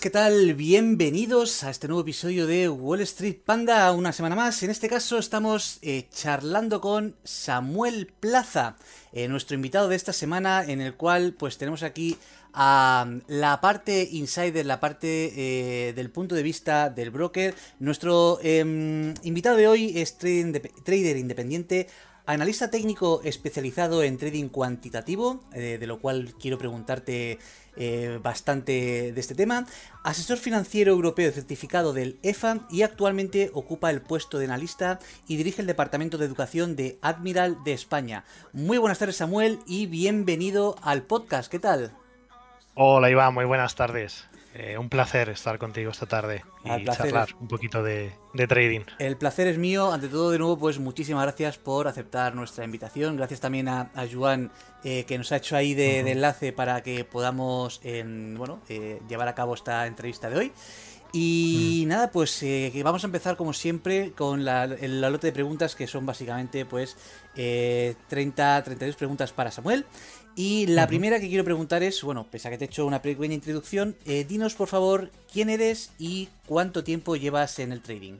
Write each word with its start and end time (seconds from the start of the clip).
¿qué 0.00 0.10
tal? 0.10 0.54
Bienvenidos 0.54 1.64
a 1.64 1.70
este 1.70 1.88
nuevo 1.88 2.02
episodio 2.02 2.46
de 2.46 2.68
Wall 2.68 3.00
Street 3.00 3.38
Panda, 3.44 3.90
una 3.90 4.12
semana 4.12 4.36
más. 4.36 4.62
En 4.62 4.70
este 4.70 4.88
caso 4.88 5.18
estamos 5.18 5.80
eh, 5.82 6.06
charlando 6.08 6.80
con 6.80 7.16
Samuel 7.24 8.06
Plaza, 8.20 8.76
eh, 9.12 9.26
nuestro 9.26 9.56
invitado 9.56 9.88
de 9.88 9.96
esta 9.96 10.12
semana, 10.12 10.62
en 10.62 10.80
el 10.80 10.94
cual 10.94 11.34
pues 11.36 11.58
tenemos 11.58 11.82
aquí 11.82 12.16
a 12.54 13.08
la 13.26 13.60
parte 13.60 14.08
insider, 14.12 14.64
la 14.64 14.78
parte 14.78 15.32
eh, 15.88 15.92
del 15.94 16.10
punto 16.10 16.36
de 16.36 16.44
vista 16.44 16.88
del 16.88 17.10
broker. 17.10 17.52
Nuestro 17.80 18.38
em, 18.40 19.14
invitado 19.24 19.56
de 19.56 19.66
hoy 19.66 19.98
es 19.98 20.16
trader 20.16 21.16
independiente, 21.16 21.88
analista 22.26 22.70
técnico 22.70 23.20
especializado 23.24 24.02
en 24.02 24.18
trading 24.18 24.48
cuantitativo, 24.48 25.42
de 25.52 25.86
lo 25.86 26.00
cual 26.00 26.34
quiero 26.38 26.58
preguntarte 26.58 27.38
eh, 27.74 28.18
bastante 28.22 29.12
de 29.12 29.20
este 29.20 29.34
tema, 29.34 29.66
asesor 30.04 30.36
financiero 30.36 30.92
europeo 30.92 31.32
certificado 31.32 31.94
del 31.94 32.18
EFA 32.22 32.66
y 32.68 32.82
actualmente 32.82 33.50
ocupa 33.54 33.88
el 33.88 34.02
puesto 34.02 34.38
de 34.38 34.44
analista 34.44 34.98
y 35.26 35.36
dirige 35.36 35.62
el 35.62 35.66
Departamento 35.66 36.18
de 36.18 36.26
Educación 36.26 36.76
de 36.76 36.98
Admiral 37.00 37.64
de 37.64 37.72
España. 37.72 38.24
Muy 38.52 38.76
buenas 38.76 38.98
tardes 38.98 39.16
Samuel 39.16 39.58
y 39.66 39.86
bienvenido 39.86 40.76
al 40.82 41.04
podcast, 41.04 41.50
¿qué 41.50 41.60
tal? 41.60 41.92
Hola 42.74 43.08
Iván, 43.08 43.32
muy 43.32 43.46
buenas 43.46 43.74
tardes. 43.74 44.26
Eh, 44.54 44.76
un 44.76 44.90
placer 44.90 45.30
estar 45.30 45.58
contigo 45.58 45.90
esta 45.90 46.04
tarde 46.04 46.44
y 46.62 46.84
charlar 46.84 47.30
un 47.40 47.48
poquito 47.48 47.82
de, 47.82 48.12
trading. 48.48 48.80
El 48.98 49.16
placer 49.16 49.46
es 49.46 49.56
mío. 49.56 49.90
Ante 49.92 50.08
todo, 50.08 50.30
de 50.30 50.38
nuevo, 50.38 50.58
pues 50.58 50.78
muchísimas 50.78 51.22
gracias 51.22 51.56
por 51.56 51.88
aceptar 51.88 52.34
nuestra 52.34 52.64
invitación. 52.64 53.16
Gracias 53.16 53.40
también 53.40 53.68
a, 53.68 53.90
a 53.94 54.06
Joan 54.12 54.50
eh, 54.84 55.04
que 55.04 55.16
nos 55.16 55.32
ha 55.32 55.36
hecho 55.36 55.56
ahí 55.56 55.72
de, 55.72 56.00
enlace 56.00 56.52
para 56.52 56.82
que 56.82 57.04
podamos 57.04 57.80
bueno, 57.82 58.60
eh, 58.68 59.00
llevar 59.08 59.28
a 59.28 59.34
cabo 59.34 59.54
esta 59.54 59.86
entrevista 59.86 60.28
de 60.28 60.36
hoy. 60.36 60.52
Y 61.14 61.84
nada, 61.88 62.10
pues 62.10 62.42
vamos 62.82 63.04
a 63.04 63.06
empezar 63.06 63.36
como 63.36 63.52
siempre 63.52 64.12
con 64.12 64.44
la, 64.44 64.64
el 64.64 65.00
lote 65.00 65.26
de 65.26 65.32
preguntas 65.32 65.76
que 65.76 65.86
son 65.86 66.06
básicamente 66.06 66.64
pues 66.64 66.96
30, 67.34 68.62
32 68.64 68.96
preguntas 68.96 69.30
para 69.32 69.50
Samuel 69.50 69.84
y 70.34 70.66
la 70.66 70.86
primera 70.86 71.20
que 71.20 71.28
quiero 71.28 71.44
preguntar 71.44 71.82
es, 71.82 72.02
bueno, 72.02 72.26
pese 72.30 72.48
a 72.48 72.50
que 72.50 72.58
te 72.58 72.64
he 72.64 72.68
hecho 72.68 72.86
una 72.86 73.02
pequeña 73.02 73.34
introducción, 73.34 73.96
eh, 74.06 74.24
dinos 74.24 74.54
por 74.54 74.68
favor 74.68 75.10
quién 75.32 75.50
eres 75.50 75.90
y 75.98 76.28
cuánto 76.46 76.84
tiempo 76.84 77.16
llevas 77.16 77.58
en 77.58 77.72
el 77.72 77.82
trading. 77.82 78.14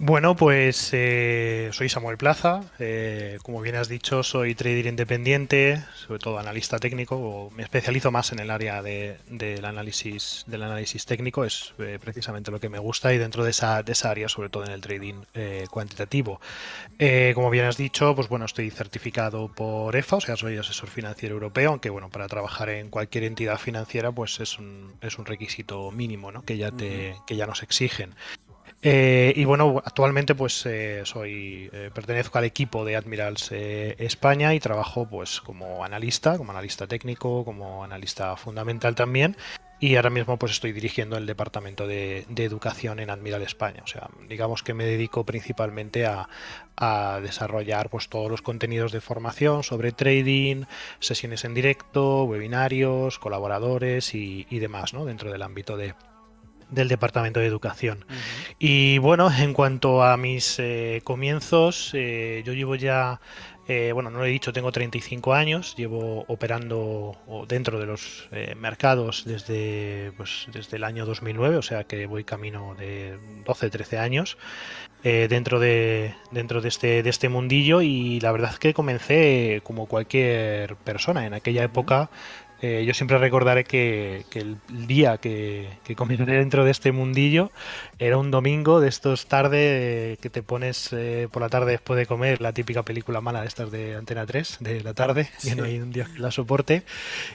Bueno, 0.00 0.36
pues 0.36 0.90
eh, 0.92 1.70
soy 1.72 1.88
Samuel 1.88 2.18
Plaza. 2.18 2.60
Eh, 2.78 3.38
como 3.42 3.60
bien 3.60 3.74
has 3.74 3.88
dicho, 3.88 4.22
soy 4.22 4.54
trader 4.54 4.86
independiente, 4.86 5.82
sobre 5.96 6.20
todo 6.20 6.38
analista 6.38 6.78
técnico. 6.78 7.16
O 7.16 7.50
me 7.50 7.64
especializo 7.64 8.12
más 8.12 8.30
en 8.30 8.38
el 8.38 8.52
área 8.52 8.80
del 8.80 9.64
análisis 9.64 10.44
del 10.46 10.62
análisis 10.62 11.04
técnico. 11.04 11.44
Es 11.44 11.74
eh, 11.80 11.98
precisamente 12.00 12.52
lo 12.52 12.60
que 12.60 12.68
me 12.68 12.78
gusta 12.78 13.12
y 13.12 13.18
dentro 13.18 13.42
de 13.42 13.50
esa, 13.50 13.82
de 13.82 13.90
esa 13.90 14.10
área, 14.10 14.28
sobre 14.28 14.50
todo 14.50 14.64
en 14.64 14.70
el 14.70 14.80
trading 14.80 15.24
cuantitativo. 15.68 16.40
como 17.34 17.50
bien 17.50 17.64
has 17.64 17.76
dicho, 17.76 18.14
pues 18.14 18.28
bueno, 18.28 18.44
estoy 18.44 18.70
certificado 18.70 19.48
por 19.48 19.96
EFA, 19.96 20.16
o 20.16 20.20
sea, 20.20 20.36
soy 20.36 20.58
asesor 20.58 20.90
financiero 20.90 21.34
europeo. 21.34 21.70
Aunque 21.70 21.90
bueno, 21.90 22.08
para 22.08 22.28
trabajar 22.28 22.68
en 22.68 22.88
cualquier 22.88 23.24
entidad 23.24 23.58
financiera, 23.58 24.12
pues 24.12 24.38
es 24.38 24.60
un, 24.60 24.92
es 25.00 25.18
un 25.18 25.26
requisito 25.26 25.90
mínimo, 25.90 26.30
¿no? 26.30 26.44
Que 26.44 26.56
ya 26.56 26.70
te, 26.70 27.16
que 27.26 27.34
ya 27.34 27.48
nos 27.48 27.64
exigen. 27.64 28.14
Eh, 28.80 29.32
y 29.34 29.44
bueno, 29.44 29.82
actualmente 29.84 30.36
pues 30.36 30.64
eh, 30.64 31.02
soy 31.04 31.68
eh, 31.72 31.90
pertenezco 31.92 32.38
al 32.38 32.44
equipo 32.44 32.84
de 32.84 32.94
Admirals 32.94 33.50
España 33.50 34.54
y 34.54 34.60
trabajo 34.60 35.08
pues 35.08 35.40
como 35.40 35.84
analista, 35.84 36.38
como 36.38 36.52
analista 36.52 36.86
técnico, 36.86 37.44
como 37.44 37.82
analista 37.82 38.36
fundamental 38.36 38.94
también. 38.94 39.36
Y 39.80 39.94
ahora 39.94 40.10
mismo 40.10 40.38
pues 40.38 40.52
estoy 40.52 40.72
dirigiendo 40.72 41.16
el 41.16 41.26
departamento 41.26 41.86
de, 41.86 42.26
educación 42.36 42.98
en 42.98 43.10
Admiral 43.10 43.42
España. 43.42 43.82
O 43.84 43.86
sea, 43.86 44.08
digamos 44.28 44.64
que 44.64 44.74
me 44.74 44.84
dedico 44.84 45.24
principalmente 45.24 46.06
a, 46.06 46.28
desarrollar 47.22 47.90
pues 47.90 48.08
todos 48.08 48.30
los 48.30 48.42
contenidos 48.42 48.92
de 48.92 49.00
formación 49.00 49.64
sobre 49.64 49.90
trading, 49.90 50.64
sesiones 51.00 51.44
en 51.44 51.54
directo, 51.54 52.24
webinarios, 52.24 53.18
colaboradores 53.18 54.14
y, 54.14 54.46
y 54.48 54.60
demás, 54.60 54.94
¿no? 54.94 55.04
Dentro 55.04 55.32
del 55.32 55.42
ámbito 55.42 55.76
de, 55.76 55.94
del 56.70 56.88
Departamento 56.88 57.40
de 57.40 57.46
Educación. 57.46 58.04
Y 58.58 58.98
bueno, 58.98 59.30
en 59.32 59.54
cuanto 59.54 60.02
a 60.02 60.16
mis 60.16 60.58
eh, 60.58 61.00
comienzos, 61.04 61.92
eh, 61.94 62.42
yo 62.44 62.52
llevo 62.52 62.74
ya, 62.74 63.20
eh, 63.66 63.92
bueno, 63.92 64.10
no 64.10 64.18
lo 64.18 64.24
he 64.24 64.30
dicho, 64.30 64.52
tengo 64.52 64.72
35 64.72 65.34
años, 65.34 65.74
llevo 65.76 66.24
operando 66.28 67.16
dentro 67.48 67.78
de 67.78 67.86
los 67.86 68.28
mercados 68.56 69.24
desde, 69.24 70.12
pues, 70.16 70.46
desde 70.52 70.76
el 70.76 70.84
año 70.84 71.06
2009, 71.06 71.56
o 71.56 71.62
sea 71.62 71.84
que 71.84 72.06
voy 72.06 72.24
camino 72.24 72.74
de 72.78 73.18
12, 73.44 73.70
13 73.70 73.98
años. 73.98 74.38
dentro 75.02 75.60
de 75.60 76.14
dentro 76.32 76.60
de 76.60 76.68
este 76.68 77.04
de 77.04 77.10
este 77.10 77.28
mundillo 77.28 77.82
y 77.82 78.18
la 78.18 78.32
verdad 78.32 78.50
es 78.52 78.58
que 78.58 78.74
comencé 78.74 79.60
como 79.62 79.86
cualquier 79.86 80.74
persona 80.74 81.24
en 81.24 81.34
aquella 81.34 81.62
época 81.62 82.10
eh, 82.60 82.84
yo 82.84 82.92
siempre 82.94 83.18
recordaré 83.18 83.64
que, 83.64 84.24
el 84.34 84.58
día 84.86 85.18
que, 85.18 85.68
que 85.84 85.94
comencé 85.94 86.24
dentro 86.24 86.64
de 86.64 86.72
este 86.72 86.90
mundillo 86.90 87.52
era 87.98 88.16
un 88.16 88.30
domingo 88.30 88.80
de 88.80 88.88
estos 88.88 89.26
tarde 89.26 90.18
que 90.20 90.30
te 90.30 90.42
pones 90.42 90.92
eh, 90.92 91.28
por 91.30 91.42
la 91.42 91.48
tarde 91.48 91.72
después 91.72 91.96
de 91.96 92.06
comer 92.06 92.40
la 92.40 92.52
típica 92.52 92.82
película 92.82 93.20
mala 93.20 93.42
de 93.42 93.48
estas 93.48 93.70
de 93.70 93.94
Antena 93.94 94.26
3 94.26 94.58
de 94.60 94.80
la 94.82 94.94
tarde, 94.94 95.28
que 95.42 95.54
no 95.54 95.64
hay 95.64 95.78
un 95.78 95.92
día 95.92 96.06
que 96.12 96.18
la 96.18 96.30
soporte. 96.30 96.82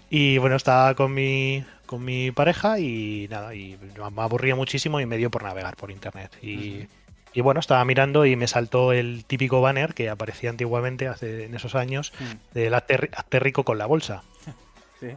Y 0.09 0.37
bueno, 0.39 0.57
estaba 0.57 0.93
con 0.95 1.13
mi, 1.13 1.63
con 1.85 2.03
mi 2.03 2.31
pareja 2.31 2.79
y 2.79 3.27
nada, 3.29 3.55
y 3.55 3.77
me 3.95 4.21
aburría 4.21 4.55
muchísimo 4.55 4.99
y 4.99 5.05
me 5.05 5.17
dio 5.17 5.31
por 5.31 5.43
navegar 5.43 5.75
por 5.75 5.91
internet. 5.91 6.31
Y. 6.41 6.87
Y 7.35 7.41
bueno, 7.41 7.59
estaba 7.59 7.83
mirando 7.83 8.27
y 8.27 8.35
me 8.35 8.47
saltó 8.47 8.93
el 8.93 9.25
típico 9.25 9.59
banner 9.59 9.95
que 9.95 10.07
aparecía 10.07 10.51
antiguamente 10.51 11.07
hace 11.07 11.45
en 11.45 11.55
esos 11.55 11.73
años 11.73 12.13
mm. 12.19 12.53
del 12.53 12.73
hazte 12.75 13.39
rico 13.39 13.63
con 13.63 13.79
la 13.79 13.87
bolsa. 13.87 14.21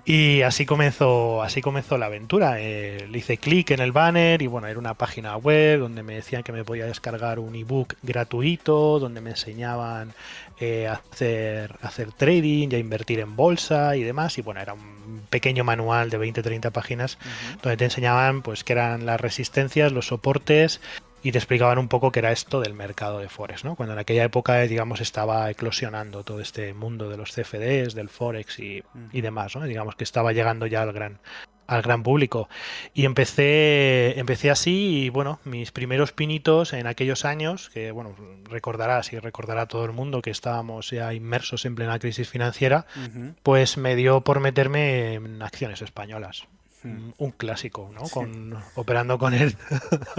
Y 0.05 0.43
así 0.43 0.67
comenzó, 0.67 1.43
así 1.43 1.61
comenzó 1.61 1.99
la 1.99 2.06
aventura. 2.06 2.61
Eh, 2.61 3.06
le 3.11 3.19
hice 3.19 3.38
clic 3.38 3.71
en 3.71 3.81
el 3.81 3.93
banner 3.93 4.43
y 4.43 4.47
bueno, 4.47 4.67
era 4.67 4.79
una 4.79 4.94
página 4.94 5.37
web 5.37 5.81
donde 5.81 6.03
me 6.03 6.15
decían 6.15 6.43
que 6.43 6.53
me 6.53 6.65
podía 6.65 6.87
descargar 6.87 7.38
un 7.38 7.55
ebook 7.55 7.94
gratuito, 8.03 8.99
donde 8.99 9.21
me 9.21 9.31
enseñaban 9.31 10.12
eh, 10.61 10.87
a 10.87 10.94
hacer, 10.94 11.77
hacer 11.83 12.12
trading 12.12 12.69
y 12.71 12.75
a 12.75 12.79
invertir 12.79 13.21
en 13.21 13.37
bolsa 13.37 13.97
y 13.97 14.03
demás. 14.03 14.38
Y 14.38 14.43
bueno, 14.43 14.61
era 14.61 14.75
un 14.75 15.23
pequeño 15.31 15.65
manual 15.65 16.11
de 16.11 16.19
20-30 16.19 16.71
páginas 16.73 17.19
donde 17.62 17.77
te 17.77 17.85
enseñaban 17.85 18.43
pues 18.43 18.65
qué 18.65 18.73
eran 18.73 19.06
las 19.06 19.21
resistencias, 19.21 19.93
los 19.93 20.09
soportes 20.09 20.81
y 21.23 21.33
te 21.33 21.39
explicaban 21.39 21.79
un 21.79 21.89
poco 21.89 22.13
qué 22.13 22.21
era 22.21 22.33
esto 22.33 22.61
del 22.61 22.75
mercado 22.75 23.19
de 23.19 23.29
Forex, 23.29 23.65
¿no? 23.65 23.75
Cuando 23.75 23.95
en 23.95 23.99
aquella 23.99 24.25
época, 24.25 24.61
digamos, 24.63 25.01
estaba 25.01 25.51
eclosionando 25.51 26.23
todo 26.23 26.41
este 26.41 26.73
mundo 26.75 27.09
de 27.09 27.17
los 27.17 27.33
CFDs, 27.33 27.95
del 27.95 28.09
Forex 28.09 28.59
y, 28.61 28.83
demás, 29.13 29.57
¿no? 29.57 29.65
Digamos 29.65 29.97
que 29.97 30.05
estaba 30.05 30.33
llegando 30.33 30.67
ya 30.67 30.83
al 30.83 30.93
gran, 30.93 31.19
al 31.67 31.83
gran 31.83 32.03
público. 32.03 32.49
Y 32.95 33.05
empecé, 33.05 34.19
empecé 34.19 34.51
así 34.51 35.05
y 35.05 35.09
bueno, 35.09 35.41
mis 35.45 35.73
primeros 35.73 36.13
pinitos 36.13 36.73
en 36.73 36.87
aquellos 36.87 37.25
años, 37.25 37.71
que 37.71 37.91
bueno, 37.91 38.15
recordarás 38.45 39.12
y 39.12 39.19
recordará 39.19 39.67
todo 39.67 39.85
el 39.85 39.93
mundo 39.93 40.23
que 40.23 40.31
estábamos 40.31 40.91
ya 40.91 41.12
inmersos 41.15 41.65
en 41.65 41.75
plena 41.75 41.99
crisis 41.99 42.29
financiera, 42.29 42.87
pues 43.43 43.79
me 43.79 43.97
dio 43.97 44.21
por 44.21 44.41
meterme 44.41 45.15
en 45.15 45.43
acciones 45.43 45.83
españolas. 45.83 46.47
Un 46.84 47.31
clásico, 47.32 47.90
¿no? 47.93 48.08
Con, 48.08 48.56
operando 48.75 49.19
con 49.19 49.34
el 49.34 49.56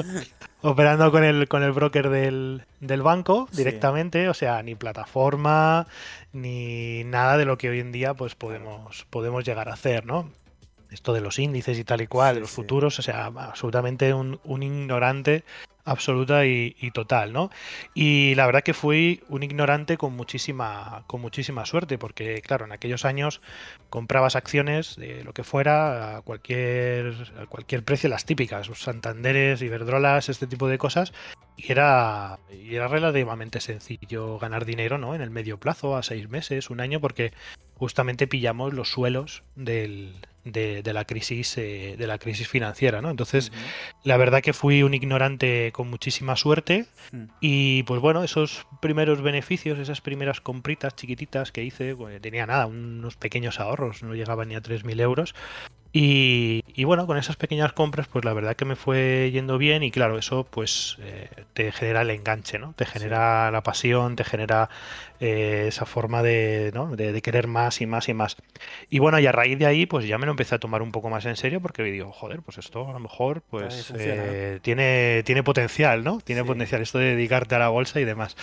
operando 0.62 1.12
con 1.12 1.24
el 1.24 1.48
con 1.48 1.64
el 1.64 1.72
broker 1.72 2.10
del, 2.10 2.64
del 2.80 3.02
banco 3.02 3.48
directamente, 3.52 4.28
o 4.30 4.34
sea, 4.34 4.62
ni 4.64 4.76
plataforma 4.76 5.88
ni 6.34 7.04
nada 7.06 7.38
de 7.38 7.46
lo 7.46 7.58
que 7.58 7.70
hoy 7.70 7.80
en 7.80 7.92
día 7.92 8.14
pues 8.14 8.36
podemos 8.36 9.06
podemos 9.10 9.46
llegar 9.46 9.70
a 9.70 9.74
hacer, 9.74 10.06
¿no? 10.06 10.30
Esto 10.92 11.14
de 11.14 11.22
los 11.22 11.38
índices 11.40 11.78
y 11.78 11.84
tal 11.84 12.02
y 12.02 12.08
cual, 12.08 12.36
de 12.36 12.42
los 12.42 12.52
futuros, 12.52 12.98
o 13.00 13.02
sea, 13.02 13.26
absolutamente 13.26 14.14
un, 14.14 14.40
un 14.46 14.64
ignorante 14.64 15.44
absoluta 15.88 16.46
y, 16.46 16.92
total, 16.94 17.34
¿no? 17.34 17.50
Y 17.94 18.36
la 18.36 18.46
verdad 18.46 18.64
que 18.64 18.74
fui 18.74 19.24
un 19.30 19.44
ignorante 19.44 19.98
con 19.98 20.16
muchísima, 20.16 21.04
con 21.08 21.22
muchísima 21.22 21.66
suerte, 21.66 21.98
porque 21.98 22.42
claro, 22.42 22.66
en 22.66 22.74
aquellos 22.74 23.06
años 23.06 23.42
comprabas 23.90 24.36
acciones 24.36 24.98
de 24.98 25.24
lo 25.24 25.34
que 25.34 25.44
fuera 25.44 26.18
a 26.18 26.22
cualquier, 26.22 27.14
a 27.42 27.46
cualquier 27.46 27.84
precio, 27.84 28.10
las 28.10 28.26
típicas, 28.26 28.70
Santanderes, 28.76 29.62
Iberdrolas, 29.62 30.30
este 30.30 30.48
tipo 30.48 30.68
de 30.68 30.78
cosas, 30.78 31.14
y 31.56 31.72
era, 31.72 32.40
y 32.52 32.76
era 32.76 32.88
relativamente 32.88 33.62
sencillo 33.62 34.38
ganar 34.40 34.66
dinero, 34.66 34.98
¿no? 34.98 35.16
En 35.16 35.22
el 35.22 35.32
medio 35.32 35.58
plazo, 35.58 35.96
a 35.96 36.04
seis 36.04 36.30
meses, 36.30 36.70
un 36.70 36.82
año, 36.82 37.00
porque 37.00 37.32
justamente 37.76 38.28
pillamos 38.28 38.74
los 38.74 38.92
suelos 38.92 39.44
del, 39.56 40.16
de, 40.52 40.94
la 40.94 41.06
crisis 41.06 41.58
eh, 41.58 41.96
de 41.98 42.08
la 42.08 42.18
crisis 42.18 42.48
financiera 42.48 43.02
no 43.02 43.10
entonces 43.10 43.52
la 44.04 44.18
verdad 44.18 44.42
que 44.42 44.54
fui 44.54 44.84
un 44.84 44.94
ignorante 44.94 45.72
con 45.74 45.90
muchísima 45.90 46.36
suerte 46.36 46.86
mm. 47.12 47.24
y 47.42 47.84
pues 47.84 48.02
bueno 48.02 48.24
esos 48.24 48.66
primeros 48.82 49.22
beneficios 49.22 49.80
esas 49.80 50.02
primeras 50.02 50.42
compritas 50.42 50.96
chiquititas 50.96 51.52
que 51.52 51.64
hice 51.64 51.96
pues, 51.96 52.22
tenía 52.22 52.46
nada 52.46 52.66
unos 52.66 53.16
pequeños 53.18 53.60
ahorros 53.60 54.04
no 54.04 54.16
llegaban 54.16 54.50
ni 54.50 54.56
a 54.56 54.62
3.000 54.62 55.02
euros 55.02 55.36
Y, 55.94 56.84
bueno, 56.84 57.08
con 57.08 57.18
esas 57.18 57.38
pequeñas 57.38 57.74
compras, 57.74 58.08
pues 58.08 58.24
la 58.24 58.34
verdad 58.34 58.56
que 58.56 58.66
me 58.66 58.76
fue 58.76 59.32
yendo 59.32 59.58
bien 59.58 59.84
y 59.84 59.92
claro, 59.92 60.18
eso 60.18 60.46
pues 60.50 60.98
eh, 61.02 61.30
te 61.54 61.72
genera 61.72 62.02
el 62.02 62.10
enganche, 62.10 62.60
¿no? 62.60 62.74
Te 62.74 62.86
genera 62.86 63.50
la 63.52 63.64
pasión, 63.64 64.16
te 64.16 64.24
genera 64.24 64.70
eh, 65.20 65.66
esa 65.68 65.86
forma 65.86 66.22
de, 66.22 66.72
¿no? 66.74 66.96
de, 66.96 67.22
querer 67.22 67.48
más 67.48 67.82
y 67.82 67.88
más 67.88 68.10
y 68.10 68.14
más. 68.14 68.38
Y 68.90 69.00
bueno, 69.00 69.20
y 69.20 69.26
a 69.26 69.32
raíz 69.32 69.58
de 69.58 69.66
ahí, 69.66 69.86
pues 69.86 70.06
ya 70.08 70.18
me 70.18 70.26
lo 70.26 70.32
empecé 70.32 70.56
a 70.56 70.60
tomar 70.60 70.82
un 70.82 70.92
poco 70.92 71.10
más 71.10 71.26
en 71.26 71.36
serio 71.36 71.62
porque 71.62 71.84
digo, 71.84 72.12
joder, 72.12 72.42
pues 72.42 72.58
esto 72.58 72.88
a 72.88 72.94
lo 72.94 73.00
mejor 73.00 73.42
pues 73.50 73.92
eh, 73.98 74.60
tiene, 74.62 75.24
tiene 75.24 75.44
potencial, 75.44 76.04
¿no? 76.04 76.20
Tiene 76.20 76.44
potencial 76.44 76.82
esto 76.82 77.00
de 77.00 77.16
dedicarte 77.16 77.56
a 77.56 77.60
la 77.60 77.70
bolsa 77.70 78.00
y 78.00 78.06
demás. 78.06 78.36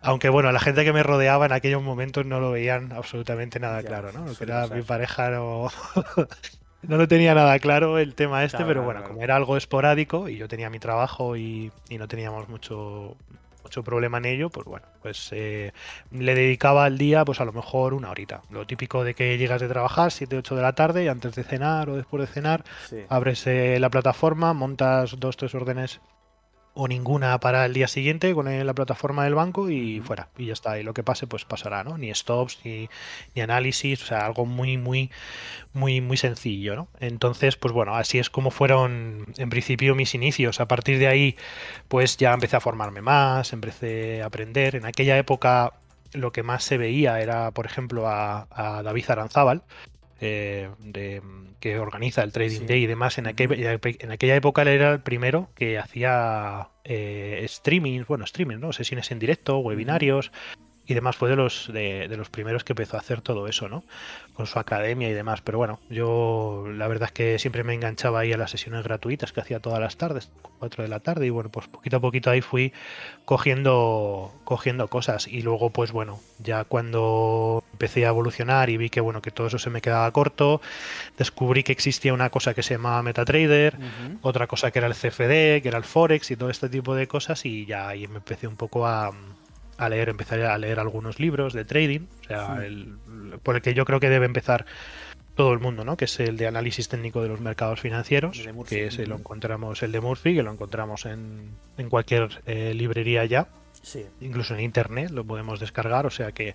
Aunque 0.00 0.28
bueno, 0.30 0.50
la 0.50 0.60
gente 0.60 0.84
que 0.84 0.92
me 0.92 1.02
rodeaba 1.02 1.46
en 1.46 1.52
aquellos 1.52 1.82
momentos 1.82 2.24
no 2.26 2.40
lo 2.40 2.52
veían 2.52 2.92
absolutamente 2.92 3.60
nada 3.60 3.82
claro, 3.82 4.12
¿no? 4.12 4.24
Que 4.34 4.44
era 4.44 4.66
mi 4.68 4.82
pareja 4.82 5.30
no... 5.30 5.68
no 6.82 6.96
lo 6.96 7.08
tenía 7.08 7.34
nada 7.34 7.58
claro 7.58 7.98
el 7.98 8.14
tema 8.14 8.44
este, 8.44 8.64
pero 8.64 8.82
bueno, 8.82 9.02
como 9.04 9.22
era 9.22 9.36
algo 9.36 9.56
esporádico 9.56 10.28
y 10.28 10.36
yo 10.36 10.48
tenía 10.48 10.70
mi 10.70 10.78
trabajo 10.78 11.36
y, 11.36 11.70
no 11.90 12.08
teníamos 12.08 12.48
mucho, 12.48 13.16
mucho 13.62 13.82
problema 13.84 14.18
en 14.18 14.24
ello, 14.24 14.50
pues 14.50 14.66
bueno, 14.66 14.86
pues 15.00 15.30
eh, 15.32 15.72
le 16.10 16.34
dedicaba 16.34 16.84
al 16.84 16.98
día 16.98 17.24
pues 17.24 17.40
a 17.40 17.44
lo 17.44 17.52
mejor 17.52 17.94
una 17.94 18.10
horita. 18.10 18.42
Lo 18.50 18.66
típico 18.66 19.04
de 19.04 19.14
que 19.14 19.38
llegas 19.38 19.60
de 19.60 19.68
trabajar 19.68 20.10
7, 20.10 20.36
8 20.38 20.56
de 20.56 20.62
la 20.62 20.72
tarde 20.72 21.04
y 21.04 21.08
antes 21.08 21.34
de 21.34 21.44
cenar 21.44 21.88
o 21.88 21.96
después 21.96 22.20
de 22.20 22.26
cenar 22.26 22.64
abres 23.08 23.46
eh, 23.46 23.78
la 23.78 23.90
plataforma, 23.90 24.52
montas 24.52 25.18
dos, 25.18 25.36
tres 25.36 25.54
órdenes 25.54 26.00
o 26.74 26.88
ninguna 26.88 27.38
para 27.38 27.66
el 27.66 27.74
día 27.74 27.88
siguiente 27.88 28.34
con 28.34 28.66
la 28.66 28.74
plataforma 28.74 29.24
del 29.24 29.34
banco 29.34 29.68
y 29.70 30.00
fuera. 30.00 30.28
Y 30.38 30.46
ya 30.46 30.52
está. 30.54 30.78
Y 30.78 30.82
lo 30.82 30.94
que 30.94 31.02
pase, 31.02 31.26
pues 31.26 31.44
pasará, 31.44 31.84
¿no? 31.84 31.98
Ni 31.98 32.12
stops, 32.14 32.60
ni, 32.64 32.88
ni, 33.34 33.42
análisis, 33.42 34.02
o 34.02 34.06
sea, 34.06 34.26
algo 34.26 34.46
muy, 34.46 34.78
muy, 34.78 35.10
muy, 35.74 36.00
muy 36.00 36.16
sencillo, 36.16 36.76
¿no? 36.76 36.88
Entonces, 37.00 37.56
pues 37.56 37.72
bueno, 37.74 37.94
así 37.96 38.18
es 38.18 38.30
como 38.30 38.50
fueron 38.50 39.26
en 39.36 39.50
principio 39.50 39.94
mis 39.94 40.14
inicios. 40.14 40.60
A 40.60 40.68
partir 40.68 40.98
de 40.98 41.08
ahí, 41.08 41.36
pues 41.88 42.16
ya 42.16 42.32
empecé 42.32 42.56
a 42.56 42.60
formarme 42.60 43.02
más, 43.02 43.52
empecé 43.52 44.22
a 44.22 44.26
aprender. 44.26 44.76
En 44.76 44.86
aquella 44.86 45.18
época 45.18 45.74
lo 46.12 46.32
que 46.32 46.42
más 46.42 46.64
se 46.64 46.78
veía 46.78 47.20
era, 47.20 47.50
por 47.52 47.66
ejemplo, 47.66 48.08
a, 48.08 48.46
a 48.50 48.82
David 48.82 49.10
Aranzábal, 49.10 49.62
eh, 50.22 50.70
de, 50.78 51.20
que 51.60 51.78
organiza 51.78 52.22
el 52.22 52.32
Trading 52.32 52.66
Day 52.66 52.84
y 52.84 52.86
demás, 52.86 53.18
en, 53.18 53.26
en 53.26 54.10
aquella 54.10 54.36
época 54.36 54.62
él 54.62 54.68
era 54.68 54.92
el 54.92 55.00
primero 55.00 55.50
que 55.54 55.78
hacía 55.78 56.68
eh, 56.84 57.40
streaming, 57.44 58.02
bueno, 58.08 58.24
streaming, 58.24 58.58
¿no? 58.58 58.72
Sesiones 58.72 59.10
en 59.10 59.18
directo, 59.18 59.58
webinarios, 59.58 60.32
y 60.86 60.94
demás 60.94 61.16
fue 61.16 61.28
de 61.30 61.36
los 61.36 61.70
de, 61.72 62.08
los 62.16 62.28
primeros 62.28 62.64
que 62.64 62.72
empezó 62.72 62.96
a 62.96 63.00
hacer 63.00 63.20
todo 63.20 63.46
eso, 63.46 63.68
¿no? 63.68 63.84
Con 64.34 64.46
su 64.46 64.58
academia 64.58 65.08
y 65.08 65.12
demás. 65.12 65.40
Pero 65.40 65.58
bueno, 65.58 65.78
yo 65.88 66.64
la 66.68 66.88
verdad 66.88 67.08
es 67.08 67.12
que 67.12 67.38
siempre 67.38 67.62
me 67.62 67.74
enganchaba 67.74 68.20
ahí 68.20 68.32
a 68.32 68.36
las 68.36 68.50
sesiones 68.50 68.82
gratuitas 68.82 69.32
que 69.32 69.40
hacía 69.40 69.60
todas 69.60 69.80
las 69.80 69.96
tardes, 69.96 70.32
4 70.58 70.82
de 70.82 70.88
la 70.88 71.00
tarde, 71.00 71.26
y 71.26 71.30
bueno, 71.30 71.50
pues 71.50 71.68
poquito 71.68 71.98
a 71.98 72.00
poquito 72.00 72.30
ahí 72.30 72.40
fui 72.40 72.72
cogiendo, 73.24 74.32
cogiendo 74.44 74.88
cosas. 74.88 75.28
Y 75.28 75.42
luego, 75.42 75.70
pues 75.70 75.92
bueno, 75.92 76.20
ya 76.40 76.64
cuando 76.64 77.61
empecé 77.72 78.06
a 78.06 78.10
evolucionar 78.10 78.70
y 78.70 78.76
vi 78.76 78.90
que 78.90 79.00
bueno, 79.00 79.22
que 79.22 79.30
todo 79.30 79.46
eso 79.46 79.58
se 79.58 79.70
me 79.70 79.80
quedaba 79.80 80.10
corto, 80.12 80.60
descubrí 81.18 81.62
que 81.62 81.72
existía 81.72 82.14
una 82.14 82.30
cosa 82.30 82.54
que 82.54 82.62
se 82.62 82.74
llamaba 82.74 83.02
MetaTrader, 83.02 83.78
otra 84.22 84.46
cosa 84.46 84.70
que 84.70 84.78
era 84.78 84.88
el 84.88 84.94
CFD, 84.94 85.62
que 85.62 85.68
era 85.68 85.78
el 85.78 85.84
Forex 85.84 86.30
y 86.30 86.36
todo 86.36 86.50
este 86.50 86.68
tipo 86.68 86.94
de 86.94 87.06
cosas, 87.06 87.44
y 87.44 87.66
ya 87.66 87.88
ahí 87.88 88.06
me 88.06 88.16
empecé 88.16 88.46
un 88.46 88.56
poco 88.56 88.86
a 88.86 89.12
a 89.78 89.88
leer, 89.88 90.08
empezar 90.08 90.40
a 90.40 90.56
leer 90.58 90.78
algunos 90.78 91.18
libros 91.18 91.52
de 91.52 91.64
trading, 91.64 92.02
o 92.22 92.24
sea, 92.24 92.64
el, 92.64 92.98
por 93.42 93.56
el 93.56 93.62
que 93.62 93.74
yo 93.74 93.84
creo 93.84 94.00
que 94.00 94.08
debe 94.08 94.26
empezar 94.26 94.64
todo 95.34 95.52
el 95.52 95.60
mundo, 95.60 95.84
¿no? 95.84 95.96
Que 95.96 96.04
es 96.04 96.20
el 96.20 96.36
de 96.36 96.46
análisis 96.46 96.88
técnico 96.88 97.22
de 97.22 97.28
los 97.28 97.40
mercados 97.40 97.80
financieros, 97.80 98.38
que 98.68 98.86
ese 98.86 99.06
lo 99.06 99.16
encontramos, 99.16 99.82
el 99.82 99.90
de 99.92 100.00
Murphy, 100.00 100.34
que 100.34 100.42
lo 100.42 100.52
encontramos 100.52 101.06
en, 101.06 101.50
en 101.78 101.88
cualquier 101.88 102.42
eh, 102.46 102.74
librería 102.74 103.24
ya. 103.24 103.48
Incluso 104.20 104.54
en 104.54 104.60
internet 104.60 105.10
lo 105.10 105.24
podemos 105.24 105.58
descargar, 105.58 106.06
o 106.06 106.10
sea 106.10 106.32
que. 106.32 106.54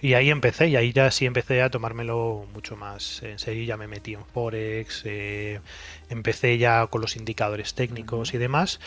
Y 0.00 0.14
ahí 0.14 0.30
empecé, 0.30 0.68
y 0.68 0.76
ahí 0.76 0.92
ya 0.92 1.10
sí 1.10 1.26
empecé 1.26 1.62
a 1.62 1.70
tomármelo 1.70 2.46
mucho 2.54 2.76
más 2.76 3.22
en 3.22 3.38
serio. 3.38 3.64
Ya 3.64 3.76
me 3.76 3.86
metí 3.86 4.14
en 4.14 4.24
Forex, 4.24 5.02
eh, 5.04 5.60
empecé 6.08 6.56
ya 6.58 6.86
con 6.86 7.00
los 7.00 7.16
indicadores 7.16 7.74
técnicos 7.74 8.34
y 8.34 8.38
demás. 8.38 8.80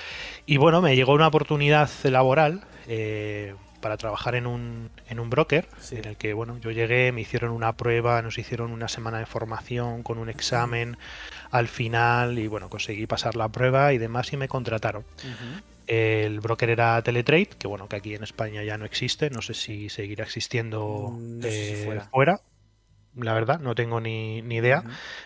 Y 0.46 0.57
bueno, 0.57 0.81
me 0.81 0.96
llegó 0.96 1.13
una 1.13 1.27
oportunidad 1.27 1.89
laboral 2.03 2.63
eh, 2.88 3.53
para 3.81 3.98
trabajar 3.98 4.36
en 4.36 4.48
un, 4.48 4.89
en 5.07 5.19
un 5.19 5.29
broker, 5.29 5.67
en 5.91 6.05
el 6.05 6.17
que 6.17 6.34
bueno, 6.34 6.57
yo 6.57 6.72
llegué, 6.72 7.12
me 7.12 7.22
hicieron 7.22 7.51
una 7.51 7.74
prueba, 7.74 8.22
nos 8.22 8.38
hicieron 8.38 8.72
una 8.72 8.88
semana 8.88 9.19
de 9.19 9.25
formación 9.27 10.01
con 10.03 10.17
un 10.17 10.29
examen 10.29 10.98
al 11.51 11.67
final 11.67 12.39
y 12.39 12.48
bueno, 12.48 12.69
conseguí 12.69 13.05
pasar 13.05 13.36
la 13.36 13.50
prueba 13.50 13.93
y 13.93 13.98
demás 13.98 14.34
y 14.34 14.38
me 14.38 14.48
contrataron. 14.48 15.03
El 15.88 16.41
broker 16.41 16.70
era 16.70 17.01
Teletrade, 17.01 17.50
que 17.58 17.67
bueno, 17.67 17.88
que 17.88 17.96
aquí 17.96 18.13
en 18.13 18.24
España 18.24 18.63
ya 18.63 18.77
no 18.77 18.86
existe, 18.86 19.29
no 19.29 19.41
sé 19.41 19.53
si 19.53 19.89
seguirá 19.89 20.25
existiendo 20.25 21.10
mm, 21.12 21.39
eh, 21.44 22.01
fuera. 22.12 22.41
La 23.15 23.34
verdad, 23.34 23.60
no 23.60 23.74
tengo 23.74 24.00
ni, 24.00 24.39
idea. 24.39 24.84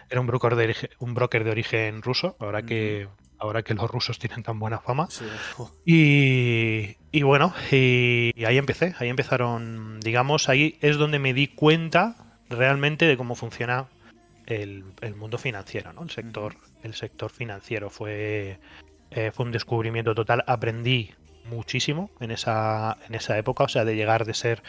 Era 0.09 0.21
un 0.21 0.27
broker 0.27 0.55
de 0.55 0.75
un 0.99 1.13
broker 1.13 1.43
de 1.43 1.51
origen 1.51 2.01
ruso, 2.01 2.37
ahora 2.39 2.61
que 2.63 3.07
ahora 3.41 3.63
que 3.63 3.73
los 3.73 3.89
rusos 3.89 4.19
tienen 4.19 4.43
tan 4.43 4.59
buena 4.59 4.79
fama. 4.79 5.09
Y, 5.85 6.95
y, 7.11 7.23
bueno, 7.23 7.53
y, 7.71 8.31
ahí 8.45 8.57
empecé, 8.57 8.93
ahí 8.99 9.09
empezaron, 9.09 9.99
digamos, 9.99 10.47
ahí 10.47 10.77
es 10.81 10.97
donde 10.97 11.19
me 11.19 11.33
di 11.33 11.47
cuenta 11.47 12.37
realmente 12.49 13.05
de 13.05 13.17
cómo 13.17 13.35
funciona 13.35 13.87
el, 14.45 14.83
mundo 15.15 15.37
financiero, 15.37 15.91
¿no? 15.91 16.03
El 16.03 16.11
sector, 16.11 16.55
el 16.83 16.93
sector 16.93 17.31
financiero 17.31 17.89
fue, 17.89 18.59
eh, 19.11 19.31
fue 19.33 19.45
un 19.45 19.51
descubrimiento 19.51 20.15
total. 20.15 20.43
Aprendí 20.47 21.11
muchísimo 21.49 22.09
en 22.19 22.31
esa, 22.31 22.97
en 23.07 23.15
esa 23.15 23.37
época, 23.37 23.65
o 23.65 23.67
sea, 23.67 23.85
de 23.85 23.95
llegar 23.95 24.25
de 24.25 24.33
ser 24.33 24.63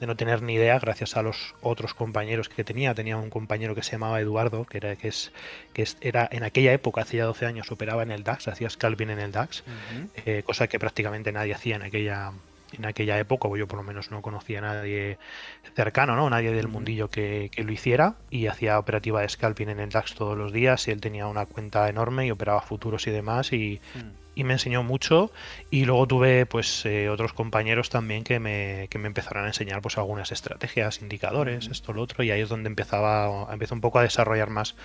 de 0.00 0.06
no 0.06 0.16
tener 0.16 0.42
ni 0.42 0.54
idea 0.54 0.78
gracias 0.78 1.16
a 1.16 1.22
los 1.22 1.54
otros 1.60 1.94
compañeros 1.94 2.48
que 2.48 2.64
tenía. 2.64 2.94
Tenía 2.94 3.16
un 3.16 3.30
compañero 3.30 3.74
que 3.74 3.82
se 3.82 3.92
llamaba 3.92 4.20
Eduardo, 4.20 4.64
que 4.64 4.78
era, 4.78 4.96
que 4.96 5.08
es, 5.08 5.32
que 5.72 5.84
era 6.00 6.28
en 6.30 6.44
aquella 6.44 6.72
época, 6.72 7.02
hacía 7.02 7.24
12 7.24 7.46
años, 7.46 7.70
operaba 7.72 8.02
en 8.02 8.12
el 8.12 8.22
DAX, 8.22 8.48
hacía 8.48 8.70
scalping 8.70 9.10
en 9.10 9.18
el 9.18 9.32
DAX, 9.32 9.64
eh, 10.24 10.42
cosa 10.44 10.68
que 10.68 10.78
prácticamente 10.78 11.32
nadie 11.32 11.54
hacía 11.54 11.76
en 11.76 11.82
aquella 11.82 12.32
en 12.72 12.84
aquella 12.86 13.18
época, 13.18 13.48
o 13.48 13.56
yo 13.56 13.66
por 13.66 13.78
lo 13.78 13.82
menos 13.82 14.10
no 14.10 14.22
conocía 14.22 14.58
a 14.58 14.62
nadie 14.62 15.18
cercano, 15.74 16.16
¿no? 16.16 16.28
Nadie 16.30 16.52
del 16.52 16.68
mundillo 16.68 17.08
que, 17.08 17.50
lo 17.56 17.72
hiciera 17.72 18.14
y 18.30 18.46
hacía 18.46 18.78
operativa 18.78 19.20
de 19.20 19.28
scalping 19.28 19.68
en 19.68 19.80
el 19.80 19.90
DAX 19.90 20.14
todos 20.14 20.36
los 20.36 20.52
días 20.52 20.86
y 20.88 20.90
él 20.90 21.00
tenía 21.00 21.26
una 21.26 21.46
cuenta 21.46 21.88
enorme 21.88 22.26
y 22.26 22.30
operaba 22.30 22.60
futuros 22.60 23.06
y 23.06 23.10
demás 23.10 23.52
y, 23.52 23.80
mm 23.94 24.28
y 24.38 24.44
me 24.44 24.52
enseñó 24.52 24.84
mucho 24.84 25.32
y 25.68 25.84
luego 25.84 26.06
tuve 26.06 26.46
pues 26.46 26.86
eh, 26.86 27.08
otros 27.08 27.32
compañeros 27.32 27.90
también 27.90 28.22
que 28.22 28.38
me, 28.38 28.86
que 28.88 28.96
me 28.96 29.08
empezaron 29.08 29.44
a 29.44 29.48
enseñar 29.48 29.82
pues 29.82 29.98
algunas 29.98 30.30
estrategias, 30.30 31.02
indicadores, 31.02 31.66
esto, 31.66 31.92
lo 31.92 32.02
otro 32.02 32.22
y 32.22 32.30
ahí 32.30 32.40
es 32.40 32.48
donde 32.48 32.68
empezaba 32.68 33.52
empezó 33.52 33.74
un 33.74 33.80
poco 33.80 33.98
a 33.98 34.02
desarrollar 34.02 34.48
más 34.48 34.76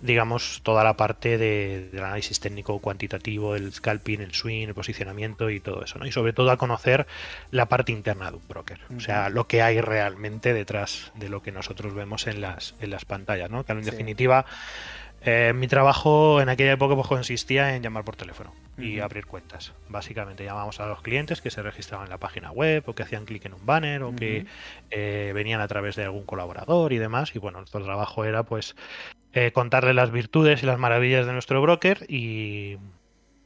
digamos 0.00 0.60
toda 0.62 0.84
la 0.84 0.96
parte 0.96 1.38
de, 1.38 1.88
del 1.92 2.04
análisis 2.04 2.40
técnico 2.40 2.78
cuantitativo, 2.78 3.56
el 3.56 3.72
scalping, 3.72 4.20
el 4.20 4.34
swing, 4.34 4.68
el 4.68 4.74
posicionamiento 4.74 5.50
y 5.50 5.60
todo 5.60 5.82
eso, 5.82 5.98
¿no? 5.98 6.06
Y 6.06 6.12
sobre 6.12 6.32
todo 6.32 6.50
a 6.50 6.56
conocer 6.56 7.06
la 7.50 7.66
parte 7.66 7.92
interna 7.92 8.30
de 8.30 8.36
un 8.36 8.48
broker, 8.48 8.80
o 8.96 9.00
sea, 9.00 9.28
lo 9.28 9.46
que 9.46 9.62
hay 9.62 9.80
realmente 9.80 10.52
detrás 10.52 11.12
de 11.14 11.28
lo 11.28 11.42
que 11.42 11.52
nosotros 11.52 11.94
vemos 11.94 12.26
en 12.26 12.40
las, 12.40 12.74
en 12.80 12.90
las 12.90 13.04
pantallas, 13.04 13.50
¿no? 13.50 13.64
Que 13.64 13.72
en 13.72 13.82
definitiva 13.82 14.44
eh, 15.24 15.52
mi 15.54 15.68
trabajo 15.68 16.40
en 16.40 16.48
aquella 16.48 16.72
época 16.72 16.94
pues, 16.94 17.06
consistía 17.06 17.74
en 17.74 17.82
llamar 17.82 18.04
por 18.04 18.16
teléfono 18.16 18.52
y 18.76 19.00
abrir 19.00 19.26
cuentas. 19.26 19.72
Básicamente 19.88 20.44
llamábamos 20.44 20.80
a 20.80 20.86
los 20.86 21.00
clientes 21.00 21.40
que 21.40 21.50
se 21.50 21.62
registraban 21.62 22.06
en 22.06 22.10
la 22.10 22.18
página 22.18 22.50
web 22.50 22.82
o 22.86 22.94
que 22.94 23.04
hacían 23.04 23.24
clic 23.24 23.44
en 23.46 23.54
un 23.54 23.64
banner 23.64 24.02
o 24.02 24.14
que 24.14 24.46
eh, 24.90 25.32
venían 25.34 25.60
a 25.60 25.68
través 25.68 25.96
de 25.96 26.04
algún 26.04 26.24
colaborador 26.24 26.92
y 26.92 26.98
demás. 26.98 27.34
Y 27.34 27.38
bueno, 27.38 27.58
nuestro 27.58 27.84
trabajo 27.84 28.24
era 28.24 28.42
pues 28.42 28.76
eh, 29.32 29.52
contarle 29.52 29.94
las 29.94 30.10
virtudes 30.10 30.62
y 30.62 30.66
las 30.66 30.78
maravillas 30.78 31.26
de 31.26 31.32
nuestro 31.32 31.62
broker 31.62 32.04
y, 32.08 32.78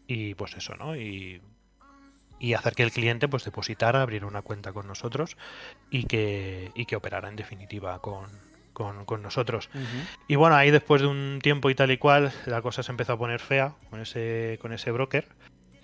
y 0.06 0.34
pues 0.34 0.56
eso, 0.56 0.74
¿no? 0.76 0.96
Y, 0.96 1.42
y 2.40 2.54
hacer 2.54 2.74
que 2.74 2.82
el 2.82 2.90
cliente 2.90 3.28
pues 3.28 3.44
depositara, 3.44 4.02
abriera 4.02 4.26
una 4.26 4.42
cuenta 4.42 4.72
con 4.72 4.86
nosotros 4.86 5.36
y 5.90 6.04
que, 6.04 6.70
y 6.74 6.86
que 6.86 6.96
operara 6.96 7.28
en 7.28 7.36
definitiva 7.36 7.98
con, 8.00 8.26
con, 8.78 9.22
nosotros. 9.22 9.68
Y 10.26 10.36
bueno, 10.36 10.56
ahí 10.56 10.70
después 10.70 11.02
de 11.02 11.08
un 11.08 11.40
tiempo 11.42 11.68
y 11.68 11.74
tal 11.74 11.90
y 11.90 11.98
cual, 11.98 12.32
la 12.46 12.62
cosa 12.62 12.82
se 12.82 12.92
empezó 12.92 13.12
a 13.14 13.18
poner 13.18 13.40
fea 13.40 13.74
con 13.90 14.00
ese, 14.00 14.58
con 14.62 14.72
ese 14.72 14.90
broker. 14.90 15.26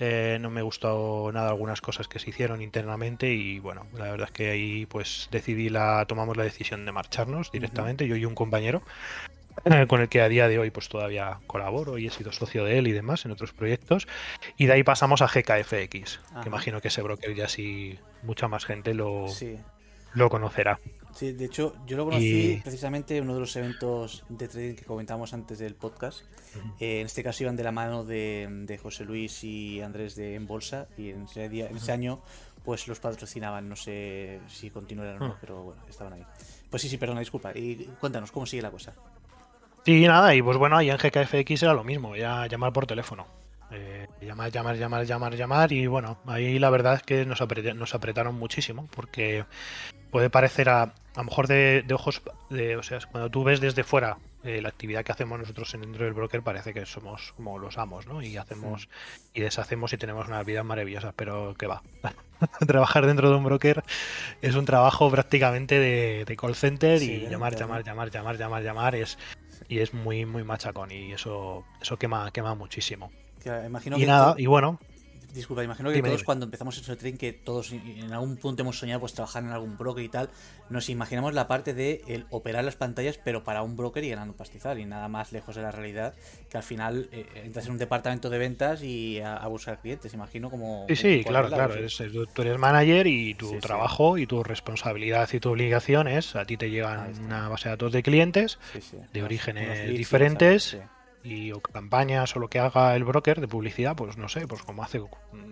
Eh, 0.00 0.38
no 0.40 0.50
me 0.50 0.62
gustó 0.62 1.30
nada 1.32 1.50
algunas 1.50 1.80
cosas 1.80 2.08
que 2.08 2.18
se 2.18 2.30
hicieron 2.30 2.62
internamente 2.62 3.32
y 3.32 3.60
bueno, 3.60 3.86
la 3.94 4.10
verdad 4.10 4.28
es 4.28 4.32
que 4.32 4.50
ahí 4.50 4.86
pues 4.86 5.28
decidí 5.30 5.68
la, 5.68 6.04
tomamos 6.06 6.36
la 6.36 6.42
decisión 6.42 6.84
de 6.84 6.90
marcharnos 6.90 7.52
directamente, 7.52 8.08
yo 8.08 8.16
y 8.16 8.24
un 8.24 8.34
compañero 8.34 8.82
eh, 9.64 9.86
con 9.86 10.00
el 10.00 10.08
que 10.08 10.20
a 10.20 10.28
día 10.28 10.48
de 10.48 10.58
hoy 10.58 10.70
pues 10.70 10.88
todavía 10.88 11.38
colaboro 11.46 11.96
y 11.96 12.08
he 12.08 12.10
sido 12.10 12.32
socio 12.32 12.64
de 12.64 12.78
él 12.78 12.88
y 12.88 12.92
demás 12.92 13.24
en 13.24 13.30
otros 13.30 13.52
proyectos 13.52 14.08
y 14.56 14.66
de 14.66 14.72
ahí 14.72 14.82
pasamos 14.82 15.22
a 15.22 15.26
GKFX, 15.26 16.20
que 16.42 16.48
imagino 16.48 16.80
que 16.80 16.88
ese 16.88 17.00
broker 17.02 17.32
ya 17.32 17.48
sí 17.48 17.98
mucha 18.24 18.48
más 18.48 18.64
gente 18.64 18.94
lo, 18.94 19.26
lo 20.12 20.28
conocerá. 20.28 20.80
Sí, 21.14 21.32
de 21.32 21.44
hecho, 21.44 21.74
yo 21.86 21.96
lo 21.96 22.04
conocí 22.04 22.60
precisamente 22.62 23.16
en 23.16 23.24
uno 23.24 23.34
de 23.34 23.40
los 23.40 23.54
eventos 23.54 24.24
de 24.28 24.48
trading 24.48 24.74
que 24.74 24.84
comentamos 24.84 25.32
antes 25.32 25.60
del 25.60 25.74
podcast. 25.76 26.22
Eh, 26.80 27.00
en 27.00 27.06
este 27.06 27.22
caso 27.22 27.44
iban 27.44 27.54
de 27.56 27.62
la 27.62 27.72
mano 27.72 28.04
de, 28.04 28.78
José 28.82 29.04
Luis 29.04 29.44
y 29.44 29.80
Andrés 29.80 30.16
de 30.16 30.34
En 30.34 30.46
Bolsa 30.46 30.88
y 30.98 31.10
en 31.10 31.24
ese, 31.24 31.48
día, 31.48 31.68
en 31.68 31.76
ese 31.76 31.92
año 31.92 32.20
pues 32.64 32.88
los 32.88 32.98
patrocinaban. 32.98 33.68
No 33.68 33.76
sé 33.76 34.40
si 34.48 34.70
continuarán 34.70 35.22
o 35.22 35.28
no, 35.28 35.36
pero 35.40 35.62
bueno, 35.62 35.82
estaban 35.88 36.14
ahí. 36.14 36.24
Pues 36.68 36.82
sí, 36.82 36.88
sí, 36.88 36.96
perdona, 36.96 37.20
disculpa. 37.20 37.52
Y 37.54 37.88
cuéntanos, 38.00 38.32
¿cómo 38.32 38.46
sigue 38.46 38.62
la 38.62 38.70
cosa? 38.70 38.94
Sí, 39.84 40.06
nada, 40.06 40.34
y 40.34 40.42
pues 40.42 40.56
bueno, 40.56 40.78
ahí 40.78 40.90
en 40.90 40.96
GKFX 40.96 41.62
era 41.62 41.74
lo 41.74 41.84
mismo, 41.84 42.16
ya 42.16 42.46
llamar 42.46 42.72
por 42.72 42.86
teléfono. 42.86 43.26
Eh, 43.74 44.06
llamar, 44.20 44.50
llamar, 44.52 44.76
llamar, 44.76 45.04
llamar, 45.04 45.34
llamar 45.34 45.72
y 45.72 45.86
bueno, 45.86 46.18
ahí 46.26 46.58
la 46.58 46.70
verdad 46.70 46.94
es 46.94 47.02
que 47.02 47.26
nos, 47.26 47.40
nos 47.74 47.94
apretaron 47.94 48.34
muchísimo 48.36 48.88
porque 48.94 49.44
puede 50.10 50.30
parecer 50.30 50.68
a, 50.68 50.82
a 50.82 50.92
lo 51.16 51.24
mejor 51.24 51.48
de, 51.48 51.84
ojos, 51.92 52.22
de, 52.50 52.76
o 52.76 52.82
sea, 52.82 52.98
cuando 53.10 53.30
tú 53.30 53.44
ves 53.44 53.60
desde 53.60 53.84
fuera 53.84 54.18
eh, 54.44 54.60
la 54.60 54.68
actividad 54.68 55.04
que 55.04 55.12
hacemos 55.12 55.38
nosotros 55.38 55.72
en 55.74 55.82
dentro 55.82 56.04
del 56.04 56.14
broker 56.14 56.42
parece 56.42 56.74
que 56.74 56.86
somos 56.86 57.32
como 57.36 57.58
los 57.58 57.78
amos, 57.78 58.06
¿no? 58.06 58.20
Y 58.22 58.36
hacemos 58.36 58.88
y 59.32 59.40
deshacemos 59.40 59.92
y 59.92 59.96
tenemos 59.96 60.28
una 60.28 60.42
vida 60.42 60.62
maravillosa, 60.62 61.12
pero 61.16 61.54
que 61.54 61.66
va. 61.66 61.82
Trabajar 62.66 63.06
dentro 63.06 63.30
de 63.30 63.36
un 63.36 63.44
broker 63.44 63.82
es 64.42 64.54
un 64.54 64.64
trabajo 64.64 65.10
prácticamente 65.10 65.78
de, 65.78 66.36
call 66.36 66.54
center 66.54 67.02
y 67.02 67.28
llamar, 67.28 67.56
llamar, 67.56 67.84
llamar, 67.84 68.10
llamar, 68.10 68.36
llamar, 68.36 68.62
llamar 68.62 68.94
es 68.96 69.18
y 69.68 69.78
es 69.78 69.94
muy 69.94 70.26
muy 70.26 70.44
machacón 70.44 70.90
y 70.90 71.12
eso 71.12 71.64
eso 71.80 71.96
quema 71.96 72.30
quema 72.32 72.54
muchísimo 72.54 73.10
y 73.96 74.06
nada, 74.06 74.34
y 74.38 74.46
bueno. 74.46 74.78
Disculpa, 75.34 75.64
imagino 75.64 75.90
que 75.90 76.00
todos 76.00 76.22
cuando 76.22 76.44
empezamos 76.44 76.88
en 76.88 76.96
tren, 76.96 77.18
que 77.18 77.32
todos 77.32 77.72
en 77.72 78.12
algún 78.12 78.36
punto 78.36 78.62
hemos 78.62 78.78
soñado 78.78 79.00
pues 79.00 79.14
trabajar 79.14 79.42
en 79.42 79.50
algún 79.50 79.76
broker 79.76 80.04
y 80.04 80.08
tal, 80.08 80.30
nos 80.70 80.88
imaginamos 80.88 81.34
la 81.34 81.48
parte 81.48 81.74
de 81.74 82.02
el 82.06 82.24
operar 82.30 82.62
las 82.62 82.76
pantallas, 82.76 83.18
pero 83.22 83.42
para 83.42 83.62
un 83.62 83.76
broker 83.76 84.04
y 84.04 84.10
ganando 84.10 84.36
pastizal, 84.36 84.78
y 84.78 84.84
nada 84.84 85.08
más 85.08 85.32
lejos 85.32 85.56
de 85.56 85.62
la 85.62 85.72
realidad, 85.72 86.14
que 86.48 86.56
al 86.56 86.62
final 86.62 87.08
eh, 87.10 87.26
entras 87.34 87.66
en 87.66 87.72
un 87.72 87.78
departamento 87.78 88.30
de 88.30 88.38
ventas 88.38 88.84
y 88.84 89.18
a, 89.18 89.44
buscar 89.48 89.80
clientes, 89.80 90.14
imagino 90.14 90.50
como... 90.50 90.86
Sí, 90.88 90.94
sí, 90.94 91.24
claro, 91.26 91.48
claro, 91.48 91.74
tú 92.32 92.42
eres 92.42 92.56
manager 92.56 93.08
y 93.08 93.34
tu 93.34 93.58
trabajo 93.58 94.16
y 94.18 94.28
tu 94.28 94.44
responsabilidad 94.44 95.28
y 95.32 95.40
tu 95.40 95.50
obligación 95.50 96.06
es, 96.06 96.36
a 96.36 96.44
ti 96.44 96.56
te 96.56 96.70
llegan 96.70 97.12
una 97.24 97.48
base 97.48 97.64
de 97.64 97.70
datos 97.70 97.90
de 97.90 98.04
clientes 98.04 98.60
de 99.12 99.22
orígenes 99.24 99.88
diferentes 99.98 100.78
y 101.24 101.52
o 101.52 101.60
campañas 101.60 102.36
o 102.36 102.38
lo 102.38 102.48
que 102.48 102.58
haga 102.58 102.94
el 102.94 103.04
broker 103.04 103.40
de 103.40 103.48
publicidad, 103.48 103.96
pues 103.96 104.18
no 104.18 104.28
sé, 104.28 104.46
pues 104.46 104.62
como 104.62 104.84
hace 104.84 105.00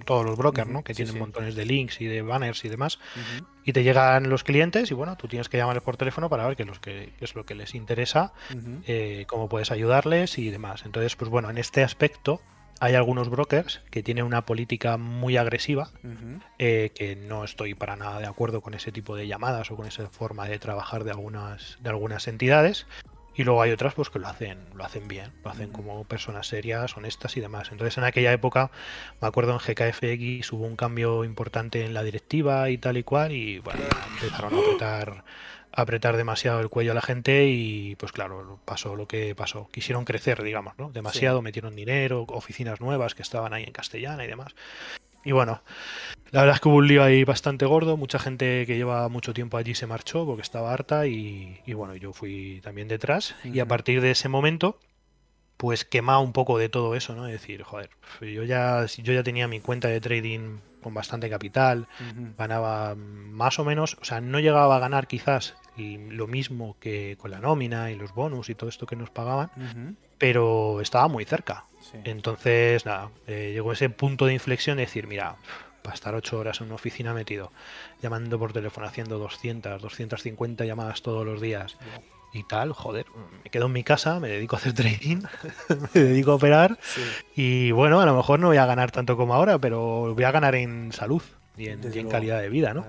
todos 0.05 0.25
los 0.25 0.37
brokers, 0.37 0.69
¿no? 0.69 0.85
Que 0.85 0.95
tienen 0.95 1.19
montones 1.19 1.55
de 1.55 1.64
links 1.64 2.00
y 2.00 2.07
de 2.07 2.23
banners 2.23 2.64
y 2.64 2.69
demás. 2.69 2.99
Y 3.64 3.73
te 3.73 3.83
llegan 3.83 4.29
los 4.29 4.45
clientes 4.45 4.91
y 4.91 4.95
bueno, 4.95 5.17
tú 5.17 5.29
tienes 5.29 5.49
que 5.49 5.57
llamarles 5.57 5.83
por 5.83 5.97
teléfono 5.97 6.29
para 6.29 6.47
ver 6.47 6.57
qué 6.57 6.64
es 6.64 6.69
lo 6.69 6.81
que, 6.81 7.12
es 7.21 7.35
lo 7.35 7.47
que 7.47 7.55
les 7.55 7.75
interesa, 7.75 8.35
eh, 8.87 9.25
cómo 9.26 9.49
puedes 9.49 9.71
ayudarles 9.71 10.38
y 10.38 10.50
demás. 10.50 10.85
Entonces, 10.85 11.17
pues 11.17 11.31
bueno, 11.31 11.49
en 11.49 11.57
este 11.57 11.83
aspecto 11.83 12.43
hay 12.83 12.97
algunos 12.97 13.29
brokers 13.29 13.81
que 13.91 14.02
tienen 14.02 14.25
una 14.25 14.45
política 14.45 14.97
muy 14.97 15.37
agresiva, 15.37 15.91
eh, 16.59 16.91
que 16.95 17.17
no 17.17 17.45
estoy 17.45 17.75
para 17.75 17.95
nada 17.97 18.19
de 18.19 18.26
acuerdo 18.26 18.61
con 18.61 18.75
ese 18.75 18.91
tipo 18.91 19.14
de 19.14 19.29
llamadas 19.29 19.71
o 19.71 19.76
con 19.76 19.87
esa 19.87 20.09
forma 20.09 20.49
de 20.49 20.59
trabajar 20.59 21.05
de 21.05 21.12
algunas, 21.12 21.79
de 21.81 21.91
algunas 21.91 22.26
entidades. 22.26 22.87
Y 23.35 23.45
luego 23.45 23.62
hay 23.62 23.71
otras 23.71 23.95
pues 23.95 24.11
que 24.11 24.19
lo 24.19 24.29
hacen, 24.29 24.59
lo 24.75 24.85
hacen 24.85 25.09
bien, 25.09 25.33
lo 25.43 25.51
hacen 25.51 25.71
como 25.71 26.05
personas 26.05 26.47
serias, 26.47 26.97
honestas 26.97 27.37
y 27.37 27.41
demás. 27.41 27.71
Entonces 27.73 27.97
en 27.97 28.05
aquella 28.05 28.33
época, 28.33 28.71
me 29.21 29.29
acuerdo 29.29 29.53
en 29.53 29.59
GKFX 29.59 30.53
hubo 30.53 30.67
un 30.67 30.77
cambio 30.77 31.25
importante 31.25 31.85
en 31.85 31.95
la 31.95 32.03
directiva 32.03 32.69
y 32.69 32.79
tal 32.79 32.99
y 32.99 33.03
cual, 33.03 33.33
y 33.33 33.59
bueno, 33.61 33.81
empezaron 34.15 34.55
a 34.55 34.59
apretar, 34.59 35.25
apretar 35.73 36.17
demasiado 36.19 36.61
el 36.61 36.69
cuello 36.69 36.93
a 36.93 36.95
la 36.95 37.01
gente 37.01 37.47
y 37.47 37.97
pues 37.97 38.12
claro, 38.12 38.61
pasó 38.67 38.97
lo 38.97 39.09
que 39.09 39.35
pasó. 39.35 39.69
Quisieron 39.73 40.05
crecer, 40.05 40.43
digamos, 40.43 40.75
¿no? 40.79 40.91
Demasiado, 40.91 41.41
metieron 41.41 41.75
dinero, 41.75 42.27
oficinas 42.29 42.81
nuevas 42.81 43.15
que 43.15 43.23
estaban 43.23 43.55
ahí 43.55 43.65
en 43.65 43.73
castellana 43.73 44.25
y 44.25 44.29
demás. 44.29 44.55
Y 45.25 45.33
bueno, 45.33 45.62
la 46.31 46.41
verdad 46.41 46.57
es 46.57 46.61
que 46.61 46.69
hubo 46.69 46.76
un 46.76 46.88
lío 46.88 47.02
ahí 47.02 47.25
bastante 47.25 47.67
gordo. 47.67 47.97
Mucha 47.97 48.19
gente 48.19 48.67
que 48.67 48.76
lleva 48.76 49.09
mucho 49.09 49.35
tiempo 49.35 49.57
allí 49.57 49.75
se 49.75 49.87
marchó 49.87 50.26
porque 50.26 50.43
estaba 50.43 50.73
harta 50.73 51.07
y, 51.07 51.61
bueno, 51.75 51.95
yo 51.95 52.12
fui 52.12 52.61
también 52.62 52.88
detrás. 52.88 53.35
Y 53.45 53.61
a 53.61 53.67
partir 53.67 54.00
de 54.00 54.11
ese 54.12 54.29
momento, 54.29 54.79
pues 55.57 55.85
quema 55.85 56.19
un 56.19 56.33
poco 56.33 56.59
de 56.59 56.69
todo 56.69 56.97
eso, 56.97 57.14
¿no? 57.14 57.26
Es 57.26 57.33
decir, 57.33 57.62
joder, 57.62 57.91
yo 58.21 58.43
ya, 58.45 58.85
yo 58.87 59.12
ya 59.12 59.23
tenía 59.23 59.47
mi 59.47 59.61
cuenta 59.61 59.88
de 59.88 60.00
trading 60.00 60.59
con 60.83 60.95
bastante 60.95 61.31
capital, 61.31 61.87
ganaba 62.37 62.97
más 62.97 63.61
o 63.61 63.64
menos, 63.64 63.97
o 64.00 64.05
sea, 64.05 64.21
no 64.21 64.41
llegaba 64.41 64.75
a 64.76 64.81
ganar 64.81 65.07
quizás 65.07 65.55
lo 65.76 66.26
mismo 66.26 66.76
que 66.81 67.17
con 67.19 67.31
la 67.31 67.38
nómina 67.38 67.93
y 67.93 67.95
los 67.95 68.12
bonus 68.12 68.50
y 68.50 68.57
todo 68.57 68.69
esto 68.69 68.87
que 68.87 68.97
nos 68.97 69.11
pagaban, 69.11 69.97
pero 70.19 70.81
estaba 70.81 71.07
muy 71.07 71.25
cerca. 71.25 71.67
Entonces, 72.05 72.87
nada, 72.87 73.11
eh, 73.27 73.51
llegó 73.53 73.73
ese 73.73 73.89
punto 73.91 74.27
de 74.27 74.35
inflexión 74.35 74.77
de 74.77 74.85
decir, 74.85 75.07
mira, 75.07 75.37
para 75.83 75.95
estar 75.95 76.15
ocho 76.15 76.39
horas 76.39 76.61
en 76.61 76.67
una 76.67 76.77
oficina 76.77 77.12
metido, 77.12 77.53
llamando 78.01 78.39
por 78.39 78.53
teléfono, 78.53 78.87
haciendo 78.87 79.19
200, 79.19 79.83
250 79.83 80.65
llamadas 80.65 81.03
todos 81.03 81.27
los 81.27 81.41
días 81.41 81.77
y 82.33 82.45
tal, 82.45 82.73
joder, 82.73 83.07
me 83.45 83.51
quedo 83.51 83.67
en 83.67 83.73
mi 83.73 83.85
casa, 83.85 84.19
me 84.19 84.29
dedico 84.29 84.57
a 84.57 84.59
hacer 84.59 84.73
trading, 84.73 85.23
me 85.95 86.01
dedico 86.01 86.33
a 86.33 86.35
operar 86.37 86.79
y 87.37 87.73
bueno, 87.73 88.01
a 88.01 88.07
lo 88.07 88.17
mejor 88.17 88.41
no 88.41 88.49
voy 88.49 88.57
a 88.57 88.67
ganar 88.67 88.91
tanto 88.91 89.17
como 89.17 89.35
ahora, 89.35 89.59
pero 89.59 90.15
voy 90.15 90.25
a 90.25 90.31
ganar 90.31 90.55
en 90.55 90.93
salud 90.93 91.23
y 91.57 91.69
en, 91.69 92.09
calidad 92.09 92.41
de 92.41 92.49
vida, 92.49 92.73
¿no? 92.73 92.87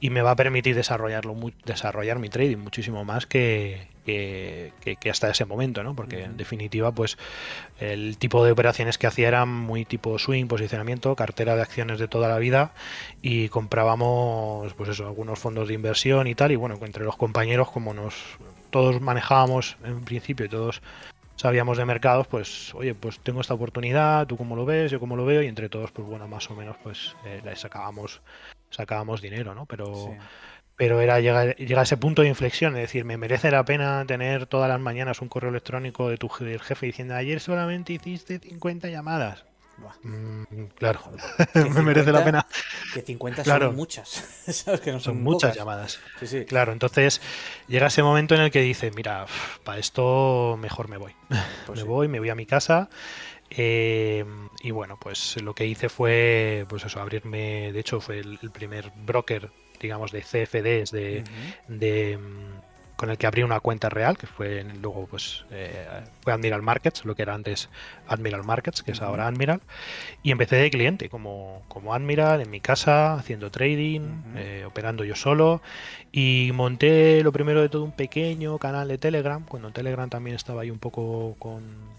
Y 0.00 0.10
me 0.10 0.22
va 0.22 0.32
a 0.32 0.36
permitir 0.36 0.76
desarrollarlo, 0.76 1.36
desarrollar 1.64 2.20
mi 2.20 2.28
trading 2.28 2.58
muchísimo 2.58 3.04
más 3.04 3.26
que, 3.26 3.88
que, 4.08 5.10
hasta 5.10 5.30
ese 5.30 5.44
momento, 5.44 5.82
¿no? 5.82 5.94
Porque 5.94 6.24
en 6.24 6.36
definitiva, 6.36 6.92
pues 6.92 7.18
el 7.78 8.16
tipo 8.18 8.44
de 8.44 8.52
operaciones 8.52 8.98
que 8.98 9.06
hacía 9.06 9.28
eran 9.28 9.48
muy 9.48 9.84
tipo 9.84 10.18
swing, 10.18 10.46
posicionamiento, 10.46 11.14
cartera 11.14 11.56
de 11.56 11.62
acciones 11.62 11.98
de 11.98 12.08
toda 12.08 12.28
la 12.28 12.38
vida 12.38 12.72
y 13.22 13.48
comprábamos, 13.48 14.72
pues 14.74 14.90
eso, 14.90 15.06
algunos 15.06 15.38
fondos 15.38 15.68
de 15.68 15.74
inversión 15.74 16.26
y 16.26 16.34
tal. 16.34 16.52
Y 16.52 16.56
bueno, 16.56 16.78
entre 16.82 17.04
los 17.04 17.16
compañeros, 17.16 17.70
como 17.70 17.92
nos 17.92 18.14
todos 18.70 19.00
manejábamos 19.00 19.76
en 19.84 20.04
principio 20.04 20.46
y 20.46 20.48
todos 20.48 20.82
sabíamos 21.36 21.78
de 21.78 21.84
mercados, 21.84 22.26
pues 22.26 22.74
oye, 22.74 22.94
pues 22.94 23.20
tengo 23.20 23.40
esta 23.40 23.54
oportunidad, 23.54 24.26
tú 24.26 24.36
cómo 24.36 24.56
lo 24.56 24.64
ves, 24.64 24.90
yo 24.90 25.00
cómo 25.00 25.16
lo 25.16 25.24
veo 25.24 25.42
y 25.42 25.46
entre 25.46 25.68
todos, 25.68 25.90
pues 25.92 26.06
bueno, 26.06 26.26
más 26.28 26.50
o 26.50 26.54
menos, 26.54 26.76
pues 26.82 27.14
eh, 27.24 27.42
sacábamos 27.54 28.20
sacábamos 28.70 29.22
dinero, 29.22 29.54
¿no? 29.54 29.64
Pero 29.66 30.14
pero 30.78 31.00
era 31.00 31.18
llegar, 31.18 31.56
a 31.58 31.82
ese 31.82 31.96
punto 31.96 32.22
de 32.22 32.28
inflexión, 32.28 32.76
es 32.76 32.82
decir, 32.82 33.04
me 33.04 33.16
merece 33.18 33.50
la 33.50 33.64
pena 33.64 34.04
tener 34.06 34.46
todas 34.46 34.68
las 34.68 34.78
mañanas 34.78 35.20
un 35.20 35.28
correo 35.28 35.50
electrónico 35.50 36.08
de 36.08 36.18
tu 36.18 36.30
del 36.38 36.60
jefe 36.60 36.86
diciendo 36.86 37.16
ayer 37.16 37.40
solamente 37.40 37.92
hiciste 37.92 38.38
50 38.38 38.88
llamadas. 38.88 39.44
Mm, 40.04 40.66
claro, 40.76 41.00
me 41.54 41.82
merece 41.82 42.12
la 42.12 42.24
pena. 42.24 42.46
Que 42.94 43.02
50 43.02 43.44
son 43.44 43.74
muchas. 43.74 44.08
son, 45.00 45.20
muchas 45.20 45.56
llamadas. 45.56 45.98
Sí, 46.20 46.28
sí. 46.28 46.44
Claro, 46.44 46.72
entonces 46.72 47.20
llega 47.66 47.88
ese 47.88 48.04
momento 48.04 48.36
en 48.36 48.42
el 48.42 48.52
que 48.52 48.60
dice, 48.60 48.92
mira, 48.92 49.26
para 49.64 49.80
esto 49.80 50.56
mejor 50.60 50.86
me 50.86 50.96
voy. 50.96 51.12
Pues 51.66 51.80
me 51.82 51.88
voy, 51.88 52.06
me 52.06 52.20
voy 52.20 52.30
a 52.30 52.36
mi 52.36 52.46
casa. 52.46 52.88
Eh, 53.50 54.24
y 54.62 54.70
bueno, 54.70 54.96
pues 55.00 55.42
lo 55.42 55.54
que 55.54 55.66
hice 55.66 55.88
fue, 55.88 56.66
pues 56.68 56.84
eso, 56.84 57.00
abrirme, 57.00 57.72
de 57.72 57.80
hecho 57.80 58.00
fue 58.00 58.20
el 58.20 58.50
primer 58.52 58.92
broker 58.94 59.50
digamos, 59.80 60.12
de 60.12 60.22
CFDs, 60.22 60.90
de, 60.90 62.18
mm, 62.18 62.96
con 62.96 63.10
el 63.10 63.16
que 63.16 63.28
abrí 63.28 63.44
una 63.44 63.60
cuenta 63.60 63.88
real, 63.88 64.18
que 64.18 64.26
fue 64.26 64.64
luego 64.82 65.06
pues 65.06 65.44
eh, 65.52 65.86
fue 66.20 66.32
Admiral 66.32 66.62
Markets, 66.62 67.04
lo 67.04 67.14
que 67.14 67.22
era 67.22 67.32
antes 67.32 67.68
Admiral 68.08 68.42
Markets, 68.42 68.82
que 68.82 68.90
es 68.90 69.00
ahora 69.02 69.28
Admiral, 69.28 69.60
y 70.24 70.32
empecé 70.32 70.56
de 70.56 70.68
cliente 70.68 71.08
como, 71.08 71.62
como 71.68 71.94
Admiral 71.94 72.40
en 72.40 72.50
mi 72.50 72.60
casa, 72.60 73.14
haciendo 73.14 73.52
trading, 73.52 74.00
eh, 74.36 74.64
operando 74.66 75.04
yo 75.04 75.14
solo, 75.14 75.62
y 76.10 76.50
monté 76.54 77.22
lo 77.22 77.30
primero 77.30 77.62
de 77.62 77.68
todo 77.68 77.84
un 77.84 77.92
pequeño 77.92 78.58
canal 78.58 78.88
de 78.88 78.98
Telegram, 78.98 79.44
cuando 79.44 79.70
Telegram 79.70 80.10
también 80.10 80.34
estaba 80.34 80.62
ahí 80.62 80.70
un 80.72 80.80
poco 80.80 81.36
con 81.38 81.97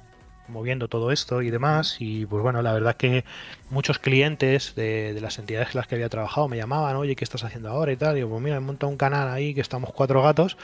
moviendo 0.49 0.87
todo 0.87 1.11
esto 1.11 1.41
y 1.41 1.49
demás. 1.49 1.97
Y 1.99 2.25
pues 2.25 2.43
bueno, 2.43 2.61
la 2.61 2.73
verdad 2.73 2.95
que 2.95 3.23
muchos 3.69 3.99
clientes 3.99 4.75
de, 4.75 5.17
las 5.21 5.39
entidades 5.39 5.69
en 5.69 5.77
las 5.77 5.87
que 5.87 5.95
había 5.95 6.09
trabajado 6.09 6.47
me 6.47 6.57
llamaban, 6.57 6.95
oye, 6.95 7.15
¿qué 7.15 7.23
estás 7.23 7.43
haciendo 7.43 7.69
ahora 7.69 7.91
y 7.91 7.97
tal? 7.97 8.17
Y 8.17 8.21
yo, 8.21 8.29
pues 8.29 8.41
mira, 8.41 8.57
he 8.57 8.59
montado 8.59 8.89
un 8.89 8.97
canal 8.97 9.29
ahí 9.29 9.53
que 9.53 9.61
estamos 9.61 9.91
cuatro 9.93 10.21
gatos 10.21 10.57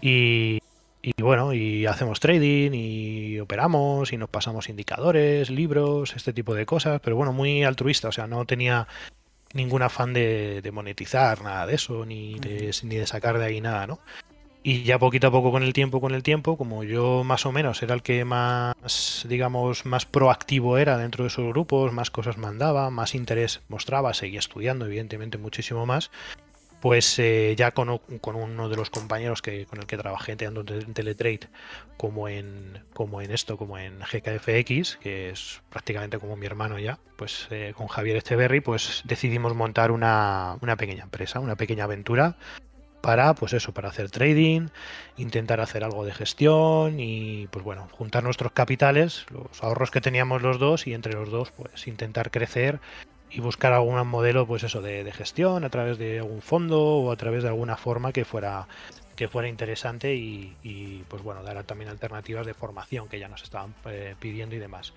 y, 0.00 0.60
y 1.02 1.22
bueno, 1.22 1.52
y 1.52 1.86
hacemos 1.86 2.20
trading 2.20 2.72
y 2.74 3.38
operamos 3.38 4.12
y 4.12 4.16
nos 4.16 4.28
pasamos 4.28 4.68
indicadores, 4.68 5.50
libros, 5.50 6.14
este 6.16 6.32
tipo 6.32 6.54
de 6.54 6.66
cosas, 6.66 7.00
pero 7.02 7.16
bueno, 7.16 7.32
muy 7.32 7.62
altruista, 7.62 8.08
o 8.08 8.12
sea, 8.12 8.26
no 8.26 8.44
tenía 8.44 8.88
ningún 9.52 9.82
afán 9.82 10.12
de, 10.12 10.60
de 10.62 10.70
monetizar 10.70 11.42
nada 11.42 11.66
de 11.66 11.74
eso, 11.74 12.04
ni 12.04 12.38
de, 12.38 12.74
ni 12.82 12.96
de 12.96 13.06
sacar 13.06 13.38
de 13.38 13.44
ahí 13.46 13.60
nada, 13.60 13.86
¿no? 13.86 14.00
Y 14.68 14.82
ya 14.82 14.98
poquito 14.98 15.28
a 15.28 15.30
poco 15.30 15.52
con 15.52 15.62
el 15.62 15.72
tiempo, 15.72 16.00
con 16.00 16.12
el 16.12 16.24
tiempo, 16.24 16.58
como 16.58 16.82
yo 16.82 17.22
más 17.22 17.46
o 17.46 17.52
menos 17.52 17.84
era 17.84 17.94
el 17.94 18.02
que 18.02 18.24
más, 18.24 19.24
digamos, 19.28 19.86
más 19.86 20.06
proactivo 20.06 20.76
era 20.76 20.98
dentro 20.98 21.22
de 21.22 21.28
esos 21.28 21.46
grupos, 21.46 21.92
más 21.92 22.10
cosas 22.10 22.36
mandaba, 22.36 22.90
más 22.90 23.14
interés 23.14 23.60
mostraba, 23.68 24.12
seguía 24.12 24.40
estudiando, 24.40 24.84
evidentemente, 24.84 25.38
muchísimo 25.38 25.86
más, 25.86 26.10
pues 26.80 27.16
eh, 27.20 27.54
ya 27.56 27.70
con, 27.70 28.00
uno 28.20 28.68
de 28.68 28.76
los 28.76 28.90
compañeros 28.90 29.40
que, 29.40 29.66
con 29.66 29.78
el 29.78 29.86
que 29.86 29.98
trabajé 29.98 30.34
tanto 30.34 30.64
en 30.74 30.94
Teletrade 30.94 31.48
como 31.96 32.28
en, 32.28 32.82
como 32.92 33.20
en 33.20 33.30
esto, 33.30 33.56
como 33.56 33.78
en 33.78 34.00
GKFX, 34.00 34.96
que 34.96 35.30
es 35.30 35.62
prácticamente 35.70 36.18
como 36.18 36.34
mi 36.34 36.46
hermano 36.46 36.80
ya, 36.80 36.98
pues 37.16 37.46
eh, 37.52 37.72
con 37.76 37.86
Javier 37.86 38.16
Echeverry, 38.16 38.62
pues 38.62 39.02
decidimos 39.04 39.54
montar 39.54 39.92
una, 39.92 40.58
una 40.60 40.74
pequeña 40.74 41.04
empresa, 41.04 41.38
una 41.38 41.54
pequeña 41.54 41.84
aventura 41.84 42.36
para, 43.06 43.34
pues 43.34 43.52
eso, 43.52 43.70
para 43.70 43.90
hacer 43.90 44.10
trading, 44.10 44.66
intentar 45.16 45.60
hacer 45.60 45.84
algo 45.84 46.04
de 46.04 46.12
gestión 46.12 46.98
y, 46.98 47.46
pues 47.52 47.64
bueno, 47.64 47.86
juntar 47.92 48.24
nuestros 48.24 48.50
capitales, 48.50 49.26
los 49.30 49.62
ahorros 49.62 49.92
que 49.92 50.00
teníamos 50.00 50.42
los 50.42 50.58
dos 50.58 50.88
y 50.88 50.92
entre 50.92 51.12
los 51.12 51.30
dos, 51.30 51.52
pues 51.52 51.86
intentar 51.86 52.32
crecer 52.32 52.80
y 53.30 53.38
buscar 53.38 53.72
algún 53.72 54.04
modelo, 54.08 54.44
pues 54.44 54.64
eso, 54.64 54.82
de, 54.82 55.08
gestión 55.12 55.62
a 55.62 55.70
través 55.70 55.98
de 55.98 56.18
algún 56.18 56.42
fondo 56.42 56.82
o 56.82 57.12
a 57.12 57.16
través 57.16 57.44
de 57.44 57.48
alguna 57.48 57.76
forma 57.76 58.10
que 58.10 58.24
fuera 58.24 58.66
que 59.14 59.28
fuera 59.28 59.48
interesante 59.48 60.14
y, 60.16 61.04
pues 61.08 61.22
bueno, 61.22 61.44
dar 61.44 61.62
también 61.62 61.88
alternativas 61.88 62.44
de 62.44 62.54
formación 62.54 63.08
que 63.08 63.20
ya 63.20 63.28
nos 63.28 63.44
estaban 63.44 63.72
eh, 63.86 64.16
pidiendo 64.18 64.56
y 64.56 64.58
demás. 64.58 64.92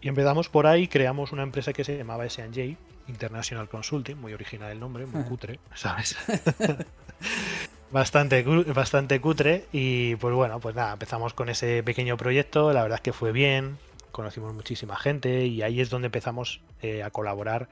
Y 0.00 0.08
empezamos 0.08 0.48
por 0.48 0.66
ahí, 0.66 0.88
creamos 0.88 1.32
una 1.32 1.42
empresa 1.42 1.74
que 1.74 1.84
se 1.84 1.98
llamaba 1.98 2.24
S&J, 2.24 2.76
International 3.08 3.68
Consulting, 3.68 4.16
muy 4.18 4.32
original 4.32 4.70
el 4.70 4.80
nombre, 4.80 5.06
muy 5.06 5.24
cutre, 5.24 5.60
¿sabes? 5.74 6.16
bastante, 7.90 8.42
bastante 8.42 9.20
cutre 9.20 9.66
y 9.72 10.16
pues 10.16 10.34
bueno, 10.34 10.60
pues 10.60 10.74
nada, 10.74 10.94
empezamos 10.94 11.34
con 11.34 11.48
ese 11.48 11.82
pequeño 11.82 12.16
proyecto, 12.16 12.72
la 12.72 12.82
verdad 12.82 12.96
es 12.96 13.02
que 13.02 13.12
fue 13.12 13.32
bien, 13.32 13.78
conocimos 14.12 14.54
muchísima 14.54 14.96
gente 14.96 15.46
y 15.46 15.62
ahí 15.62 15.80
es 15.80 15.90
donde 15.90 16.06
empezamos 16.06 16.60
eh, 16.82 17.02
a 17.02 17.10
colaborar 17.10 17.68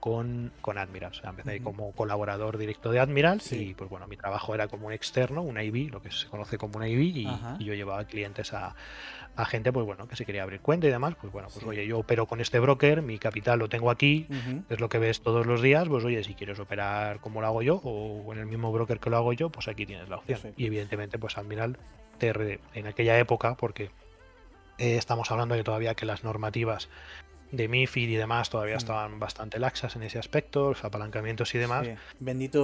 con, 0.00 0.52
con 0.60 0.76
Admiral. 0.76 1.12
O 1.12 1.14
sea, 1.14 1.30
empecé 1.30 1.62
como 1.62 1.92
colaborador 1.92 2.58
directo 2.58 2.90
de 2.90 3.00
Admiral 3.00 3.40
y 3.50 3.72
pues 3.72 3.88
bueno, 3.88 4.06
mi 4.06 4.18
trabajo 4.18 4.54
era 4.54 4.68
como 4.68 4.88
un 4.88 4.92
externo, 4.92 5.40
un 5.40 5.58
IB, 5.58 5.90
lo 5.90 6.02
que 6.02 6.10
se 6.10 6.26
conoce 6.26 6.58
como 6.58 6.76
un 6.76 6.86
IB, 6.86 7.00
y, 7.00 7.64
yo 7.64 7.72
llevaba 7.72 8.04
clientes 8.04 8.52
a, 8.52 8.74
gente 9.44 9.72
pues 9.72 9.84
bueno, 9.84 10.06
que 10.06 10.16
se 10.16 10.24
quería 10.24 10.42
abrir 10.42 10.60
cuenta 10.60 10.86
y 10.86 10.90
demás, 10.90 11.14
pues 11.20 11.32
bueno, 11.32 11.48
pues 11.52 11.64
oye, 11.66 11.86
yo 11.86 11.98
opero 11.98 12.26
con 12.26 12.40
este 12.40 12.60
broker, 12.60 13.02
mi 13.02 13.18
capital 13.18 13.58
lo 13.58 13.68
tengo 13.68 13.90
aquí, 13.90 14.28
es 14.68 14.80
lo 14.80 14.88
que 14.88 14.98
ves 14.98 15.22
todos 15.22 15.46
los 15.46 15.60
días, 15.60 15.88
pues 15.88 16.04
oye, 16.04 16.22
si 16.22 16.34
quieres 16.34 16.60
operar 16.60 17.20
como 17.20 17.40
lo 17.40 17.48
hago 17.48 17.62
yo 17.62 17.76
o 17.82 18.32
en 18.32 18.38
el 18.38 18.46
mismo 18.46 18.70
broker 18.72 19.00
que 19.00 19.10
lo 19.10 19.16
hago 19.16 19.32
yo, 19.32 19.50
pues 19.50 19.66
aquí 19.68 19.86
tienes 19.86 20.08
la 20.08 20.16
opción. 20.16 20.40
Y 20.56 20.66
evidentemente 20.66 21.18
pues 21.18 21.36
Admiral 21.36 21.78
en 22.20 22.86
aquella 22.86 23.18
época, 23.18 23.56
porque 23.56 23.90
eh, 24.78 24.96
estamos 24.96 25.30
hablando 25.30 25.54
de 25.54 25.64
todavía 25.64 25.94
que 25.94 26.06
las 26.06 26.24
normativas 26.24 26.88
de 27.56 27.68
MIFID 27.68 28.08
y 28.10 28.16
demás 28.16 28.50
todavía 28.50 28.74
mm. 28.74 28.78
estaban 28.78 29.20
bastante 29.20 29.58
laxas 29.58 29.96
en 29.96 30.02
ese 30.02 30.18
aspecto, 30.18 30.70
los 30.70 30.84
apalancamientos 30.84 31.54
y 31.54 31.58
demás. 31.58 31.86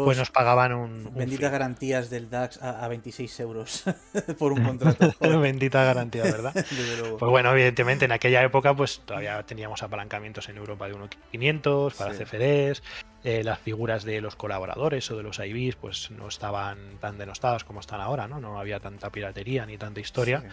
pues 0.05 0.18
nos 0.18 0.31
pagaban 0.31 0.72
un. 0.72 1.14
benditas 1.14 1.50
garantías 1.50 2.11
del 2.11 2.31
DAX 2.31 2.62
a, 2.62 2.87
26 2.88 3.40
euros 3.40 3.85
por 4.38 4.53
un 4.53 4.64
contrato. 4.64 5.40
Bendita 5.40 5.85
garantía, 5.85 6.22
¿verdad? 6.24 6.53
pues 7.18 7.31
bueno, 7.31 7.53
evidentemente 7.53 8.05
en 8.05 8.12
aquella 8.12 8.42
época 8.42 8.74
pues 8.74 9.00
todavía 9.05 9.42
teníamos 9.44 9.83
apalancamientos 9.83 10.48
en 10.48 10.57
Europa 10.57 10.88
de 10.88 10.94
1.500 10.94 11.94
para 11.94 12.12
CFDs, 12.12 12.83
eh, 13.22 13.44
las 13.44 13.59
figuras 13.59 14.04
de 14.04 14.20
los 14.20 14.35
colaboradores 14.37 15.11
o 15.11 15.16
de 15.16 15.22
los 15.22 15.38
IBs 15.38 15.76
pues 15.76 16.11
no 16.11 16.28
estaban 16.28 16.98
tan 17.00 17.18
denostadas 17.18 17.64
como 17.64 17.80
están 17.80 18.00
ahora, 18.00 18.26
¿no? 18.28 18.40
No 18.40 18.59
había 18.59 18.80
tanta 18.80 19.11
piratería 19.11 19.66
ni 19.66 19.76
tanta 19.76 20.00
historia. 20.00 20.44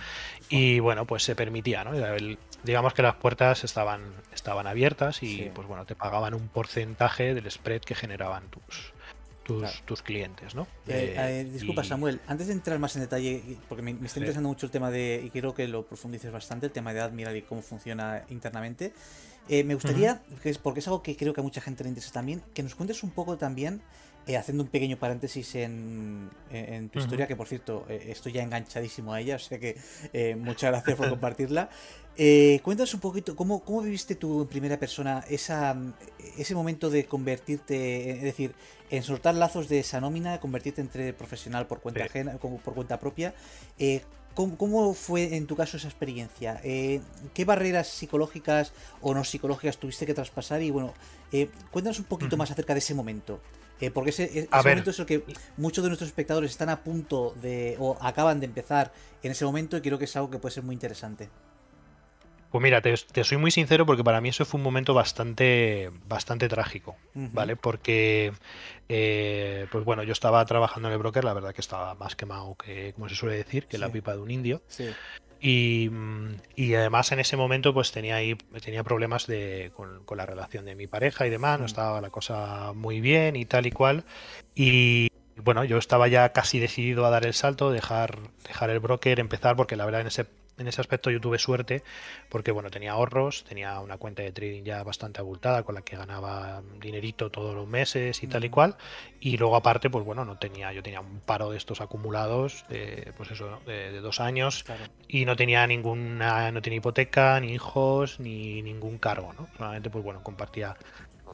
Y 0.50 0.80
bueno, 0.80 1.06
pues 1.06 1.24
se 1.24 1.36
permitía, 1.36 1.84
¿no? 1.84 1.92
digamos 2.64 2.94
que 2.94 3.02
las 3.02 3.16
puertas 3.16 3.64
estaban, 3.64 4.02
estaban 4.34 4.68
abiertas 4.68 5.24
y 5.24 5.50
pues 5.54 5.68
bueno, 5.68 5.86
te 5.86 5.96
pagaban 5.96 6.34
un 6.34 6.50
porcentaje 6.50 7.34
del 7.34 7.50
spread 7.50 7.82
que 7.82 7.96
generaban 7.96 8.44
tus, 8.50 8.94
tus, 9.86 10.02
clientes, 10.02 10.56
¿no? 10.56 10.68
Eh, 10.88 11.16
eh, 11.18 11.50
disculpa, 11.52 11.84
Samuel, 11.84 12.20
antes 12.28 12.48
de 12.48 12.54
entrar 12.54 12.78
más 12.80 12.96
en 12.96 13.04
detalle, 13.04 13.42
porque 13.70 13.82
me, 13.82 13.92
está 13.92 14.20
interesando 14.20 14.50
mucho 14.50 14.66
el 14.66 14.72
tema 14.72 14.92
de, 14.92 15.22
y 15.26 15.30
quiero 15.30 15.54
que 15.54 15.68
lo 15.68 15.86
profundices 15.86 16.32
bastante, 16.32 16.66
el 16.66 16.72
tema 16.72 16.94
de 16.94 17.00
Admiral 17.00 17.38
y 17.38 17.44
cómo 17.44 17.62
funciona 17.62 18.24
internamente. 18.30 18.94
Eh, 19.50 19.64
me 19.64 19.74
gustaría, 19.74 20.22
porque 20.62 20.80
es 20.80 20.88
algo 20.88 21.02
que 21.02 21.16
creo 21.16 21.34
que 21.34 21.42
a 21.42 21.44
mucha 21.44 21.62
gente 21.62 21.84
le 21.84 21.90
interesa 21.90 22.12
también, 22.12 22.42
que 22.54 22.64
nos 22.64 22.76
cuentes 22.76 23.04
un 23.04 23.12
poco 23.12 23.38
también, 23.38 23.82
eh, 24.26 24.36
haciendo 24.36 24.64
un 24.64 24.70
pequeño 24.70 24.98
paréntesis 24.98 25.56
en, 25.56 26.30
tu 26.92 27.00
historia, 27.00 27.28
que 27.28 27.36
por 27.36 27.48
cierto, 27.48 27.86
eh, 27.88 28.08
estoy 28.10 28.34
ya 28.34 28.44
enganchadísimo 28.44 29.14
a 29.14 29.22
ella, 29.22 29.38
o 29.38 29.40
sea 29.40 29.58
que 29.58 29.78
muchas 30.38 30.72
gracias 30.72 30.98
por 30.98 31.10
compartirla. 31.10 31.70
cuéntanos 32.62 32.94
un 32.94 33.00
poquito, 33.00 33.36
¿cómo, 33.38 33.64
¿cómo 33.64 33.82
viviste 33.82 34.16
tú 34.16 34.42
en 34.42 34.48
primera 34.48 34.78
persona 34.78 35.24
esa, 35.30 35.78
ese 36.38 36.54
momento 36.54 36.90
de 36.90 37.06
convertirte, 37.06 38.12
es 38.12 38.24
decir, 38.24 38.54
en 38.90 39.04
soltar 39.04 39.36
lazos 39.36 39.70
de 39.70 39.80
esa 39.80 40.02
nómina, 40.02 40.42
convertirte 40.42 40.82
entre 40.82 41.14
profesional 41.14 41.68
por 41.68 41.80
cuenta 41.80 42.04
ajena, 42.04 42.38
por 42.38 42.74
cuenta 42.74 43.00
propia? 43.00 43.34
¿Cómo, 44.38 44.94
fue 44.94 45.36
en 45.36 45.48
tu 45.48 45.56
caso 45.56 45.78
esa 45.78 45.88
experiencia? 45.88 46.62
Eh, 46.64 47.02
¿Qué 47.34 47.44
barreras 47.44 47.88
psicológicas 47.88 48.72
o 49.02 49.16
no 49.16 49.24
psicológicas 49.24 49.78
tuviste 49.78 50.06
que 50.06 50.14
traspasar? 50.14 50.62
Y 50.62 50.70
bueno, 50.70 50.94
eh, 51.32 51.50
cuéntanos 51.72 51.98
un 51.98 52.06
poquito 52.06 52.38
más 52.38 52.52
acerca 52.52 52.74
de 52.74 52.80
ese 52.80 52.94
momento. 52.94 53.42
Eh, 53.82 53.90
porque 53.90 54.12
ese, 54.12 54.48
momento 54.52 54.92
es 54.92 55.00
el 55.00 55.08
que 55.08 55.24
muchos 55.58 55.84
de 55.84 55.90
nuestros 55.90 56.10
espectadores 56.10 56.52
están 56.52 56.70
a 56.70 56.84
punto 56.84 57.34
de 57.42 57.78
o 57.80 57.98
acaban 58.00 58.40
de 58.40 58.46
empezar 58.46 58.92
en 59.24 59.32
ese 59.32 59.44
momento 59.44 59.76
y 59.76 59.82
creo 59.82 59.98
que 59.98 60.06
es 60.06 60.16
algo 60.16 60.30
que 60.30 60.38
puede 60.38 60.54
ser 60.54 60.64
muy 60.64 60.74
interesante. 60.74 61.30
Pues 62.52 62.62
mira, 62.62 62.82
te, 62.82 62.96
soy 63.24 63.38
muy 63.38 63.52
sincero 63.52 63.86
porque 63.86 64.04
para 64.04 64.22
mí 64.22 64.30
eso 64.30 64.46
fue 64.46 64.58
un 64.58 64.64
momento 64.64 64.94
bastante, 64.94 65.92
bastante 66.08 66.48
trágico, 66.48 66.96
¿vale? 67.14 67.56
Porque, 67.56 68.32
eh, 68.88 69.68
pues 69.72 69.84
bueno, 69.84 70.04
yo 70.04 70.14
estaba 70.14 70.46
trabajando 70.46 70.88
en 70.88 70.94
el 70.94 71.00
broker, 71.00 71.26
la 71.26 71.34
verdad 71.34 71.54
que 71.54 71.62
estaba 71.62 71.94
más 71.96 72.16
quemado 72.16 72.56
que, 72.56 72.94
como 72.94 73.10
se 73.10 73.16
suele 73.16 73.36
decir, 73.36 73.68
que 73.68 73.78
la 73.78 73.90
pipa 73.90 74.14
de 74.14 74.22
un 74.22 74.32
indio. 74.32 74.62
Y, 75.40 75.90
además 76.74 77.12
en 77.12 77.20
ese 77.20 77.38
momento 77.38 77.74
pues 77.74 77.92
tenía 77.92 78.16
ahí 78.16 78.36
tenía 78.64 78.84
problemas 78.84 79.28
de, 79.28 79.72
con, 79.76 80.18
la 80.18 80.26
relación 80.26 80.66
de 80.66 80.76
mi 80.76 80.88
pareja 80.88 81.28
y 81.28 81.30
demás, 81.30 81.60
no 81.60 81.64
mm. 81.64 81.68
estaba 81.68 82.02
la 82.02 82.10
cosa 82.10 82.74
muy 82.74 83.02
bien 83.02 83.36
y 83.36 83.46
tal 83.46 83.68
y 83.68 83.72
cual. 83.72 84.04
Y 84.56 85.10
bueno, 85.44 85.64
yo 85.64 85.78
estaba 85.78 86.08
ya 86.08 86.34
casi 86.34 86.60
decidido 86.60 87.06
a 87.06 87.10
dar 87.10 87.26
el 87.26 87.34
salto, 87.34 87.72
dejar, 87.72 88.20
dejar 88.48 88.70
el 88.70 88.80
broker, 88.80 89.20
empezar, 89.20 89.56
porque 89.56 89.76
la 89.76 89.86
verdad 89.86 90.02
en 90.02 90.08
ese 90.08 90.26
en 90.58 90.68
ese 90.68 90.82
aspecto 90.82 91.12
yo 91.12 91.22
tuve 91.22 91.38
suerte 91.38 91.84
porque 92.30 92.52
bueno, 92.52 92.70
tenía 92.70 92.94
ahorros, 92.94 93.44
tenía 93.44 93.80
una 93.80 93.98
cuenta 93.98 94.24
de 94.24 94.32
trading 94.32 94.64
ya 94.64 94.84
bastante 94.84 95.20
abultada 95.20 95.64
con 95.64 95.76
la 95.76 95.82
que 95.82 95.96
ganaba 95.96 96.62
dinerito 96.82 97.30
todos 97.30 97.56
los 97.56 97.68
meses 97.68 98.24
y 98.24 98.28
tal 98.28 98.44
y 98.44 98.50
cual. 98.50 98.76
Y 99.20 99.38
luego 99.38 99.56
aparte, 99.56 99.90
pues 99.90 100.04
bueno, 100.04 100.26
no 100.26 100.38
tenía, 100.38 100.74
yo 100.74 100.82
tenía 100.84 101.02
un 101.02 101.20
paro 101.20 101.52
de 101.52 101.58
estos 101.58 101.82
acumulados 101.82 102.66
de, 102.70 103.14
pues 103.18 103.32
eso, 103.32 103.60
de, 103.66 104.00
dos 104.02 104.20
años 104.20 104.66
y 105.08 105.26
no 105.26 105.36
tenía 105.36 105.66
ninguna, 105.68 106.52
no 106.52 106.62
tenía 106.62 106.78
hipoteca, 106.78 107.40
ni 107.40 107.54
hijos, 107.54 108.20
ni 108.20 108.62
ningún 108.62 108.98
cargo, 108.98 109.34
¿no? 109.34 109.48
Solamente 109.58 109.90
pues 109.90 110.04
bueno, 110.04 110.24
compartía 110.24 110.76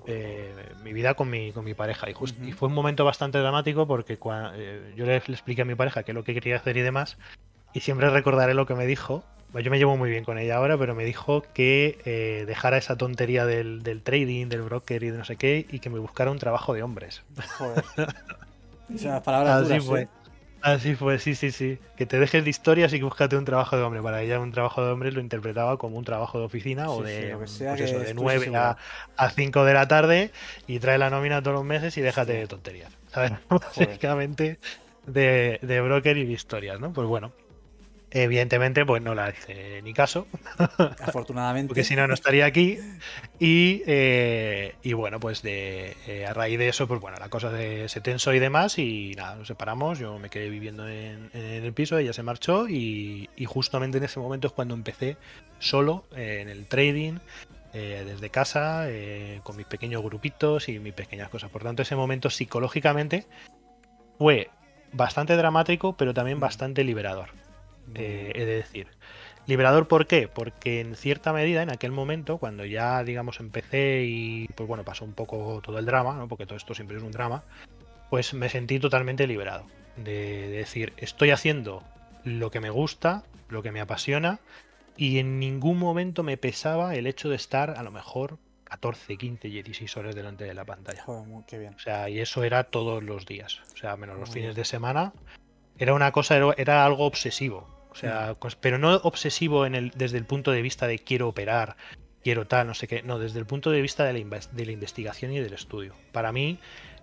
eh, 0.07 0.53
mi 0.83 0.93
vida 0.93 1.13
con 1.13 1.29
mi, 1.29 1.51
con 1.51 1.65
mi 1.65 1.73
pareja. 1.73 2.09
Y, 2.09 2.13
y, 2.47 2.51
fue 2.51 2.67
un 2.67 2.73
momento 2.73 3.05
bastante 3.05 3.37
dramático 3.37 3.87
porque 3.87 4.17
eh, 4.55 4.93
yo 4.95 5.05
le, 5.05 5.21
le, 5.25 5.33
expliqué 5.33 5.61
a 5.61 5.65
mi 5.65 5.75
pareja 5.75 6.03
qué 6.03 6.11
es 6.11 6.15
lo 6.15 6.23
que 6.23 6.33
quería 6.33 6.57
hacer 6.57 6.77
y 6.77 6.81
demás. 6.81 7.17
Y 7.73 7.79
siempre 7.79 8.09
recordaré 8.09 8.53
lo 8.53 8.65
que 8.65 8.75
me 8.75 8.85
dijo. 8.85 9.23
Yo 9.61 9.69
me 9.69 9.77
llevo 9.77 9.95
muy 9.97 10.09
bien 10.09 10.23
con 10.23 10.39
ella 10.39 10.55
ahora, 10.55 10.77
pero 10.79 10.95
me 10.95 11.05
dijo 11.05 11.43
que 11.53 11.99
eh, 12.05 12.43
dejara 12.47 12.77
esa 12.77 12.97
tontería 12.97 13.45
del, 13.45 14.01
trading, 14.03 14.47
del 14.47 14.63
broker 14.63 15.03
y 15.03 15.11
de 15.11 15.17
no 15.17 15.25
sé 15.25 15.35
qué, 15.35 15.67
y 15.69 15.79
que 15.79 15.91
me 15.91 15.99
buscara 15.99 16.31
un 16.31 16.39
trabajo 16.39 16.73
de 16.73 16.81
hombres. 16.81 17.21
Joder. 17.57 17.83
Así 19.53 19.79
fue. 19.79 20.07
Así 20.63 20.95
fue, 20.95 21.19
sí, 21.19 21.35
sí, 21.35 21.51
sí. 21.51 21.77
Que 21.97 22.05
te 22.05 22.17
dejes 22.17 22.41
de 22.45 22.49
historias 22.49 22.93
y 22.93 22.97
que 22.97 23.03
búscate 23.03 23.35
un 23.35 23.43
trabajo 23.43 23.75
de 23.75 23.83
hombre. 23.83 24.01
Para 24.01 24.21
ella 24.21 24.39
un 24.39 24.53
trabajo 24.53 24.83
de 24.83 24.91
hombre 24.91 25.11
lo 25.11 25.19
interpretaba 25.19 25.77
como 25.77 25.97
un 25.97 26.05
trabajo 26.05 26.39
de 26.39 26.45
oficina 26.45 26.89
o 26.89 27.03
de, 27.03 27.35
pues 27.35 27.59
de 27.59 28.13
9 28.13 28.55
a, 28.55 28.77
a, 29.17 29.29
5 29.29 29.65
de 29.65 29.73
la 29.73 29.89
tarde 29.89 30.31
y 30.65 30.79
trae 30.79 30.97
la 30.97 31.09
nómina 31.09 31.41
todos 31.41 31.55
los 31.55 31.65
meses 31.65 31.97
y 31.97 32.01
déjate 32.01 32.31
de 32.33 32.47
tonterías. 32.47 32.93
¿Sabes? 33.07 33.33
Básicamente 33.49 34.57
de, 35.05 35.59
de 35.61 35.81
broker 35.81 36.15
y 36.15 36.25
de 36.25 36.31
historias, 36.31 36.79
¿no? 36.79 36.93
Pues 36.93 37.09
bueno, 37.09 37.33
Evidentemente, 38.15 38.85
pues 38.85 39.01
no 39.01 39.15
la 39.15 39.31
hice 39.31 39.81
ni 39.81 39.91
caso. 39.91 40.27
Afortunadamente. 41.01 41.69
Porque 41.69 41.83
si 41.83 41.95
no, 41.95 42.07
no 42.07 42.13
estaría 42.13 42.45
aquí. 42.45 42.77
Y, 43.39 43.81
eh, 43.87 44.75
y 44.83 44.93
bueno, 44.93 45.19
pues 45.19 45.41
de, 45.41 45.97
eh, 46.05 46.27
a 46.27 46.33
raíz 46.33 46.59
de 46.59 46.69
eso, 46.69 46.87
pues 46.87 47.01
bueno, 47.01 47.17
la 47.19 47.29
cosa 47.29 47.49
se, 47.49 47.89
se, 47.89 48.01
tensó 48.01 48.31
y 48.31 48.37
demás. 48.37 48.77
Y 48.77 49.13
nada, 49.17 49.35
nos 49.35 49.47
separamos. 49.47 49.97
Yo 49.97 50.19
me 50.19 50.29
quedé 50.29 50.49
viviendo 50.49 50.87
en, 50.87 51.31
el 51.33 51.73
piso, 51.73 51.97
ella 51.97 52.13
se 52.13 52.21
marchó. 52.21 52.69
Y, 52.69 53.29
justamente 53.47 53.97
en 53.97 54.03
ese 54.03 54.19
momento 54.19 54.47
es 54.47 54.53
cuando 54.53 54.75
empecé 54.75 55.17
solo 55.57 56.05
eh, 56.15 56.39
en 56.41 56.49
el 56.49 56.67
trading. 56.67 57.17
desde 57.73 58.29
casa, 58.29 58.87
con 59.41 59.57
mis 59.57 59.65
pequeños 59.65 60.03
grupitos 60.03 60.69
y 60.69 60.77
mis 60.77 60.93
pequeñas 60.93 61.29
cosas. 61.29 61.49
Por 61.49 61.63
tanto, 61.63 61.81
ese 61.81 61.95
momento 61.95 62.29
psicológicamente 62.29 63.25
fue 64.19 64.51
bastante 64.91 65.35
dramático, 65.35 65.97
pero 65.97 66.13
también 66.13 66.37
mm. 66.37 66.41
bastante 66.41 66.83
liberador 66.83 67.42
eh, 67.95 68.31
he 68.35 68.45
de 68.45 68.55
decir. 68.55 68.87
Liberador, 69.45 69.87
¿por 69.87 70.07
qué? 70.07 70.29
Porque 70.29 70.79
en 70.79 70.95
cierta 70.95 71.33
medida, 71.33 71.61
en 71.63 71.69
aquel 71.69 71.91
momento, 71.91 72.37
cuando 72.37 72.63
ya, 72.65 73.03
digamos, 73.03 73.39
empecé 73.41 74.03
y, 74.05 74.47
pues 74.55 74.67
bueno, 74.67 74.85
pasó 74.85 75.03
un 75.03 75.13
poco 75.13 75.61
todo 75.61 75.79
el 75.79 75.85
drama, 75.85 76.15
¿no? 76.15 76.27
Porque 76.29 76.45
todo 76.45 76.55
esto 76.55 76.73
siempre 76.73 76.97
es 76.97 77.03
un 77.03 77.11
drama, 77.11 77.43
pues 78.09 78.33
me 78.33 78.47
sentí 78.47 78.79
totalmente 78.79 79.27
liberado. 79.27 79.65
De, 79.97 80.47
decir, 80.47 80.93
estoy 80.97 81.31
haciendo 81.31 81.83
lo 82.23 82.51
que 82.51 82.61
me 82.61 82.69
gusta, 82.69 83.23
lo 83.49 83.61
que 83.61 83.71
me 83.71 83.81
apasiona, 83.81 84.39
y 84.95 85.19
en 85.19 85.39
ningún 85.39 85.77
momento 85.77 86.23
me 86.23 86.37
pesaba 86.37 86.95
el 86.95 87.05
hecho 87.05 87.29
de 87.29 87.35
estar 87.35 87.71
a 87.71 87.83
lo 87.83 87.91
mejor 87.91 88.37
14, 88.65 89.17
15, 89.17 89.47
16 89.49 89.97
horas 89.97 90.15
delante 90.15 90.45
de 90.45 90.53
la 90.53 90.65
pantalla. 90.65 91.05
qué 91.47 91.57
bien. 91.59 91.73
O 91.75 91.79
sea, 91.79 92.09
y 92.09 92.19
eso 92.19 92.43
era 92.43 92.63
todos 92.63 93.03
los 93.03 93.25
días. 93.25 93.61
O 93.73 93.77
sea, 93.77 93.97
menos 93.97 94.17
los 94.19 94.29
fines 94.29 94.55
de 94.55 94.65
semana. 94.65 95.13
Era 95.77 95.93
una 95.93 96.11
cosa, 96.11 96.37
era, 96.57 96.85
algo 96.85 97.05
obsesivo. 97.05 97.67
O 97.93 97.95
sea, 97.95 98.35
pero 98.59 98.79
no 98.79 98.95
obsesivo 98.95 99.65
en 99.65 99.75
el, 99.75 99.91
desde 99.91 100.17
el 100.17 100.25
punto 100.25 100.51
de 100.51 100.63
vista 100.63 100.87
de 100.87 100.97
quiero 100.99 101.27
operar, 101.27 101.77
quiero 102.23 102.47
tal, 102.47 102.67
no 102.67 102.73
sé 102.73 102.87
qué. 102.87 103.03
No, 103.03 103.19
desde 103.19 103.39
el 103.39 103.45
punto 103.45 103.69
de 103.69 103.81
vista 103.81 104.03
de 104.03 104.13
la, 104.13 104.39
de 104.51 104.65
la 104.65 104.71
investigación 104.71 105.31
y 105.31 105.39
del 105.39 105.53
estudio. 105.53 105.93
Para 106.11 106.31
mí, 106.31 106.59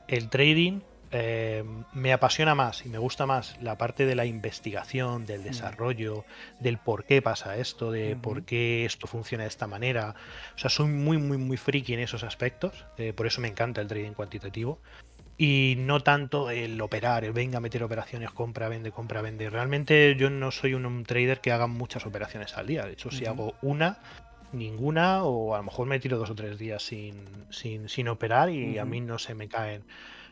el 0.09 0.29
trading 0.29 0.81
eh, 1.13 1.65
me 1.93 2.13
apasiona 2.13 2.55
más 2.55 2.87
y 2.87 2.89
me 2.89 2.99
gusta 2.99 3.27
más 3.27 3.57
la 3.61 3.77
parte 3.77 4.07
de 4.07 4.15
la 4.15 4.27
investigación, 4.27 5.27
del 5.27 5.41
mm. 5.41 5.45
desarrollo, 5.45 6.25
del 6.61 6.79
por 6.79 7.05
qué 7.05 7.21
pasa 7.21 7.57
esto, 7.57 7.91
de 7.91 8.17
por 8.17 8.45
qué 8.45 8.85
esto 8.85 9.07
funciona 9.07 9.45
de 9.45 9.49
esta 9.49 9.67
manera. 9.67 10.15
O 10.55 10.59
sea, 10.59 10.71
soy 10.71 10.89
muy, 10.89 11.19
muy, 11.19 11.37
muy 11.37 11.57
friki 11.57 11.95
en 11.95 12.01
esos 12.01 12.23
aspectos. 12.25 12.85
Eh, 12.97 13.13
por 13.13 13.27
eso 13.27 13.41
me 13.41 13.49
encanta 13.49 13.81
el 13.81 13.89
trading 13.89 14.13
cuantitativo. 14.13 14.81
Y 15.43 15.77
no 15.79 16.01
tanto 16.01 16.51
el 16.51 16.79
operar, 16.83 17.25
el 17.25 17.33
venga 17.33 17.57
a 17.57 17.61
meter 17.63 17.83
operaciones, 17.83 18.31
compra, 18.31 18.69
vende, 18.69 18.93
compra, 18.93 19.23
vende. 19.23 19.49
Realmente 19.49 20.15
yo 20.15 20.29
no 20.29 20.51
soy 20.51 20.75
un, 20.75 21.03
trader 21.05 21.41
que 21.41 21.51
haga 21.51 21.67
muchas 21.67 22.05
operaciones 22.05 22.59
al 22.59 22.67
día. 22.67 22.85
De 22.85 22.93
hecho, 22.93 23.11
si 23.11 23.25
hago 23.25 23.55
una, 23.63 23.97
ninguna, 24.53 25.25
o 25.25 25.55
a 25.55 25.57
lo 25.57 25.65
mejor 25.65 25.87
me 25.87 25.99
tiro 25.99 26.19
dos 26.19 26.29
o 26.29 26.35
tres 26.35 26.59
días 26.59 26.83
sin, 26.83 27.25
sin, 27.49 27.89
sin 27.89 28.09
operar 28.09 28.51
y 28.51 28.77
a 28.77 28.85
mí 28.85 29.01
no 29.01 29.19
se 29.19 29.35
me 29.35 29.49
caen 29.49 29.83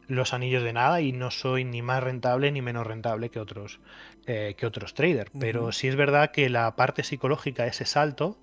los 0.08 0.34
anillos 0.34 0.62
de 0.62 0.74
nada 0.74 1.00
y 1.00 1.12
no 1.12 1.30
soy 1.30 1.64
ni 1.64 1.80
más 1.80 2.02
rentable 2.02 2.52
ni 2.52 2.60
menos 2.60 2.86
rentable 2.86 3.30
que 3.30 3.40
otros, 3.40 3.80
eh, 4.26 4.56
que 4.58 4.66
otros 4.66 4.92
traders. 4.92 5.30
Pero 5.40 5.72
sí 5.72 5.88
es 5.88 5.96
verdad 5.96 6.32
que 6.32 6.50
la 6.50 6.76
parte 6.76 7.02
psicológica, 7.02 7.66
ese 7.66 7.86
salto, 7.86 8.36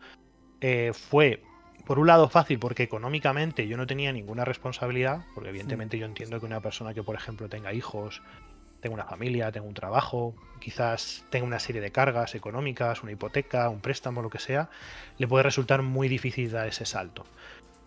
eh, 0.62 0.94
fue 0.96 1.44
por 1.86 2.00
un 2.00 2.08
lado 2.08 2.30
fácil 2.30 2.60
porque 2.60 2.84
económicamente 2.84 3.68
yo 3.68 3.78
no 3.78 3.88
tenía 3.88 4.12
ninguna 4.12 4.46
responsabilidad, 4.46 5.22
porque 5.34 5.50
evidentemente 5.50 5.98
yo 5.98 6.06
entiendo 6.06 6.40
que 6.40 6.46
una 6.46 6.62
persona 6.62 6.94
que 6.94 7.04
por 7.04 7.16
ejemplo 7.16 7.48
tenga 7.50 7.74
hijos, 7.74 8.22
tenga 8.82 8.96
una 8.96 9.06
familia, 9.06 9.52
tenga 9.52 9.68
un 9.68 9.74
trabajo, 9.74 10.36
quizás 10.60 11.26
tenga 11.30 11.46
una 11.46 11.60
serie 11.60 11.82
de 11.82 11.92
cargas 11.92 12.36
económicas, 12.36 13.04
una 13.04 13.12
hipoteca, 13.12 13.70
un 13.70 13.82
préstamo, 13.82 14.22
lo 14.22 14.30
que 14.30 14.40
sea, 14.40 14.70
le 15.18 15.28
puede 15.28 15.44
resultar 15.44 15.82
muy 15.82 16.08
difícil 16.08 16.52
dar 16.52 16.68
ese 16.68 16.86
salto 16.86 17.26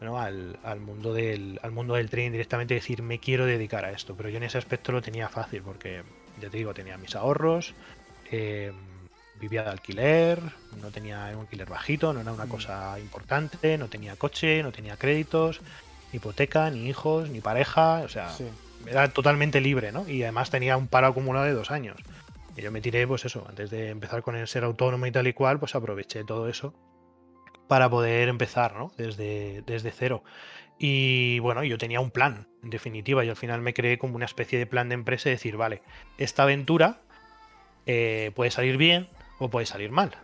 al, 0.00 0.80
mundo 0.80 1.12
del, 1.12 1.58
al 1.62 1.72
mundo 1.72 1.94
del 1.94 2.08
trading 2.08 2.30
directamente 2.30 2.74
decir 2.74 3.02
me 3.02 3.18
quiero 3.18 3.46
dedicar 3.46 3.84
a 3.84 3.90
esto. 3.90 4.14
Pero 4.16 4.28
yo 4.28 4.36
en 4.36 4.44
ese 4.44 4.58
aspecto 4.58 4.92
lo 4.92 5.02
tenía 5.02 5.28
fácil 5.28 5.62
porque, 5.62 6.02
ya 6.40 6.50
te 6.50 6.56
digo, 6.56 6.72
tenía 6.74 6.96
mis 6.96 7.16
ahorros, 7.16 7.74
eh, 8.30 8.72
vivía 9.38 9.62
de 9.62 9.70
alquiler, 9.70 10.40
no 10.80 10.90
tenía 10.90 11.30
un 11.34 11.40
alquiler 11.40 11.68
bajito, 11.68 12.12
no 12.12 12.20
era 12.20 12.32
una 12.32 12.46
mm. 12.46 12.48
cosa 12.48 12.98
importante, 12.98 13.78
no 13.78 13.88
tenía 13.88 14.16
coche, 14.16 14.62
no 14.62 14.72
tenía 14.72 14.96
créditos, 14.96 15.60
ni 16.12 16.16
hipoteca, 16.16 16.70
ni 16.70 16.88
hijos, 16.88 17.30
ni 17.30 17.40
pareja, 17.40 18.00
o 18.04 18.08
sea, 18.08 18.30
era 18.86 19.08
totalmente 19.08 19.60
libre, 19.60 19.92
¿no? 19.92 20.08
Y 20.08 20.22
además 20.22 20.50
tenía 20.50 20.76
un 20.76 20.88
paro 20.88 21.08
acumulado 21.08 21.46
de 21.46 21.52
dos 21.52 21.70
años. 21.70 21.96
Y 22.56 22.62
yo 22.62 22.72
me 22.72 22.80
tiré, 22.80 23.06
pues 23.06 23.24
eso, 23.24 23.46
antes 23.48 23.70
de 23.70 23.90
empezar 23.90 24.22
con 24.22 24.36
el 24.36 24.48
ser 24.48 24.64
autónomo 24.64 25.06
y 25.06 25.12
tal 25.12 25.26
y 25.26 25.32
cual, 25.32 25.58
pues 25.58 25.74
aproveché 25.74 26.24
todo 26.24 26.48
eso 26.48 26.74
para 27.68 27.88
poder 27.88 28.28
empezar, 28.28 28.74
¿no? 28.74 28.92
Desde, 28.96 29.62
desde 29.66 29.90
cero. 29.92 30.24
Y 30.78 31.38
bueno, 31.40 31.64
yo 31.64 31.76
tenía 31.76 32.00
un 32.00 32.10
plan, 32.10 32.48
en 32.62 32.70
definitiva, 32.70 33.24
y 33.24 33.28
al 33.28 33.36
final 33.36 33.60
me 33.60 33.74
creé 33.74 33.98
como 33.98 34.16
una 34.16 34.24
especie 34.24 34.58
de 34.58 34.66
plan 34.66 34.88
de 34.88 34.94
empresa 34.94 35.28
y 35.28 35.32
decir, 35.32 35.56
vale, 35.56 35.82
esta 36.16 36.44
aventura 36.44 37.00
eh, 37.86 38.32
puede 38.34 38.50
salir 38.50 38.76
bien 38.76 39.08
o 39.38 39.48
puede 39.48 39.66
salir 39.66 39.90
mal. 39.90 40.16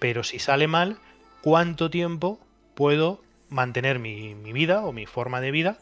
Pero 0.00 0.24
si 0.24 0.38
sale 0.38 0.66
mal, 0.66 0.98
¿cuánto 1.40 1.88
tiempo 1.88 2.40
puedo 2.74 3.20
mantener 3.48 3.98
mi, 3.98 4.34
vida 4.34 4.84
o 4.84 4.92
mi 4.92 5.06
forma 5.06 5.40
de 5.40 5.50
vida 5.50 5.78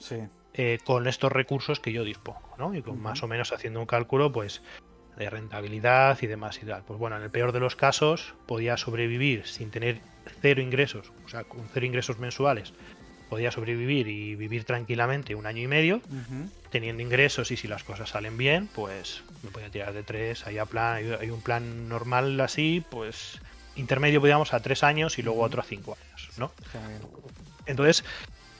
eh, 0.55 0.79
con 0.85 1.07
estos 1.07 1.33
recursos 1.33 1.81
que 1.81 1.93
yo 1.93 2.05
dispongo? 2.05 2.43
¿no? 2.59 2.75
Y 2.75 2.83
con 2.83 3.01
más 3.01 3.23
o 3.23 3.29
menos 3.29 3.53
haciendo 3.53 3.81
un 3.81 3.87
cálculo, 3.87 4.33
pues 4.33 4.63
de 5.17 5.29
rentabilidad 5.29 6.19
y 6.23 6.27
demás 6.27 6.61
y 6.63 6.67
tal. 6.67 6.83
Pues 6.87 6.99
bueno, 6.99 7.17
en 7.17 7.23
el 7.23 7.31
peor 7.31 7.53
de 7.53 7.61
los 7.61 7.77
casos 7.77 8.35
podía 8.47 8.77
sobrevivir 8.77 9.47
sin 9.47 9.71
tener 9.71 10.01
cero 10.41 10.61
ingresos, 10.63 11.13
o 11.25 11.29
sea, 11.29 11.45
con 11.45 11.69
cero 11.73 11.87
ingresos 11.87 12.19
mensuales, 12.19 12.73
podía 13.29 13.51
sobrevivir 13.51 14.09
y 14.09 14.35
vivir 14.35 14.65
tranquilamente 14.65 15.35
un 15.35 15.47
año 15.47 15.63
y 15.63 15.67
medio, 15.67 16.01
teniendo 16.71 17.03
ingresos 17.03 17.51
y 17.51 17.57
si 17.57 17.69
las 17.69 17.85
cosas 17.85 18.11
salen 18.11 18.37
bien, 18.37 18.69
pues 18.75 19.23
me 19.43 19.51
podía 19.51 19.71
tirar 19.71 19.93
de 19.93 20.03
tres, 20.03 20.47
hay, 20.47 20.59
plan, 20.67 20.97
hay, 21.21 21.31
un 21.31 21.41
plan 21.41 21.89
normal 21.89 22.41
así, 22.41 22.85
pues 22.91 23.41
intermedio 23.77 24.21
podíamos 24.21 24.55
a 24.55 24.61
tres 24.61 24.83
años 24.83 25.19
y 25.19 25.23
luego 25.23 25.43
otro 25.43 25.61
a 25.61 25.65
cinco 25.65 25.97
años, 26.01 26.31
¿no? 26.39 26.53
Entonces, 27.67 28.05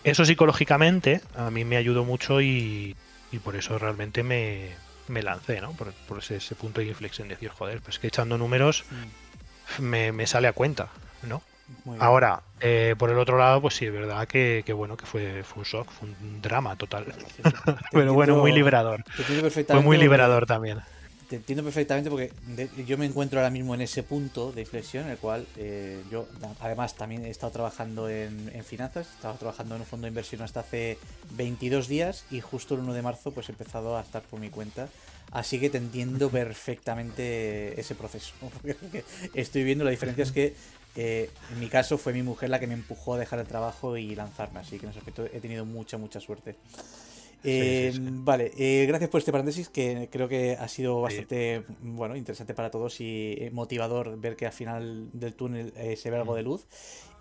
eso 0.05 0.25
psicológicamente 0.25 1.21
a 1.37 1.51
mí 1.51 1.65
me 1.65 1.77
ayudó 1.77 2.05
mucho 2.05 2.41
y, 2.41 2.97
por 3.45 3.57
eso 3.57 3.79
realmente 3.79 4.23
me, 4.23 4.71
me 5.09 5.23
lancé, 5.23 5.61
¿no? 5.61 5.73
Por, 5.73 6.19
ese, 6.19 6.55
punto 6.55 6.81
de 6.81 6.89
inflexión, 6.89 7.29
decir, 7.29 7.51
joder, 7.51 7.81
pues 7.81 7.99
que 7.99 8.09
echando 8.09 8.39
números 8.39 8.85
mm. 9.79 9.83
me, 9.83 10.13
me, 10.13 10.27
sale 10.27 10.49
a 10.49 10.53
cuenta, 10.53 10.89
¿no? 11.23 11.43
Ahora, 11.99 12.43
eh, 12.61 12.95
por 12.99 13.11
el 13.11 13.19
otro 13.19 13.39
lado, 13.39 13.61
pues 13.61 13.75
sí, 13.75 13.87
es 13.87 13.93
verdad 13.93 14.27
que, 14.27 14.65
bueno, 14.75 14.97
que 14.97 15.07
fue, 15.07 15.43
fue, 15.43 15.61
un 15.61 15.65
shock, 15.65 15.91
fue 15.91 16.09
un 16.09 16.43
drama 16.43 16.77
total. 16.77 17.07
Pero 17.93 18.13
bueno, 18.15 18.37
muy 18.37 18.53
liberador. 18.53 19.05
Fue 19.67 19.81
muy 19.81 19.97
liberador 19.97 20.47
también. 20.47 20.81
Te 21.31 21.37
entiendo 21.37 21.63
perfectamente 21.63 22.11
porque 22.11 22.33
yo 22.89 22.99
me 22.99 23.07
encuentro 23.07 23.39
ahora 23.39 23.51
mismo 23.51 23.73
en 23.77 23.83
ese 23.83 24.03
punto 24.03 24.51
de 24.51 24.63
inflexión 24.63 25.05
en 25.05 25.13
el 25.13 25.17
cual 25.17 25.47
eh, 25.57 26.03
yo, 26.11 26.27
además, 26.59 26.97
también 26.97 27.25
he 27.25 27.31
estado 27.31 27.53
trabajando 27.53 28.09
en, 28.09 28.51
finanzas, 28.65 29.07
he 29.07 29.15
estado 29.15 29.35
trabajando 29.35 29.77
en 29.77 29.83
un 29.83 29.87
fondo 29.87 30.07
de 30.07 30.09
inversión 30.09 30.43
hasta 30.43 30.59
hace 30.59 30.99
22 31.37 31.87
días 31.87 32.25
y 32.33 32.41
justo 32.41 32.75
el 32.75 32.81
1 32.81 32.95
de 32.95 33.03
marzo 33.03 33.31
pues 33.31 33.49
he 33.49 33.53
empezado 33.53 33.97
a 33.97 34.01
estar 34.01 34.23
por 34.23 34.41
mi 34.41 34.51
cuenta. 34.51 34.89
Así 35.31 35.61
que 35.61 35.71
te 35.71 35.79
entiendo 35.79 36.31
perfectamente 36.31 37.81
ese 37.81 37.95
proceso. 37.95 38.35
estoy 39.35 39.63
viendo 39.63 39.85
la 39.85 39.93
diferencia 39.93 40.25
es 40.25 40.33
que 40.33 40.57
en 41.01 41.61
mi 41.61 41.69
caso 41.69 41.99
fue 41.99 42.13
mi 42.13 42.23
mujer 42.23 42.51
la 42.51 42.61
que 42.61 42.67
me 42.67 42.75
empujó 42.75 43.15
a 43.15 43.19
dejar 43.19 43.39
el 43.39 43.47
trabajo 43.47 43.97
y 43.97 44.15
lanzarme, 44.15 44.61
así 44.61 44.79
que 44.79 44.87
en 44.87 44.91
ese 44.91 44.99
aspecto 44.99 45.25
he 45.25 45.41
tenido 45.41 45.65
mucha, 45.65 45.99
mucha 45.99 46.21
suerte. 46.21 46.57
Eh, 47.43 47.93
vale, 47.99 48.53
eh, 48.59 48.85
gracias 48.87 49.09
por 49.09 49.19
este 49.19 49.33
paréntesis 49.33 49.71
que 49.71 50.09
creo 50.13 50.29
que 50.29 50.57
ha 50.61 50.69
sido 50.69 51.01
bastante 51.01 51.65
bueno, 51.81 52.15
interesante 52.15 52.53
para 52.53 52.71
todos 52.71 53.01
y 53.01 53.35
eh, 53.39 53.51
motivador 53.51 54.21
ver 54.21 54.37
que 54.37 54.45
al 54.47 54.53
final 54.53 55.09
del 55.15 55.35
túnel 55.35 55.73
se 55.97 56.11
ve 56.11 56.17
algo 56.17 56.35
de 56.35 56.43
luz. 56.43 56.67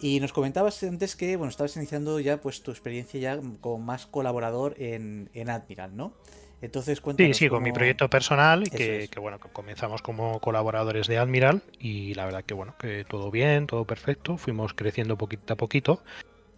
Y 0.01 0.19
nos 0.19 0.33
comentabas 0.33 0.81
antes 0.83 1.15
que 1.15 1.35
bueno, 1.37 1.49
estabas 1.49 1.75
iniciando 1.75 2.19
ya 2.19 2.39
pues 2.41 2.61
tu 2.61 2.71
experiencia 2.71 3.19
ya 3.19 3.39
como 3.61 3.79
más 3.79 4.05
colaborador 4.05 4.75
en, 4.77 5.29
en 5.33 5.49
Admiral, 5.49 5.95
¿no? 5.95 6.13
Entonces, 6.61 7.01
Sí, 7.17 7.33
sí, 7.33 7.49
con 7.49 7.63
mi 7.63 7.71
proyecto 7.71 8.09
personal, 8.09 8.69
que, 8.69 9.07
que, 9.11 9.19
bueno, 9.19 9.39
comenzamos 9.39 10.01
como 10.01 10.39
colaboradores 10.39 11.07
de 11.07 11.17
Admiral 11.17 11.61
y 11.79 12.13
la 12.15 12.25
verdad 12.25 12.43
que 12.43 12.53
bueno, 12.53 12.75
que 12.77 13.05
todo 13.05 13.31
bien, 13.31 13.65
todo 13.67 13.85
perfecto, 13.85 14.37
fuimos 14.37 14.73
creciendo 14.73 15.17
poquito 15.17 15.53
a 15.53 15.57
poquito 15.57 16.01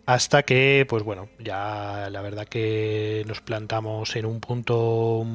hasta 0.05 0.43
que, 0.43 0.85
pues 0.89 1.03
bueno, 1.03 1.29
ya 1.39 2.09
la 2.11 2.21
verdad 2.21 2.47
que 2.47 3.23
nos 3.27 3.41
plantamos 3.41 4.15
en 4.15 4.25
un 4.25 4.39
punto 4.39 5.25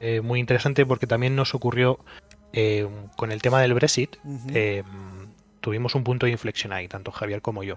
eh, 0.00 0.20
muy 0.20 0.40
interesante 0.40 0.86
porque 0.86 1.06
también 1.06 1.36
nos 1.36 1.54
ocurrió 1.54 1.98
eh, 2.52 2.88
con 3.16 3.32
el 3.32 3.42
tema 3.42 3.60
del 3.60 3.74
Brexit, 3.74 4.16
eh, 4.54 4.82
tuvimos 5.60 5.94
un 5.94 6.04
punto 6.04 6.26
de 6.26 6.32
inflexión 6.32 6.72
ahí, 6.72 6.88
tanto 6.88 7.12
Javier 7.12 7.42
como 7.42 7.62
yo. 7.62 7.76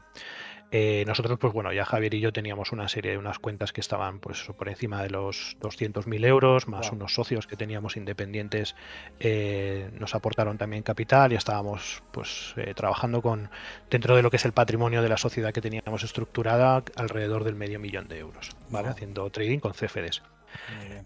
Eh, 0.71 1.03
nosotros, 1.07 1.39
pues 1.39 1.51
bueno, 1.51 1.73
ya 1.73 1.83
Javier 1.83 2.13
y 2.13 2.19
yo 2.19 2.31
teníamos 2.31 2.71
una 2.71 2.87
serie 2.87 3.11
de 3.11 3.17
unas 3.17 3.39
cuentas 3.39 3.73
que 3.73 3.81
estaban 3.81 4.19
pues 4.19 4.43
por 4.55 4.69
encima 4.69 5.01
de 5.01 5.09
los 5.09 5.57
200.000 5.61 6.25
euros, 6.25 6.67
más 6.67 6.91
unos 6.91 7.13
socios 7.13 7.47
que 7.47 7.55
teníamos 7.55 7.97
independientes 7.97 8.75
eh, 9.19 9.89
nos 9.97 10.13
aportaron 10.13 10.59
también 10.59 10.83
capital 10.83 11.31
y 11.33 11.35
estábamos 11.35 12.03
pues 12.11 12.53
eh, 12.57 12.73
trabajando 12.75 13.21
con 13.23 13.49
dentro 13.89 14.15
de 14.15 14.21
lo 14.21 14.29
que 14.29 14.37
es 14.37 14.45
el 14.45 14.51
patrimonio 14.51 15.01
de 15.01 15.09
la 15.09 15.17
sociedad 15.17 15.51
que 15.51 15.61
teníamos 15.61 16.03
estructurada 16.03 16.83
alrededor 16.95 17.43
del 17.43 17.55
medio 17.55 17.79
millón 17.79 18.07
de 18.07 18.19
euros, 18.19 18.51
¿vale? 18.69 18.89
Haciendo 18.89 19.29
trading 19.31 19.59
con 19.59 19.73
CFDs. 19.73 20.21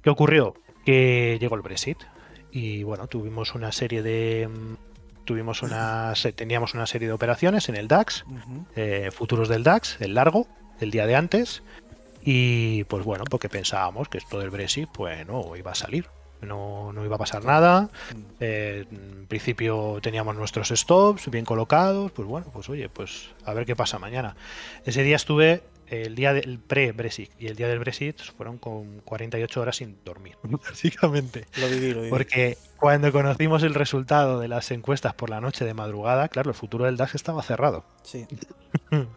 ¿Qué 0.02 0.10
ocurrió? 0.10 0.56
Que 0.86 1.38
llegó 1.39 1.56
el 1.56 1.62
Brexit 1.62 1.99
y 2.52 2.84
bueno, 2.84 3.08
tuvimos 3.08 3.56
una 3.56 3.71
serie 3.71 4.04
de 4.04 4.49
tuvimos 5.26 5.62
una, 5.62 6.14
teníamos 6.36 6.74
una 6.74 6.86
serie 6.86 7.08
de 7.08 7.14
operaciones 7.14 7.70
en 7.70 7.76
el 7.76 7.88
DAX, 7.88 8.26
eh, 8.76 9.10
futuros 9.12 9.50
del 9.50 9.64
DAX, 9.64 10.00
el 10.02 10.14
largo, 10.14 10.48
el 10.80 10.92
día 10.92 11.06
de 11.06 11.16
antes, 11.16 11.64
y 12.24 12.84
pues 12.86 13.04
bueno, 13.04 13.26
porque 13.30 13.50
pensábamos 13.50 14.10
que 14.10 14.18
esto 14.18 14.40
del 14.40 14.50
Brexit, 14.50 14.90
pues 14.92 15.26
no 15.28 15.56
iba 15.56 15.72
a 15.72 15.76
salir, 15.76 16.08
no, 16.42 16.94
no 16.94 17.06
iba 17.06 17.16
a 17.16 17.20
pasar 17.20 17.44
nada. 17.44 17.90
Eh, 18.40 18.86
en 18.92 19.28
principio 19.28 20.00
teníamos 20.02 20.36
nuestros 20.36 20.70
stops 20.70 21.30
bien 21.30 21.46
colocados, 21.46 22.12
pues 22.12 22.28
bueno, 22.28 22.48
pues 22.54 22.70
oye, 22.70 22.90
pues 22.90 23.30
a 23.46 23.54
ver 23.54 23.66
qué 23.66 23.76
pasa 23.76 24.00
mañana. 24.00 24.36
Ese 24.86 25.04
día 25.04 25.16
estuve 25.16 25.64
el 25.88 26.16
día 26.16 26.34
del 26.34 26.60
pre-Brexit 26.60 27.32
y 27.40 27.48
el 27.48 27.56
día 27.56 27.68
del 27.68 27.80
Brexit 27.80 28.20
fueron 28.22 28.58
con 28.58 29.02
48 29.02 29.62
horas 29.62 29.76
sin 29.78 29.98
dormir, 30.04 30.38
básicamente. 30.44 31.46
Lo 31.58 31.68
viví, 31.68 31.94
lo 31.94 32.00
viví. 32.00 32.10
Porque 32.10 32.58
cuando 32.84 33.12
conocimos 33.13 33.63
el 33.63 33.74
resultado 33.74 34.39
de 34.41 34.50
las 34.50 34.69
encuestas 34.72 35.13
por 35.13 35.30
la 35.30 35.39
noche 35.39 35.63
de 35.63 35.74
madrugada, 35.74 36.28
claro, 36.28 36.50
el 36.50 36.56
futuro 36.56 36.84
del 36.86 36.98
DAX 36.98 37.15
estaba 37.15 37.41
cerrado. 37.41 37.86
Sí. 38.04 38.28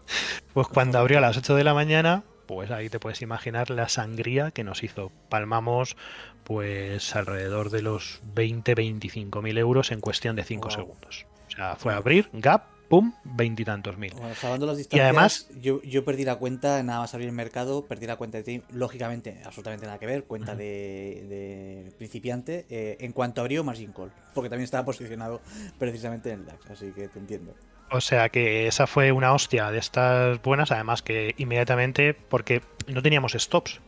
Pues 0.55 0.69
cuando 0.69 0.99
abrió 0.99 1.19
a 1.19 1.21
las 1.21 1.37
8 1.37 1.55
de 1.55 1.65
la 1.65 1.75
mañana, 1.75 2.23
pues 2.47 2.71
ahí 2.71 2.89
te 2.89 2.99
puedes 2.99 3.21
imaginar 3.21 3.69
la 3.69 3.89
sangría 3.91 4.51
que 4.53 4.65
nos 4.65 4.83
hizo. 4.83 5.13
Palmamos 5.29 5.97
pues 6.45 7.15
alrededor 7.15 7.69
de 7.69 7.83
los 7.83 8.23
20-25 8.35 9.43
mil 9.43 9.59
euros 9.59 9.91
en 9.93 10.01
cuestión 10.01 10.35
de 10.37 10.45
5 10.45 10.69
Wow. 10.69 10.71
segundos. 10.77 11.27
O 11.49 11.51
sea, 11.51 11.77
fue 11.77 11.93
abrir, 11.93 12.31
gap, 12.33 12.65
pum, 12.89 13.13
veintitantos 13.25 13.97
mil. 13.99 14.13
Bueno, 14.15 14.35
salvando 14.35 14.67
las 14.67 14.77
Y 14.77 14.79
distancias, 14.79 15.05
además- 15.05 15.49
yo, 15.61 15.83
yo 15.83 16.05
perdí 16.05 16.25
la 16.25 16.37
cuenta, 16.37 16.83
nada 16.83 17.01
más 17.01 17.15
abrir 17.15 17.29
el 17.29 17.35
mercado, 17.35 17.85
perdí 17.87 18.07
la 18.07 18.17
cuenta 18.17 18.39
de 18.39 18.45
ti, 18.45 18.63
lógicamente, 18.73 19.41
absolutamente 19.45 19.87
nada 19.87 19.99
que 19.99 20.07
ver, 20.07 20.25
cuenta 20.25 20.55
de 20.55 21.93
principiante, 21.99 22.67
eh, 22.71 22.97
en 23.01 23.13
cuanto 23.13 23.41
abrió 23.41 23.65
Margin 23.65 23.93
Call, 23.93 24.13
porque 24.35 24.49
también 24.49 24.65
estaba 24.65 24.85
posicionado 24.85 25.41
precisamente 25.79 26.31
en 26.33 26.41
el 26.41 26.47
DAX, 26.47 26.71
así 26.71 26.93
que 26.93 27.09
te 27.09 27.19
entiendo. 27.19 27.55
O 27.91 28.01
sea 28.01 28.29
que 28.29 28.67
esa 28.67 28.87
fue 28.87 29.13
una 29.13 29.33
hostia 29.33 29.71
de 29.71 29.79
estas 29.79 30.43
buenas, 30.43 30.73
además 30.73 31.03
que 31.03 31.35
inmediatamente, 31.39 32.15
porque 32.15 32.61
no 32.89 33.01
teníamos 33.03 33.33
stops. 33.33 33.81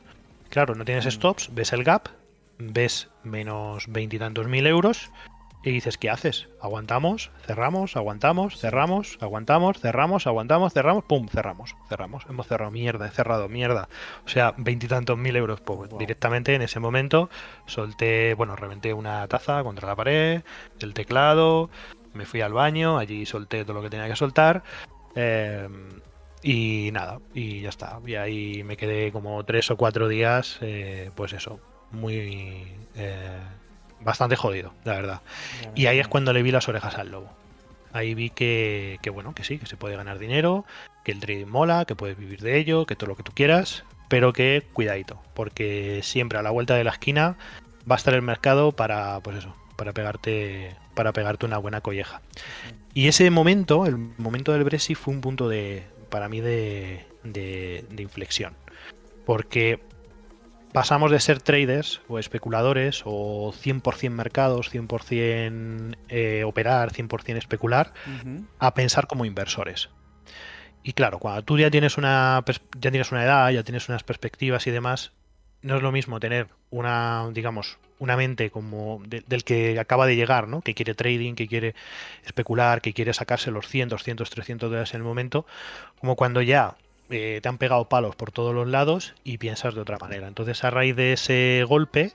Claro, 0.50 0.74
no 0.74 0.84
tienes 0.84 1.04
Mm. 1.06 1.10
stops, 1.10 1.54
ves 1.54 1.72
el 1.72 1.84
gap, 1.84 2.08
ves 2.58 3.08
menos 3.24 3.84
veintitantos 3.88 4.46
mil 4.48 4.66
euros 4.66 5.10
y 5.68 5.72
dices, 5.72 5.98
¿qué 5.98 6.08
haces? 6.08 6.48
Aguantamos, 6.60 7.30
cerramos, 7.44 7.96
aguantamos, 7.96 8.58
cerramos, 8.58 9.18
aguantamos, 9.20 9.78
cerramos, 9.80 10.26
aguantamos, 10.26 10.72
cerramos, 10.72 11.04
pum, 11.04 11.28
cerramos, 11.28 11.76
cerramos. 11.88 12.24
Hemos 12.28 12.46
cerrado 12.46 12.70
mierda, 12.70 13.06
he 13.06 13.10
cerrado 13.10 13.48
mierda. 13.48 13.88
O 14.24 14.28
sea, 14.28 14.54
veintitantos 14.56 15.18
mil 15.18 15.36
euros, 15.36 15.60
pues 15.60 15.90
Wow. 15.90 15.98
directamente 15.98 16.54
en 16.54 16.62
ese 16.62 16.80
momento 16.80 17.28
solté, 17.66 18.34
bueno, 18.34 18.56
reventé 18.56 18.94
una 18.94 19.26
taza 19.28 19.62
contra 19.62 19.88
la 19.88 19.96
pared, 19.96 20.42
el 20.80 20.94
teclado, 20.94 21.70
me 22.14 22.24
fui 22.24 22.40
al 22.40 22.52
baño, 22.52 22.98
allí 22.98 23.26
solté 23.26 23.64
todo 23.64 23.74
lo 23.74 23.82
que 23.82 23.90
tenía 23.90 24.08
que 24.08 24.16
soltar. 24.16 24.62
eh, 25.14 25.68
y 26.42 26.90
nada, 26.92 27.18
y 27.34 27.62
ya 27.62 27.68
está. 27.68 27.98
Y 28.06 28.14
ahí 28.14 28.62
me 28.62 28.76
quedé 28.76 29.10
como 29.12 29.44
tres 29.44 29.70
o 29.72 29.76
cuatro 29.76 30.06
días, 30.08 30.58
eh, 30.62 31.10
pues 31.16 31.32
eso, 31.32 31.58
muy... 31.90 32.64
eh, 32.94 33.40
bastante 34.00 34.36
jodido, 34.36 34.72
la 34.84 34.94
verdad. 34.94 35.20
Y 35.74 35.86
ahí 35.86 35.98
es 35.98 36.08
cuando 36.08 36.32
le 36.32 36.42
vi 36.42 36.50
las 36.50 36.68
orejas 36.68 36.96
al 36.96 37.10
lobo. 37.10 37.30
Ahí 37.92 38.14
vi 38.14 38.30
que, 38.30 38.98
que, 39.02 39.10
bueno, 39.10 39.34
que 39.34 39.44
sí, 39.44 39.58
que 39.58 39.66
se 39.66 39.76
puede 39.76 39.96
ganar 39.96 40.18
dinero, 40.18 40.64
que 41.04 41.12
el 41.12 41.20
trading 41.20 41.46
mola, 41.46 41.84
que 41.84 41.96
puedes 41.96 42.18
vivir 42.18 42.40
de 42.40 42.58
ello, 42.58 42.86
que 42.86 42.96
todo 42.96 43.08
lo 43.08 43.16
que 43.16 43.22
tú 43.22 43.32
quieras, 43.34 43.84
pero 44.08 44.32
que 44.32 44.66
cuidadito, 44.72 45.20
porque 45.34 46.00
siempre 46.02 46.38
a 46.38 46.42
la 46.42 46.50
vuelta 46.50 46.74
de 46.74 46.84
la 46.84 46.90
esquina 46.90 47.36
va 47.90 47.94
a 47.94 47.98
estar 47.98 48.14
el 48.14 48.22
mercado 48.22 48.72
para, 48.72 49.20
pues 49.20 49.38
eso, 49.38 49.54
para 49.76 49.92
pegarte, 49.92 50.76
para 50.94 51.12
pegarte 51.12 51.46
una 51.46 51.58
buena 51.58 51.80
colleja. 51.80 52.20
Y 52.94 53.08
ese 53.08 53.30
momento, 53.30 53.86
el 53.86 53.96
momento 53.96 54.52
del 54.52 54.64
Brexit, 54.64 54.96
fue 54.96 55.14
un 55.14 55.20
punto 55.20 55.48
de, 55.48 55.84
para 56.10 56.28
mí 56.28 56.40
de, 56.40 57.06
de, 57.22 57.84
de 57.90 58.02
inflexión, 58.02 58.54
porque 59.24 59.80
pasamos 60.78 61.10
de 61.10 61.18
ser 61.18 61.42
traders 61.42 62.00
o 62.06 62.20
especuladores 62.20 63.02
o 63.04 63.52
100% 63.52 64.10
mercados, 64.10 64.70
100% 64.70 65.96
eh, 66.08 66.44
operar, 66.44 66.92
100% 66.92 67.36
especular, 67.36 67.92
a 68.60 68.74
pensar 68.74 69.08
como 69.08 69.24
inversores. 69.24 69.88
Y 70.84 70.92
claro, 70.92 71.18
cuando 71.18 71.42
tú 71.42 71.58
ya 71.58 71.68
tienes 71.68 71.98
una 71.98 72.44
ya 72.80 72.90
tienes 72.92 73.10
una 73.10 73.24
edad, 73.24 73.50
ya 73.50 73.64
tienes 73.64 73.88
unas 73.88 74.04
perspectivas 74.04 74.68
y 74.68 74.70
demás, 74.70 75.10
no 75.62 75.74
es 75.76 75.82
lo 75.82 75.90
mismo 75.90 76.20
tener 76.20 76.46
una, 76.70 77.28
digamos, 77.32 77.78
una 77.98 78.16
mente 78.16 78.50
como 78.50 79.02
de- 79.04 79.24
del 79.26 79.42
que 79.42 79.80
acaba 79.80 80.06
de 80.06 80.14
llegar, 80.14 80.46
¿no? 80.46 80.60
Que 80.62 80.74
quiere 80.74 80.94
trading, 80.94 81.34
que 81.34 81.48
quiere 81.48 81.74
especular, 82.24 82.80
que 82.80 82.92
quiere 82.92 83.12
sacarse 83.14 83.50
los 83.50 83.66
100, 83.66 83.88
200, 83.88 84.30
300 84.30 84.70
dólares 84.70 84.94
en 84.94 85.00
el 85.00 85.04
momento, 85.04 85.44
como 85.98 86.14
cuando 86.14 86.40
ya 86.40 86.76
eh, 87.10 87.40
te 87.42 87.48
han 87.48 87.58
pegado 87.58 87.88
palos 87.88 88.16
por 88.16 88.32
todos 88.32 88.54
los 88.54 88.68
lados 88.68 89.14
y 89.24 89.38
piensas 89.38 89.74
de 89.74 89.80
otra 89.80 89.98
manera. 89.98 90.28
Entonces, 90.28 90.62
a 90.64 90.70
raíz 90.70 90.94
de 90.96 91.12
ese 91.14 91.64
golpe, 91.68 92.12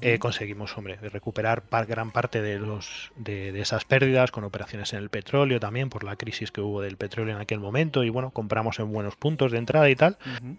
eh, 0.00 0.18
conseguimos, 0.20 0.76
hombre, 0.78 0.96
recuperar 0.96 1.62
par- 1.62 1.86
gran 1.86 2.12
parte 2.12 2.40
de 2.40 2.58
los 2.60 3.10
de, 3.16 3.50
de 3.50 3.60
esas 3.60 3.84
pérdidas 3.84 4.30
con 4.30 4.44
operaciones 4.44 4.92
en 4.92 5.00
el 5.00 5.08
petróleo 5.10 5.58
también 5.58 5.88
por 5.88 6.04
la 6.04 6.14
crisis 6.14 6.52
que 6.52 6.60
hubo 6.60 6.80
del 6.80 6.96
petróleo 6.96 7.34
en 7.34 7.40
aquel 7.40 7.58
momento 7.58 8.04
y 8.04 8.08
bueno, 8.08 8.30
compramos 8.30 8.78
en 8.78 8.92
buenos 8.92 9.16
puntos 9.16 9.50
de 9.50 9.58
entrada 9.58 9.90
y 9.90 9.96
tal 9.96 10.18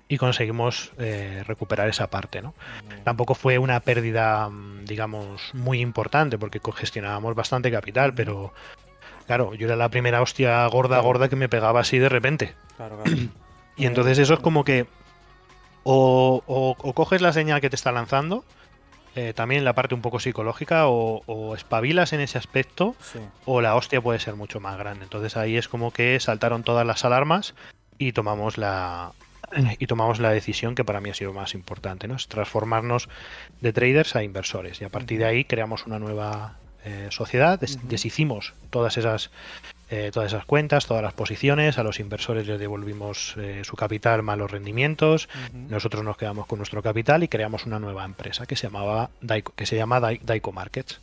y 0.09 0.17
conseguimos 0.17 0.91
eh, 0.97 1.41
recuperar 1.47 1.87
esa 1.87 2.07
parte, 2.09 2.41
¿no? 2.41 2.53
Tampoco 3.05 3.33
fue 3.33 3.57
una 3.59 3.79
pérdida, 3.79 4.49
mm, 4.49 4.85
digamos, 4.85 5.51
muy 5.53 5.79
importante 5.79 6.37
porque 6.37 6.59
gestionábamos 6.75 7.33
bastante 7.33 7.71
capital, 7.71 8.13
pero 8.13 8.53
claro, 9.25 9.53
yo 9.55 9.67
era 9.67 9.77
la 9.77 9.87
primera 9.87 10.21
hostia 10.21 10.65
gorda, 10.67 10.95
Claro. 10.95 11.03
gorda 11.03 11.29
que 11.29 11.37
me 11.37 11.47
pegaba 11.47 11.79
así 11.79 11.97
de 11.97 12.09
repente. 12.09 12.55
Claro, 12.75 12.97
claro. 13.01 13.11
Y 13.75 13.86
entonces 13.86 14.19
eso 14.19 14.33
es 14.36 14.39
como 14.39 14.63
que 14.63 14.86
o, 15.83 16.43
o- 16.47 16.75
o 16.79 16.93
coges 16.93 17.21
la 17.21 17.33
señal 17.33 17.59
que 17.62 17.69
te 17.69 17.75
está 17.75 17.91
lanzando, 17.91 18.45
eh, 19.15 19.33
también 19.33 19.63
la 19.65 19.73
parte 19.73 19.93
un 19.95 20.01
poco 20.01 20.19
psicológica, 20.19 20.88
o, 20.88 21.21
o 21.25 21.55
espabilas 21.55 22.13
en 22.13 22.21
ese 22.21 22.38
aspecto, 22.38 22.95
Sí. 23.01 23.19
o 23.45 23.62
la 23.62 23.75
hostia 23.75 24.01
puede 24.01 24.19
ser 24.19 24.36
mucho 24.36 24.59
más 24.59 24.77
grande. 24.77 25.03
Entonces 25.03 25.38
ahí 25.38 25.57
es 25.57 25.67
como 25.67 25.91
que 25.91 26.19
saltaron 26.19 26.63
todas 26.63 26.86
las 26.86 27.03
alarmas 27.05 27.53
y 27.97 28.12
tomamos 28.13 28.57
la 28.57 29.12
y 29.77 29.86
tomamos 29.86 30.19
la 30.19 30.31
decisión 30.31 30.73
que 30.73 30.83
para 30.83 30.99
mí 30.99 31.12
ha 31.12 31.13
sido 31.13 31.31
más 31.31 31.53
importante, 31.53 32.07
¿no? 32.07 32.15
Es 32.15 32.27
transformarnos 32.27 33.07
de 33.62 33.71
traders 33.71 34.15
a 34.15 34.23
inversores. 34.23 34.81
Y 34.81 34.86
a 34.86 34.89
partir 34.89 35.19
de 35.19 35.25
ahí 35.25 35.45
creamos 35.45 35.86
una 35.86 35.99
nueva 35.99 36.55
eh, 36.86 37.09
sociedad, 37.12 37.59
des- 37.59 37.77
deshicimos 37.88 38.53
todas 38.71 38.97
esas 38.97 39.29
eh, 39.95 40.10
todas 40.12 40.32
esas 40.34 40.45
cuentas, 40.45 40.88
todas 40.88 41.03
las 41.03 41.13
posiciones, 41.13 41.77
a 41.77 41.84
los 41.84 41.99
inversores 41.99 42.47
les 42.47 42.60
devolvimos 42.60 43.36
eh, 43.38 43.62
su 43.63 43.75
capital 43.75 44.23
más 44.23 44.38
los 44.39 44.49
rendimientos, 44.49 45.29
nosotros 45.69 46.03
nos 46.03 46.17
quedamos 46.17 46.47
con 46.47 46.58
nuestro 46.58 46.82
capital 46.82 47.21
y 47.23 47.27
creamos 47.27 47.65
una 47.67 47.77
nueva 47.77 48.03
empresa 48.06 48.45
que 48.47 48.56
se 48.56 48.67
llamaba 48.67 49.12
Daico, 49.21 49.53
que 49.56 49.65
se 49.67 49.75
llama 49.75 49.99
Dai- 49.99 50.19
Daico 50.23 50.51
Markets, 50.51 50.99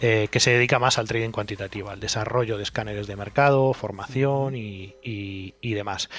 eh, 0.00 0.28
que 0.30 0.40
se 0.40 0.50
dedica 0.50 0.78
más 0.78 0.98
al 0.98 1.08
trading 1.08 1.30
cuantitativo, 1.30 1.88
al 1.88 2.00
desarrollo 2.00 2.58
de 2.58 2.64
escáneres 2.64 3.06
de 3.06 3.16
mercado, 3.16 3.72
formación 3.72 4.54
y, 4.56 4.94
y- 5.02 5.54
y 5.62 5.72
demás. 5.74 6.10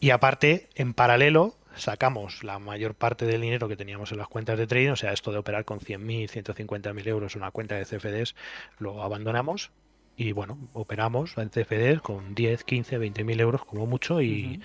Y 0.00 0.10
aparte, 0.10 0.68
en 0.74 0.94
paralelo, 0.94 1.54
sacamos 1.76 2.42
la 2.44 2.58
mayor 2.58 2.94
parte 2.94 3.24
del 3.24 3.40
dinero 3.40 3.68
que 3.68 3.76
teníamos 3.76 4.10
en 4.12 4.18
las 4.18 4.28
cuentas 4.28 4.58
de 4.58 4.66
trading, 4.66 4.90
o 4.90 4.96
sea, 4.96 5.12
esto 5.12 5.30
de 5.32 5.38
operar 5.38 5.64
con 5.64 5.78
100.000, 5.78 6.28
150.000 6.28 7.06
euros 7.06 7.36
en 7.36 7.42
una 7.42 7.50
cuenta 7.50 7.76
de 7.76 7.84
CFDs, 7.84 8.34
lo 8.78 9.02
abandonamos 9.02 9.70
y 10.16 10.32
bueno, 10.32 10.58
operamos 10.72 11.36
en 11.38 11.48
CFDs 11.48 12.00
con 12.00 12.34
10, 12.34 12.64
15, 12.64 12.98
20.000 12.98 13.40
euros 13.40 13.64
como 13.64 13.86
mucho 13.86 14.20
y, 14.20 14.60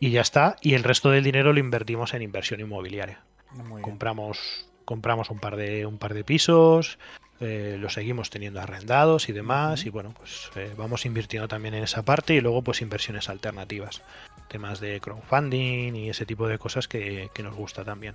y 0.00 0.10
ya 0.10 0.20
está. 0.20 0.56
Y 0.62 0.74
el 0.74 0.84
resto 0.84 1.10
del 1.10 1.24
dinero 1.24 1.52
lo 1.52 1.60
invertimos 1.60 2.14
en 2.14 2.22
inversión 2.22 2.60
inmobiliaria. 2.60 3.24
Muy 3.52 3.66
bien. 3.66 3.82
compramos 3.82 4.66
compramos 4.84 5.30
un 5.30 5.38
par 5.38 5.56
de 5.56 5.84
un 5.86 5.98
par 5.98 6.14
de 6.14 6.24
pisos 6.24 6.98
eh, 7.40 7.76
los 7.78 7.94
seguimos 7.94 8.30
teniendo 8.30 8.60
arrendados 8.60 9.28
y 9.28 9.32
demás 9.32 9.86
y 9.86 9.90
bueno 9.90 10.12
pues 10.16 10.50
eh, 10.56 10.72
vamos 10.76 11.06
invirtiendo 11.06 11.46
también 11.46 11.74
en 11.74 11.84
esa 11.84 12.02
parte 12.02 12.34
y 12.34 12.40
luego 12.40 12.62
pues 12.62 12.82
inversiones 12.82 13.28
alternativas. 13.28 14.02
Temas 14.48 14.80
de 14.80 14.98
crowdfunding 15.00 15.94
y 15.94 16.10
ese 16.10 16.26
tipo 16.26 16.48
de 16.48 16.58
cosas 16.58 16.88
que, 16.88 17.30
que 17.34 17.42
nos 17.44 17.54
gusta 17.54 17.84
también 17.84 18.14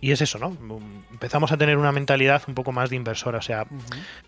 y 0.00 0.12
es 0.12 0.20
eso 0.20 0.38
no 0.38 0.56
empezamos 1.10 1.52
a 1.52 1.56
tener 1.56 1.78
una 1.78 1.90
mentalidad 1.92 2.42
un 2.48 2.54
poco 2.54 2.72
más 2.72 2.90
de 2.90 2.96
inversor 2.96 3.34
o 3.34 3.42
sea 3.42 3.66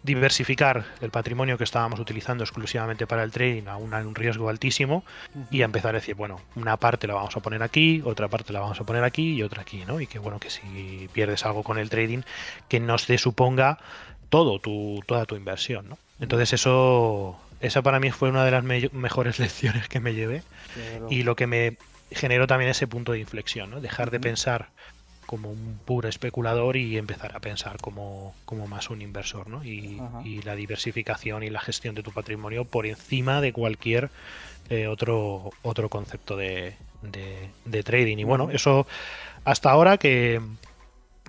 diversificar 0.02 0.84
el 1.00 1.10
patrimonio 1.10 1.58
que 1.58 1.64
estábamos 1.64 1.98
utilizando 2.00 2.44
exclusivamente 2.44 3.06
para 3.06 3.22
el 3.22 3.30
trading 3.30 3.66
a 3.68 3.76
un, 3.76 3.92
a 3.94 3.98
un 3.98 4.14
riesgo 4.14 4.48
altísimo 4.48 5.04
y 5.50 5.62
a 5.62 5.64
empezar 5.64 5.90
a 5.94 5.98
decir, 5.98 6.14
bueno, 6.14 6.40
una 6.56 6.76
parte 6.76 7.06
la 7.06 7.14
vamos 7.14 7.36
a 7.36 7.40
poner 7.40 7.62
aquí, 7.62 8.02
otra 8.04 8.28
parte 8.28 8.52
la 8.52 8.60
vamos 8.60 8.80
a 8.80 8.84
poner 8.84 9.04
aquí 9.04 9.34
y 9.34 9.42
otra 9.42 9.62
aquí, 9.62 9.84
¿no? 9.86 10.00
Y 10.00 10.06
que 10.06 10.18
bueno, 10.18 10.38
que 10.38 10.50
si 10.50 11.08
pierdes 11.12 11.44
algo 11.44 11.62
con 11.62 11.78
el 11.78 11.90
trading, 11.90 12.20
que 12.68 12.80
no 12.80 12.96
te 12.96 13.18
suponga 13.18 13.78
todo 14.28 14.58
tu, 14.60 15.02
toda 15.06 15.24
tu 15.26 15.36
inversión, 15.36 15.88
¿no? 15.88 15.98
Entonces 16.20 16.52
eso, 16.52 17.38
esa 17.60 17.82
para 17.82 18.00
mí 18.00 18.10
fue 18.10 18.28
una 18.30 18.44
de 18.44 18.50
las 18.50 18.64
me- 18.64 18.90
mejores 18.92 19.38
lecciones 19.40 19.88
que 19.88 20.00
me 20.00 20.14
llevé 20.14 20.42
y 21.10 21.22
lo 21.22 21.34
que 21.36 21.46
me 21.46 21.76
generó 22.10 22.46
también 22.46 22.70
ese 22.70 22.86
punto 22.86 23.12
de 23.12 23.18
inflexión, 23.20 23.70
¿no? 23.70 23.80
Dejar 23.80 24.10
de 24.10 24.18
pensar 24.20 24.68
como 25.28 25.50
un 25.50 25.78
puro 25.84 26.08
especulador 26.08 26.78
y 26.78 26.96
empezar 26.96 27.36
a 27.36 27.40
pensar 27.40 27.76
como, 27.82 28.34
como 28.46 28.66
más 28.66 28.88
un 28.88 29.02
inversor, 29.02 29.46
¿no? 29.50 29.62
Y, 29.62 30.00
la 30.42 30.56
diversificación 30.56 31.42
y 31.42 31.50
la 31.50 31.60
gestión 31.60 31.94
de 31.94 32.02
tu 32.02 32.12
patrimonio 32.12 32.64
por 32.64 32.86
encima 32.86 33.42
de 33.42 33.52
cualquier 33.52 34.08
eh, 34.70 34.86
otro, 34.86 35.50
otro 35.60 35.90
concepto 35.90 36.34
de, 36.34 36.76
de- 37.02 37.50
de 37.66 37.82
trading. 37.82 38.16
Y 38.16 38.24
bueno, 38.24 38.50
eso 38.50 38.86
hasta 39.44 39.70
ahora 39.70 39.98
que 39.98 40.40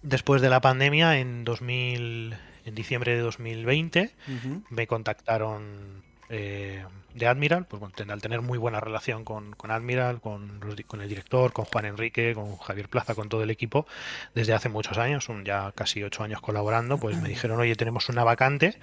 después 0.01 0.41
de 0.41 0.49
la 0.49 0.62
pandemia 0.62 1.19
en 1.19 1.43
2000, 1.43 2.38
en 2.63 2.75
diciembre 2.75 3.13
de 3.15 3.19
2020 3.19 4.13
Ujú. 4.27 4.63
me 4.69 4.88
contactaron 4.88 6.03
eh, 6.29 6.85
de 7.13 7.28
Admiral, 7.28 7.65
pues 7.65 7.80
bueno, 7.80 8.13
al 8.13 8.22
tener 8.22 8.41
muy 8.41 8.58
buena 8.58 8.80
relación 8.80 9.26
con, 9.26 9.56
Admiral, 9.69 10.22
con, 10.22 10.60
con, 10.88 11.02
el 11.02 11.10
director, 11.10 11.54
con 11.54 11.65
Juan 11.65 11.86
Enrique, 11.86 12.34
con 12.34 12.58
Javier 12.58 12.89
Plaza, 12.89 13.15
con 13.15 13.30
todo 13.30 13.43
el 13.43 13.50
equipo, 13.50 13.88
desde 14.36 14.54
hace 14.54 14.69
muchos 14.69 14.98
años, 14.98 15.24
son 15.26 15.45
ya 15.45 15.72
casi 15.74 16.04
ocho 16.04 16.24
años 16.24 16.41
colaborando, 16.41 16.98
pues 16.98 17.17
me 17.22 17.30
dijeron, 17.30 17.60
oye, 17.60 17.76
tenemos 17.76 18.10
una 18.10 18.24
vacante 18.24 18.80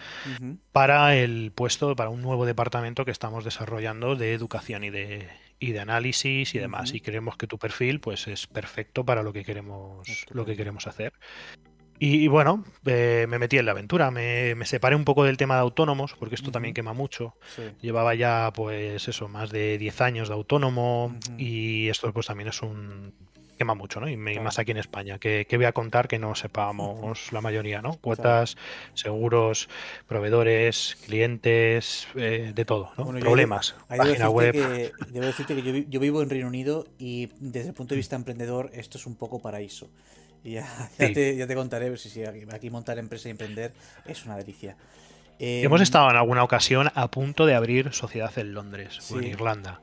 para 0.73 1.17
el 1.17 1.53
puesto, 1.55 1.95
para 1.97 2.11
un 2.11 2.23
nuevo 2.23 2.47
departamento 2.47 3.05
que 3.05 3.11
estamos 3.11 3.45
desarrollando 3.45 4.17
de 4.17 4.33
educación 4.33 4.85
y 4.85 4.91
de, 4.91 5.29
y 5.59 5.73
de 5.73 5.81
análisis 5.81 6.55
y 6.55 6.59
demás. 6.59 6.95
Y 6.95 7.01
creemos 7.01 7.37
que 7.37 7.47
tu 7.47 7.59
perfil 7.59 8.01
pues 8.01 8.27
es 8.29 8.47
perfecto 8.47 9.05
para 9.05 9.23
lo 9.23 9.33
que 9.33 9.45
queremos, 9.45 10.27
lo 10.31 10.45
que 10.45 10.57
queremos 10.57 10.87
hacer. 10.87 11.13
Y, 11.99 12.29
bueno, 12.29 12.65
eh, 12.85 13.27
me 13.29 13.39
metí 13.39 13.59
en 13.59 13.67
la 13.67 13.73
aventura, 13.73 14.11
me, 14.11 14.55
separé 14.65 14.97
un 14.97 15.05
poco 15.05 15.25
del 15.25 15.37
tema 15.37 15.55
de 15.55 15.63
autónomos, 15.63 16.15
porque 16.19 16.35
esto 16.35 16.51
también 16.51 16.75
quema 16.75 16.93
mucho. 16.93 17.35
Llevaba 17.81 18.15
ya, 18.15 18.53
pues 18.55 19.09
eso, 19.09 19.29
más 19.29 19.51
de 19.51 19.79
10 19.79 20.01
años 20.03 20.29
de 20.29 20.35
autónomo 20.35 21.15
y 21.39 21.89
esto 21.89 22.13
pues 22.13 22.27
también 22.27 22.49
es 22.49 22.63
un... 22.63 23.15
quema 23.57 23.75
mucho, 23.75 24.01
¿no? 24.01 24.09
Y 24.09 24.17
más 24.17 24.59
aquí 24.59 24.73
en 24.73 24.77
España, 24.77 25.19
que, 25.19 25.47
voy 25.53 25.65
a 25.65 25.73
contar 25.73 26.09
que 26.09 26.19
no 26.19 26.35
sepamos 26.35 27.33
la 27.33 27.41
mayoría, 27.41 27.81
¿no? 27.81 27.97
Cuotas, 27.97 28.57
seguros, 28.93 29.69
proveedores, 30.07 30.99
clientes, 31.07 32.09
eh, 32.15 32.53
de 32.55 32.65
todo, 32.67 32.93
¿no? 32.99 33.07
Problemas, 33.19 33.75
página 33.89 34.29
web. 34.29 34.93
debo 35.09 35.27
decirte 35.27 35.55
que 35.55 35.63
yo, 35.63 35.89
yo 35.89 36.01
vivo 36.01 36.23
en 36.23 36.29
Reino 36.29 36.49
Unido 36.49 36.87
y 36.99 37.31
desde 37.41 37.69
el 37.69 37.75
punto 37.75 37.95
de 37.95 37.97
vista 37.97 38.17
emprendedor 38.17 38.71
esto 38.75 38.99
es 38.99 39.07
un 39.07 39.17
poco 39.17 39.41
paraíso. 39.41 39.89
ya, 40.45 40.67
te, 40.99 41.55
contaré, 41.55 41.97
si, 41.97 42.25
aquí, 42.25 42.71
montar 42.71 42.99
empresa 42.99 43.29
y 43.29 43.33
emprender 43.33 43.73
es 44.05 44.25
una 44.25 44.37
delicia. 44.37 44.77
Hemos 45.39 45.81
em, 45.81 45.83
estado 45.83 46.11
en 46.11 46.17
alguna 46.17 46.43
ocasión 46.43 46.91
a 46.95 47.11
punto 47.11 47.47
de 47.47 47.55
abrir 47.55 47.93
sociedad 47.93 48.33
en 48.39 48.55
Londres 48.55 49.11
o 49.11 49.19
en 49.19 49.25
Irlanda. 49.25 49.81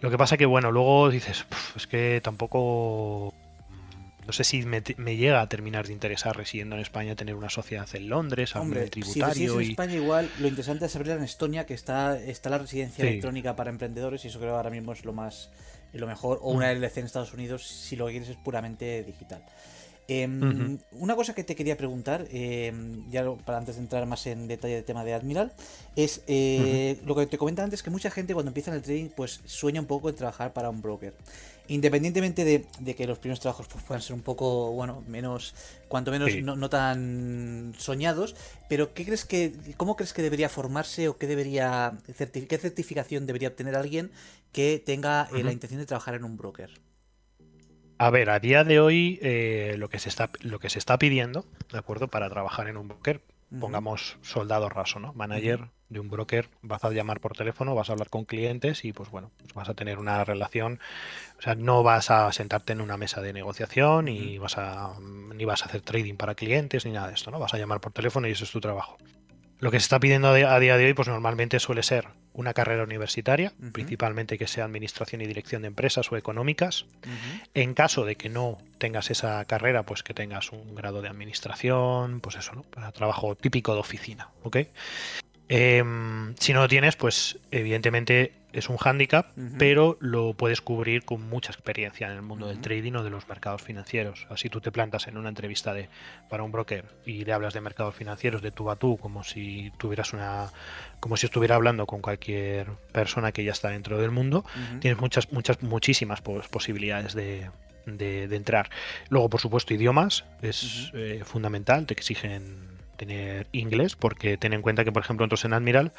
Lo 0.00 0.10
que 0.10 0.18
pasa 0.18 0.36
que, 0.36 0.46
bueno, 0.46 0.72
luego 0.72 1.10
dices, 1.10 1.46
es 1.76 1.86
que 1.86 2.20
tampoco. 2.22 3.32
Mm, 3.68 4.26
no 4.26 4.32
sé 4.32 4.44
si 4.44 4.62
me, 4.62 4.82
llega 5.16 5.40
a 5.40 5.48
terminar 5.48 5.86
de 5.86 5.92
interesar 5.92 6.36
residiendo 6.36 6.76
en 6.76 6.82
España 6.82 7.14
tener 7.14 7.34
una 7.34 7.50
sociedad 7.50 7.88
en 7.94 8.08
Londres, 8.08 8.56
a 8.56 8.60
Hombre, 8.60 8.88
tributario. 8.88 9.58
Si 9.58 9.64
en 9.64 9.70
España 9.70 9.94
igual, 9.94 10.30
lo 10.38 10.48
interesante 10.48 10.86
es 10.86 10.96
abrirla 10.96 11.16
en 11.16 11.24
Estonia, 11.24 11.66
que 11.66 11.74
está, 11.74 12.18
está 12.18 12.50
la 12.50 12.58
residencia 12.58 13.06
electrónica 13.06 13.56
para 13.56 13.70
emprendedores, 13.70 14.24
y 14.24 14.28
eso 14.28 14.38
creo 14.38 14.56
ahora 14.56 14.70
mismo 14.70 14.92
es 14.92 15.04
lo 15.04 15.12
más 15.12 15.50
lo 15.92 16.06
mejor, 16.06 16.38
o 16.42 16.52
una 16.52 16.72
mm. 16.72 16.78
LLC 16.78 16.98
en 16.98 17.06
Estados 17.06 17.34
Unidos, 17.34 17.66
si 17.66 17.96
lo 17.96 18.06
que 18.06 18.12
quieres 18.12 18.28
es 18.28 18.36
puramente 18.36 19.02
digital. 19.02 19.42
Em, 20.12 20.78
una 20.90 21.14
cosa 21.14 21.36
que 21.36 21.44
te 21.44 21.54
quería 21.54 21.76
preguntar, 21.76 22.26
em, 22.32 23.08
ya 23.12 23.24
para 23.46 23.58
antes 23.58 23.76
de 23.76 23.82
entrar 23.82 24.04
más 24.06 24.26
en 24.26 24.48
detalle 24.48 24.74
del 24.74 24.82
tema 24.82 25.04
de 25.04 25.14
Admiral, 25.14 25.52
es 25.94 26.24
eh, 26.26 26.98
lo 27.06 27.14
que 27.14 27.26
te 27.26 27.38
comentaba 27.38 27.62
antes, 27.66 27.84
que 27.84 27.90
mucha 27.90 28.10
gente 28.10 28.34
cuando 28.34 28.50
empieza 28.50 28.72
en 28.72 28.78
el 28.78 28.82
trading, 28.82 29.10
pues 29.10 29.40
sueña 29.44 29.80
un 29.80 29.86
poco 29.86 30.08
en 30.08 30.16
trabajar 30.16 30.52
para 30.52 30.68
un 30.68 30.82
broker. 30.82 31.14
Independientemente 31.68 32.44
de, 32.44 32.94
que 32.96 33.06
los 33.06 33.20
primeros 33.20 33.38
trabajos 33.38 33.68
pues, 33.68 33.84
puedan 33.84 34.02
ser 34.02 34.14
un 34.14 34.22
poco, 34.22 34.72
bueno, 34.72 35.04
menos, 35.06 35.54
cuanto 35.86 36.10
menos 36.10 36.34
no, 36.42 36.68
tan 36.68 37.72
soñados, 37.78 38.34
pero 38.68 38.92
¿qué 38.94 39.04
crees 39.04 39.24
que, 39.24 39.52
cómo 39.76 39.94
crees 39.94 40.12
que 40.12 40.22
debería 40.22 40.48
formarse 40.48 41.06
o 41.06 41.18
qué 41.18 41.28
debería, 41.28 41.96
qué 42.08 42.58
certificación 42.58 43.26
debería 43.26 43.46
obtener 43.46 43.76
alguien 43.76 44.10
que 44.50 44.82
tenga 44.84 45.28
eh, 45.32 45.44
la 45.44 45.52
intención 45.52 45.78
de 45.78 45.86
trabajar 45.86 46.16
en 46.16 46.24
un 46.24 46.36
broker? 46.36 46.89
A 48.02 48.08
ver, 48.08 48.30
a 48.30 48.40
día 48.40 48.64
de 48.64 48.80
hoy 48.80 49.18
eh, 49.20 49.74
lo, 49.76 49.90
que 49.90 49.98
se 49.98 50.08
está, 50.08 50.30
lo 50.40 50.58
que 50.58 50.70
se 50.70 50.78
está 50.78 50.98
pidiendo, 50.98 51.44
¿de 51.70 51.76
acuerdo? 51.76 52.08
Para 52.08 52.30
trabajar 52.30 52.66
en 52.66 52.78
un 52.78 52.88
broker, 52.88 53.20
pongamos 53.60 54.16
soldado 54.22 54.70
raso, 54.70 55.00
¿no? 55.00 55.12
Manager 55.12 55.68
de 55.90 56.00
un 56.00 56.08
broker, 56.08 56.48
vas 56.62 56.82
a 56.82 56.90
llamar 56.92 57.20
por 57.20 57.36
teléfono, 57.36 57.74
vas 57.74 57.90
a 57.90 57.92
hablar 57.92 58.08
con 58.08 58.24
clientes 58.24 58.86
y 58.86 58.94
pues 58.94 59.10
bueno, 59.10 59.30
pues 59.36 59.52
vas 59.52 59.68
a 59.68 59.74
tener 59.74 59.98
una 59.98 60.24
relación, 60.24 60.80
o 61.38 61.42
sea, 61.42 61.56
no 61.56 61.82
vas 61.82 62.10
a 62.10 62.32
sentarte 62.32 62.72
en 62.72 62.80
una 62.80 62.96
mesa 62.96 63.20
de 63.20 63.34
negociación 63.34 64.08
y 64.08 64.38
vas 64.38 64.56
a, 64.56 64.94
ni 64.98 65.44
vas 65.44 65.60
a 65.60 65.66
hacer 65.66 65.82
trading 65.82 66.14
para 66.14 66.34
clientes 66.34 66.86
ni 66.86 66.92
nada 66.92 67.08
de 67.08 67.14
esto, 67.16 67.30
¿no? 67.30 67.38
Vas 67.38 67.52
a 67.52 67.58
llamar 67.58 67.82
por 67.82 67.92
teléfono 67.92 68.26
y 68.28 68.30
eso 68.30 68.44
es 68.44 68.50
tu 68.50 68.62
trabajo. 68.62 68.96
Lo 69.58 69.70
que 69.70 69.78
se 69.78 69.84
está 69.84 70.00
pidiendo 70.00 70.28
a 70.28 70.58
día 70.58 70.78
de 70.78 70.86
hoy, 70.86 70.94
pues 70.94 71.08
normalmente 71.08 71.60
suele 71.60 71.82
ser 71.82 72.08
una 72.40 72.54
carrera 72.54 72.82
universitaria, 72.82 73.52
principalmente 73.72 74.38
que 74.38 74.46
sea 74.46 74.64
administración 74.64 75.20
y 75.20 75.26
dirección 75.26 75.62
de 75.62 75.68
empresas 75.68 76.10
o 76.10 76.16
económicas. 76.16 76.86
En 77.54 77.74
caso 77.74 78.04
de 78.04 78.16
que 78.16 78.28
no 78.30 78.58
tengas 78.78 79.10
esa 79.10 79.44
carrera, 79.44 79.84
pues 79.84 80.02
que 80.02 80.14
tengas 80.14 80.50
un 80.50 80.74
grado 80.74 81.02
de 81.02 81.08
administración, 81.08 82.20
pues 82.20 82.36
eso, 82.36 82.54
¿no? 82.54 82.62
Para 82.62 82.92
trabajo 82.92 83.34
típico 83.34 83.74
de 83.74 83.80
oficina, 83.80 84.30
¿ok? 84.42 84.56
Em, 85.52 86.32
si 86.38 86.52
no 86.52 86.60
lo 86.60 86.68
tienes, 86.68 86.94
pues 86.94 87.36
evidentemente 87.50 88.32
es 88.52 88.68
un 88.68 88.76
hándicap, 88.76 89.32
pero 89.58 89.98
lo 90.00 90.34
puedes 90.34 90.60
cubrir 90.60 91.04
con 91.04 91.28
mucha 91.28 91.50
experiencia 91.50 92.06
en 92.06 92.12
el 92.12 92.22
mundo 92.22 92.46
del 92.46 92.60
trading 92.60 92.92
o 92.92 93.02
de 93.02 93.10
los 93.10 93.28
mercados 93.28 93.60
financieros. 93.60 94.28
Así 94.30 94.48
tú 94.48 94.60
te 94.60 94.70
plantas 94.70 95.08
en 95.08 95.16
una 95.16 95.28
entrevista 95.28 95.74
de 95.74 95.88
para 96.28 96.44
un 96.44 96.52
broker 96.52 96.84
y 97.04 97.24
le 97.24 97.32
hablas 97.32 97.52
de 97.52 97.60
mercados 97.60 97.96
financieros 97.96 98.42
de 98.42 98.52
tú 98.52 98.70
a 98.70 98.76
tú, 98.76 98.96
como 98.96 99.24
si 99.24 99.72
tuvieras 99.76 100.12
una, 100.12 100.52
como 101.00 101.16
si 101.16 101.26
estuviera 101.26 101.56
hablando 101.56 101.84
con 101.84 102.00
cualquier 102.00 102.68
persona 102.92 103.32
que 103.32 103.42
ya 103.42 103.50
está 103.50 103.70
dentro 103.70 103.98
del 103.98 104.12
mundo. 104.12 104.44
Tienes 104.78 105.00
muchas, 105.00 105.32
muchas, 105.32 105.64
muchísimas 105.64 106.20
posibilidades 106.20 107.14
de, 107.14 107.50
entrar. 107.86 108.70
Luego, 109.08 109.28
por 109.28 109.40
supuesto, 109.40 109.74
idiomas 109.74 110.24
es 110.42 110.92
eh, 110.94 111.22
fundamental, 111.24 111.86
te 111.86 111.94
exigen 111.94 112.69
tener 113.00 113.46
inglés, 113.52 113.96
porque 113.96 114.36
ten 114.36 114.52
en 114.52 114.60
cuenta 114.60 114.84
que, 114.84 114.92
por 114.92 115.02
ejemplo, 115.02 115.24
nosotros 115.24 115.46
en 115.46 115.54
Admiral 115.54 115.92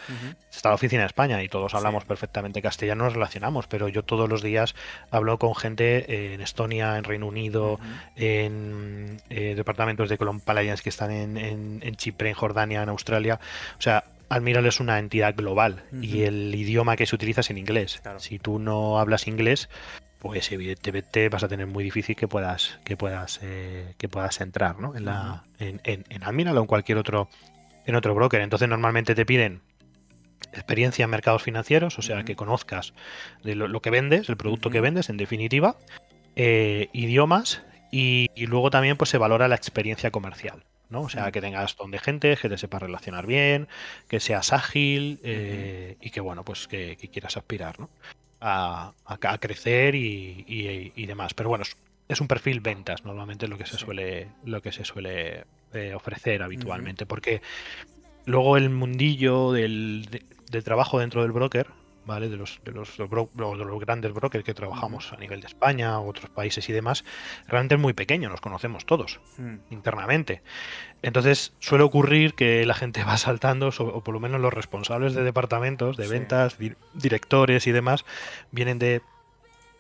está 0.52 0.70
la 0.70 0.76
oficina 0.76 1.02
de 1.02 1.08
España 1.08 1.42
y 1.42 1.48
todos 1.48 1.74
hablamos 1.74 2.06
perfectamente 2.06 2.62
castellano, 2.62 3.06
nos 3.06 3.14
relacionamos, 3.14 3.66
pero 3.66 3.88
yo 3.88 4.04
todos 4.04 4.30
los 4.30 4.44
días 4.44 4.76
hablo 5.10 5.40
con 5.40 5.56
gente 5.56 6.34
en 6.34 6.42
Estonia, 6.42 6.98
en 6.98 7.04
Reino 7.04 7.26
Unido, 7.26 7.80
en 8.16 9.20
eh, 9.32 9.56
departamentos 9.56 10.10
de 10.10 10.18
Colombians 10.20 10.84
que 10.84 10.90
están 10.90 11.12
en, 11.12 11.96
Chipre, 11.96 12.30
en 12.30 12.36
Jordania, 12.36 12.84
en 12.84 12.90
Australia. 12.90 13.40
O 13.80 13.82
sea, 13.82 14.04
Admiral 14.30 14.68
es 14.68 14.80
una 14.80 15.00
entidad 15.00 15.36
global 15.36 15.84
y 16.02 16.22
el 16.22 16.54
idioma 16.54 16.96
que 16.96 17.08
se 17.08 17.16
utiliza 17.16 17.42
es 17.42 17.50
en 17.50 17.58
inglés. 17.58 18.00
Si 18.18 18.38
tú 18.38 18.60
no 18.60 19.00
hablas 19.00 19.28
inglés, 19.28 19.70
pues 20.22 20.52
evidentemente 20.52 21.30
vas 21.30 21.44
a 21.44 21.48
tener 21.48 21.66
muy 21.66 21.84
difícil 21.84 22.16
que 22.16 22.28
puedas 22.28 22.80
que 22.84 22.96
puedas 22.96 23.40
eh, 23.42 23.96
que 23.98 24.08
puedas 24.08 24.40
entrar 24.40 24.80
¿no? 24.80 24.96
en 24.96 25.06
la 25.06 25.46
en, 25.58 25.82
en, 25.84 26.06
en 26.10 26.24
Admiral 26.24 26.56
o 26.60 26.62
en 26.62 26.68
cualquier 26.68 27.00
otro 27.00 27.28
en 27.88 27.96
otro 27.96 28.14
broker 28.14 28.40
entonces 28.40 28.70
normalmente 28.70 29.16
te 29.16 29.26
piden 29.26 29.62
experiencia 30.54 31.06
en 31.06 31.10
mercados 31.10 31.42
financieros 31.42 31.98
o 31.98 32.04
sea 32.04 32.24
que 32.24 32.36
conozcas 32.36 32.94
de 33.44 33.56
lo, 33.56 33.82
que 33.82 33.90
vendes 33.90 34.30
el 34.30 34.38
producto 34.38 34.70
que 34.70 34.80
vendes 34.80 35.10
en 35.10 35.18
definitiva 35.18 35.76
eh, 36.36 36.90
idiomas 36.94 37.64
y, 37.92 38.30
luego 38.46 38.70
también 38.70 38.98
pues 38.98 39.10
se 39.10 39.18
valora 39.18 39.48
la 39.48 39.56
experiencia 39.56 40.12
comercial 40.12 40.64
¿no? 40.90 41.02
O 41.02 41.10
sea, 41.10 41.32
que 41.32 41.40
tengas 41.40 41.78
donde 41.78 42.00
gente, 42.00 42.36
que 42.36 42.50
te 42.50 42.58
sepas 42.58 42.82
relacionar 42.82 43.26
bien, 43.26 43.70
que 44.10 44.20
seas 44.20 44.52
ágil 44.52 45.22
eh, 45.24 45.96
y 46.02 46.10
que, 46.10 46.20
bueno, 46.20 46.44
pues 46.44 46.68
que, 46.68 46.98
que 46.98 47.08
quieras 47.08 47.38
aspirar, 47.38 47.80
¿no? 47.80 47.90
A, 48.42 49.38
crecer 49.40 49.96
y, 49.96 51.06
demás. 51.06 51.34
Pero 51.34 51.50
bueno, 51.50 51.64
es, 52.08 52.22
un 52.22 52.28
perfil 52.28 52.60
ventas, 52.60 53.06
normalmente 53.06 53.48
lo 53.48 53.58
que 53.58 53.66
se 53.66 53.78
suele, 53.78 54.30
lo 54.44 54.62
que 54.62 54.72
se 54.72 54.84
suele 54.84 55.46
eh, 55.74 55.94
ofrecer 55.94 56.44
habitualmente. 56.44 57.06
Porque 57.06 57.42
luego 58.26 58.58
el 58.58 58.70
mundillo 58.70 59.52
del, 59.52 60.24
del 60.50 60.64
trabajo 60.64 61.00
dentro 61.00 61.22
del 61.22 61.32
broker 61.32 61.68
¿vale? 62.06 62.30
De 62.30 62.38
los, 62.38 62.60
de 62.64 62.72
los, 62.72 62.98
los, 62.98 63.80
grandes 63.80 64.14
brokers 64.14 64.44
que 64.44 64.54
trabajamos 64.54 65.14
a 65.14 65.18
nivel 65.18 65.42
de 65.42 65.48
España, 65.48 66.00
otros 66.00 66.30
países 66.30 66.68
y 66.70 66.74
demás, 66.74 67.04
realmente 67.48 67.76
es 67.76 67.82
muy 67.82 67.94
pequeño, 67.94 68.30
nos 68.30 68.42
conocemos 68.42 68.86
todos 68.86 69.20
hmm. 69.38 69.56
internamente. 69.70 70.42
Entonces 71.04 71.54
suele 71.60 71.84
ocurrir 71.84 72.34
que 72.34 72.66
la 72.66 72.74
gente 72.74 73.04
va 73.06 73.18
saltando, 73.18 73.70
o 73.78 74.02
por 74.02 74.14
lo 74.14 74.20
menos 74.20 74.42
los 74.42 74.54
responsables 74.54 75.14
de 75.14 75.24
departamentos, 75.24 75.98
de 75.98 76.08
ventas, 76.08 76.58
directores 76.94 77.68
y 77.68 77.72
demás, 77.72 78.06
vienen 78.52 78.80
de, 78.80 79.02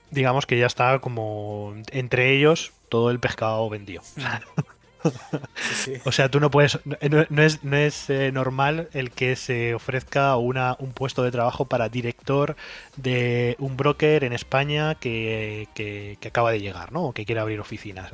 digamos 0.09 0.45
que 0.45 0.57
ya 0.57 0.65
está 0.65 0.99
como 0.99 1.73
entre 1.91 2.33
ellos 2.33 2.73
todo 2.89 3.09
el 3.11 3.19
pescado 3.19 3.69
vendido. 3.69 4.01
Hmm. 5.03 5.93
o 6.05 6.11
sea, 6.11 6.29
tú 6.29 6.39
no 6.39 6.51
puedes. 6.51 6.79
No, 6.85 7.41
es, 7.41 7.63
no 7.63 7.75
es 7.75 8.09
eh, 8.09 8.31
normal 8.31 8.87
el 8.93 9.09
que 9.09 9.35
se 9.35 9.73
ofrezca 9.73 10.37
una, 10.37 10.75
un 10.77 10.91
puesto 10.91 11.23
de 11.23 11.31
trabajo 11.31 11.65
para 11.65 11.89
director 11.89 12.55
de 12.97 13.55
un 13.57 13.77
broker 13.77 14.23
en 14.23 14.33
España 14.33 14.93
que, 14.93 15.67
que, 15.73 16.19
acaba 16.23 16.51
de 16.51 16.61
llegar, 16.61 16.91
¿no? 16.91 17.05
O 17.05 17.13
que 17.13 17.25
quiere 17.25 17.41
abrir 17.41 17.59
oficinas. 17.59 18.11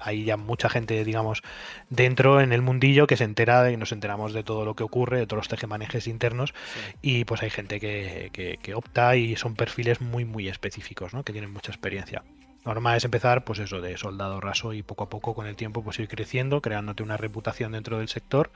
Hay 0.00 0.24
ya 0.24 0.36
mucha 0.36 0.68
gente, 0.68 1.04
digamos, 1.04 1.42
dentro 1.88 2.40
en 2.40 2.52
el 2.52 2.62
mundillo 2.62 3.06
que 3.06 3.16
se 3.16 3.24
entera 3.24 3.70
y 3.70 3.76
nos 3.76 3.92
enteramos 3.92 4.32
de 4.32 4.42
todo 4.42 4.64
lo 4.64 4.74
que 4.74 4.82
ocurre, 4.82 5.18
de 5.18 5.26
todos 5.26 5.40
los 5.40 5.48
tejemanejes 5.48 6.06
internos. 6.06 6.54
Y 7.02 7.24
pues 7.24 7.42
hay 7.42 7.50
gente 7.50 7.80
que, 7.80 8.58
que 8.60 8.74
opta 8.74 9.16
y 9.16 9.36
son 9.36 9.54
perfiles 9.54 10.00
muy, 10.00 10.24
muy 10.24 10.48
específicos, 10.48 11.14
¿no? 11.14 11.22
Que 11.24 11.32
tienen 11.32 11.52
mucha 11.52 11.72
experiencia. 11.72 12.22
normal 12.64 12.96
es 12.96 13.04
empezar, 13.04 13.44
pues 13.44 13.58
eso, 13.58 13.80
de 13.80 13.96
soldado 13.96 14.40
raso 14.40 14.72
y 14.72 14.82
poco 14.82 15.04
a 15.04 15.08
poco 15.08 15.34
con 15.34 15.46
el 15.46 15.56
tiempo 15.56 15.82
pues 15.82 15.98
ir 15.98 16.08
creciendo, 16.08 16.60
creándote 16.60 17.02
una 17.02 17.16
reputación 17.16 17.72
dentro 17.72 17.98
del 17.98 18.08
sector, 18.08 18.50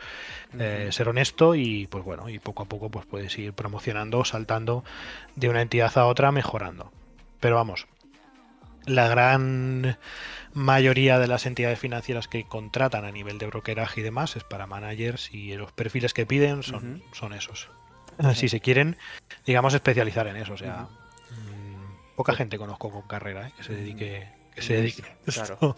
eh, 0.59 0.89
ser 0.93 1.09
honesto 1.09 1.55
y 1.55 1.87
pues 1.87 2.05
bueno, 2.05 2.29
y 2.29 2.39
poco 2.39 2.63
a 2.65 2.67
poco 2.67 2.91
pues 2.91 3.07
puedes 3.07 3.37
ir 3.39 3.53
promocionando, 3.53 4.25
saltando 4.25 4.85
de 5.37 5.49
una 5.49 5.63
entidad 5.63 5.97
a 5.97 6.07
otra, 6.07 6.33
mejorando. 6.33 6.93
Pero 7.41 7.57
vamos, 7.57 7.87
la 8.87 9.09
gran 9.09 9.97
mayoría 10.55 11.19
de 11.19 11.27
las 11.27 11.47
entidades 11.47 11.79
financieras 11.79 12.29
que 12.29 12.45
contratan 12.45 13.05
a 13.05 13.13
nivel 13.13 13.39
de 13.39 13.47
brokeraje 13.47 14.01
y 14.01 14.05
demás 14.05 14.37
es 14.37 14.45
para 14.45 14.67
managers 14.67 15.33
y 15.35 15.55
los 15.55 15.73
perfiles 15.73 16.15
que 16.15 16.27
piden 16.27 16.63
son, 16.63 17.03
son 17.13 17.33
esos. 17.33 17.69
Si 18.35 18.49
se 18.49 18.61
quieren, 18.61 18.97
digamos, 19.45 19.75
especializar 19.75 20.29
en 20.29 20.37
eso, 20.37 20.55
o 20.55 20.57
sea, 20.57 20.89
Poca 22.17 22.35
gente 22.35 22.59
conozco 22.59 22.91
con 22.91 23.03
carrera 23.03 23.49
¿eh? 23.49 23.53
que 23.57 23.65
se 23.65 23.75
dedique. 23.75 24.29
Que 24.55 24.63
se 24.63 24.75
dedique 24.75 25.03
claro. 25.25 25.77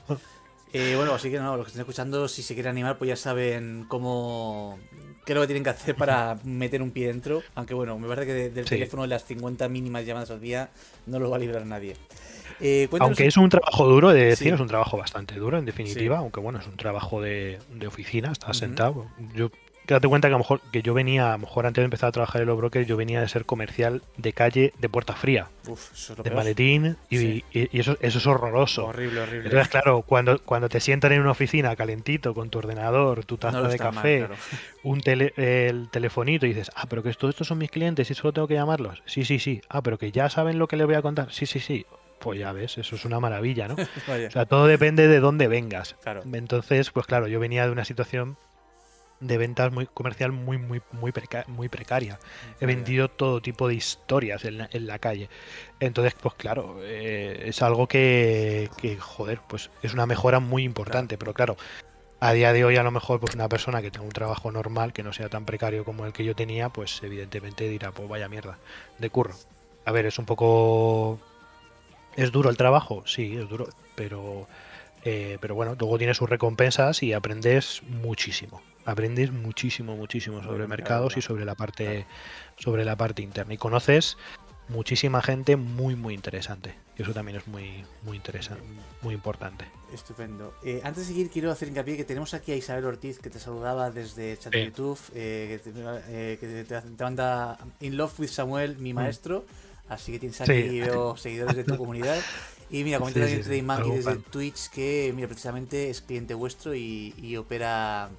Eh, 0.72 0.94
bueno, 0.96 1.14
así 1.14 1.30
que 1.30 1.38
no, 1.38 1.56
los 1.56 1.64
que 1.64 1.68
estén 1.70 1.80
escuchando, 1.80 2.28
si 2.28 2.42
se 2.42 2.52
quieren 2.52 2.72
animar, 2.72 2.98
pues 2.98 3.08
ya 3.08 3.16
saben 3.16 3.86
cómo. 3.88 4.78
qué 5.24 5.32
es 5.32 5.34
lo 5.34 5.40
que 5.40 5.46
tienen 5.46 5.64
que 5.64 5.70
hacer 5.70 5.94
para 5.94 6.36
meter 6.44 6.82
un 6.82 6.90
pie 6.90 7.06
dentro. 7.06 7.42
Aunque 7.54 7.72
bueno, 7.72 7.98
me 7.98 8.06
parece 8.08 8.26
que 8.26 8.50
del 8.50 8.66
teléfono 8.66 9.02
de 9.02 9.08
las 9.08 9.24
50 9.24 9.66
mínimas 9.70 10.04
llamadas 10.04 10.30
al 10.30 10.40
día 10.40 10.70
no 11.06 11.18
lo 11.18 11.30
va 11.30 11.36
a 11.36 11.38
librar 11.38 11.64
nadie. 11.64 11.96
Eh, 12.60 12.88
aunque 13.00 13.26
es 13.26 13.36
un 13.36 13.48
trabajo 13.48 13.86
duro, 13.86 14.12
de 14.12 14.24
decir, 14.26 14.54
es 14.54 14.60
un 14.60 14.68
trabajo 14.68 14.96
bastante 14.96 15.34
duro 15.34 15.58
en 15.58 15.64
definitiva, 15.64 16.18
aunque 16.18 16.40
bueno, 16.40 16.58
es 16.58 16.66
un 16.66 16.76
trabajo 16.76 17.20
de, 17.20 17.58
oficina, 17.86 18.32
estás 18.32 18.56
sentado. 18.56 19.06
Yo 19.34 19.50
date 19.94 20.08
cuenta 20.08 20.28
que 20.28 20.34
a 20.34 20.38
lo 20.38 20.38
mejor 20.38 20.60
que 20.72 20.82
yo 20.82 20.94
venía, 20.94 21.30
a 21.30 21.32
lo 21.32 21.38
mejor 21.38 21.66
antes 21.66 21.82
de 21.82 21.84
empezar 21.84 22.08
a 22.08 22.12
trabajar 22.12 22.42
en 22.42 22.48
los 22.48 22.56
brokers, 22.56 22.86
yo 22.86 22.96
venía 22.96 23.20
de 23.20 23.28
ser 23.28 23.44
comercial 23.44 24.02
de 24.16 24.32
calle 24.32 24.72
de 24.78 24.88
puerta 24.88 25.14
fría. 25.14 25.48
de 26.22 26.30
maletín 26.30 26.96
y, 27.10 27.44
eso, 27.52 27.96
eso 28.00 28.18
es 28.18 28.26
horroroso. 28.26 28.86
Horrible, 28.86 29.20
horrible. 29.20 29.44
Entonces, 29.44 29.68
claro, 29.68 30.02
cuando, 30.02 30.38
cuando 30.40 30.68
te 30.68 30.80
sientan 30.80 31.12
en 31.12 31.20
una 31.20 31.30
oficina 31.30 31.74
calentito 31.76 32.34
con 32.34 32.50
tu 32.50 32.58
ordenador, 32.58 33.24
tu 33.24 33.36
taza 33.36 33.62
de 33.62 33.78
café, 33.78 34.28
un 34.82 35.00
tele, 35.00 35.32
el 35.36 35.88
telefonito 35.90 36.46
y 36.46 36.50
dices, 36.50 36.70
ah, 36.74 36.86
pero 36.88 37.02
que 37.02 37.12
todo 37.14 37.30
esto 37.30 37.44
son 37.44 37.58
mis 37.58 37.70
clientes 37.70 38.10
y 38.10 38.14
solo 38.14 38.32
tengo 38.32 38.48
que 38.48 38.54
llamarlos. 38.54 39.02
Sí, 39.06 39.24
sí, 39.24 39.38
sí. 39.38 39.60
Ah, 39.68 39.82
pero 39.82 39.98
que 39.98 40.10
ya 40.12 40.28
saben 40.28 40.58
lo 40.58 40.68
que 40.68 40.76
les 40.76 40.86
voy 40.86 40.96
a 40.96 41.02
contar. 41.02 41.32
Sí, 41.32 41.46
sí, 41.46 41.60
sí. 41.60 41.86
Pues 42.18 42.38
ya 42.38 42.52
ves, 42.52 42.78
eso 42.78 42.96
es 42.96 43.04
una 43.04 43.20
maravilla, 43.20 43.68
¿no? 43.68 43.74
o 44.28 44.30
sea, 44.30 44.46
todo 44.46 44.66
depende 44.66 45.08
de 45.08 45.20
dónde 45.20 45.48
vengas. 45.48 45.96
Claro. 46.02 46.22
Entonces, 46.32 46.90
pues 46.90 47.06
claro, 47.06 47.28
yo 47.28 47.40
venía 47.40 47.66
de 47.66 47.72
una 47.72 47.84
situación 47.84 48.36
de 49.18 49.38
ventas 49.38 49.72
muy 49.72 49.86
comercial 49.86 50.30
muy 50.30 50.58
muy 50.58 50.82
muy, 50.92 51.12
muy 51.46 51.68
precaria. 51.68 52.18
He 52.60 52.66
vendido 52.66 53.08
todo 53.08 53.40
tipo 53.40 53.66
de 53.66 53.74
historias 53.74 54.44
en 54.44 54.58
la, 54.58 54.68
en 54.72 54.86
la 54.86 54.98
calle. 54.98 55.30
Entonces, 55.80 56.14
pues 56.20 56.34
claro, 56.34 56.78
eh, 56.82 57.44
es 57.46 57.62
algo 57.62 57.86
que, 57.86 58.70
que, 58.76 58.96
joder, 58.98 59.40
pues 59.48 59.70
es 59.82 59.94
una 59.94 60.06
mejora 60.06 60.40
muy 60.40 60.64
importante. 60.64 61.16
Pero 61.16 61.32
claro, 61.32 61.56
a 62.20 62.32
día 62.32 62.52
de 62.52 62.64
hoy 62.64 62.76
a 62.76 62.82
lo 62.82 62.90
mejor 62.90 63.20
pues 63.20 63.34
una 63.34 63.48
persona 63.48 63.82
que 63.82 63.90
tenga 63.90 64.06
un 64.06 64.12
trabajo 64.12 64.50
normal, 64.50 64.92
que 64.92 65.02
no 65.02 65.12
sea 65.12 65.28
tan 65.28 65.44
precario 65.44 65.84
como 65.84 66.06
el 66.06 66.12
que 66.12 66.24
yo 66.24 66.34
tenía, 66.34 66.68
pues 66.70 67.02
evidentemente 67.02 67.68
dirá, 67.68 67.92
pues 67.92 68.08
vaya 68.08 68.28
mierda, 68.28 68.58
de 68.98 69.10
curro. 69.10 69.34
A 69.84 69.92
ver, 69.92 70.06
es 70.06 70.18
un 70.18 70.26
poco... 70.26 71.20
¿Es 72.16 72.32
duro 72.32 72.50
el 72.50 72.56
trabajo? 72.56 73.02
Sí, 73.06 73.36
es 73.36 73.48
duro, 73.48 73.68
pero... 73.94 74.48
Eh, 75.04 75.38
pero 75.40 75.54
bueno, 75.54 75.76
luego 75.78 75.98
tiene 75.98 76.14
sus 76.14 76.28
recompensas 76.28 77.02
y 77.04 77.12
aprendes 77.12 77.82
muchísimo 77.88 78.60
aprendes 78.86 79.32
muchísimo, 79.32 79.96
muchísimo 79.96 80.42
sobre 80.42 80.66
mercados 80.66 81.16
y 81.16 81.20
sobre 81.20 81.44
la 81.44 81.54
parte, 81.54 82.06
sobre 82.56 82.84
la 82.84 82.96
parte 82.96 83.20
interna. 83.20 83.52
Y 83.52 83.58
conoces 83.58 84.16
muchísima 84.68 85.22
gente 85.22 85.56
muy, 85.56 85.96
muy 85.96 86.14
interesante. 86.14 86.74
Y 86.96 87.02
eso 87.02 87.12
también 87.12 87.36
es 87.36 87.46
muy, 87.46 87.84
muy 88.04 88.16
interesante, 88.16 88.62
muy 89.02 89.12
importante. 89.12 89.66
Estupendo. 89.92 90.54
Eh, 90.64 90.80
antes 90.82 91.06
de 91.06 91.12
seguir, 91.12 91.30
quiero 91.30 91.50
hacer 91.50 91.68
hincapié 91.68 91.96
que 91.96 92.04
tenemos 92.04 92.32
aquí 92.32 92.52
a 92.52 92.56
Isabel 92.56 92.86
Ortiz, 92.86 93.18
que 93.18 93.28
te 93.28 93.38
saludaba 93.38 93.90
desde 93.90 94.38
chat 94.38 94.52
de 94.52 94.64
YouTube, 94.64 94.98
eh, 95.14 95.60
eh, 95.66 96.38
que, 96.40 96.64
te, 96.64 97.02
manda 97.02 97.58
In 97.80 97.96
Love 97.96 98.20
with 98.20 98.28
Samuel, 98.28 98.78
mi 98.78 98.94
mm. 98.94 98.96
Así 99.88 100.12
que 100.12 100.18
tienes 100.18 100.40
aquí 100.40 100.50
seguidores 101.16 101.56
de 101.56 101.64
tu 101.64 101.76
comunidad. 101.76 102.20
Y 102.68 102.82
mira, 102.82 102.98
comenta 102.98 103.20
también 103.20 103.44
sí, 103.44 103.50
desde 103.50 104.16
Twitch 104.16 104.70
que, 104.70 105.12
mira, 105.14 105.28
precisamente 105.28 105.88
es 105.88 106.00
cliente 106.00 106.34
vuestro 106.34 106.74
y 106.74 107.36
opera 107.36 108.10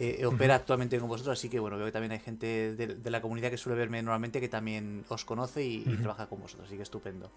eh, 0.00 0.24
opera 0.26 0.54
actualmente 0.54 0.96
con 1.00 1.08
vosotros, 1.08 1.36
así 1.36 1.48
que 1.48 1.58
bueno, 1.58 1.76
veo 1.76 1.86
que 1.86 1.92
también 1.92 2.12
hay 2.12 2.20
gente 2.20 2.76
de, 2.76 3.10
la 3.10 3.20
comunidad 3.20 3.50
que 3.50 3.56
suele 3.56 3.76
verme 3.76 4.00
normalmente 4.00 4.40
que 4.40 4.48
también 4.48 5.04
os 5.08 5.24
conoce 5.24 5.64
y, 5.64 5.80
trabaja 5.80 6.28
con 6.28 6.40
vosotros, 6.40 6.68
así 6.68 6.76
que 6.76 6.84
estupendo. 6.84 7.32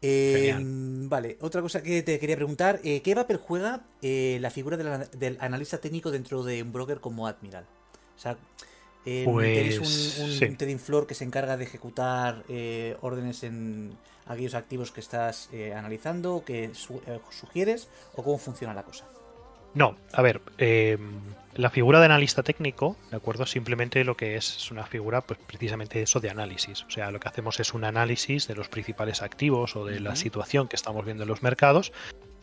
Eh, 0.00 0.56
vale, 0.60 1.38
otra 1.40 1.60
cosa 1.60 1.82
que 1.82 2.04
te 2.04 2.20
quería 2.20 2.36
preguntar, 2.36 2.78
eh, 2.84 3.02
¿qué 3.02 3.16
papel 3.16 3.38
juega 3.38 3.82
la 4.00 4.50
figura 4.50 4.76
del 4.76 5.38
analista 5.40 5.78
técnico 5.78 6.12
dentro 6.12 6.44
de 6.44 6.62
un 6.62 6.72
broker 6.72 7.00
como 7.00 7.26
Admiral? 7.26 7.64
O 8.16 8.20
sea, 8.20 8.38
tenéis 9.24 10.18
un, 10.18 10.48
un 10.48 10.56
trading 10.56 10.78
floor 10.78 11.06
que 11.06 11.14
se 11.14 11.24
encarga 11.24 11.56
de 11.56 11.64
ejecutar 11.64 12.44
órdenes 13.00 13.42
en 13.44 13.96
aquellos 14.26 14.54
activos 14.54 14.92
que 14.92 15.00
estás 15.00 15.50
analizando, 15.74 16.44
que 16.44 16.70
sugieres, 16.74 17.88
o 18.14 18.22
cómo 18.22 18.38
funciona 18.38 18.74
la 18.74 18.82
cosa. 18.82 19.06
No, 19.74 19.96
a 20.12 20.22
ver, 20.22 20.40
la 21.54 21.70
figura 21.70 22.00
de 22.00 22.06
analista 22.06 22.42
técnico, 22.42 22.96
¿de 23.10 23.16
acuerdo? 23.16 23.46
Simplemente 23.46 24.02
lo 24.02 24.16
que 24.16 24.36
es 24.36 24.56
es 24.56 24.70
una 24.70 24.84
figura, 24.86 25.20
pues 25.20 25.38
precisamente 25.46 26.00
eso 26.02 26.20
de 26.20 26.30
análisis. 26.30 26.84
O 26.84 26.90
sea, 26.90 27.10
lo 27.10 27.20
que 27.20 27.28
hacemos 27.28 27.60
es 27.60 27.74
un 27.74 27.84
análisis 27.84 28.48
de 28.48 28.54
los 28.54 28.68
principales 28.68 29.22
activos 29.22 29.76
o 29.76 29.84
de 29.84 30.00
la 30.00 30.16
situación 30.16 30.68
que 30.68 30.76
estamos 30.76 31.04
viendo 31.04 31.24
en 31.24 31.28
los 31.28 31.42
mercados 31.42 31.92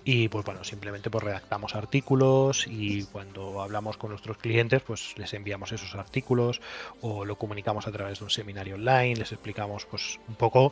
y 0.07 0.29
pues 0.29 0.45
bueno, 0.45 0.63
simplemente 0.63 1.09
pues 1.09 1.23
redactamos 1.23 1.73
artículos 1.73 2.67
y 2.67 3.03
cuando 3.05 3.63
hablamos 3.63 3.97
con 3.97 4.11
nuestros 4.11 4.37
clientes 4.37 4.83
pues 4.83 5.17
les 5.17 5.33
enviamos 5.33 5.71
esos 5.71 5.95
artículos 5.95 6.61
o 7.01 7.25
lo 7.25 7.37
comunicamos 7.37 7.87
a 7.87 7.91
través 7.91 8.19
de 8.19 8.25
un 8.25 8.29
seminario 8.29 8.75
online, 8.75 9.15
les 9.15 9.31
explicamos 9.31 9.85
pues 9.85 10.19
un 10.27 10.35
poco, 10.35 10.71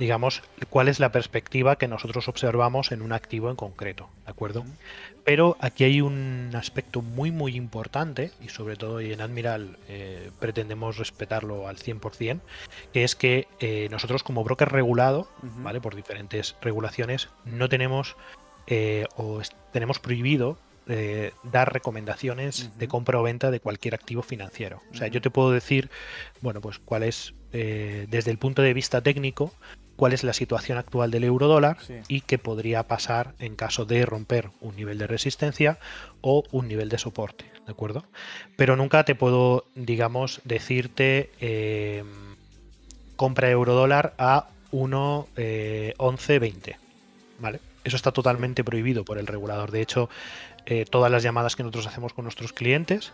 digamos, 0.00 0.42
cuál 0.68 0.88
es 0.88 0.98
la 0.98 1.12
perspectiva 1.12 1.76
que 1.76 1.86
nosotros 1.86 2.26
observamos 2.26 2.90
en 2.90 3.02
un 3.02 3.12
activo 3.12 3.50
en 3.50 3.56
concreto, 3.56 4.08
¿de 4.24 4.32
acuerdo? 4.32 4.64
Pero 5.22 5.56
aquí 5.60 5.84
hay 5.84 6.00
un 6.00 6.50
aspecto 6.56 7.02
muy 7.02 7.30
muy 7.30 7.54
importante 7.54 8.32
y 8.40 8.48
sobre 8.48 8.74
todo 8.74 9.00
y 9.00 9.12
en 9.12 9.20
Admiral 9.20 9.78
eh, 9.88 10.32
pretendemos 10.40 10.98
respetarlo 10.98 11.68
al 11.68 11.76
100%, 11.76 12.40
que 12.92 13.04
es 13.04 13.14
que 13.14 13.46
eh, 13.60 13.86
nosotros 13.92 14.24
como 14.24 14.42
broker 14.42 14.70
regulado, 14.70 15.28
¿vale? 15.40 15.80
Por 15.80 15.94
diferentes 15.94 16.56
regulaciones, 16.60 17.28
no 17.44 17.68
tenemos 17.68 18.16
eh, 18.66 19.06
o 19.16 19.40
tenemos 19.72 19.98
prohibido 19.98 20.58
eh, 20.88 21.32
dar 21.44 21.72
recomendaciones 21.72 22.76
de 22.78 22.88
compra 22.88 23.20
o 23.20 23.22
venta 23.22 23.50
de 23.50 23.60
cualquier 23.60 23.94
activo 23.94 24.22
financiero. 24.22 24.82
O 24.92 24.96
sea, 24.96 25.08
yo 25.08 25.20
te 25.20 25.30
puedo 25.30 25.50
decir, 25.50 25.90
bueno, 26.40 26.60
pues 26.60 26.78
cuál 26.78 27.04
es, 27.04 27.34
eh, 27.52 28.06
desde 28.08 28.30
el 28.30 28.38
punto 28.38 28.62
de 28.62 28.74
vista 28.74 29.00
técnico, 29.00 29.52
cuál 29.96 30.12
es 30.12 30.24
la 30.24 30.32
situación 30.32 30.78
actual 30.78 31.10
del 31.10 31.24
euro 31.24 31.46
dólar 31.46 31.78
y 32.08 32.22
qué 32.22 32.38
podría 32.38 32.88
pasar 32.88 33.34
en 33.38 33.54
caso 33.54 33.84
de 33.84 34.04
romper 34.04 34.50
un 34.60 34.74
nivel 34.74 34.98
de 34.98 35.06
resistencia 35.06 35.78
o 36.20 36.44
un 36.50 36.66
nivel 36.66 36.88
de 36.88 36.98
soporte, 36.98 37.44
¿de 37.66 37.72
acuerdo? 37.72 38.04
Pero 38.56 38.74
nunca 38.74 39.04
te 39.04 39.14
puedo, 39.14 39.66
digamos, 39.74 40.40
decirte 40.44 41.30
compra 43.16 43.50
euro 43.50 43.74
dólar 43.74 44.14
a 44.18 44.48
1.11.20, 44.72 46.76
¿vale? 47.38 47.60
Eso 47.84 47.96
está 47.96 48.12
totalmente 48.12 48.64
prohibido 48.64 49.04
por 49.04 49.18
el 49.18 49.26
regulador. 49.26 49.70
De 49.70 49.82
hecho, 49.82 50.08
eh, 50.66 50.84
todas 50.88 51.10
las 51.10 51.22
llamadas 51.22 51.56
que 51.56 51.62
nosotros 51.62 51.86
hacemos 51.86 52.12
con 52.12 52.24
nuestros 52.24 52.52
clientes 52.52 53.12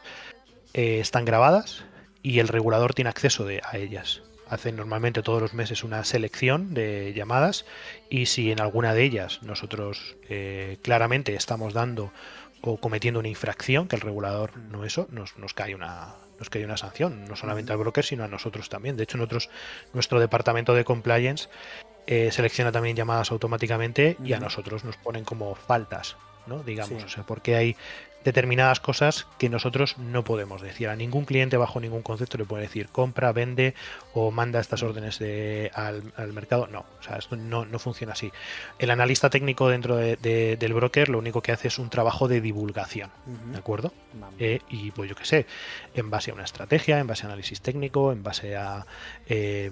eh, 0.75 1.01
están 1.01 1.25
grabadas 1.25 1.85
y 2.23 2.41
el 2.41 2.49
regulador 2.49 2.95
tiene 2.95 3.11
acceso 3.11 3.47
a 3.63 3.77
ellas. 3.79 4.23
Hacen 4.49 4.77
normalmente 4.77 5.23
todos 5.23 5.43
los 5.43 5.55
meses 5.55 5.85
una 5.85 6.05
selección 6.05 6.73
de 6.73 7.13
llamadas 7.15 7.67
y 8.09 8.27
si 8.27 8.51
en 8.51 8.61
alguna 8.61 8.95
de 8.95 9.05
ellas 9.05 9.43
nosotros 9.43 10.17
eh, 10.29 10.79
claramente 10.83 11.35
estamos 11.35 11.75
dando 11.75 12.13
o 12.61 12.79
cometiendo 12.79 13.21
una 13.21 13.29
infracción, 13.29 13.89
que 13.89 13.97
el 13.97 14.03
regulador 14.03 14.57
no 14.57 14.85
eso, 14.85 15.07
nos, 15.11 15.37
nos 15.39 15.55
cae 15.55 15.75
una, 15.75 16.15
nos 16.39 16.51
cae 16.51 16.65
una 16.65 16.77
sanción, 16.77 17.25
no 17.27 17.37
solamente 17.37 17.73
al 17.73 17.79
broker, 17.79 18.05
sino 18.05 18.25
a 18.25 18.29
nosotros 18.29 18.69
también. 18.69 18.97
De 18.97 19.05
hecho, 19.05 19.17
nosotros, 19.17 19.49
nuestro 19.93 20.19
departamento 20.19 20.75
de 20.75 20.85
compliance 20.85 21.49
eh, 22.11 22.31
selecciona 22.33 22.73
también 22.73 22.97
llamadas 22.97 23.31
automáticamente 23.33 24.17
y 24.25 24.33
a 24.33 24.41
nosotros 24.41 24.83
nos 24.83 24.97
ponen 24.97 25.25
como 25.25 25.55
faltas, 25.55 26.17
¿no? 26.47 26.63
Digamos, 26.63 27.05
o 27.05 27.09
sea, 27.11 27.25
porque 27.25 27.55
hay 27.55 27.77
determinadas 28.25 28.81
cosas 28.81 29.27
que 29.37 29.51
nosotros 29.51 29.99
no 29.99 30.25
podemos 30.25 30.63
decir. 30.63 30.89
A 30.89 30.97
ningún 30.97 31.27
cliente 31.27 31.59
bajo 31.59 31.81
ningún 31.81 32.01
concepto 32.01 32.39
le 32.39 32.47
puede 32.47 32.63
decir 32.63 32.89
compra, 32.89 33.31
vende 33.33 33.75
o 34.15 34.31
manda 34.31 34.59
estas 34.59 34.83
órdenes 34.83 35.19
de, 35.19 35.71
al, 35.75 36.33
mercado. 36.33 36.67
No, 36.67 36.87
o 36.99 37.03
sea, 37.03 37.19
esto 37.19 37.37
no, 37.37 37.67
funciona 37.79 38.15
así. 38.15 38.33
El 38.79 38.91
analista 38.91 39.29
técnico 39.29 39.69
dentro 39.69 39.97
del 39.97 40.73
broker 40.73 41.11
lo 41.11 41.19
único 41.19 41.43
que 41.43 41.53
hace 41.53 41.69
es 41.69 41.79
un 41.79 41.91
trabajo 41.91 42.27
de 42.27 42.41
divulgación, 42.41 43.11
¿de 43.53 43.59
acuerdo? 43.59 43.93
Eh, 44.39 44.61
y 44.71 44.93
pues 44.93 45.11
yo 45.11 45.15
qué 45.15 45.27
sé, 45.27 45.47
en 45.93 46.09
base 46.09 46.31
a 46.31 46.35
una 46.35 46.45
estrategia, 46.45 46.99
en 47.01 47.07
base 47.07 47.25
a 47.25 47.27
análisis 47.27 47.61
técnico, 47.61 48.13
en 48.13 48.23
base 48.23 48.57
a... 48.57 48.87
Eh, 49.29 49.71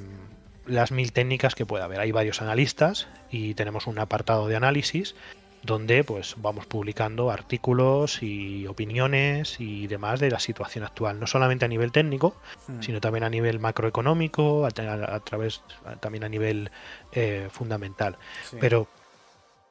las 0.66 0.90
mil 0.92 1.12
técnicas 1.12 1.54
que 1.54 1.66
pueda 1.66 1.84
haber. 1.84 2.00
Hay 2.00 2.12
varios 2.12 2.42
analistas 2.42 3.08
y 3.30 3.54
tenemos 3.54 3.86
un 3.86 3.98
apartado 3.98 4.48
de 4.48 4.56
análisis 4.56 5.14
donde 5.62 6.04
pues 6.04 6.36
vamos 6.38 6.66
publicando 6.66 7.30
artículos 7.30 8.22
y 8.22 8.66
opiniones 8.66 9.60
y 9.60 9.88
demás 9.88 10.20
de 10.20 10.30
la 10.30 10.38
situación 10.38 10.84
actual, 10.84 11.18
no 11.18 11.26
solamente 11.26 11.64
a 11.64 11.68
nivel 11.68 11.92
técnico, 11.92 12.36
hmm. 12.68 12.80
sino 12.80 13.00
también 13.00 13.24
a 13.24 13.30
nivel 13.30 13.58
macroeconómico, 13.58 14.64
a, 14.64 14.70
través 14.70 15.62
también 16.00 16.24
a 16.24 16.28
nivel 16.28 16.70
eh, 17.12 17.48
fundamental. 17.50 18.16
Pero 18.60 18.86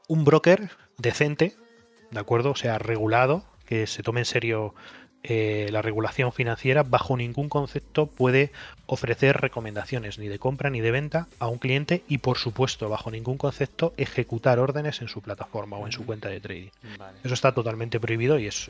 un 0.07 0.25
broker 0.25 0.69
decente, 0.97 1.55
¿de 2.11 2.19
acuerdo? 2.19 2.51
O 2.51 2.55
sea, 2.55 2.77
regulado, 2.77 3.45
que 3.65 3.87
se 3.87 4.03
tome 4.03 4.21
en 4.21 4.25
serio 4.25 4.75
eh, 5.27 5.69
la 5.71 5.81
regulación 5.81 6.31
financiera 6.31 6.83
bajo 6.83 7.17
ningún 7.17 7.49
concepto 7.49 8.05
puede 8.05 8.51
ofrecer 8.85 9.37
recomendaciones 9.41 10.19
ni 10.19 10.27
de 10.27 10.37
compra 10.37 10.69
ni 10.69 10.81
de 10.81 10.91
venta 10.91 11.27
a 11.39 11.47
un 11.47 11.57
cliente 11.57 12.03
y 12.07 12.19
por 12.19 12.37
supuesto 12.37 12.89
bajo 12.89 13.09
ningún 13.09 13.37
concepto 13.37 13.95
ejecutar 13.97 14.59
órdenes 14.59 15.01
en 15.01 15.07
su 15.07 15.23
plataforma 15.23 15.77
o 15.77 15.87
en 15.87 15.91
su 15.91 16.05
cuenta 16.05 16.29
de 16.29 16.39
trading. 16.41 16.69
Eso 17.23 17.33
está 17.33 17.53
totalmente 17.53 17.99
prohibido 17.99 18.37
y 18.37 18.45
es 18.45 18.69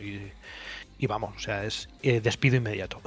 y, 0.97 1.07
vamos, 1.07 1.35
o 1.35 1.39
sea, 1.39 1.65
es 1.65 1.89
eh, 2.03 2.21
despido 2.21 2.55
inmediato. 2.55 3.01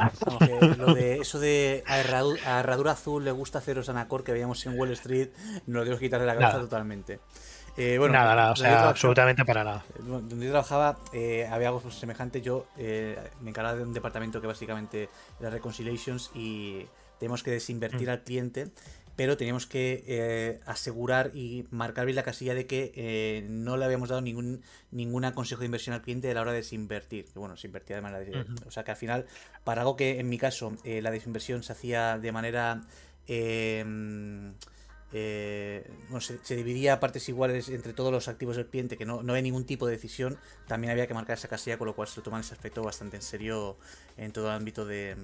lo 0.77 0.93
de, 0.93 1.15
eso 1.21 1.41
de 1.41 1.83
a 1.87 2.01
herradura, 2.01 2.93
azul 2.93 3.25
le 3.25 3.31
gusta 3.31 3.61
haceros 3.61 3.89
Anacor 3.89 4.25
que 4.25 4.33
veíamos 4.33 4.67
en 4.67 4.79
Wall 4.79 4.93
Street, 4.93 5.31
nos 5.67 5.89
lo 5.89 5.97
que 5.97 6.05
quitar 6.05 6.21
de 6.21 6.27
la 6.27 6.37
cabeza 6.37 6.61
totalmente. 6.61 7.19
Eh, 7.79 7.97
bueno, 7.97 8.15
nada, 8.15 8.35
nada, 8.35 8.53
o 8.53 8.57
sea, 8.57 8.89
absolutamente 8.89 9.45
para 9.45 9.63
nada. 9.63 9.85
Donde 10.01 10.45
yo 10.45 10.51
trabajaba 10.51 10.99
eh, 11.13 11.47
había 11.49 11.69
algo 11.69 11.91
semejante. 11.93 12.43
Yo 12.43 12.67
eh, 12.77 13.17
me 13.41 13.51
encargaba 13.51 13.77
de 13.77 13.85
un 13.85 13.93
departamento 13.93 14.41
que 14.41 14.49
básicamente 14.49 15.09
era 15.39 15.49
Reconciliations 15.51 16.33
y 16.35 16.87
tenemos 17.21 17.45
que 17.45 17.53
desinvertir 17.53 18.09
mm. 18.09 18.11
al 18.11 18.25
cliente, 18.25 18.73
pero 19.15 19.37
teníamos 19.37 19.67
que 19.67 20.61
asegurar 20.67 21.31
y 21.35 21.69
marcar 21.71 22.05
bien 22.05 22.17
la 22.17 22.25
casilla 22.25 22.53
de 22.53 22.67
que 22.67 23.47
no 23.49 23.77
le 23.77 23.85
habíamos 23.85 24.09
dado 24.09 24.23
ningún 24.23 24.61
ningún 24.91 25.31
consejo 25.31 25.61
de 25.61 25.67
inversión 25.67 25.95
al 25.95 26.03
cliente 26.03 26.29
a 26.29 26.35
la 26.35 26.41
hora 26.41 26.51
de 26.51 26.59
desinvertir. 26.59 27.27
Que 27.27 27.39
bueno, 27.39 27.57
se 27.57 27.69
invertía 27.69 27.95
de 27.95 28.03
manera. 28.03 28.45
O 28.67 28.73
sea 28.73 28.83
que 28.83 28.91
al 28.91 28.97
final, 28.97 29.27
para 29.63 29.83
algo 29.83 29.95
que 29.95 30.19
en 30.19 30.29
mi 30.29 30.39
caso 30.39 30.73
la 30.85 31.13
desinversión 31.13 31.63
se 31.63 31.73
hacía 31.73 32.19
de 32.19 32.33
manera 32.33 32.83
eh, 35.13 35.91
se, 36.21 36.57
dividía 36.57 36.95
a 36.95 37.01
partes 37.01 37.29
iguales 37.29 37.69
entre 37.71 37.93
todos 37.93 38.13
los 38.13 38.29
activos 38.29 38.57
del 38.57 38.67
cliente, 38.67 38.97
que 38.97 39.07
no, 39.07 39.23
no 39.23 39.35
hay 39.35 39.43
ningún 39.43 39.65
tipo 39.65 39.87
de 39.87 39.93
decisión, 39.93 40.39
también 40.67 40.91
había 40.91 41.07
que 41.07 41.15
marcar 41.15 41.39
esa 41.39 41.49
casilla, 41.49 41.79
con 41.79 41.87
lo 41.87 41.95
cual 41.95 42.09
se 42.09 42.21
lo 42.21 42.25
toman 42.25 42.41
ese 42.41 42.55
aspecto 42.55 42.83
bastante 42.83 43.17
en 43.17 43.23
serio 43.23 43.77
en 44.19 44.33
todo 44.33 44.49
el 44.49 44.57
ámbito 44.57 44.85
de, 44.85 45.17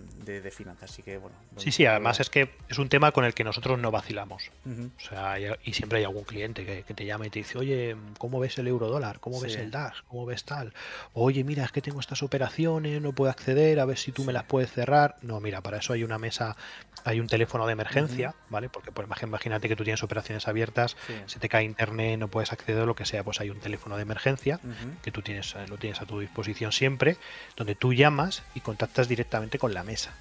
finanzas. 0.52 0.90
Así 0.90 1.02
que, 1.02 1.18
bueno. 1.18 1.36
Sí, 1.56 1.72
sí, 1.72 1.84
además 1.84 2.20
es 2.20 2.30
que 2.30 2.50
es 2.68 2.78
un 2.78 2.88
tema 2.88 3.10
con 3.10 3.24
el 3.24 3.34
que 3.34 3.42
nosotros 3.42 3.78
no 3.78 3.90
vacilamos. 3.90 4.50
O 4.64 5.00
sea, 5.00 5.36
y 5.64 5.72
siempre 5.72 5.98
hay 5.98 6.04
algún 6.04 6.24
cliente 6.24 6.64
que, 6.64 6.94
te 6.94 7.04
llama 7.04 7.26
y 7.26 7.30
te 7.30 7.40
dice, 7.40 7.58
oye, 7.58 7.96
¿cómo 8.18 8.38
ves 8.38 8.56
el 8.58 8.68
euro 8.68 8.88
dólar? 8.88 9.18
¿Cómo 9.18 9.40
ves 9.40 9.56
el 9.56 9.70
DAX? 9.70 10.02
¿Cómo 10.02 10.24
ves 10.26 10.44
tal? 10.44 10.72
Oye, 11.12 11.42
mira, 11.42 11.64
es 11.64 11.72
que 11.72 11.82
tengo 11.82 11.98
estas 11.98 12.22
operaciones, 12.22 13.02
no 13.02 13.12
puedo 13.12 13.30
acceder, 13.30 13.80
a 13.80 13.84
ver 13.84 13.98
si 13.98 14.12
tú 14.12 14.24
me 14.24 14.32
las 14.32 14.44
puedes 14.44 14.70
cerrar. 14.70 15.16
No, 15.22 15.40
mira, 15.40 15.60
para 15.60 15.78
eso 15.78 15.92
hay 15.92 16.04
una 16.04 16.18
mesa, 16.18 16.56
hay 17.04 17.18
un 17.18 17.26
teléfono 17.26 17.66
de 17.66 17.72
emergencia, 17.72 18.36
¿vale? 18.48 18.68
Porque, 18.68 18.92
por 18.92 19.04
imagínate 19.04 19.68
que 19.68 19.73
tú 19.76 19.84
tienes 19.84 20.02
operaciones 20.02 20.48
abiertas, 20.48 20.96
se 21.26 21.38
te 21.38 21.48
cae 21.48 21.64
internet, 21.64 22.18
no 22.18 22.28
puedes 22.28 22.52
acceder 22.52 22.82
o 22.82 22.86
lo 22.86 22.94
que 22.94 23.04
sea, 23.04 23.22
pues 23.22 23.40
hay 23.40 23.50
un 23.50 23.60
teléfono 23.60 23.96
de 23.96 24.02
emergencia 24.02 24.60
que 25.02 25.10
tú 25.10 25.22
tienes, 25.22 25.54
lo 25.68 25.76
tienes 25.76 26.00
a 26.00 26.06
tu 26.06 26.20
disposición 26.20 26.72
siempre, 26.72 27.16
donde 27.56 27.74
tú 27.74 27.92
llamas 27.92 28.42
y 28.54 28.60
contactas 28.60 29.08
directamente 29.08 29.58
con 29.58 29.74
la 29.74 29.84
mesa. 29.84 30.14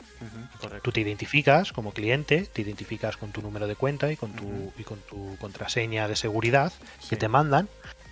tú 0.81 0.91
te 0.91 1.01
identificas 1.01 1.73
como 1.73 1.93
cliente, 1.93 2.47
te 2.51 2.61
identificas 2.61 3.17
con 3.17 3.31
tu 3.31 3.41
número 3.41 3.67
de 3.67 3.75
cuenta 3.75 4.11
y 4.11 4.17
con 4.17 4.33
tu, 4.33 4.73
y 4.77 4.83
con 4.83 4.99
tu 4.99 5.37
contraseña 5.39 6.07
de 6.07 6.15
seguridad 6.15 6.71
que 7.09 7.15
te 7.15 7.27
mandan 7.27 7.67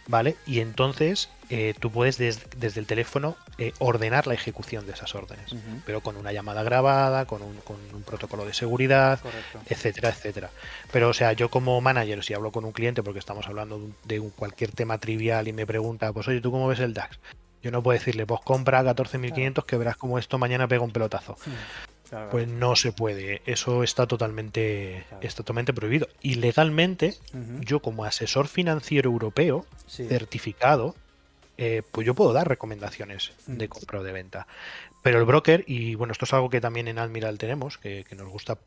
¿vale? 0.08 0.36
Y 0.46 0.60
entonces 0.60 1.30
eh, 1.54 1.74
tú 1.78 1.91
puedes 1.91 2.18
desde 2.18 2.80
el 2.80 2.86
teléfono 2.86 3.36
eh, 3.58 3.74
ordenar 3.80 4.26
la 4.26 4.34
ejecución 4.34 4.86
de 4.86 4.93
esas 4.93 5.14
órdenes, 5.16 5.54
pero 5.86 5.99
con 5.99 6.16
una 6.16 6.32
llamada 6.32 6.64
grabada, 6.64 7.26
con 7.26 7.41
un, 7.41 7.58
con 7.58 7.76
un 7.93 8.04
protocolo 8.04 8.45
de 8.45 8.54
seguridad, 8.54 9.20
etcétera, 9.66 10.08
etcétera. 10.10 10.49
Pero, 10.93 11.10
o 11.10 11.14
sea, 11.14 11.34
yo 11.34 11.49
como 11.49 11.82
manager, 11.82 12.24
si 12.24 12.34
hablo 12.34 12.54
con 12.54 12.64
un 12.64 12.72
cliente, 12.72 13.04
porque 13.04 13.20
estamos 13.20 13.47
hablando 13.47 13.82
de 14.06 14.22
cualquier 14.34 14.72
tema 14.72 14.97
trivial 14.97 15.49
y 15.49 15.52
me 15.52 15.68
pregunta, 15.68 16.14
pues 16.14 16.26
oye, 16.30 16.39
¿tú 16.39 16.52
cómo 16.52 16.70
ves 16.70 16.80
el 16.80 16.93
DAX? 16.93 17.20
Yo 17.62 17.70
no 17.70 17.84
puedo 17.84 17.99
decirle, 17.99 18.26
pues 18.26 18.39
compra 18.45 18.82
14.500 18.82 19.66
que 19.66 19.76
verás 19.76 19.97
como 19.97 20.18
esto 20.18 20.38
mañana 20.38 20.70
pega 20.70 20.84
un 20.84 20.91
pelotazo. 20.91 21.36
Pues 22.32 22.47
no 22.47 22.78
se 22.78 22.93
puede. 22.93 23.41
Eso 23.45 23.84
está 23.84 24.08
totalmente, 24.08 25.06
totalmente 25.36 25.74
prohibido. 25.74 26.08
Y 26.22 26.36
legalmente, 26.36 27.16
yo 27.60 27.82
como 27.82 28.06
asesor 28.06 28.47
financiero 28.47 29.10
europeo 29.10 29.66
certificado, 29.88 30.95
eh, 31.58 31.84
pues 31.91 32.06
yo 32.06 32.16
puedo 32.16 32.34
dar 32.34 32.47
recomendaciones 32.47 33.34
de 33.47 33.70
compra 33.70 33.99
o 33.99 34.04
de 34.04 34.12
venta. 34.12 34.47
Pero 35.02 35.20
el 35.20 35.26
broker, 35.26 35.64
y 35.68 35.95
bueno, 35.95 36.12
esto 36.12 36.26
es 36.26 36.34
algo 36.34 36.49
que 36.49 36.62
también 36.62 36.88
en 36.88 36.99
Admiral 36.99 37.38
tenemos, 37.38 37.78
que, 37.78 38.06
nos 38.16 38.30
gusta 38.30 38.58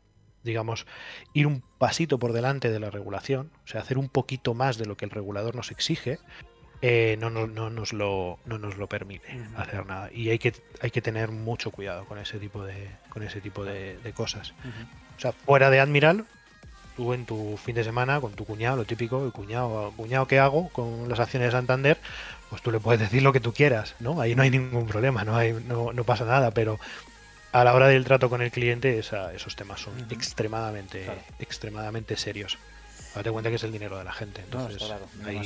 digamos, 0.43 0.85
ir 1.33 1.47
un 1.47 1.63
pasito 1.79 2.19
por 2.19 2.31
delante 2.31 2.69
de 2.69 2.79
la 2.79 2.91
regulación, 2.91 3.49
o 3.63 3.67
sea, 3.67 3.81
hacer 3.81 3.97
un 3.97 4.09
poquito 4.09 4.53
más 4.53 4.77
de 4.77 4.85
lo 4.85 4.95
que 4.95 5.05
el 5.05 5.11
regulador 5.11 5.55
nos 5.55 5.71
exige, 5.71 6.19
eh, 6.81 7.17
no, 7.19 7.31
no, 7.31 7.47
no, 7.47 7.71
nos 7.71 7.93
lo, 7.93 8.37
no 8.45 8.59
nos 8.59 8.77
lo 8.77 8.87
permite 8.87 9.41
hacer 9.57 9.87
nada. 9.87 10.11
Y 10.11 10.29
hay 10.29 10.37
que, 10.37 10.53
hay 10.81 10.91
que 10.91 11.01
tener 11.01 11.31
mucho 11.31 11.71
cuidado 11.71 12.05
con 12.05 12.19
ese 12.19 12.37
tipo 12.37 12.63
de, 12.63 12.89
con 13.09 13.23
ese 13.23 13.41
tipo 13.41 13.63
de, 13.65 13.97
cosas. 14.13 14.53
O 15.17 15.19
sea, 15.19 15.31
fuera 15.31 15.71
de 15.71 15.79
Admiral, 15.79 16.25
tú 16.95 17.13
en 17.13 17.25
tu 17.25 17.57
fin 17.57 17.75
de 17.75 17.83
semana 17.83 18.21
con 18.21 18.33
tu 18.33 18.45
cuñado, 18.45 18.77
lo 18.77 18.85
típico, 18.85 19.25
el 19.25 19.31
cuñado, 19.31 19.93
cuñado 19.95 20.27
que 20.27 20.39
hago 20.39 20.69
con 20.69 21.09
las 21.09 21.19
acciones 21.19 21.47
de 21.47 21.51
Santander, 21.51 21.97
pues 22.49 22.61
tú 22.61 22.71
le 22.71 22.79
puedes 22.79 22.99
decir 22.99 23.23
lo 23.23 23.33
que 23.33 23.39
tú 23.39 23.53
quieras, 23.53 23.95
¿no? 23.99 24.21
Ahí 24.21 24.35
no 24.35 24.43
hay 24.43 24.49
ningún 24.49 24.87
problema, 24.87 25.23
no, 25.23 25.35
hay, 25.35 25.53
no, 25.53 25.93
no 25.93 26.03
pasa 26.03 26.25
nada, 26.25 26.51
pero 26.51 26.79
a 27.51 27.63
la 27.63 27.73
hora 27.73 27.87
del 27.87 28.03
trato 28.03 28.29
con 28.29 28.41
el 28.41 28.51
cliente 28.51 28.99
esos 28.99 29.55
temas 29.55 29.79
son 29.79 29.93
extremadamente, 30.11 31.09
extremadamente 31.39 32.17
serios. 32.17 32.57
Date 33.15 33.31
cuenta 33.31 33.49
que 33.49 33.55
es 33.55 33.63
el 33.63 33.71
dinero 33.71 33.97
de 33.97 34.03
la 34.03 34.11
gente. 34.11 34.41
Entonces, 34.41 34.83
hay 35.23 35.39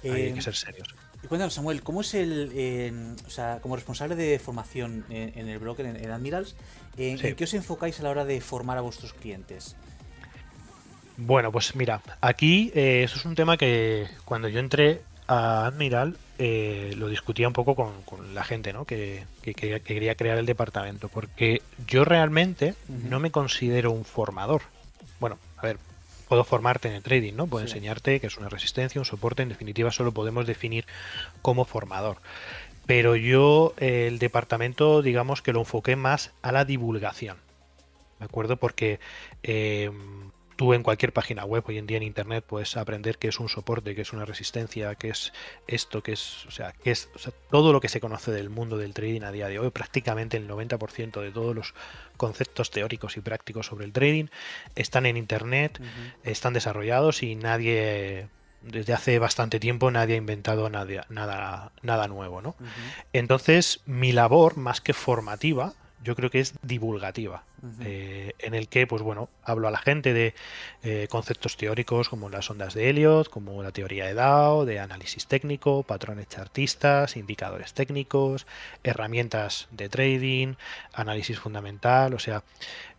que 0.00 0.38
eh, 0.38 0.42
ser 0.42 0.54
serios. 0.54 0.88
Y 1.22 1.26
cuéntanos, 1.26 1.52
Samuel, 1.52 1.82
¿cómo 1.82 2.00
es 2.00 2.14
el, 2.14 2.50
eh, 2.54 3.14
o 3.26 3.30
sea, 3.30 3.58
como 3.60 3.76
responsable 3.76 4.16
de 4.16 4.38
formación 4.38 5.04
en, 5.10 5.48
el 5.48 5.58
broker, 5.58 5.84
en, 5.84 6.10
Admirals, 6.10 6.56
¿en 6.96 7.36
qué 7.36 7.44
os 7.44 7.52
enfocáis 7.52 8.00
a 8.00 8.02
la 8.02 8.10
hora 8.10 8.24
de 8.24 8.40
formar 8.40 8.78
a 8.78 8.80
vuestros 8.80 9.12
clientes? 9.12 9.76
Bueno, 11.16 11.52
pues 11.52 11.76
mira, 11.76 12.00
aquí 12.20 12.72
eh, 12.74 13.02
eso 13.04 13.16
es 13.16 13.24
un 13.24 13.34
tema 13.34 13.56
que 13.56 14.08
cuando 14.24 14.48
yo 14.48 14.58
entré 14.58 15.02
a 15.26 15.66
Admiral 15.66 16.16
lo 16.38 17.08
discutía 17.08 17.46
un 17.46 17.54
poco 17.54 17.76
con, 17.76 18.34
la 18.34 18.42
gente 18.42 18.72
¿no? 18.72 18.84
que, 18.84 19.24
quería 19.42 20.14
crear 20.16 20.38
el 20.38 20.46
departamento, 20.46 21.08
porque 21.08 21.62
yo 21.86 22.04
realmente 22.04 22.74
no 22.88 23.20
me 23.20 23.30
considero 23.30 23.92
un 23.92 24.04
formador. 24.04 24.62
Bueno, 25.20 25.38
a 25.56 25.62
ver, 25.62 25.78
puedo 26.28 26.44
formarte 26.44 26.88
en 26.88 26.94
el 26.94 27.02
trading, 27.02 27.34
¿no? 27.34 27.46
Puedo 27.46 27.64
enseñarte 27.64 28.20
que 28.20 28.26
es 28.26 28.36
una 28.36 28.48
resistencia, 28.48 29.00
un 29.00 29.04
soporte, 29.04 29.42
en 29.42 29.48
definitiva 29.48 29.90
solo 29.90 30.12
podemos 30.12 30.46
definir 30.46 30.84
como 31.42 31.64
formador. 31.64 32.18
Pero 32.86 33.16
yo 33.16 33.74
el 33.78 34.18
departamento, 34.18 35.00
digamos 35.00 35.42
que 35.42 35.52
lo 35.52 35.60
enfoqué 35.60 35.96
más 35.96 36.32
a 36.42 36.52
la 36.52 36.64
divulgación, 36.64 37.38
¿de 38.18 38.24
acuerdo? 38.26 38.56
Porque 38.56 39.00
eh, 39.42 39.90
tú 40.56 40.74
en 40.74 40.82
cualquier 40.82 41.12
página 41.12 41.44
web 41.44 41.64
hoy 41.66 41.78
en 41.78 41.86
día 41.86 41.96
en 41.96 42.02
internet 42.02 42.44
puedes 42.46 42.76
aprender 42.76 43.18
qué 43.18 43.28
es 43.28 43.40
un 43.40 43.48
soporte, 43.48 43.94
qué 43.94 44.02
es 44.02 44.12
una 44.12 44.24
resistencia, 44.24 44.94
qué 44.94 45.10
es 45.10 45.32
esto, 45.66 46.02
qué 46.02 46.12
es, 46.12 46.46
o 46.46 46.50
sea, 46.50 46.72
qué 46.72 46.90
es 46.90 47.08
todo 47.50 47.72
lo 47.72 47.80
que 47.80 47.88
se 47.88 48.00
conoce 48.00 48.30
del 48.32 48.50
mundo 48.50 48.76
del 48.76 48.94
trading 48.94 49.22
a 49.22 49.32
día 49.32 49.48
de 49.48 49.58
hoy, 49.58 49.70
prácticamente 49.70 50.36
el 50.36 50.48
90% 50.48 51.20
de 51.20 51.30
todos 51.30 51.54
los 51.54 51.74
conceptos 52.16 52.70
teóricos 52.70 53.16
y 53.16 53.20
prácticos 53.20 53.66
sobre 53.66 53.84
el 53.84 53.92
trading 53.92 54.26
están 54.74 55.06
en 55.06 55.16
internet, 55.16 55.80
están 56.22 56.52
desarrollados 56.52 57.22
y 57.22 57.34
nadie 57.34 58.28
desde 58.62 58.94
hace 58.94 59.18
bastante 59.18 59.60
tiempo 59.60 59.90
nadie 59.90 60.14
ha 60.14 60.18
inventado 60.18 60.70
nada, 60.70 61.06
nada, 61.08 61.72
nada 61.82 62.08
nuevo, 62.08 62.40
¿no? 62.40 62.56
Entonces, 63.12 63.80
mi 63.86 64.12
labor, 64.12 64.56
más 64.56 64.80
que 64.80 64.94
formativa, 64.94 65.74
yo 66.04 66.14
creo 66.14 66.30
que 66.30 66.38
es 66.40 66.54
divulgativa, 66.62 67.44
eh, 67.80 68.32
en 68.38 68.54
el 68.54 68.68
que, 68.68 68.86
pues 68.86 69.00
bueno, 69.00 69.30
hablo 69.42 69.68
a 69.68 69.70
la 69.70 69.78
gente 69.78 70.12
de 70.12 70.34
eh, 70.82 71.08
conceptos 71.10 71.56
teóricos 71.56 72.10
como 72.10 72.28
las 72.28 72.50
ondas 72.50 72.74
de 72.74 72.90
Elliot, 72.90 73.30
como 73.30 73.62
la 73.62 73.72
teoría 73.72 74.04
de 74.04 74.12
DAO, 74.12 74.66
de 74.66 74.80
análisis 74.80 75.26
técnico, 75.26 75.82
patrones 75.82 76.28
chartistas, 76.28 77.16
indicadores 77.16 77.72
técnicos, 77.72 78.46
herramientas 78.82 79.66
de 79.70 79.88
trading, 79.88 80.54
análisis 80.92 81.38
fundamental, 81.38 82.12
o 82.12 82.18
sea, 82.18 82.44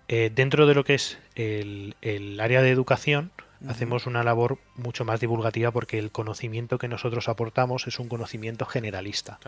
eh, 0.08 0.32
dentro 0.34 0.66
de 0.66 0.74
lo 0.74 0.84
que 0.84 0.96
es 0.96 1.20
el, 1.36 1.96
área 2.42 2.64
de 2.64 2.72
educación, 2.72 3.32
hacemos 3.68 4.08
una 4.08 4.24
labor 4.24 4.58
mucho 4.76 5.06
más 5.06 5.20
divulgativa 5.20 5.70
porque 5.72 6.00
el 6.00 6.12
conocimiento 6.12 6.80
que 6.80 6.88
nosotros 6.88 7.30
aportamos 7.30 7.86
es 7.86 8.00
un 8.00 8.10
conocimiento 8.10 8.66
generalista. 8.66 9.40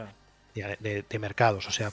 De, 0.54 1.20
mercados, 1.20 1.68
o 1.68 1.72
sea, 1.72 1.92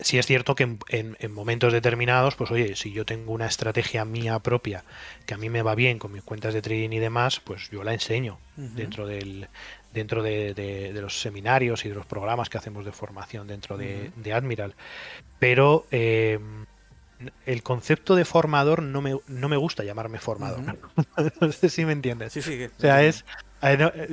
sí 0.00 0.18
es 0.18 0.26
cierto 0.26 0.54
que 0.54 0.76
en, 0.88 1.16
momentos 1.32 1.72
determinados, 1.72 2.34
pues 2.36 2.50
oye, 2.50 2.76
si 2.76 2.92
yo 2.92 3.04
tengo 3.04 3.32
una 3.32 3.46
estrategia 3.46 4.04
mía 4.04 4.38
propia 4.38 4.84
que 5.26 5.34
a 5.34 5.38
mí 5.38 5.50
me 5.50 5.62
va 5.62 5.74
bien 5.74 5.98
con 5.98 6.12
mis 6.12 6.22
cuentas 6.22 6.54
de 6.54 6.62
trading 6.62 6.90
y 6.90 6.98
demás, 6.98 7.40
pues 7.40 7.70
yo 7.70 7.82
la 7.84 7.92
enseño 7.92 8.38
dentro 8.56 9.06
del 9.06 9.48
dentro 9.92 10.22
de, 10.22 10.92
los 10.94 11.20
seminarios 11.20 11.84
y 11.84 11.88
de 11.88 11.94
los 11.94 12.06
programas 12.06 12.50
que 12.50 12.58
hacemos 12.58 12.84
de 12.84 12.92
formación 12.92 13.46
dentro 13.46 13.78
de, 13.78 14.32
Admiral. 14.32 14.74
Pero 15.38 15.86
eh, 15.90 16.38
el 17.46 17.62
concepto 17.62 18.14
de 18.14 18.24
formador 18.24 18.82
no 18.82 19.00
me, 19.00 19.18
no 19.26 19.48
me 19.48 19.56
gusta 19.56 19.84
llamarme 19.84 20.18
formador. 20.18 20.78
no 21.40 21.52
sé 21.52 21.68
si 21.70 21.84
me 21.84 21.92
entiendes. 21.92 22.32
Sí, 22.32 22.42
sí, 22.42 22.64
o 22.64 22.80
sea, 22.80 23.02
es. 23.02 23.24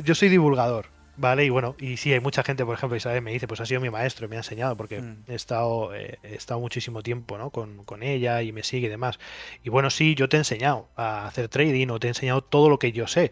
Yo 0.04 0.16
soy 0.16 0.30
divulgador. 0.30 0.88
Vale, 1.16 1.46
y 1.46 1.50
bueno, 1.50 1.76
y 1.80 1.98
sí, 1.98 2.12
hay 2.12 2.20
mucha 2.20 2.44
gente, 2.44 2.66
por 2.66 2.76
ejemplo, 2.76 2.98
Isabel 2.98 3.22
me 3.22 3.32
dice, 3.32 3.48
pues 3.48 3.62
ha 3.62 3.66
sido 3.68 3.80
mi 3.80 3.92
maestro, 3.92 4.28
me 4.28 4.36
ha 4.36 4.40
enseñado, 4.40 4.76
porque 4.76 5.00
mm. 5.00 5.26
he, 5.28 5.36
estado, 5.36 5.94
eh, 5.94 6.18
he 6.24 6.36
estado 6.36 6.60
muchísimo 6.60 7.04
tiempo 7.04 7.38
¿no? 7.38 7.52
con, 7.52 7.84
con, 7.84 8.02
ella 8.02 8.42
y 8.42 8.52
me 8.52 8.64
sigue 8.64 8.88
y 8.88 8.90
demás. 8.90 9.20
Y 9.64 9.70
bueno, 9.70 9.92
sí, 9.92 10.16
yo 10.16 10.28
te 10.28 10.38
he 10.38 10.40
enseñado 10.40 10.90
a 10.96 11.28
hacer 11.28 11.50
trading 11.50 11.90
o 11.90 12.00
te 12.00 12.08
he 12.08 12.10
enseñado 12.10 12.42
todo 12.42 12.68
lo 12.68 12.80
que 12.80 12.92
yo 12.92 13.06
sé, 13.06 13.32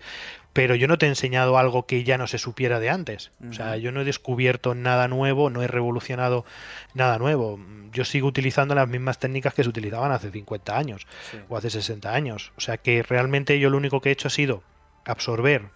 pero 0.53 0.75
yo 0.75 0.87
no 0.87 0.97
te 0.97 1.05
he 1.05 1.09
enseñado 1.09 1.57
algo 1.57 1.85
que 1.85 2.03
ya 2.03 2.17
no 2.17 2.27
se 2.27 2.37
supiera 2.37 2.79
de 2.79 2.89
antes. 2.89 3.31
O 3.49 3.53
sea, 3.53 3.77
yo 3.77 3.91
no 3.91 4.01
he 4.01 4.03
descubierto 4.03 4.75
nada 4.75 5.07
nuevo, 5.07 5.49
no 5.49 5.63
he 5.63 5.67
revolucionado 5.67 6.45
nada 6.93 7.17
nuevo. 7.17 7.59
Yo 7.91 8.03
sigo 8.05 8.27
utilizando 8.27 8.75
las 8.75 8.87
mismas 8.87 9.17
técnicas 9.17 9.53
que 9.53 9.63
se 9.63 9.69
utilizaban 9.69 10.11
hace 10.11 10.29
50 10.29 10.77
años 10.77 11.07
o 11.47 11.57
hace 11.57 11.69
60 11.69 12.13
años. 12.13 12.51
O 12.57 12.61
sea, 12.61 12.77
que 12.77 13.01
realmente 13.01 13.59
yo 13.59 13.69
lo 13.69 13.77
único 13.77 14.01
que 14.01 14.09
he 14.09 14.11
hecho 14.11 14.27
ha 14.27 14.31
sido 14.31 14.61
absorber 15.05 15.69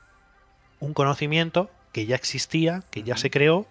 un 0.80 0.94
conocimiento 0.94 1.70
que 1.96 2.06
ya 2.06 2.18
existía, 2.18 2.84
que 2.92 3.04
ya 3.04 3.16
se 3.16 3.30
creó, 3.30 3.68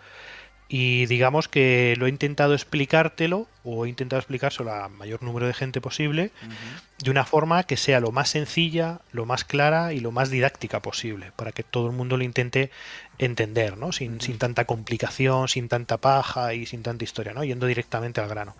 y 0.67 1.05
digamos 1.05 1.47
que 1.47 1.95
lo 1.99 2.07
he 2.07 2.09
intentado 2.09 2.55
explicártelo, 2.55 3.47
o 3.65 3.85
he 3.85 3.91
intentado 3.91 4.19
explicárselo 4.19 4.73
a 4.73 4.89
mayor 4.89 5.23
número 5.23 5.47
de 5.47 5.53
gente 5.53 5.83
posible, 5.83 6.31
de 7.01 7.11
una 7.11 7.27
forma 7.27 7.65
que 7.65 7.77
sea 7.77 8.01
lo 8.01 8.13
más 8.13 8.31
sencilla, 8.31 9.03
lo 9.13 9.27
más 9.27 9.45
clara 9.45 9.93
y 9.93 10.01
lo 10.01 10.11
más 10.11 10.31
didáctica 10.31 10.81
posible, 10.81 11.33
para 11.37 11.53
que 11.53 11.65
todo 11.65 11.87
el 11.87 11.93
mundo 11.93 12.17
lo 12.17 12.25
intente 12.25 12.71
entender, 13.19 13.77
¿no? 13.77 13.93
Sin, 13.93 14.23
sin 14.23 14.39
tanta 14.39 14.65
complicación, 14.65 15.49
sin 15.49 15.69
tanta 15.69 15.99
paja 15.99 16.55
y 16.55 16.65
sin 16.65 16.83
tanta 16.83 17.05
historia, 17.05 17.35
¿no? 17.35 17.45
Yendo 17.45 17.67
directamente 17.67 18.23
al 18.23 18.29
grano. 18.31 18.57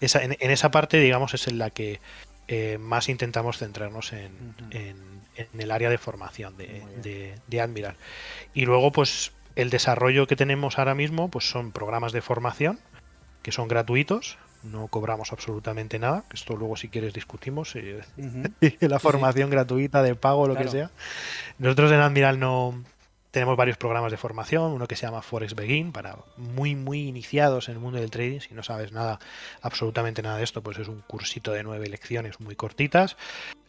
esa, 0.00 0.22
en, 0.22 0.36
esa 0.38 0.70
parte, 0.70 1.00
digamos, 1.00 1.34
es 1.34 1.48
en 1.48 1.58
la 1.58 1.70
que 1.70 1.98
eh, 2.46 2.78
más 2.78 3.08
intentamos 3.08 3.58
centrarnos 3.58 4.12
en, 4.12 4.54
en 4.70 5.17
el 5.58 5.70
área 5.70 5.90
de 5.90 5.98
formación 5.98 6.56
de, 6.56 7.34
de, 7.46 7.60
Admiral. 7.60 7.96
Y 8.54 8.64
luego, 8.64 8.92
pues, 8.92 9.32
el 9.56 9.70
desarrollo 9.70 10.26
que 10.26 10.36
tenemos 10.36 10.78
ahora 10.78 10.94
mismo, 10.94 11.30
pues 11.30 11.48
son 11.48 11.72
programas 11.72 12.12
de 12.12 12.22
formación 12.22 12.78
que 13.42 13.52
son 13.52 13.68
gratuitos, 13.68 14.36
no 14.62 14.88
cobramos 14.88 15.32
absolutamente 15.32 15.98
nada, 15.98 16.24
esto 16.34 16.56
luego 16.56 16.76
si 16.76 16.88
quieres 16.88 17.14
discutimos, 17.14 17.74
eh, 17.76 18.00
la 18.80 18.98
formación 18.98 19.50
gratuita 19.50 20.02
de 20.02 20.14
pago, 20.14 20.48
lo 20.48 20.56
que 20.56 20.68
sea. 20.68 20.90
Nosotros 21.58 21.92
en 21.92 22.00
Admiral 22.00 22.40
no, 22.40 22.74
tenemos 23.38 23.56
varios 23.56 23.76
programas 23.76 24.10
de 24.10 24.16
formación, 24.16 24.72
uno 24.72 24.88
que 24.88 24.96
se 24.96 25.06
llama 25.06 25.22
Forex 25.22 25.54
Begin, 25.54 25.92
para 25.92 26.16
muy, 26.36 26.74
muy 26.74 27.06
iniciados 27.06 27.68
en 27.68 27.74
el 27.74 27.80
mundo 27.80 28.00
del 28.00 28.10
trading. 28.10 28.40
Si 28.40 28.52
no 28.52 28.64
sabes 28.64 28.90
nada, 28.90 29.20
absolutamente 29.62 30.22
nada 30.22 30.38
de 30.38 30.42
esto, 30.42 30.60
pues 30.60 30.76
es 30.78 30.88
un 30.88 31.02
cursito 31.02 31.52
de 31.52 31.62
nueve 31.62 31.88
lecciones 31.88 32.40
muy 32.40 32.56
cortitas. 32.56 33.16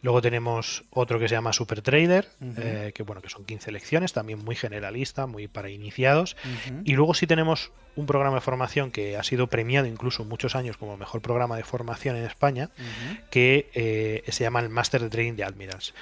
Luego 0.02 0.22
tenemos 0.22 0.82
otro 0.90 1.20
que 1.20 1.28
se 1.28 1.36
llama 1.36 1.52
Super 1.52 1.82
Trader, 1.82 2.28
eh, 2.56 2.90
que 2.94 3.02
bueno, 3.04 3.22
que 3.22 3.28
son 3.28 3.44
15 3.44 3.70
lecciones, 3.70 4.12
también 4.12 4.42
muy 4.42 4.56
generalista, 4.56 5.26
muy 5.26 5.46
para 5.46 5.70
iniciados. 5.70 6.36
Y 6.84 6.94
luego 6.94 7.14
sí 7.14 7.26
tenemos 7.26 7.70
un 7.96 8.06
programa 8.06 8.36
de 8.36 8.40
formación 8.40 8.90
que 8.90 9.16
ha 9.16 9.22
sido 9.22 9.48
premiado 9.48 9.86
incluso 9.86 10.24
muchos 10.24 10.54
años 10.56 10.76
como 10.76 10.96
mejor 10.96 11.20
programa 11.20 11.56
de 11.56 11.64
formación 11.64 12.16
en 12.16 12.24
España, 12.24 12.70
que 13.30 13.68
eh, 13.74 14.22
se 14.28 14.44
llama 14.44 14.60
el 14.60 14.70
Master 14.70 15.02
de 15.02 15.10
Trading 15.10 15.34
de 15.34 15.44
Admirals. 15.44 15.94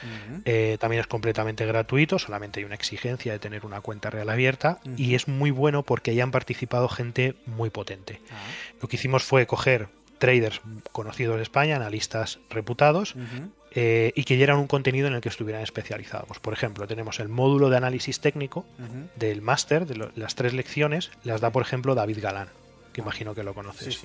Eh, 0.45 0.77
también 0.81 1.01
es 1.01 1.07
completamente 1.07 1.67
gratuito, 1.67 2.19
solamente 2.19 2.61
hay 2.61 2.65
una 2.65 2.77
exigencia 2.77 3.33
de 3.33 3.39
tener 3.39 3.58
una 3.65 3.81
cuenta 3.81 4.11
real 4.11 4.29
abierta 4.31 4.81
y 4.97 5.15
es 5.15 5.29
muy 5.29 5.51
bueno 5.51 5.83
porque 5.83 6.11
ahí 6.11 6.21
han 6.21 6.31
participado 6.31 6.89
gente 6.89 7.35
muy 7.47 7.71
potente. 7.71 8.21
Ah. 8.31 8.35
Lo 8.81 8.89
que 8.89 8.97
hicimos 8.97 9.23
fue 9.23 9.47
coger 9.47 9.89
traders 10.19 10.61
conocidos 10.93 11.37
de 11.37 11.43
España, 11.43 11.77
analistas 11.77 12.39
reputados, 12.51 13.15
eh, 13.73 14.13
y 14.15 14.25
que 14.25 14.37
dieran 14.37 14.59
un 14.59 14.67
contenido 14.67 15.07
en 15.07 15.15
el 15.15 15.21
que 15.21 15.29
estuvieran 15.29 15.63
especializados. 15.63 16.39
Por 16.41 16.53
ejemplo, 16.53 16.87
tenemos 16.87 17.21
el 17.21 17.29
módulo 17.29 17.71
de 17.71 17.77
análisis 17.77 18.21
técnico 18.21 18.67
del 19.17 19.43
máster, 19.43 19.87
de 19.87 20.11
las 20.15 20.35
tres 20.35 20.53
lecciones, 20.53 21.11
las 21.25 21.41
da, 21.41 21.51
por 21.51 21.63
ejemplo, 21.63 21.95
David 21.95 22.19
Galán, 22.21 22.49
que 22.93 23.01
imagino 23.01 23.35
que 23.35 23.43
lo 23.43 23.55
conoces. 23.55 24.01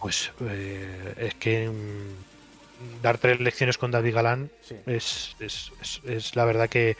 Pues 0.00 0.32
eh, 0.40 1.14
es 1.16 1.34
que 1.34 1.68
mm, 1.68 3.02
dar 3.02 3.18
tres 3.18 3.40
lecciones 3.40 3.78
con 3.78 3.90
David 3.90 4.14
Galán 4.14 4.50
es, 4.86 5.36
es, 5.40 6.36
la 6.36 6.44
verdad 6.44 6.68
que 6.68 6.96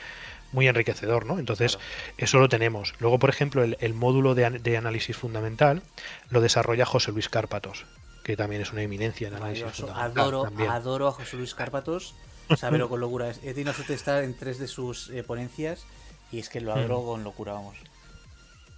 muy 0.52 0.68
enriquecedor, 0.68 1.26
¿no? 1.26 1.38
Entonces, 1.38 1.78
eso 2.18 2.38
lo 2.38 2.48
tenemos. 2.48 2.94
Luego, 2.98 3.18
por 3.18 3.30
ejemplo, 3.30 3.62
el, 3.62 3.94
módulo 3.94 4.34
de, 4.34 4.50
de, 4.50 4.76
análisis 4.76 5.16
fundamental 5.16 5.82
lo 6.30 6.40
desarrolla 6.40 6.86
José 6.86 7.12
Luis 7.12 7.28
Cárpatos, 7.28 7.84
que 8.22 8.36
también 8.36 8.62
es 8.62 8.72
una 8.72 8.82
eminencia 8.82 9.28
en 9.28 9.34
análisis 9.34 9.84
Adoro, 9.94 10.46
adoro 10.68 11.08
a 11.08 11.12
José 11.12 11.36
Luis 11.36 11.54
Cárpatos, 11.54 12.14
saberlo 12.56 12.88
con 12.88 13.00
locura. 13.00 13.30
He 13.42 13.54
tenido 13.54 13.72
suerte 13.72 13.94
estar 13.94 14.22
en 14.22 14.36
tres 14.36 14.58
de 14.58 14.68
sus 14.68 15.10
eh, 15.10 15.22
ponencias 15.22 15.86
y 16.30 16.38
es 16.38 16.48
que 16.48 16.60
lo 16.60 16.72
adoro 16.72 17.02
mm. 17.02 17.06
con 17.06 17.24
locura, 17.24 17.52
vamos. 17.52 17.76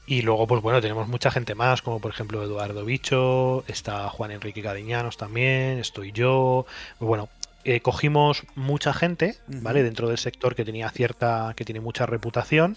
Y 0.06 0.20
luego, 0.20 0.46
pues 0.46 0.60
bueno, 0.60 0.82
tenemos 0.82 1.08
mucha 1.08 1.30
gente 1.30 1.54
más, 1.54 1.80
como 1.80 1.98
por 1.98 2.10
ejemplo 2.10 2.42
Eduardo 2.42 2.84
Bicho, 2.84 3.64
está 3.68 4.10
Juan 4.10 4.32
Enrique 4.32 4.62
Cadiñanos 4.62 5.16
también, 5.16 5.78
estoy 5.78 6.12
yo. 6.12 6.66
Bueno, 7.00 7.30
eh, 7.64 7.80
cogimos 7.80 8.44
mucha 8.54 8.92
gente, 8.92 9.36
¿vale? 9.46 9.82
Dentro 9.82 10.08
del 10.08 10.18
sector 10.18 10.54
que 10.54 10.64
tenía 10.64 10.90
cierta, 10.90 11.54
que 11.56 11.64
tiene 11.64 11.80
mucha 11.80 12.06
reputación. 12.06 12.76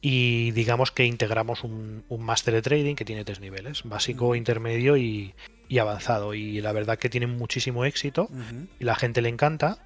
Y 0.00 0.50
digamos 0.50 0.90
que 0.90 1.04
integramos 1.04 1.62
un, 1.62 2.02
un 2.08 2.22
máster 2.22 2.54
de 2.54 2.62
trading 2.62 2.96
que 2.96 3.04
tiene 3.04 3.24
tres 3.24 3.38
niveles, 3.38 3.82
básico, 3.84 4.34
intermedio 4.34 4.96
y, 4.96 5.34
y 5.68 5.78
avanzado. 5.78 6.34
Y 6.34 6.60
la 6.60 6.72
verdad 6.72 6.98
que 6.98 7.08
tiene 7.08 7.26
muchísimo 7.26 7.84
éxito 7.84 8.28
y 8.80 8.84
la 8.84 8.96
gente 8.96 9.22
le 9.22 9.28
encanta, 9.28 9.78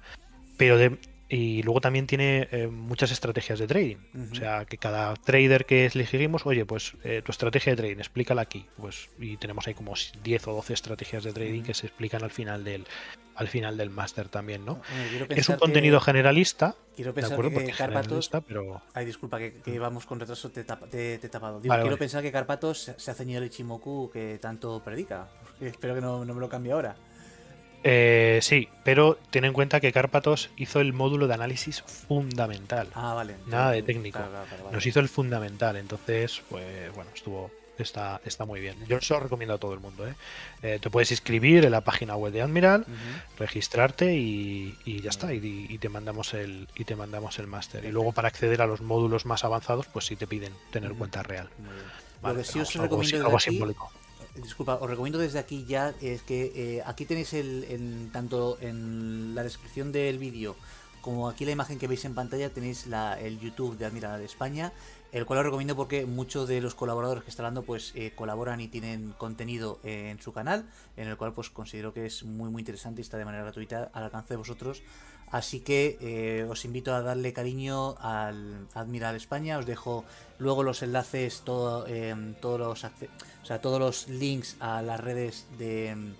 pero 0.57 0.77
de, 0.77 0.97
y 1.29 1.61
luego 1.63 1.81
también 1.81 2.07
tiene 2.07 2.47
eh, 2.51 2.67
muchas 2.67 3.11
estrategias 3.11 3.59
de 3.59 3.67
trading. 3.67 3.97
O 4.31 4.35
sea, 4.35 4.65
que 4.65 4.77
cada 4.77 5.13
trader 5.15 5.65
que 5.65 5.85
elegimos, 5.85 6.45
oye, 6.45 6.65
pues 6.65 6.93
eh, 7.03 7.21
tu 7.23 7.31
estrategia 7.31 7.73
de 7.73 7.77
trading, 7.77 7.97
explícala 7.97 8.41
aquí. 8.41 8.65
Pues, 8.77 9.09
y 9.19 9.37
tenemos 9.37 9.67
ahí 9.67 9.73
como 9.73 9.93
10 10.23 10.47
o 10.47 10.53
12 10.53 10.73
estrategias 10.73 11.23
de 11.23 11.33
trading 11.33 11.63
que 11.63 11.73
se 11.73 11.87
explican 11.87 12.23
al 12.23 12.31
final 12.31 12.63
del 12.63 12.85
al 13.37 13.47
final 13.47 13.77
del 13.77 13.91
máster 13.91 14.29
también, 14.29 14.65
¿no? 14.65 14.81
es 15.29 15.47
un 15.47 15.57
contenido 15.57 15.99
generalista. 16.01 16.75
Quiero 16.95 17.13
pensar 17.13 17.39
que 17.39 17.71
Carpatos. 17.71 18.29
Pero... 18.47 18.81
Ay, 18.93 19.05
disculpa, 19.05 19.37
que, 19.37 19.79
vamos 19.79 20.05
con 20.05 20.19
retraso, 20.19 20.49
te, 20.49 20.63
te, 20.63 21.29
tapado. 21.29 21.61
quiero 21.61 21.97
pensar 21.97 22.23
que 22.23 22.31
Carpatos 22.31 22.91
se 22.97 23.11
ha 23.11 23.13
ceñido 23.13 23.39
el 23.39 23.45
Ichimoku 23.45 24.09
que 24.11 24.39
tanto 24.41 24.81
predica. 24.83 25.27
Espero 25.61 25.93
que 25.95 26.01
no, 26.01 26.25
no 26.25 26.33
me 26.33 26.41
lo 26.41 26.49
cambie 26.49 26.71
ahora. 26.71 26.95
Eh, 27.83 28.39
sí, 28.41 28.67
pero 28.83 29.17
ten 29.29 29.45
en 29.45 29.53
cuenta 29.53 29.79
que 29.79 29.91
Cárpatos 29.91 30.49
hizo 30.57 30.81
el 30.81 30.93
módulo 30.93 31.27
de 31.27 31.35
análisis 31.35 31.81
fundamental. 31.83 32.89
Ah, 32.95 33.13
vale. 33.13 33.35
Nada 33.45 33.71
de 33.71 33.83
técnico. 33.83 34.19
Nos 34.71 34.85
hizo 34.85 34.99
el 34.99 35.09
fundamental, 35.09 35.77
entonces, 35.77 36.41
pues 36.49 36.93
bueno, 36.95 37.11
estuvo. 37.13 37.51
Está, 37.77 38.21
está 38.25 38.45
muy 38.45 38.59
bien. 38.59 38.75
Yo 38.87 38.99
se 39.01 39.13
lo 39.13 39.19
recomiendo 39.19 39.53
a 39.55 39.57
todo 39.57 39.73
el 39.73 39.79
mundo. 39.79 40.07
¿eh? 40.07 40.15
eh 40.61 40.79
te 40.81 40.89
puedes 40.89 41.11
inscribir 41.11 41.65
en 41.65 41.71
la 41.71 41.81
página 41.81 42.15
web 42.15 42.33
de 42.33 42.41
Admiral, 42.41 42.85
registrarte 43.37 44.15
y, 44.15 45.01
ya 45.01 45.09
está. 45.09 45.33
Y, 45.33 45.77
te 45.77 45.89
mandamos 45.89 46.33
el 46.33 46.67
y 46.75 46.83
te 46.85 46.95
mandamos 46.95 47.39
el 47.39 47.47
máster. 47.47 47.85
Y 47.85 47.91
luego 47.91 48.11
para 48.11 48.27
acceder 48.27 48.61
a 48.61 48.67
los 48.67 48.81
módulos 48.81 49.25
más 49.25 49.43
avanzados, 49.43 49.87
pues 49.87 50.05
sí 50.05 50.15
te 50.15 50.27
piden 50.27 50.53
tener 50.71 50.93
cuenta 50.93 51.23
real. 51.23 51.49
Lo 52.23 52.35
que 52.35 52.43
sí 52.43 52.59
os 52.59 52.73
recomiendo 52.73 53.25
algo, 53.25 53.39
simbólico 53.39 53.91
disculpa, 54.35 54.75
os 54.75 54.89
recomiendo 54.89 55.17
desde 55.19 55.39
aquí 55.39 55.65
ya 55.65 55.93
es 56.01 56.21
que 56.21 56.51
eh, 56.55 56.83
aquí 56.85 57.05
tenéis 57.05 57.33
el, 57.33 58.09
tanto 58.13 58.57
en 58.61 59.33
la 59.33 59.43
descripción 59.43 59.91
del 59.91 60.19
vídeo 60.19 60.55
como 61.01 61.29
aquí 61.29 61.45
la 61.45 61.51
imagen 61.51 61.79
que 61.79 61.87
veis 61.87 62.03
en 62.05 62.13
pantalla 62.13 62.49
tenéis 62.49 62.87
la, 62.87 63.19
el 63.19 63.39
YouTube 63.39 63.77
de 63.77 63.85
Admiral 63.85 64.19
de 64.19 64.25
España, 64.25 64.73
el 65.11 65.25
cual 65.25 65.39
os 65.39 65.45
recomiendo 65.45 65.75
porque 65.75 66.05
muchos 66.05 66.47
de 66.47 66.61
los 66.61 66.75
colaboradores 66.75 67.23
que 67.23 67.29
están 67.29 67.45
hablando 67.45 67.63
pues 67.63 67.93
eh, 67.95 68.11
colaboran 68.15 68.59
y 68.61 68.67
tienen 68.67 69.13
contenido 69.17 69.79
en 69.83 70.19
su 70.21 70.33
canal, 70.33 70.69
en 70.95 71.07
el 71.07 71.17
cual 71.17 71.33
pues 71.33 71.49
considero 71.49 71.93
que 71.93 72.05
es 72.05 72.23
muy 72.23 72.49
muy 72.49 72.61
interesante 72.61 73.01
y 73.01 73.03
está 73.03 73.17
de 73.17 73.25
manera 73.25 73.43
gratuita 73.43 73.89
al 73.93 74.03
alcance 74.03 74.33
de 74.33 74.37
vosotros 74.37 74.83
Así 75.29 75.59
que 75.59 75.97
eh, 75.99 76.47
os 76.49 76.63
invito 76.63 76.95
a 76.95 77.01
darle 77.01 77.33
cariño 77.33 77.97
al 77.99 78.67
Admiral 78.73 79.15
España. 79.15 79.57
Os 79.57 79.65
dejo 79.65 80.05
luego 80.39 80.63
los 80.63 80.81
enlaces, 80.83 81.43
em, 81.87 82.33
todos, 82.35 82.59
los, 82.59 82.83
o 82.83 83.45
sea, 83.45 83.59
todos 83.59 83.79
los 83.79 84.07
links 84.07 84.55
a 84.61 84.81
las 84.81 84.99
redes 84.99 85.45
de, 85.57 86.13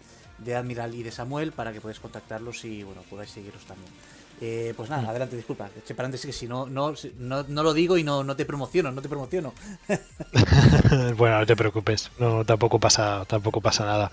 Admiral 0.53 0.93
y 0.93 1.03
de 1.03 1.11
Samuel 1.11 1.53
para 1.53 1.71
que 1.71 1.79
podáis 1.79 2.01
contactarlos 2.01 2.65
y 2.65 2.83
bueno, 2.83 3.01
podáis 3.09 3.31
seguirlos 3.31 3.63
también. 3.63 3.91
Eh, 4.39 4.73
pues 4.77 4.89
nada, 4.89 5.03
mm. 5.03 5.09
adelante, 5.09 5.35
disculpa. 5.35 5.69
Eche 5.77 5.95
paréntesis 5.95 6.25
que 6.27 6.33
si 6.33 6.47
no, 6.47 6.67
no, 6.67 6.93
no, 7.17 7.43
no, 7.43 7.63
lo 7.63 7.73
digo 7.73 7.97
y 7.97 8.03
no, 8.03 8.23
no 8.23 8.35
te 8.35 8.45
promociono, 8.45 8.91
no 8.91 9.01
te 9.01 9.09
promociono. 9.09 9.53
bueno, 11.17 11.39
no 11.39 11.45
te 11.45 11.55
preocupes, 11.55 12.11
no, 12.19 12.45
tampoco 12.45 12.79
pasa, 12.79 13.25
tampoco 13.25 13.61
pasa 13.61 13.85
nada. 13.85 14.11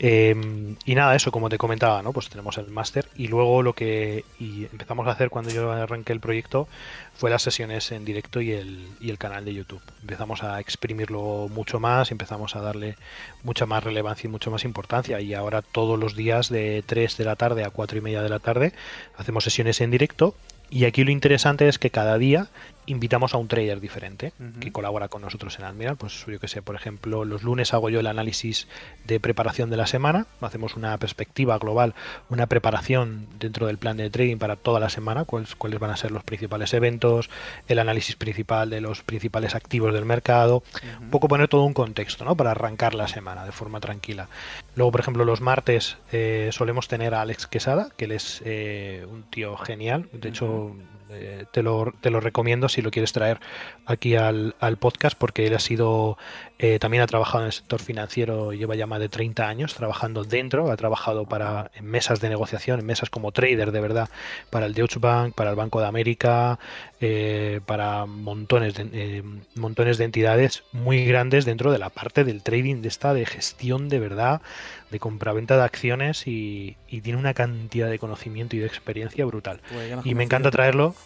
Em, 0.00 0.76
y 0.84 0.94
nada, 0.94 1.16
eso, 1.16 1.32
como 1.32 1.48
te 1.48 1.58
comentaba, 1.58 2.02
¿no? 2.02 2.12
Pues 2.12 2.28
tenemos 2.28 2.56
el 2.58 2.68
máster 2.68 3.08
y 3.16 3.26
luego 3.26 3.62
lo 3.62 3.72
que 3.72 4.24
empezamos 4.38 5.08
a 5.08 5.10
hacer 5.10 5.28
cuando 5.28 5.50
yo 5.50 5.72
arranqué 5.72 6.12
el 6.12 6.20
proyecto 6.20 6.68
fue 7.14 7.30
las 7.30 7.42
sesiones 7.42 7.90
en 7.90 8.04
directo 8.04 8.40
y 8.40 8.52
el, 8.52 8.86
y 9.00 9.10
el 9.10 9.18
canal 9.18 9.44
de 9.44 9.54
YouTube. 9.54 9.82
Empezamos 10.02 10.44
a 10.44 10.60
exprimirlo 10.60 11.48
mucho 11.50 11.80
más, 11.80 12.12
empezamos 12.12 12.54
a 12.54 12.60
darle 12.60 12.94
mucha 13.42 13.66
más 13.66 13.82
relevancia 13.82 14.28
y 14.28 14.30
mucha 14.30 14.50
más 14.50 14.64
importancia. 14.64 15.20
Y 15.20 15.34
ahora 15.34 15.62
todos 15.62 15.98
los 15.98 16.14
días 16.14 16.48
de 16.48 16.84
3 16.86 17.16
de 17.16 17.24
la 17.24 17.34
tarde 17.34 17.64
a 17.64 17.70
4 17.70 17.98
y 17.98 18.00
media 18.00 18.22
de 18.22 18.28
la 18.28 18.38
tarde 18.38 18.72
hacemos 19.16 19.42
sesiones 19.42 19.80
en 19.80 19.90
directo 19.90 20.34
y 20.70 20.84
aquí 20.84 21.02
lo 21.04 21.10
interesante 21.10 21.68
es 21.68 21.78
que 21.78 21.90
cada 21.90 22.18
día 22.18 22.48
invitamos 22.88 23.34
a 23.34 23.36
un 23.36 23.48
trader 23.48 23.80
diferente 23.80 24.32
que 24.60 24.72
colabora 24.72 25.08
con 25.08 25.22
nosotros 25.22 25.58
en 25.58 25.64
Admiral. 25.64 25.96
Pues 25.96 26.24
yo 26.26 26.40
que 26.40 26.48
sé, 26.48 26.62
por 26.62 26.74
ejemplo, 26.74 27.24
los 27.24 27.42
lunes 27.42 27.74
hago 27.74 27.90
yo 27.90 28.00
el 28.00 28.06
análisis 28.06 28.66
de 29.06 29.20
preparación 29.20 29.70
de 29.70 29.76
la 29.76 29.86
semana, 29.86 30.26
hacemos 30.40 30.74
una 30.74 30.96
perspectiva 30.98 31.58
global, 31.58 31.94
una 32.30 32.46
preparación 32.46 33.26
dentro 33.38 33.66
del 33.66 33.78
plan 33.78 33.96
de 33.96 34.10
trading 34.10 34.38
para 34.38 34.56
toda 34.56 34.80
la 34.80 34.88
semana, 34.88 35.24
cuáles, 35.24 35.54
cuáles 35.54 35.78
van 35.78 35.90
a 35.90 35.96
ser 35.96 36.10
los 36.10 36.24
principales 36.24 36.72
eventos, 36.72 37.30
el 37.68 37.78
análisis 37.78 38.16
principal 38.16 38.70
de 38.70 38.80
los 38.80 39.02
principales 39.02 39.54
activos 39.54 39.92
del 39.92 40.04
mercado, 40.04 40.62
un 41.00 41.10
poco 41.10 41.28
poner 41.28 41.48
todo 41.48 41.64
un 41.64 41.74
contexto, 41.74 42.24
¿no? 42.24 42.36
Para 42.36 42.52
arrancar 42.52 42.94
la 42.94 43.08
semana 43.08 43.44
de 43.44 43.52
forma 43.52 43.80
tranquila. 43.80 44.28
Luego, 44.74 44.92
por 44.92 45.00
ejemplo, 45.00 45.24
los 45.24 45.40
martes 45.40 45.98
eh, 46.12 46.48
solemos 46.52 46.88
tener 46.88 47.14
a 47.14 47.20
Alex 47.20 47.46
Quesada, 47.46 47.90
que 47.96 48.06
él 48.06 48.12
es 48.12 48.42
eh, 48.44 49.06
un 49.10 49.24
tío 49.24 49.56
genial, 49.56 50.08
de 50.12 50.28
hecho 50.30 50.74
eh, 51.10 51.44
te, 51.52 51.62
lo, 51.62 51.92
te, 52.00 52.10
lo, 52.10 52.20
recomiendo 52.20 52.68
si 52.68 52.82
lo 52.82 52.90
quieres 52.90 53.12
traer 53.12 53.40
aquí 53.86 54.16
al, 54.16 54.54
al 54.60 54.76
podcast 54.76 55.16
porque 55.18 55.46
él 55.46 55.54
ha 55.54 55.58
sido 55.58 56.18
eh, 56.60 56.80
también 56.80 57.04
ha 57.04 57.06
trabajado 57.06 57.44
en 57.44 57.46
el 57.46 57.52
sector 57.52 57.80
financiero, 57.80 58.52
lleva 58.52 58.74
ya 58.74 58.86
más 58.88 58.98
de 58.98 59.08
30 59.08 59.46
años 59.46 59.74
trabajando 59.74 60.24
dentro, 60.24 60.72
ha 60.72 60.76
trabajado 60.76 61.24
para 61.24 61.70
en 61.76 61.86
mesas 61.86 62.20
de 62.20 62.28
negociación, 62.28 62.80
en 62.80 62.86
mesas 62.86 63.10
como 63.10 63.30
trader 63.30 63.70
de 63.70 63.80
verdad, 63.80 64.08
para 64.50 64.66
el 64.66 64.74
Deutsche 64.74 64.98
Bank, 64.98 65.34
para 65.36 65.50
el 65.50 65.56
Banco 65.56 65.80
de 65.80 65.86
América, 65.86 66.58
eh, 67.00 67.60
para 67.64 68.06
montones 68.06 68.74
de, 68.74 69.22
montones 69.54 69.98
de 69.98 70.04
entidades 70.04 70.64
muy 70.72 71.04
grandes 71.04 71.44
dentro 71.44 71.70
de 71.70 71.78
la 71.78 71.90
parte 71.90 72.24
del 72.24 72.42
trading 72.42 72.82
de 72.82 72.88
esta 72.88 73.14
de 73.14 73.24
gestión 73.24 73.88
de 73.88 74.00
verdad, 74.00 74.42
de 74.90 74.98
compraventa 74.98 75.56
de 75.56 75.62
acciones 75.62 76.26
y, 76.26 76.76
tiene 76.88 77.20
una 77.20 77.34
cantidad 77.34 77.88
de 77.88 78.00
conocimiento 78.00 78.56
y 78.56 78.58
de 78.58 78.66
experiencia 78.66 79.24
brutal. 79.24 79.60
Pues 79.72 80.04
y 80.04 80.14
me 80.16 80.24
encanta 80.24 80.50
traerlo 80.50 80.96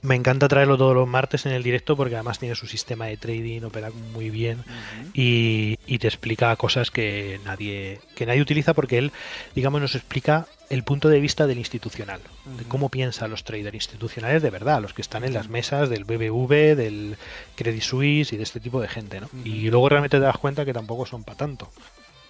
me 0.00 0.14
encanta 0.14 0.48
traerlo 0.48 0.78
todos 0.78 0.94
los 0.94 1.06
martes 1.06 1.44
en 1.44 1.52
el 1.52 1.62
directo 1.62 1.96
porque 1.96 2.14
además 2.14 2.38
tiene 2.38 2.54
su 2.54 2.66
sistema 2.66 3.06
de 3.06 3.18
trading, 3.18 3.62
opera 3.62 3.90
muy 4.12 4.30
bien 4.30 4.64
y, 5.12 5.76
te 5.98 6.08
explica 6.08 6.56
cosas 6.56 6.90
que 6.90 7.38
nadie, 7.44 8.00
que 8.16 8.26
nadie 8.26 8.40
utiliza 8.40 8.74
porque 8.74 8.98
él, 8.98 9.12
digamos, 9.54 9.80
nos 9.80 9.94
explica 9.94 10.46
el 10.68 10.82
punto 10.82 11.08
de 11.08 11.20
vista 11.20 11.46
del 11.46 11.58
institucional, 11.58 12.20
de 12.58 12.64
cómo 12.64 12.88
piensan 12.88 13.30
los 13.30 13.44
traders 13.44 13.74
institucionales 13.74 14.42
de 14.42 14.50
verdad, 14.50 14.82
los 14.82 14.94
que 14.94 15.02
están 15.02 15.22
en 15.22 15.34
las 15.34 15.48
mesas 15.48 15.90
del 15.90 16.04
BBV, 16.04 16.74
del 16.74 17.16
Credit 17.54 17.82
Suisse 17.82 18.32
y 18.32 18.36
de 18.36 18.42
este 18.42 18.58
tipo 18.58 18.80
de 18.80 18.88
gente, 18.88 19.20
¿no? 19.20 19.28
Y 19.44 19.70
luego 19.70 19.88
realmente 19.90 20.16
te 20.16 20.24
das 20.24 20.38
cuenta 20.38 20.64
que 20.64 20.72
tampoco 20.72 21.06
son 21.06 21.22
para 21.22 21.36
tanto 21.36 21.70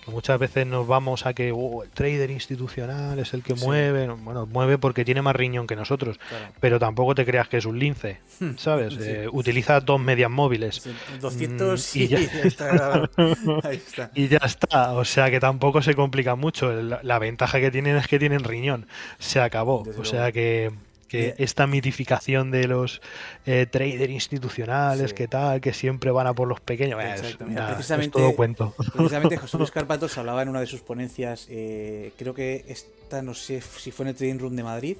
muchas 0.06 0.38
veces 0.38 0.66
nos 0.66 0.86
vamos 0.86 1.26
a 1.26 1.34
que 1.34 1.52
oh, 1.52 1.82
el 1.82 1.90
trader 1.90 2.30
institucional 2.30 3.18
es 3.18 3.34
el 3.34 3.42
que 3.42 3.54
mueve, 3.54 4.08
bueno, 4.08 4.46
mueve 4.46 4.78
porque 4.78 5.04
tiene 5.04 5.22
más 5.22 5.36
riñón 5.36 5.66
que 5.66 5.76
nosotros, 5.76 6.18
pero 6.60 6.78
tampoco 6.78 7.14
te 7.14 7.24
creas 7.24 7.48
que 7.48 7.58
es 7.58 7.64
un 7.64 7.78
lince, 7.78 8.18
hmm. 8.40 8.56
¿sabes? 8.56 8.96
Eh, 8.98 9.28
utiliza 9.30 9.80
dos 9.80 10.00
medias 10.00 10.30
móviles. 10.30 10.82
200 11.20 11.94
mm, 11.94 11.98
y, 11.98 12.08
ya... 12.08 12.18
está. 13.70 14.10
y 14.14 14.28
ya 14.28 14.40
está, 14.44 14.92
o 14.94 15.04
sea 15.04 15.30
que 15.30 15.40
tampoco 15.40 15.82
se 15.82 15.94
complica 15.94 16.34
mucho, 16.34 16.72
la, 16.72 17.18
ventaja 17.18 17.60
que 17.60 17.70
tienen 17.70 17.96
es 17.96 18.08
que 18.08 18.18
tienen 18.18 18.42
riñón, 18.42 18.86
se 19.18 19.40
acabó, 19.40 19.84
o 19.98 20.04
sea 20.04 20.32
que 20.32 20.72
que 21.12 21.34
esta 21.36 21.66
mitificación 21.66 22.50
de 22.50 22.66
los 22.66 23.02
eh, 23.44 23.66
traders 23.70 24.10
institucionales, 24.10 25.12
que 25.12 25.28
tal, 25.28 25.60
que 25.60 25.74
siempre 25.74 26.10
van 26.10 26.26
a 26.26 26.32
por 26.32 26.48
los 26.48 26.60
pequeños, 26.60 26.98
es, 27.04 27.36
precisamente, 27.36 28.18
todo 28.18 28.34
cuento. 28.34 28.74
Precisamente 28.94 29.36
José 29.42 29.58
Luis 29.58 29.70
Carpatos 29.70 30.16
hablaba 30.16 30.40
en 30.40 30.48
una 30.48 30.60
de 30.60 30.66
sus 30.66 30.80
ponencias, 30.80 31.46
eh, 31.50 32.12
creo 32.16 32.32
que 32.32 32.64
esta, 32.66 33.20
no 33.20 33.34
sé 33.34 33.60
si 33.60 33.90
fue 33.90 34.04
en 34.04 34.08
el 34.10 34.14
Trading 34.16 34.38
Room 34.38 34.56
de 34.56 34.62
Madrid, 34.62 34.96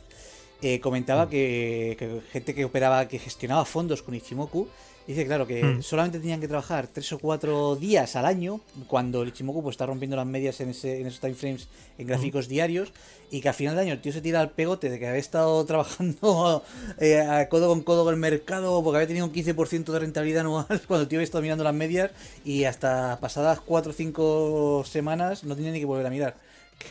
eh, 0.61 0.81
comentaba 0.81 1.25
mm. 1.25 1.29
que, 1.31 2.21
gente 2.31 2.55
que 2.55 2.65
operaba, 2.67 3.09
que 3.09 3.19
gestionaba 3.19 3.65
fondos 3.65 4.03
con 4.03 4.15
Ichimoku, 4.15 4.69
Dice, 5.07 5.27
claro, 5.27 5.47
que 5.47 5.63
mm. 5.63 5.83
solamente 5.83 6.21
tenían 6.21 6.41
que 6.41 6.49
trabajar 6.49 6.87
tres 6.87 7.13
o 7.13 7.19
cuatro 7.19 7.75
días 7.77 8.15
al 8.15 8.25
año, 8.25 8.61
cuando 8.87 9.23
el 9.23 9.29
Ichimoku 9.29 9.63
pues, 9.63 9.75
está 9.75 9.87
rompiendo 9.87 10.17
las 10.17 10.27
medias 10.27 10.61
en, 10.61 10.71
ese, 10.71 11.01
en 11.01 11.09
esos 11.09 11.21
timeframes 11.21 11.69
en 11.99 12.07
gráficos 12.07 12.49
diarios, 12.49 12.93
y 13.33 13.41
que 13.41 13.49
al 13.49 13.55
final 13.55 13.75
del 13.75 13.87
año 13.87 13.95
el 13.95 14.01
tío 14.01 14.13
se 14.13 14.21
tira 14.21 14.41
al 14.41 14.51
pegote 14.51 14.91
de 14.91 14.99
que 14.99 15.09
había 15.09 15.19
estado 15.19 15.65
trabajando 15.65 16.63
eh, 17.01 17.47
codo 17.49 17.69
con 17.69 17.83
codo 17.83 18.05
con 18.05 18.15
el 18.15 18.21
mercado 18.21 18.83
porque 18.85 18.99
había 18.99 19.09
tenido 19.09 19.27
un 19.27 19.33
15% 19.33 19.85
de 19.85 19.99
rentabilidad 19.99 20.43
anual 20.43 20.67
cuando 20.87 21.03
el 21.03 21.09
tío 21.09 21.19
había 21.19 21.25
estado 21.25 21.41
mirando 21.41 21.65
las 21.65 21.75
medias 21.75 22.11
y 22.45 22.65
hasta 22.65 23.19
pasadas 23.21 23.61
cuatro 23.61 23.91
o 23.91 23.95
cinco 23.95 24.85
semanas 24.87 25.45
no 25.45 25.57
tenía 25.57 25.73
ni 25.73 25.81
que 25.81 25.87
volver 25.87 26.07
a 26.07 26.11
mirar. 26.11 26.37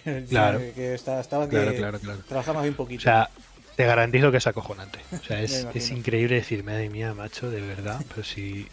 claro. 0.29 0.59
que, 0.73 0.95
estaba, 0.95 1.47
que 1.47 1.83
trabajaba 2.27 2.55
más 2.55 2.63
bien 2.63 2.75
poquito. 2.75 3.01
O 3.01 3.03
sea, 3.03 3.29
te 3.75 3.85
garantizo 3.85 4.31
que 4.31 4.37
es 4.37 4.47
acojonante. 4.47 4.99
O 5.11 5.23
sea, 5.23 5.41
es, 5.41 5.91
increíble 5.91 6.35
decir, 6.35 6.63
madre 6.63 6.89
mía, 6.89 7.13
macho, 7.13 7.49
de 7.49 7.61
verdad. 7.61 8.03
Pero 8.09 8.23
si, 8.23 8.67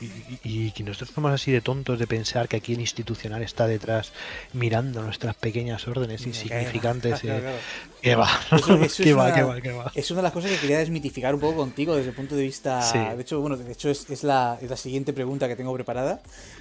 y, 0.44 0.70
que 0.72 0.82
nosotros 0.82 1.10
somos 1.14 1.32
así 1.32 1.52
de 1.52 1.60
tontos 1.60 1.98
de 1.98 2.06
pensar 2.06 2.48
que 2.48 2.56
aquí 2.56 2.74
el 2.74 2.80
institucional 2.80 3.42
está 3.42 3.66
detrás 3.66 4.12
mirando 4.52 5.02
nuestras 5.02 5.34
pequeñas 5.36 5.86
órdenes 5.88 6.26
insignificantes. 6.26 7.20
¿Qué 8.00 8.14
va? 8.14 8.28
¿Qué 8.96 9.14
va, 9.14 9.34
qué 9.34 9.42
va, 9.42 9.60
qué 9.60 9.72
va? 9.72 9.90
Es 9.94 10.10
una 10.10 10.18
de 10.18 10.22
las 10.24 10.32
cosas 10.32 10.50
que 10.52 10.58
quería 10.58 10.78
desmitificar 10.78 11.34
un 11.34 11.40
poco 11.40 11.56
contigo 11.56 11.96
desde 11.96 12.10
el 12.10 12.14
punto 12.14 12.36
de 12.36 12.42
vista. 12.42 12.92
De 12.92 13.22
hecho, 13.22 13.40
bueno, 13.40 13.56
de 13.56 13.72
hecho 13.72 13.90
es, 13.90 14.22
la, 14.22 14.58
es 14.60 14.70
la 14.70 14.76
siguiente 14.76 15.12
pregunta 15.12 15.48
que 15.48 15.56
tengo 15.56 15.74
preparada 15.74 16.20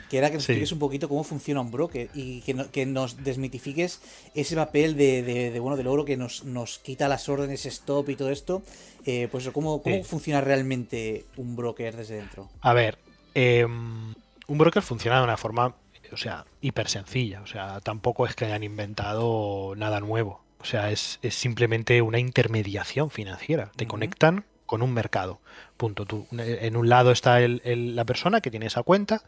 que 0.09 0.17
era 0.17 0.29
que 0.29 0.35
nos 0.35 0.43
expliques 0.43 0.71
un 0.71 0.79
poquito 0.79 1.09
cómo 1.09 1.23
funciona 1.23 1.61
un 1.61 1.71
broker 1.71 2.09
y 2.13 2.41
que, 2.41 2.55
que 2.71 2.85
nos 2.85 3.23
desmitifiques 3.23 4.01
ese 4.33 4.55
papel 4.55 4.95
de, 4.95 5.21
de, 5.23 5.59
bueno 5.59 5.77
del 5.77 5.87
oro 5.87 6.05
que 6.05 6.17
nos, 6.17 6.43
nos 6.45 6.79
quita 6.79 7.07
las 7.07 7.27
órdenes 7.29 7.65
stop 7.65 8.09
y 8.09 8.15
todo 8.15 8.31
esto. 8.31 8.61
Eh, 9.05 9.27
pues 9.31 9.49
cómo, 9.49 9.81
cómo 9.81 10.03
funciona 10.03 10.41
realmente 10.41 11.25
un 11.37 11.55
broker 11.55 11.95
desde 11.95 12.15
dentro. 12.15 12.49
A 12.61 12.73
ver, 12.73 12.97
em, 13.33 14.13
un 14.47 14.57
broker 14.57 14.83
funciona 14.83 15.17
de 15.17 15.23
una 15.23 15.37
forma, 15.37 15.75
o 16.11 16.17
sea, 16.17 16.45
hiper 16.61 16.89
sencilla. 16.89 17.41
O 17.41 17.47
sea, 17.47 17.79
tampoco 17.81 18.25
es 18.25 18.35
que 18.35 18.45
hayan 18.45 18.63
inventado 18.63 19.75
nada 19.75 19.99
nuevo. 19.99 20.41
O 20.59 20.65
sea, 20.65 20.91
es, 20.91 21.19
es 21.21 21.35
simplemente 21.35 22.01
una 22.01 22.19
intermediación 22.19 23.09
financiera. 23.09 23.71
Te 23.75 23.87
conectan 23.87 24.45
con 24.67 24.83
un 24.83 24.93
mercado. 24.93 25.39
Punto. 25.77 26.05
Tú, 26.05 26.27
en 26.31 26.75
un 26.75 26.89
lado 26.89 27.11
está 27.11 27.39
la 27.39 28.05
persona 28.05 28.41
que 28.41 28.51
tiene 28.51 28.67
esa 28.67 28.83
cuenta, 28.83 29.23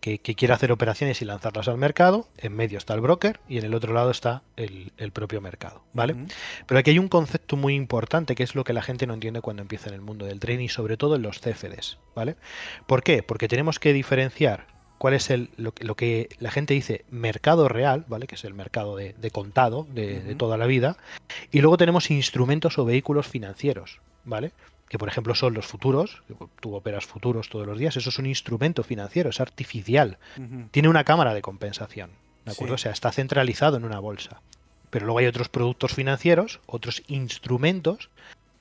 que, 0.00 0.18
quiere 0.18 0.54
hacer 0.54 0.70
operaciones 0.70 1.22
y 1.22 1.24
lanzarlas 1.24 1.66
al 1.66 1.78
mercado, 1.78 2.28
en 2.38 2.54
medio 2.54 2.78
está 2.78 2.94
el 2.94 3.00
broker 3.00 3.40
y 3.48 3.58
en 3.58 3.64
el 3.64 3.74
otro 3.74 3.92
lado 3.92 4.10
está 4.10 4.42
el, 4.56 4.92
propio 5.12 5.40
mercado. 5.40 5.82
¿Vale? 5.92 6.14
Pero 6.66 6.78
aquí 6.78 6.90
hay 6.90 6.98
un 6.98 7.08
concepto 7.08 7.56
muy 7.56 7.74
importante 7.74 8.34
que 8.34 8.42
es 8.44 8.54
lo 8.54 8.62
que 8.62 8.72
la 8.72 8.82
gente 8.82 9.06
no 9.06 9.14
entiende 9.14 9.40
cuando 9.40 9.62
empieza 9.62 9.88
en 9.88 9.94
el 9.94 10.00
mundo 10.00 10.26
del 10.26 10.38
trading 10.38 10.64
y 10.64 10.68
sobre 10.68 10.96
todo 10.96 11.16
en 11.16 11.22
los 11.22 11.40
CFDs. 11.40 11.98
¿Vale? 12.14 12.36
¿Por 12.86 13.02
qué? 13.02 13.22
Porque 13.22 13.48
tenemos 13.48 13.78
que 13.78 13.92
diferenciar 13.92 14.66
cuál 14.98 15.14
es 15.14 15.30
el, 15.30 15.50
lo, 15.56 15.72
que 15.72 16.28
la 16.38 16.52
gente 16.52 16.74
dice 16.74 17.04
mercado 17.10 17.68
real, 17.68 18.04
¿vale? 18.06 18.28
Que 18.28 18.36
es 18.36 18.44
el 18.44 18.54
mercado 18.54 18.94
de, 18.94 19.14
contado 19.32 19.84
de, 19.90 20.20
de, 20.20 20.34
toda 20.36 20.56
la 20.56 20.66
vida. 20.66 20.96
Y 21.50 21.60
luego 21.60 21.76
tenemos 21.76 22.08
instrumentos 22.12 22.78
o 22.78 22.84
vehículos 22.84 23.26
financieros, 23.26 24.00
¿vale? 24.24 24.52
Que 24.92 24.98
por 24.98 25.08
ejemplo 25.08 25.34
son 25.34 25.54
los 25.54 25.64
futuros, 25.64 26.22
tú 26.60 26.74
operas 26.74 27.06
futuros 27.06 27.48
todos 27.48 27.66
los 27.66 27.78
días, 27.78 27.96
eso 27.96 28.10
es 28.10 28.18
un 28.18 28.26
instrumento 28.26 28.82
financiero, 28.82 29.30
es 29.30 29.40
artificial, 29.40 30.18
tiene 30.70 30.90
una 30.90 31.04
cámara 31.04 31.32
de 31.32 31.40
compensación, 31.40 32.10
¿de 32.44 32.52
acuerdo? 32.52 32.74
O 32.74 32.78
sea, 32.78 32.92
está 32.92 33.10
centralizado 33.10 33.78
en 33.78 33.86
una 33.86 34.00
bolsa. 34.00 34.42
Pero 34.90 35.06
luego 35.06 35.20
hay 35.20 35.24
otros 35.24 35.48
productos 35.48 35.94
financieros, 35.94 36.60
otros 36.66 37.02
instrumentos 37.06 38.10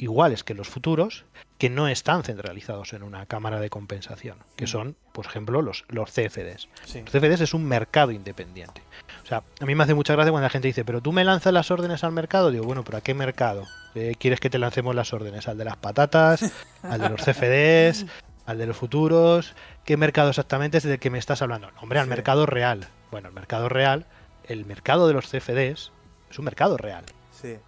iguales 0.02 0.44
que 0.44 0.56
los 0.56 0.68
futuros, 0.68 1.26
que 1.60 1.70
no 1.70 1.88
están 1.88 2.24
centralizados 2.24 2.94
en 2.94 3.04
una 3.04 3.28
cámara 3.28 3.60
de 3.60 3.70
compensación, 3.70 4.38
que 4.56 4.66
son, 4.66 4.96
por 5.12 5.28
ejemplo, 5.28 5.62
los, 5.62 5.86
los 5.90 6.10
CFDs. 6.10 6.68
Los 6.82 7.12
CFDs 7.12 7.42
es 7.42 7.54
un 7.54 7.66
mercado 7.66 8.12
independiente. 8.12 8.82
O 9.24 9.28
sea, 9.28 9.44
a 9.60 9.66
mí 9.66 9.76
me 9.76 9.84
hace 9.84 9.94
mucha 9.94 10.14
gracia 10.14 10.32
cuando 10.32 10.48
la 10.48 10.50
gente 10.50 10.68
dice, 10.68 10.84
pero 10.84 11.02
tú 11.02 11.12
me 11.12 11.24
lanzas 11.24 11.54
las 11.54 11.70
órdenes 11.70 12.04
al 12.04 12.14
mercado. 12.14 12.50
Digo, 12.50 12.66
bueno, 12.66 12.84
pero 12.84 12.98
¿a 12.98 13.02
qué 13.02 13.14
mercado? 13.14 13.68
Eh, 13.94 14.16
¿Quieres 14.18 14.40
que 14.40 14.50
te 14.50 14.58
lancemos 14.58 14.96
las 14.96 15.14
órdenes? 15.14 15.48
¿Al 15.48 15.60
de 15.60 15.66
las 15.66 15.78
patatas? 15.78 16.52
¿Al 16.82 17.00
de 17.00 17.10
los 17.10 17.22
CFDs? 17.22 18.08
¿Al 18.48 18.58
de 18.58 18.66
los 18.66 18.76
futuros? 18.76 19.54
¿Qué 19.86 19.98
mercado 19.98 20.30
exactamente 20.30 20.80
es 20.80 20.84
del 20.84 20.98
que 20.98 21.12
me 21.12 21.20
estás 21.20 21.44
hablando? 21.44 21.70
hombre, 21.80 22.00
al 22.00 22.08
mercado 22.08 22.48
real. 22.48 22.88
Bueno, 23.12 23.28
el 23.28 23.36
mercado 23.36 23.70
real, 23.70 24.08
el 24.46 24.66
mercado 24.66 25.08
de 25.08 25.14
los 25.14 25.28
CFDs 25.28 25.92
es 26.32 26.40
un 26.40 26.46
mercado 26.46 26.78
real. 26.78 27.06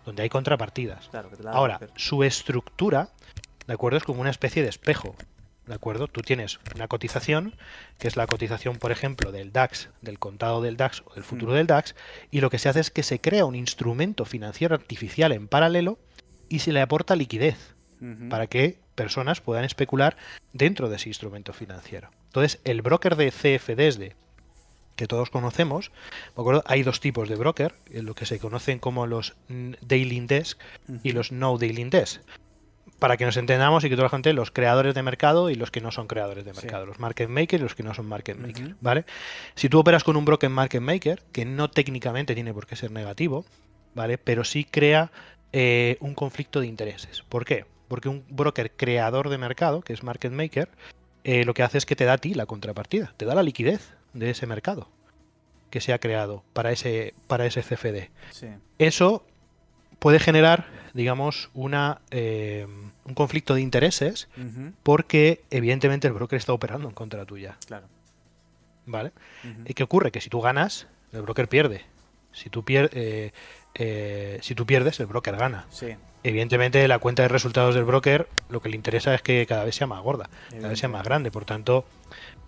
Donde 0.05 0.23
hay 0.23 0.29
contrapartidas. 0.29 1.07
Claro, 1.09 1.29
que 1.29 1.37
te 1.37 1.43
la 1.43 1.51
Ahora, 1.51 1.79
su 1.95 2.23
estructura, 2.23 3.09
¿de 3.67 3.73
acuerdo? 3.73 3.97
Es 3.97 4.03
como 4.03 4.21
una 4.21 4.29
especie 4.29 4.63
de 4.63 4.69
espejo. 4.69 5.15
¿De 5.65 5.73
acuerdo? 5.73 6.09
Tú 6.09 6.21
tienes 6.21 6.59
una 6.75 6.89
cotización, 6.89 7.55
que 7.97 8.09
es 8.09 8.17
la 8.17 8.27
cotización, 8.27 8.75
por 8.75 8.91
ejemplo, 8.91 9.31
del 9.31 9.53
DAX, 9.53 9.89
del 10.01 10.19
contado 10.19 10.61
del 10.61 10.75
DAX 10.75 11.03
o 11.05 11.13
del 11.13 11.23
futuro 11.23 11.53
Mm. 11.53 11.55
del 11.55 11.67
DAX, 11.67 11.95
y 12.31 12.41
lo 12.41 12.49
que 12.49 12.59
se 12.59 12.67
hace 12.67 12.81
es 12.81 12.91
que 12.91 13.01
se 13.01 13.21
crea 13.21 13.45
un 13.45 13.55
instrumento 13.55 14.25
financiero 14.25 14.75
artificial 14.75 15.31
en 15.31 15.47
paralelo 15.47 15.99
y 16.49 16.59
se 16.59 16.73
le 16.73 16.81
aporta 16.81 17.15
liquidez 17.15 17.75
para 18.29 18.47
que 18.47 18.77
personas 18.95 19.39
puedan 19.39 19.63
especular 19.63 20.17
dentro 20.51 20.89
de 20.89 20.97
ese 20.97 21.07
instrumento 21.07 21.53
financiero. 21.53 22.09
Entonces, 22.25 22.59
el 22.65 22.81
broker 22.81 23.15
de 23.15 23.31
CFDs 23.31 23.97
de 23.97 24.15
que 24.95 25.07
todos 25.07 25.29
conocemos, 25.29 25.91
¿de 26.35 26.41
acuerdo? 26.41 26.63
Hay 26.65 26.83
dos 26.83 26.99
tipos 26.99 27.29
de 27.29 27.35
broker, 27.35 27.73
eh, 27.91 28.01
lo 28.01 28.13
que 28.15 28.25
se 28.25 28.39
conocen 28.39 28.79
como 28.79 29.07
los 29.07 29.35
daily 29.81 30.19
desk 30.21 30.59
y 31.03 31.11
los 31.11 31.31
no 31.31 31.57
daily 31.57 31.83
desk. 31.85 32.21
Para 32.99 33.17
que 33.17 33.25
nos 33.25 33.35
entendamos 33.35 33.83
y 33.83 33.89
que 33.89 33.95
toda 33.95 34.05
la 34.05 34.09
gente, 34.09 34.31
los 34.33 34.51
creadores 34.51 34.93
de 34.93 35.03
mercado 35.03 35.49
y 35.49 35.55
los 35.55 35.71
que 35.71 35.81
no 35.81 35.91
son 35.91 36.07
creadores 36.07 36.45
de 36.45 36.53
Sí. 36.53 36.61
mercado, 36.61 36.85
los 36.85 36.99
market 36.99 37.27
makers 37.27 37.59
y 37.59 37.63
los 37.63 37.75
que 37.75 37.83
no 37.83 37.93
son 37.93 38.05
market 38.05 38.37
makers. 38.37 38.75
¿vale? 38.81 39.05
Si 39.55 39.67
tú 39.67 39.79
operas 39.79 40.03
con 40.03 40.15
un 40.15 40.25
broker 40.25 40.49
market 40.49 40.81
maker, 40.81 41.21
que 41.31 41.43
no 41.43 41.69
técnicamente 41.69 42.33
tiene 42.35 42.53
por 42.53 42.65
qué 42.65 42.75
ser 42.75 42.91
negativo, 42.91 43.45
¿vale? 43.93 44.17
Pero 44.17 44.43
sí 44.43 44.63
crea 44.63 45.11
eh, 45.51 45.97
un 45.99 46.13
conflicto 46.13 46.61
de 46.61 46.67
intereses. 46.67 47.23
¿Por 47.27 47.45
qué? 47.45 47.65
Porque 47.87 48.09
un 48.09 48.23
broker 48.29 48.71
creador 48.71 49.29
de 49.29 49.37
mercado, 49.37 49.81
que 49.81 49.93
es 49.93 50.01
market 50.03 50.31
maker, 50.31 50.69
eh, 51.25 51.43
lo 51.45 51.53
que 51.53 51.63
hace 51.63 51.77
es 51.77 51.85
que 51.85 51.95
te 51.95 52.05
da 52.05 52.13
a 52.13 52.17
ti 52.17 52.33
la 52.33 52.45
contrapartida, 52.45 53.13
te 53.17 53.25
da 53.25 53.35
la 53.35 53.43
liquidez 53.43 53.93
de 54.13 54.29
ese 54.29 54.45
mercado 54.47 54.87
que 55.69 55.81
se 55.81 55.91
ha 55.93 55.99
creado 55.99 56.43
para 56.53 56.71
ese, 56.71 57.13
para 57.27 57.45
ese 57.45 57.61
CFD. 57.63 58.09
Sí. 58.31 58.47
Eso 58.77 59.25
puede 59.99 60.19
generar, 60.19 60.67
digamos, 60.93 61.49
una, 61.53 62.01
eh, 62.11 62.67
un 63.05 63.13
conflicto 63.15 63.55
de 63.55 63.61
intereses 63.61 64.27
porque 64.83 65.41
evidentemente 65.49 66.07
el 66.07 66.13
broker 66.13 66.37
está 66.37 66.53
operando 66.53 66.87
en 66.87 66.93
contra 66.93 67.25
tuya. 67.25 67.57
Claro. 67.65 67.87
¿Vale? 68.85 69.11
¿Y 69.65 69.73
qué 69.73 69.83
ocurre? 69.83 70.11
Que 70.11 70.21
si 70.21 70.29
tú 70.29 70.41
ganas, 70.41 70.87
el 71.13 71.21
broker 71.21 71.47
pierde. 71.47 71.81
Si 72.33 72.49
tú, 72.49 72.63
pier- 72.63 72.89
eh, 72.93 73.31
eh, 73.75 74.39
si 74.41 74.55
tú 74.55 74.65
pierdes, 74.65 74.99
el 74.99 75.05
broker 75.05 75.37
gana. 75.37 75.65
Sí. 75.69 75.95
Evidentemente, 76.23 76.87
la 76.87 76.99
cuenta 76.99 77.23
de 77.23 77.29
resultados 77.29 77.75
del 77.75 77.83
broker 77.85 78.27
lo 78.49 78.61
que 78.61 78.69
le 78.69 78.75
interesa 78.75 79.13
es 79.15 79.21
que 79.21 79.45
cada 79.45 79.63
vez 79.63 79.75
sea 79.75 79.87
más 79.87 80.01
gorda, 80.01 80.29
cada 80.51 80.69
vez 80.69 80.79
sea 80.79 80.89
más 80.89 81.03
grande. 81.03 81.31
Por 81.31 81.45
tanto, 81.45 81.85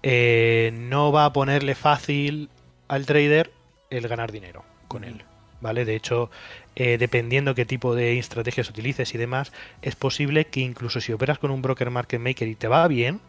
eh, 0.08 0.72
no 0.72 1.12
va 1.12 1.26
a 1.26 1.34
ponerle 1.34 1.74
fácil 1.74 2.52
al 2.88 3.08
trader 3.08 3.52
el 3.90 4.08
ganar 4.08 4.32
dinero 4.32 4.64
con 4.88 5.04
él. 5.04 5.24
¿Vale? 5.62 5.84
De 5.84 5.96
hecho, 5.96 6.30
eh, 6.76 7.00
dependiendo 7.00 7.56
qué 7.56 7.66
tipo 7.66 7.96
de 7.96 8.20
estrategias 8.20 8.70
utilices 8.70 9.16
y 9.16 9.18
demás, 9.18 9.52
es 9.82 9.96
posible 9.96 10.46
que 10.46 10.60
incluso 10.60 11.02
si 11.02 11.12
operas 11.12 11.40
con 11.40 11.50
un 11.50 11.64
broker 11.64 11.90
market 11.90 12.20
maker 12.20 12.48
y 12.48 12.54
te 12.54 12.68
va 12.68 12.88
bien, 12.88 13.20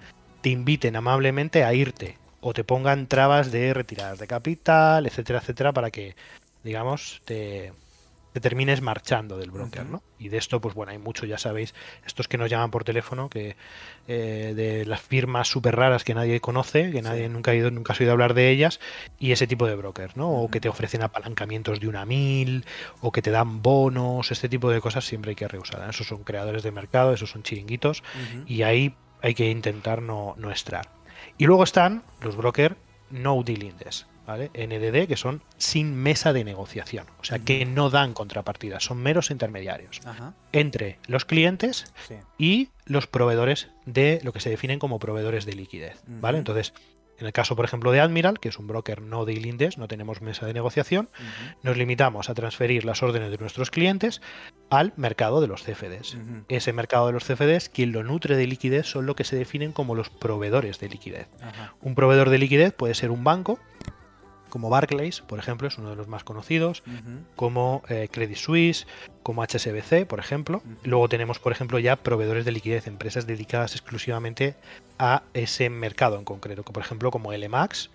te 0.43 0.51
inviten 0.51 0.97
amablemente 0.97 1.65
a 1.65 1.73
irte 1.73 2.19
o 2.43 2.53
te 2.53 2.63
pongan 2.63 3.07
trabas 3.07 3.51
de 3.51 3.73
retiradas 3.73 4.19
de 4.19 4.27
capital, 4.27 5.07
etcétera, 5.07 5.39
etcétera, 5.39 5.73
para 5.73 5.91
que, 5.91 6.15
digamos, 6.63 7.23
te, 7.25 7.73
te 8.37 8.41
termines 8.41 8.83
marchando 8.83 9.39
del 9.39 9.51
broker. 9.51 9.87
¿no? 9.87 10.03
Y 10.19 10.29
de 10.29 10.37
esto, 10.37 10.61
pues 10.61 10.75
bueno, 10.75 10.93
hay 10.93 10.99
mucho, 10.99 11.25
ya 11.25 11.39
sabéis, 11.39 11.75
estos 12.05 12.29
que 12.29 12.37
nos 12.37 12.51
llaman 12.51 12.71
por 12.71 12.85
teléfono, 12.85 13.31
que 13.31 13.57
eh, 14.09 14.53
de 14.55 14.85
las 14.85 15.01
firmas 15.01 15.49
súper 15.49 15.75
raras 15.75 16.05
que 16.05 16.13
nadie 16.13 16.39
conoce, 16.41 16.91
que 16.91 17.01
nadie 17.01 17.31
nunca 17.31 17.53
ha 17.53 17.55
ido, 17.55 17.71
nunca 17.71 17.95
has 17.95 18.01
oído 18.01 18.13
hablar 18.13 18.35
de 18.35 18.51
ellas, 18.51 18.79
y 19.19 19.33
ese 19.33 19.47
tipo 19.47 19.67
de 19.67 19.75
brokers, 19.75 20.19
¿no? 20.19 20.31
O 20.33 20.51
que 20.51 20.61
te 20.61 20.69
ofrecen 20.69 21.03
apalancamientos 21.03 21.81
de 21.81 21.89
una 21.89 22.05
mil, 22.05 22.67
o 23.01 23.11
que 23.11 23.23
te 23.23 23.31
dan 23.31 23.63
bonos, 23.63 24.31
este 24.31 24.51
tipo 24.51 24.69
de 24.69 24.83
cosas 24.83 25.07
siempre 25.07 25.31
hay 25.31 25.37
que 25.37 25.49
rehusar. 25.49 25.81
¿eh? 25.81 25.89
Esos 25.89 26.07
son 26.07 26.23
creadores 26.23 26.63
de 26.63 26.73
mercado, 26.73 27.15
esos 27.15 27.31
son 27.31 27.43
chiringuitos, 27.43 28.03
y 28.47 28.65
ahí 28.65 28.95
hay 29.23 29.33
que 29.33 29.49
intentar 29.49 30.03
no, 30.03 30.35
no 30.37 30.51
estar. 30.51 30.91
Y 31.39 31.47
luego 31.47 31.65
están 31.65 32.03
los 32.21 32.37
brokers 32.37 32.77
no 33.09 33.43
dealing 33.43 33.79
desk, 33.79 34.07
¿vale? 34.27 34.51
NDD, 34.55 35.07
que 35.07 35.17
son 35.17 35.43
sin 35.57 35.95
mesa 35.95 36.33
de 36.33 36.45
negociación, 36.45 37.07
o 37.21 37.25
sea, 37.25 37.39
que 37.39 37.65
no 37.67 37.91
dan 37.91 38.13
contrapartidas, 38.15 38.85
son 38.85 38.99
meros 38.99 39.31
intermediarios 39.31 40.01
Ajá. 40.05 40.35
entre 40.53 40.99
los 41.07 41.25
clientes 41.25 41.93
Sí. 42.09 42.15
y 42.39 42.69
los 42.85 43.07
proveedores 43.07 43.69
de 43.85 44.21
lo 44.23 44.33
que 44.33 44.41
se 44.41 44.51
definen 44.51 44.79
como 44.79 44.99
proveedores 44.99 45.47
de 45.47 45.53
liquidez, 45.55 46.03
¿vale? 46.07 46.39
Entonces, 46.39 46.73
en 47.19 47.25
el 47.27 47.33
caso, 47.33 47.57
por 47.57 47.65
ejemplo, 47.65 47.93
de 47.93 48.01
Admiral, 48.01 48.39
que 48.41 48.51
es 48.51 48.59
un 48.59 48.67
broker 48.67 49.01
no 49.01 49.25
dealing 49.25 49.57
desk, 49.57 49.79
no 49.79 49.89
tenemos 49.89 50.21
mesa 50.21 50.45
de 50.45 50.53
negociación, 50.53 51.09
nos 51.63 51.79
limitamos 51.79 52.29
a 52.29 52.35
transferir 52.35 52.85
las 52.85 53.03
órdenes 53.03 53.31
de 53.31 53.39
nuestros 53.39 53.71
clientes 53.71 54.21
al 54.69 54.93
mercado 54.97 55.41
de 55.41 55.47
los 55.47 55.63
CFDs. 55.63 56.19
Ese 56.49 56.75
mercado 56.75 57.07
de 57.07 57.15
los 57.15 57.25
CFDs, 57.25 57.71
quien 57.71 57.93
lo 57.93 58.03
nutre 58.05 58.37
de 58.37 58.47
liquidez 58.47 58.85
son 58.87 59.07
lo 59.07 59.17
que 59.17 59.25
se 59.25 59.35
definen 59.35 59.73
como 59.73 59.95
los 59.95 60.11
proveedores 60.11 60.79
de 60.79 60.91
liquidez. 60.91 61.29
Un 61.81 61.95
proveedor 61.95 62.29
de 62.29 62.37
liquidez 62.39 62.75
puede 62.75 62.93
ser 62.95 63.11
un 63.11 63.25
banco, 63.25 63.59
como 64.57 64.71
Barclays, 64.71 65.21
por 65.21 65.39
ejemplo, 65.39 65.69
es 65.69 65.77
uno 65.77 65.91
de 65.91 65.97
los 65.97 66.09
más 66.09 66.25
conocidos, 66.25 66.83
como 67.37 67.83
eh, 67.91 68.09
Credit 68.11 68.39
Suisse, 68.39 68.87
como 69.23 69.43
HSBC, 69.43 70.07
por 70.07 70.19
ejemplo. 70.19 70.63
Luego 70.83 71.11
tenemos, 71.11 71.39
por 71.39 71.53
ejemplo, 71.53 71.79
ya 71.79 71.97
proveedores 71.97 72.47
de 72.47 72.53
liquidez, 72.53 72.87
empresas 72.87 73.27
dedicadas 73.27 73.73
exclusivamente 73.73 74.55
a 74.99 75.25
ese 75.35 75.69
mercado 75.69 76.17
en 76.19 76.25
concreto, 76.25 76.63
como 76.65 76.73
por 76.73 76.83
ejemplo 76.85 77.11
como 77.11 77.35
LMAX. 77.35 77.91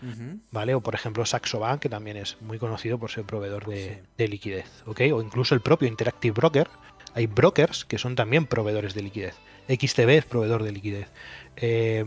¿vale? 0.52 0.76
O 0.76 0.82
por 0.82 0.94
ejemplo 0.94 1.26
Saxo 1.26 1.58
Bank, 1.58 1.80
que 1.80 1.90
también 1.90 2.16
es 2.18 2.38
muy 2.42 2.60
conocido 2.60 3.00
por 3.00 3.10
ser 3.10 3.24
proveedor 3.24 3.66
de, 3.66 3.96
Sí. 3.96 4.08
de 4.20 4.28
liquidez, 4.28 4.84
¿ok? 4.86 5.02
O 5.16 5.22
incluso 5.24 5.56
el 5.56 5.62
propio 5.62 5.88
Interactive 5.88 6.34
Broker. 6.36 6.68
Hay 7.16 7.26
brokers 7.26 7.86
que 7.86 7.98
son 7.98 8.14
también 8.14 8.46
proveedores 8.46 8.94
de 8.94 9.02
liquidez. 9.02 9.34
XTB 9.68 10.10
es 10.10 10.26
proveedor 10.26 10.62
de 10.62 10.72
liquidez. 10.74 11.08
Eh, 11.56 12.06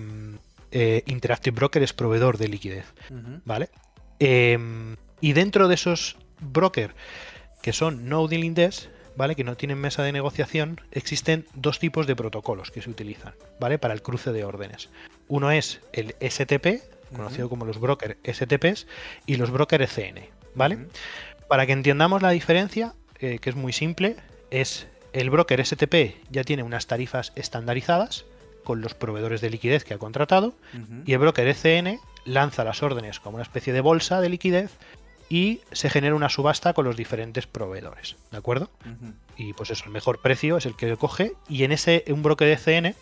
eh, 0.71 1.03
Interactive 1.07 1.55
Broker 1.55 1.83
es 1.83 1.93
proveedor 1.93 2.37
de 2.39 2.49
liquidez. 2.49 2.85
¿vale? 3.45 3.69
Eh, 4.21 4.59
y 5.21 5.33
dentro 5.33 5.69
de 5.69 5.75
esos 5.75 6.17
brokers 6.41 6.95
que 7.63 7.73
son 7.73 8.09
no 8.09 8.29
dealing 8.29 8.55
desk, 8.55 8.91
¿vale? 9.17 9.35
Que 9.35 9.45
no 9.45 9.57
tienen 9.57 9.79
mesa 9.79 10.03
de 10.03 10.13
negociación, 10.13 10.81
existen 10.93 11.47
dos 11.55 11.79
tipos 11.79 12.07
de 12.07 12.15
protocolos 12.15 12.71
que 12.71 12.83
se 12.83 12.91
utilizan, 12.91 13.35
¿vale? 13.59 13.79
Para 13.79 13.95
el 13.95 14.03
cruce 14.03 14.33
de 14.33 14.45
órdenes. 14.45 14.91
Uno 15.29 15.51
es 15.51 15.81
el 15.93 16.15
STP, 16.21 16.83
conocido 17.17 17.49
como 17.49 17.65
los 17.65 17.79
brokers 17.79 18.17
STPs, 18.25 18.87
y 19.25 19.37
los 19.37 19.51
brokers 19.51 19.97
ECN, 19.97 20.27
¿vale? 20.55 20.77
Ujú. 20.77 20.89
Para 21.49 21.67
que 21.67 21.73
entendamos 21.73 22.21
la 22.21 22.31
diferencia, 22.31 22.95
eh, 23.19 23.39
que 23.39 23.51
es 23.51 23.57
muy 23.57 23.73
simple, 23.73 24.17
es 24.51 24.87
el 25.15 25.31
broker 25.31 25.65
STP 25.65 26.17
ya 26.31 26.45
tiene 26.45 26.65
unas 26.65 26.87
tarifas 26.87 27.33
estandarizadas 27.37 28.27
con 28.65 28.81
los 28.81 28.95
proveedores 28.95 29.41
de 29.41 29.51
liquidez 29.51 29.85
que 29.85 29.95
ha 29.95 29.99
contratado, 29.99 30.55
y 31.07 31.13
el 31.13 31.19
broker 31.19 31.47
ECN 31.47 32.01
lanza 32.25 32.65
las 32.65 32.83
órdenes 32.83 33.21
como 33.21 33.37
una 33.37 33.43
especie 33.43 33.73
de 33.73 33.81
bolsa 33.81 34.21
de 34.21 34.29
liquidez 34.29 34.73
y 35.29 35.61
se 35.73 35.91
genera 35.91 36.15
una 36.15 36.29
subasta 36.29 36.73
con 36.75 36.85
los 36.85 36.97
diferentes 36.97 37.47
proveedores, 37.47 38.17
¿de 38.31 38.39
acuerdo? 38.39 38.71
Y 39.37 39.53
pues 39.53 39.71
eso, 39.71 39.85
el 39.85 39.91
mejor 39.91 40.21
precio 40.21 40.57
es 40.57 40.67
el 40.67 40.77
que 40.77 40.97
coge 40.97 41.33
y 41.49 41.65
en 41.65 41.73
ese 41.73 42.05
un 42.09 42.23
broker 42.23 42.49
ECN 42.49 42.95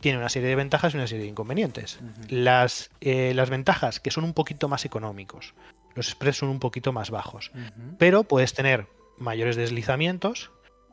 tiene 0.00 0.18
una 0.18 0.28
serie 0.28 0.48
de 0.48 0.56
ventajas 0.56 0.94
y 0.94 0.96
una 0.96 1.06
serie 1.06 1.24
de 1.24 1.30
inconvenientes. 1.30 2.00
Las, 2.28 2.90
eh, 3.00 3.32
las 3.34 3.50
ventajas 3.50 4.00
que 4.00 4.10
son 4.10 4.24
un 4.24 4.32
poquito 4.32 4.68
más 4.68 4.84
económicos, 4.84 5.54
los 5.94 6.08
spreads 6.08 6.38
son 6.38 6.48
un 6.48 6.58
poquito 6.58 6.92
más 6.92 7.10
bajos, 7.10 7.50
pero 7.98 8.24
puedes 8.24 8.54
tener 8.54 8.86
mayores 9.18 9.56
deslizamientos, 9.56 10.50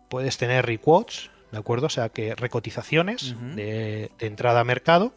puedes 0.10 0.38
tener 0.38 0.66
requotes, 0.66 1.32
¿de 1.52 1.58
acuerdo? 1.58 1.88
O 1.88 1.90
sea, 1.90 2.10
que 2.10 2.36
recotizaciones 2.36 3.36
de, 3.56 4.12
de 4.18 4.28
entrada 4.28 4.60
a 4.60 4.64
mercado, 4.64 5.14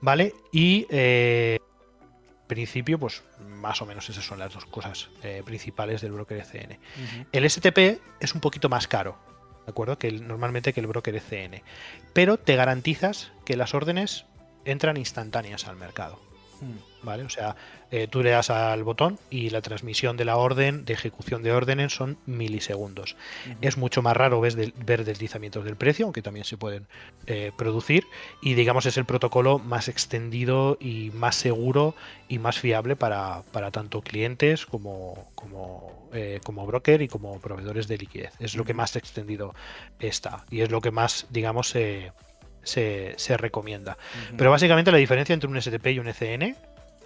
¿vale? 0.00 0.34
Y 0.52 0.86
eh, 0.90 1.58
en 2.42 2.46
principio, 2.48 2.98
pues 2.98 3.22
más 3.46 3.80
o 3.82 3.86
menos 3.86 4.08
esas 4.08 4.24
son 4.24 4.38
las 4.38 4.52
dos 4.54 4.64
cosas 4.66 5.08
eh, 5.22 5.42
principales 5.44 6.00
del 6.00 6.12
broker 6.12 6.38
ECN. 6.38 6.72
Ujú. 6.72 7.26
El 7.32 7.48
STP 7.48 8.00
es 8.20 8.34
un 8.34 8.40
poquito 8.40 8.68
más 8.68 8.88
caro, 8.88 9.18
¿de 9.66 9.70
acuerdo? 9.70 9.98
Que 9.98 10.08
el- 10.08 10.26
normalmente 10.26 10.72
que 10.72 10.80
el 10.80 10.86
broker 10.86 11.14
ECN, 11.14 11.62
pero 12.12 12.38
te 12.38 12.56
garantizas 12.56 13.30
que 13.44 13.56
las 13.56 13.74
órdenes 13.74 14.24
entran 14.64 14.96
instantáneas 14.96 15.66
al 15.68 15.76
mercado. 15.76 16.18
Ujú. 16.60 16.72
¿Vale? 17.00 17.22
O 17.22 17.28
sea, 17.28 17.54
eh, 17.92 18.08
tú 18.08 18.22
le 18.24 18.30
das 18.30 18.50
al 18.50 18.82
botón 18.82 19.18
y 19.30 19.50
la 19.50 19.62
transmisión 19.62 20.16
de 20.16 20.24
la 20.24 20.36
orden, 20.36 20.84
de 20.84 20.94
ejecución 20.94 21.44
de 21.44 21.52
órdenes, 21.52 21.94
son 21.94 22.18
milisegundos. 22.26 23.16
Es 23.60 23.76
mucho 23.76 24.02
más 24.02 24.16
raro 24.16 24.40
ves 24.40 24.56
del- 24.56 24.72
ver 24.84 25.04
deslizamientos 25.04 25.64
del 25.64 25.76
precio, 25.76 26.06
aunque 26.06 26.22
también 26.22 26.44
se 26.44 26.56
pueden 26.56 26.88
eh, 27.26 27.52
producir. 27.56 28.04
Y 28.42 28.54
digamos 28.54 28.84
es 28.86 28.96
el 28.96 29.04
protocolo 29.04 29.60
más 29.60 29.86
extendido 29.88 30.76
y 30.80 31.10
más 31.14 31.36
seguro 31.36 31.94
y 32.28 32.38
más 32.40 32.58
fiable 32.58 32.96
para, 32.96 33.42
para 33.52 33.70
tanto 33.70 34.02
clientes 34.02 34.66
como, 34.66 35.30
como, 35.36 36.08
eh, 36.12 36.40
como 36.44 36.66
broker 36.66 37.00
y 37.00 37.06
como 37.08 37.38
proveedores 37.40 37.86
de 37.86 37.96
liquidez. 37.98 38.32
Es 38.40 38.56
lo 38.56 38.64
que 38.64 38.74
más 38.74 38.96
extendido 38.96 39.54
está 40.00 40.44
y 40.50 40.62
es 40.62 40.70
lo 40.72 40.80
que 40.80 40.90
más, 40.90 41.26
digamos, 41.30 41.68
se, 41.68 42.12
se, 42.64 43.14
se 43.16 43.36
recomienda. 43.36 43.96
Pero 44.36 44.50
básicamente 44.50 44.90
la 44.90 44.98
diferencia 44.98 45.32
entre 45.32 45.48
un 45.48 45.56
STP 45.56 45.86
y 45.92 45.98
un 46.00 46.08
ECN 46.08 46.56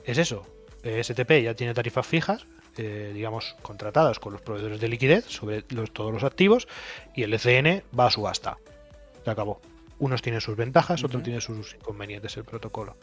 es 0.05 0.19
eso. 0.19 0.47
STP 0.83 1.43
ya 1.43 1.55
tiene 1.55 1.75
tarifas 1.75 2.07
fijas, 2.07 2.47
eh, 2.77 3.13
digamos, 3.15 3.55
contratadas 3.63 4.19
con 4.19 4.33
los 4.33 4.43
proveedores 4.43 4.81
de 4.81 4.89
liquidez 4.89 5.25
sobre 5.27 5.63
todos 5.63 6.13
los 6.13 6.25
activos 6.25 6.67
y 7.15 7.23
el 7.23 7.35
ECN 7.35 7.83
va 7.99 8.07
a 8.07 8.11
subasta. 8.11 8.59
Se 9.25 9.31
acabó. 9.31 9.61
Unos 9.99 10.23
tienen 10.23 10.41
sus 10.41 10.57
ventajas, 10.57 11.05
otros 11.05 11.23
tienen 11.23 11.41
sus 11.41 11.75
inconvenientes 11.75 12.37
el 12.37 12.45
protocolo. 12.45 12.97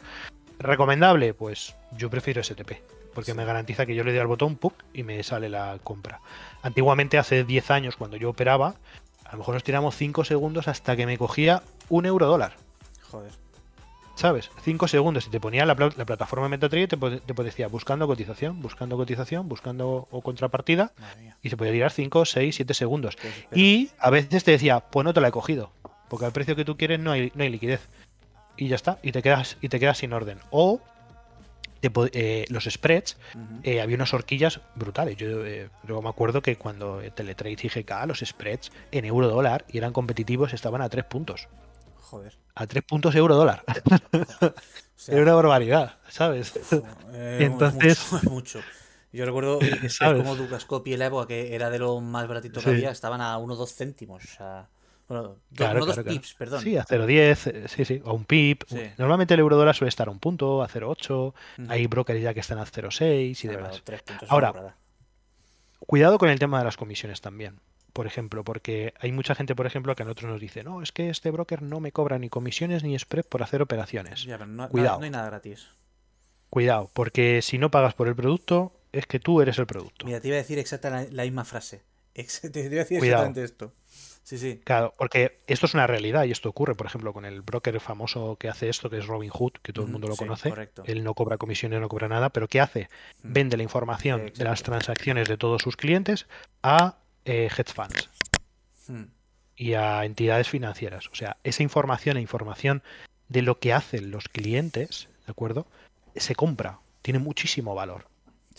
¿Recomendable? 0.58 1.34
Pues 1.34 1.76
yo 1.95 2.10
prefiero 2.10 2.43
STP, 2.43 2.74
porque 3.14 3.34
me 3.34 3.45
garantiza 3.45 3.86
que 3.86 3.95
yo 3.95 4.04
le 4.04 4.12
doy 4.12 4.20
al 4.20 4.28
botón 4.28 4.58
¡pup! 4.58 4.74
y 4.91 5.04
me 5.04 5.24
sale 5.24 5.47
la 5.47 5.80
compra. 5.82 6.20
Antiguamente, 6.62 7.18
hace 7.18 7.45
10 7.45 7.72
años, 7.72 7.95
cuando 7.95 8.18
yo 8.18 8.30
operaba, 8.30 8.76
a 9.24 9.32
lo 9.32 9.38
mejor 9.38 9.54
nos 9.54 9.64
tiramos 9.64 9.95
5 9.95 10.26
segundos 10.26 10.68
hasta 10.68 10.97
que 10.97 11.06
me 11.06 11.18
cogía 11.18 11.64
un 11.88 12.06
euro 12.06 12.28
dólar. 12.28 12.58
Joder. 13.10 13.32
¿Sabes? 14.20 14.52
5 14.64 14.90
segundos 14.90 15.28
y 15.28 15.30
te 15.30 15.40
ponía 15.40 15.66
la, 15.66 15.78
plataforma 15.78 16.50
MetaTrader 16.50 16.90
y 16.94 17.24
te, 17.26 17.44
decía 17.44 17.70
buscando 17.70 18.06
cotización, 18.06 18.62
buscando 18.62 18.98
cotización, 18.98 19.48
buscando 19.48 20.10
o 20.12 20.22
contrapartida 20.22 20.92
y 21.42 21.50
se 21.50 21.56
podía 21.56 21.72
tirar 21.72 21.92
5, 21.92 22.26
6, 22.26 22.54
7 22.54 22.74
segundos. 22.74 23.18
y 23.56 23.92
a 23.98 24.10
veces 24.10 24.44
te 24.44 24.52
decía, 24.52 24.82
pues 24.82 25.06
no 25.06 25.14
te 25.14 25.22
la 25.22 25.30
he 25.30 25.32
cogido, 25.32 25.72
porque 26.10 26.26
al 26.26 26.34
precio 26.34 26.58
que 26.58 26.66
tú 26.66 26.76
quieres 26.76 27.00
no 27.00 27.14
hay, 27.14 27.32
no 27.34 27.44
hay 27.44 27.50
liquidez. 27.50 27.88
Y 28.58 28.68
ya 28.68 28.76
está, 28.76 29.00
y 29.04 29.14
te 29.14 29.22
quedas, 29.22 29.56
y 29.62 29.70
te 29.70 29.80
quedas 29.80 30.00
sin 30.00 30.12
orden. 30.12 30.40
O 30.50 30.82
eh, 31.82 32.46
los 32.50 32.66
spreads, 32.66 33.16
eh, 33.64 33.80
había 33.80 33.96
unas 33.96 34.14
horquillas 34.14 34.60
brutales. 34.76 35.16
Yo 35.16 35.46
eh, 35.46 35.70
me 35.88 36.10
acuerdo 36.10 36.42
que 36.42 36.58
cuando 36.58 37.02
Teletrade 37.16 37.56
y 37.64 37.70
GK, 37.70 38.06
los 38.06 38.20
spreads 38.20 38.74
en 38.92 39.06
euro 39.06 39.30
dólar 39.30 39.64
y 39.70 39.78
eran 39.78 39.94
competitivos, 39.94 40.54
estaban 40.54 40.82
a 40.82 40.90
3 40.90 41.06
puntos. 41.06 41.48
Joder. 42.10 42.36
A 42.55 42.66
3 42.66 42.84
puntos 42.84 43.14
euro 43.14 43.36
dólar. 43.36 43.64
Era 45.07 45.22
una 45.22 45.36
barbaridad, 45.36 45.99
¿sabes? 46.10 46.53
Entonces. 47.14 47.99
Mucho, 48.24 48.62
Yo 49.14 49.26
recuerdo 49.26 49.60
como 49.99 50.36
Ducascope 50.36 50.89
y 50.89 50.93
el 50.93 51.03
Evo, 51.03 51.26
que 51.28 51.53
era 51.53 51.70
de 51.70 51.80
lo 51.80 52.01
más 52.01 52.28
baratito 52.28 52.62
que 52.62 52.70
había, 52.72 52.89
estaban 52.89 53.22
a 53.22 53.38
1 53.38 53.55
2 53.55 53.74
céntimos. 53.74 54.24
O 54.24 54.28
sea. 54.28 54.70
Bueno, 55.07 55.38
claro, 55.55 55.86
dos 55.86 55.99
pips, 55.99 56.36
perdón. 56.36 56.62
Sí, 56.62 56.78
a 56.78 56.86
0,10, 56.86 57.51
eh, 57.51 57.68
sí, 57.68 57.84
sí, 57.84 58.01
o 58.05 58.14
un 58.14 58.26
pip. 58.26 58.64
Normalmente 58.97 59.34
el 59.34 59.39
euro 59.39 59.57
dólar 59.57 59.76
suele 59.76 59.89
estar 59.89 60.07
a 60.07 60.12
un 60.12 60.20
punto, 60.20 60.62
a 60.62 60.68
0,8. 60.68 61.34
Hay 61.68 61.88
brokers 61.88 62.22
ya 62.22 62.34
que 62.34 62.41
están 62.41 62.60
a 62.60 62.66
0,6 62.66 63.43
y 63.43 63.47
demás. 63.47 63.82
Ahora, 64.28 64.76
cuidado 65.80 66.20
con 66.20 66.30
el 66.30 66.38
tema 66.38 66.60
de 66.60 66.66
las 66.66 66.78
comisiones 66.78 67.22
también. 67.22 67.60
Por 67.94 68.08
ejemplo, 68.08 68.44
porque 68.44 68.94
hay 69.00 69.12
mucha 69.12 69.36
gente, 69.36 69.56
por 69.56 69.66
ejemplo, 69.66 69.96
que 69.96 70.04
a 70.04 70.06
nosotros 70.06 70.32
nos 70.32 70.40
dice, 70.40 70.64
no, 70.64 70.82
es 70.82 70.92
que 70.92 71.10
este 71.10 71.32
broker 71.32 71.62
no 71.62 71.80
me 71.80 71.92
cobra 71.92 72.20
ni 72.20 72.30
comisiones 72.30 72.84
ni 72.84 72.98
spread 72.98 73.26
por 73.26 73.44
hacer 73.44 73.62
operaciones. 73.62 74.24
Cuidado. 74.70 75.00
No, 75.00 75.04
hay 75.04 75.10
nada 75.10 75.26
gratis. 75.26 75.68
Cuidado, 76.50 76.90
porque 76.94 77.42
si 77.42 77.58
no 77.58 77.70
pagas 77.70 77.94
por 77.94 78.08
el 78.08 78.16
producto, 78.16 78.74
es 78.92 79.06
que 79.06 79.20
tú 79.20 79.42
eres 79.42 79.60
el 79.60 79.68
producto. 79.68 80.06
Mira, 80.06 80.20
te 80.20 80.28
iba 80.28 80.36
a 80.36 80.40
decir 80.40 80.58
exactamente 80.58 81.14
la, 81.14 81.24
misma 81.24 81.46
frase. 81.46 81.84
Te 82.14 82.60
iba 82.60 82.82
a 82.82 82.84
decir 82.84 82.98
exactamente 82.98 83.44
esto. 83.44 83.74
Sí, 84.24 84.38
sí. 84.38 84.62
Claro, 84.64 84.94
porque 84.98 85.40
esto 85.48 85.66
es 85.66 85.74
una 85.74 85.88
realidad 85.88 86.26
y 86.26 86.32
esto 86.32 86.50
ocurre, 86.50 86.76
por 86.76 86.86
ejemplo, 86.86 87.14
con 87.14 87.26
el 87.26 87.42
broker 87.42 87.80
famoso 87.80 88.36
que 88.36 88.48
hace 88.48 88.70
esto, 88.70 88.90
que 88.90 89.00
es 89.00 89.08
Robin 89.08 89.32
Hood, 89.32 89.54
que 89.64 89.74
todo 89.74 89.86
el 89.86 89.92
mundo 89.92 90.08
lo 90.08 90.16
conoce. 90.16 90.54
Él 90.86 91.04
no 91.04 91.16
cobra 91.16 91.38
comisiones, 91.38 91.82
no 91.82 91.90
cobra 91.90 92.08
nada, 92.08 92.30
pero 92.30 92.48
¿qué 92.48 92.60
hace? 92.60 92.90
Vende 93.24 93.58
la 93.58 93.64
información 93.64 94.32
de 94.36 94.44
las 94.44 94.62
transacciones 94.62 95.28
de 95.28 95.38
todos 95.38 95.64
sus 95.64 95.76
clientes 95.78 96.28
a 96.62 96.98
eh, 97.30 97.48
hedge 97.56 97.74
funds 97.74 98.10
y 99.56 99.74
a 99.76 100.04
entidades 100.04 100.50
financieras. 100.50 101.10
O 101.12 101.16
sea, 101.16 101.38
esa 101.44 101.62
información 101.62 102.18
e 102.18 102.22
información 102.22 102.82
de 103.28 103.44
lo 103.44 103.60
que 103.60 103.72
hacen 103.72 104.10
los 104.10 104.30
clientes, 104.30 105.10
¿de 105.28 105.32
acuerdo? 105.32 105.68
Se 106.16 106.34
compra, 106.34 106.80
tiene 107.04 107.20
muchísimo 107.20 107.76
valor. 107.76 108.08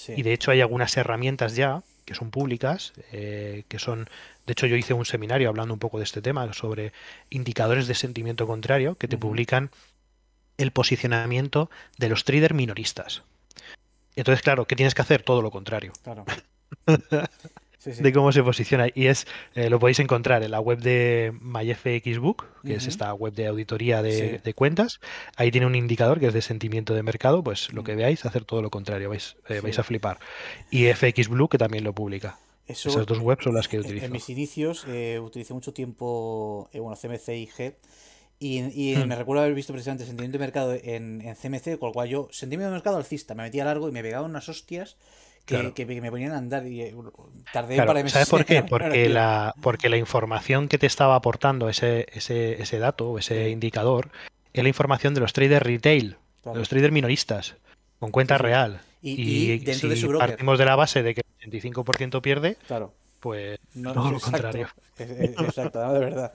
Y 0.08 0.22
de 0.22 0.32
hecho 0.32 0.50
hay 0.50 0.60
algunas 0.60 0.96
herramientas 0.96 1.56
ya 1.56 1.82
que 2.04 2.14
son 2.14 2.30
públicas, 2.30 2.92
eh, 3.12 3.64
que 3.68 3.78
son, 3.78 4.08
de 4.46 4.52
hecho 4.52 4.66
yo 4.66 4.76
hice 4.76 4.94
un 4.94 5.04
seminario 5.04 5.48
hablando 5.48 5.74
un 5.74 5.80
poco 5.80 5.98
de 5.98 6.04
este 6.04 6.22
tema, 6.22 6.52
sobre 6.52 6.92
indicadores 7.28 7.86
de 7.86 7.94
sentimiento 7.94 8.46
contrario, 8.46 8.94
que 8.94 9.08
te 9.08 9.18
publican 9.18 9.70
el 10.58 10.70
posicionamiento 10.70 11.70
de 11.98 12.08
los 12.08 12.24
traders 12.24 12.54
minoristas. 12.54 13.22
Entonces, 14.16 14.42
claro, 14.42 14.66
¿qué 14.66 14.76
tienes 14.76 14.94
que 14.94 15.02
hacer? 15.02 15.22
Todo 15.22 15.42
lo 15.42 15.50
contrario. 15.50 15.92
Claro. 16.02 16.24
de 17.84 18.12
cómo 18.12 18.32
se 18.32 18.42
posiciona. 18.42 18.88
Y 18.94 19.06
es 19.06 19.26
eh, 19.54 19.70
lo 19.70 19.78
podéis 19.78 20.00
encontrar 20.00 20.42
en 20.42 20.50
la 20.50 20.60
web 20.60 20.78
de 20.80 21.32
MyFXBook, 21.40 22.46
que 22.64 22.74
es 22.74 22.86
esta 22.86 23.12
web 23.14 23.32
de 23.32 23.46
auditoría 23.46 24.02
de, 24.02 24.54
cuentas. 24.54 25.00
Ahí 25.36 25.50
tiene 25.50 25.66
un 25.66 25.74
indicador 25.74 26.20
que 26.20 26.26
es 26.26 26.34
de 26.34 26.42
sentimiento 26.42 26.94
de 26.94 27.02
mercado. 27.02 27.42
Pues 27.42 27.72
lo 27.72 27.84
que 27.84 27.94
veáis, 27.94 28.24
hacer 28.24 28.44
todo 28.44 28.62
lo 28.62 28.70
contrario, 28.70 29.08
vais, 29.08 29.36
eh, 29.48 29.60
vais 29.60 29.78
a 29.78 29.82
flipar. 29.82 30.18
Y 30.70 30.86
FXBlue, 30.92 31.48
que 31.48 31.58
también 31.58 31.84
lo 31.84 31.94
publica. 31.94 32.38
Esas 32.66 33.06
dos 33.06 33.18
webs 33.18 33.44
son 33.44 33.54
las 33.54 33.66
que 33.66 33.80
utilizo. 33.80 34.06
En 34.06 34.12
mis 34.12 34.28
inicios 34.28 34.84
eh, 34.86 35.18
utilicé 35.18 35.54
mucho 35.54 35.72
tiempo 35.72 36.68
bueno, 36.72 36.96
CMC 36.96 37.28
y 37.30 37.46
G. 37.46 37.74
Y, 38.42 38.94
hmm. 38.96 39.06
me 39.06 39.16
recuerdo 39.16 39.42
haber 39.42 39.54
visto 39.54 39.74
precisamente 39.74 40.06
sentimiento 40.06 40.38
de 40.38 40.44
mercado 40.44 40.72
en, 40.72 41.20
en 41.20 41.34
CMC, 41.34 41.78
con 41.78 41.88
lo 41.88 41.92
cual 41.92 42.08
yo, 42.08 42.28
sentimiento 42.30 42.70
de 42.70 42.76
mercado 42.76 42.96
alcista, 42.96 43.34
me 43.34 43.42
metía 43.42 43.66
largo 43.66 43.88
y 43.88 43.92
me 43.92 44.02
pegaba 44.02 44.24
unas 44.24 44.48
hostias 44.48 44.96
que, 45.74 45.86
me 45.86 46.10
ponían 46.10 46.32
a 46.32 46.38
andar 46.38 46.66
y 46.66 46.82
eh, 46.82 46.94
tardé 47.52 47.76
para 47.76 48.08
¿Sabes 48.08 48.28
por 48.28 48.44
qué? 48.44 48.62
Porque 48.62 49.08
la, 49.08 49.54
porque 49.60 49.88
la 49.88 49.96
información 49.96 50.68
que 50.68 50.78
te 50.78 50.86
estaba 50.86 51.14
aportando 51.14 51.68
ese, 51.68 52.06
ese, 52.12 52.60
ese 52.62 52.78
dato 52.78 53.10
o 53.10 53.18
ese 53.18 53.50
indicador 53.50 54.10
es 54.52 54.62
la 54.62 54.68
información 54.68 55.14
de 55.14 55.20
los 55.20 55.32
traders 55.32 55.64
retail, 55.64 56.16
de 56.44 56.54
los 56.54 56.68
traders 56.68 56.92
minoristas, 56.92 57.56
con 57.98 58.10
cuenta 58.10 58.38
real. 58.38 58.80
Y, 59.02 59.60
si 59.72 60.06
partimos 60.18 60.58
de 60.58 60.64
la 60.64 60.76
base 60.76 61.02
de 61.02 61.14
que 61.14 61.22
el 61.40 61.50
85% 61.50 62.20
pierde, 62.20 62.56
claro. 62.66 62.92
pues 63.20 63.58
no, 63.74 63.94
lo 63.94 64.20
contrario. 64.20 64.68
Exacto, 64.98 65.92
de 65.92 65.98
verdad. 65.98 66.32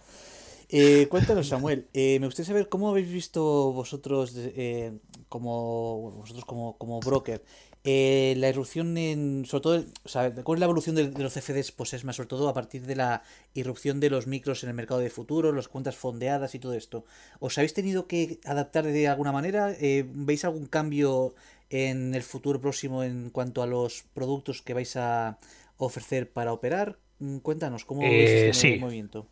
Eh, 0.70 1.08
cuéntanos, 1.10 1.48
Samuel, 1.48 1.88
eh, 1.94 2.20
me 2.20 2.26
gustaría 2.26 2.48
saber 2.48 2.70
cómo 2.70 2.90
habéis 2.90 3.12
visto 3.12 3.72
vosotros, 3.72 4.34
eh, 4.36 4.98
como 5.30 6.12
vosotros 6.12 6.44
como, 6.46 6.76
como 6.78 7.00
broker, 7.02 7.44
eh, 7.88 8.34
la 8.38 8.50
irrupción 8.50 8.98
en. 8.98 9.46
Sobre 9.46 9.62
todo, 9.62 9.86
o 10.04 10.10
sea, 10.10 10.34
¿cuál 10.34 10.58
es 10.58 10.60
la 10.60 10.66
evolución 10.66 10.96
de, 10.96 11.12
los 11.12 11.36
CFDs? 11.36 11.72
Es 11.94 12.04
más, 12.04 12.16
sobre 12.16 12.30
todo 12.30 12.50
a 12.50 12.54
partir 12.56 12.88
de 12.88 12.96
la 12.96 13.22
irrupción 13.54 14.00
de 14.00 14.10
los 14.10 14.26
micros 14.26 14.64
en 14.64 14.70
el 14.70 14.76
mercado 14.76 15.02
de 15.02 15.12
futuro, 15.12 15.52
las 15.52 15.68
cuentas 15.68 15.96
fondeadas 15.96 16.56
y 16.56 16.60
todo 16.60 16.74
esto. 16.74 17.06
¿Os 17.40 17.60
habéis 17.60 17.76
tenido 17.76 18.08
que 18.08 18.40
adaptar 18.44 18.86
de 18.86 19.08
alguna 19.08 19.32
manera? 19.32 19.72
Eh, 19.80 20.04
¿Veis 20.08 20.44
algún 20.46 20.66
cambio 20.66 21.36
en 21.70 22.16
el 22.16 22.24
futuro 22.24 22.60
próximo 22.60 23.04
en 23.04 23.30
cuanto 23.30 23.62
a 23.62 23.68
los 23.68 24.04
productos 24.16 24.64
que 24.64 24.74
vais 24.74 24.96
a 24.96 25.38
ofrecer 25.78 26.32
para 26.32 26.54
operar? 26.54 26.98
Mm, 27.20 27.38
cuéntanos, 27.38 27.86
¿cómo 27.86 28.02
veis 28.02 28.30
este 28.32 28.54
sí. 28.54 28.80
movimiento? 28.80 29.28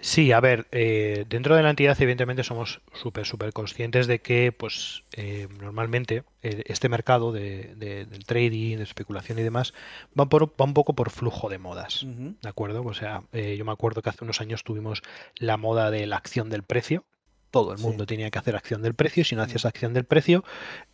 Sí, 0.00 0.32
a 0.32 0.40
ver, 0.40 0.68
eh, 0.70 1.24
dentro 1.28 1.56
de 1.56 1.62
la 1.62 1.70
entidad 1.70 1.96
evidentemente 2.00 2.44
somos 2.44 2.80
súper, 2.92 3.26
súper 3.26 3.52
conscientes 3.52 4.06
de 4.06 4.20
que 4.20 4.52
pues 4.52 5.04
eh, 5.12 5.48
normalmente 5.60 6.24
eh, 6.42 6.62
este 6.66 6.88
mercado 6.88 7.32
de, 7.32 7.74
del 7.74 8.24
trading, 8.24 8.76
de 8.76 8.84
especulación 8.84 9.38
y 9.38 9.42
demás 9.42 9.74
va, 10.18 10.28
por, 10.28 10.50
va 10.50 10.64
un 10.64 10.74
poco 10.74 10.94
por 10.94 11.10
flujo 11.10 11.48
de 11.48 11.58
modas, 11.58 12.06
¿de 12.06 12.48
acuerdo? 12.48 12.82
O 12.82 12.94
sea, 12.94 13.22
yo 13.32 13.64
me 13.64 13.72
acuerdo 13.72 14.02
que 14.02 14.10
hace 14.10 14.24
unos 14.24 14.40
años 14.40 14.62
tuvimos 14.62 15.02
la 15.36 15.56
moda 15.56 15.90
de 15.90 16.06
la 16.06 16.16
acción 16.16 16.48
del 16.48 16.62
precio, 16.62 17.04
todo 17.50 17.72
el 17.72 17.78
mundo 17.78 18.06
tenía 18.06 18.30
que 18.30 18.38
hacer 18.38 18.54
acción 18.56 18.82
del 18.82 18.94
precio, 18.94 19.24
si 19.24 19.34
no 19.34 19.42
hacías 19.42 19.64
acción 19.64 19.94
del 19.94 20.04
precio 20.04 20.44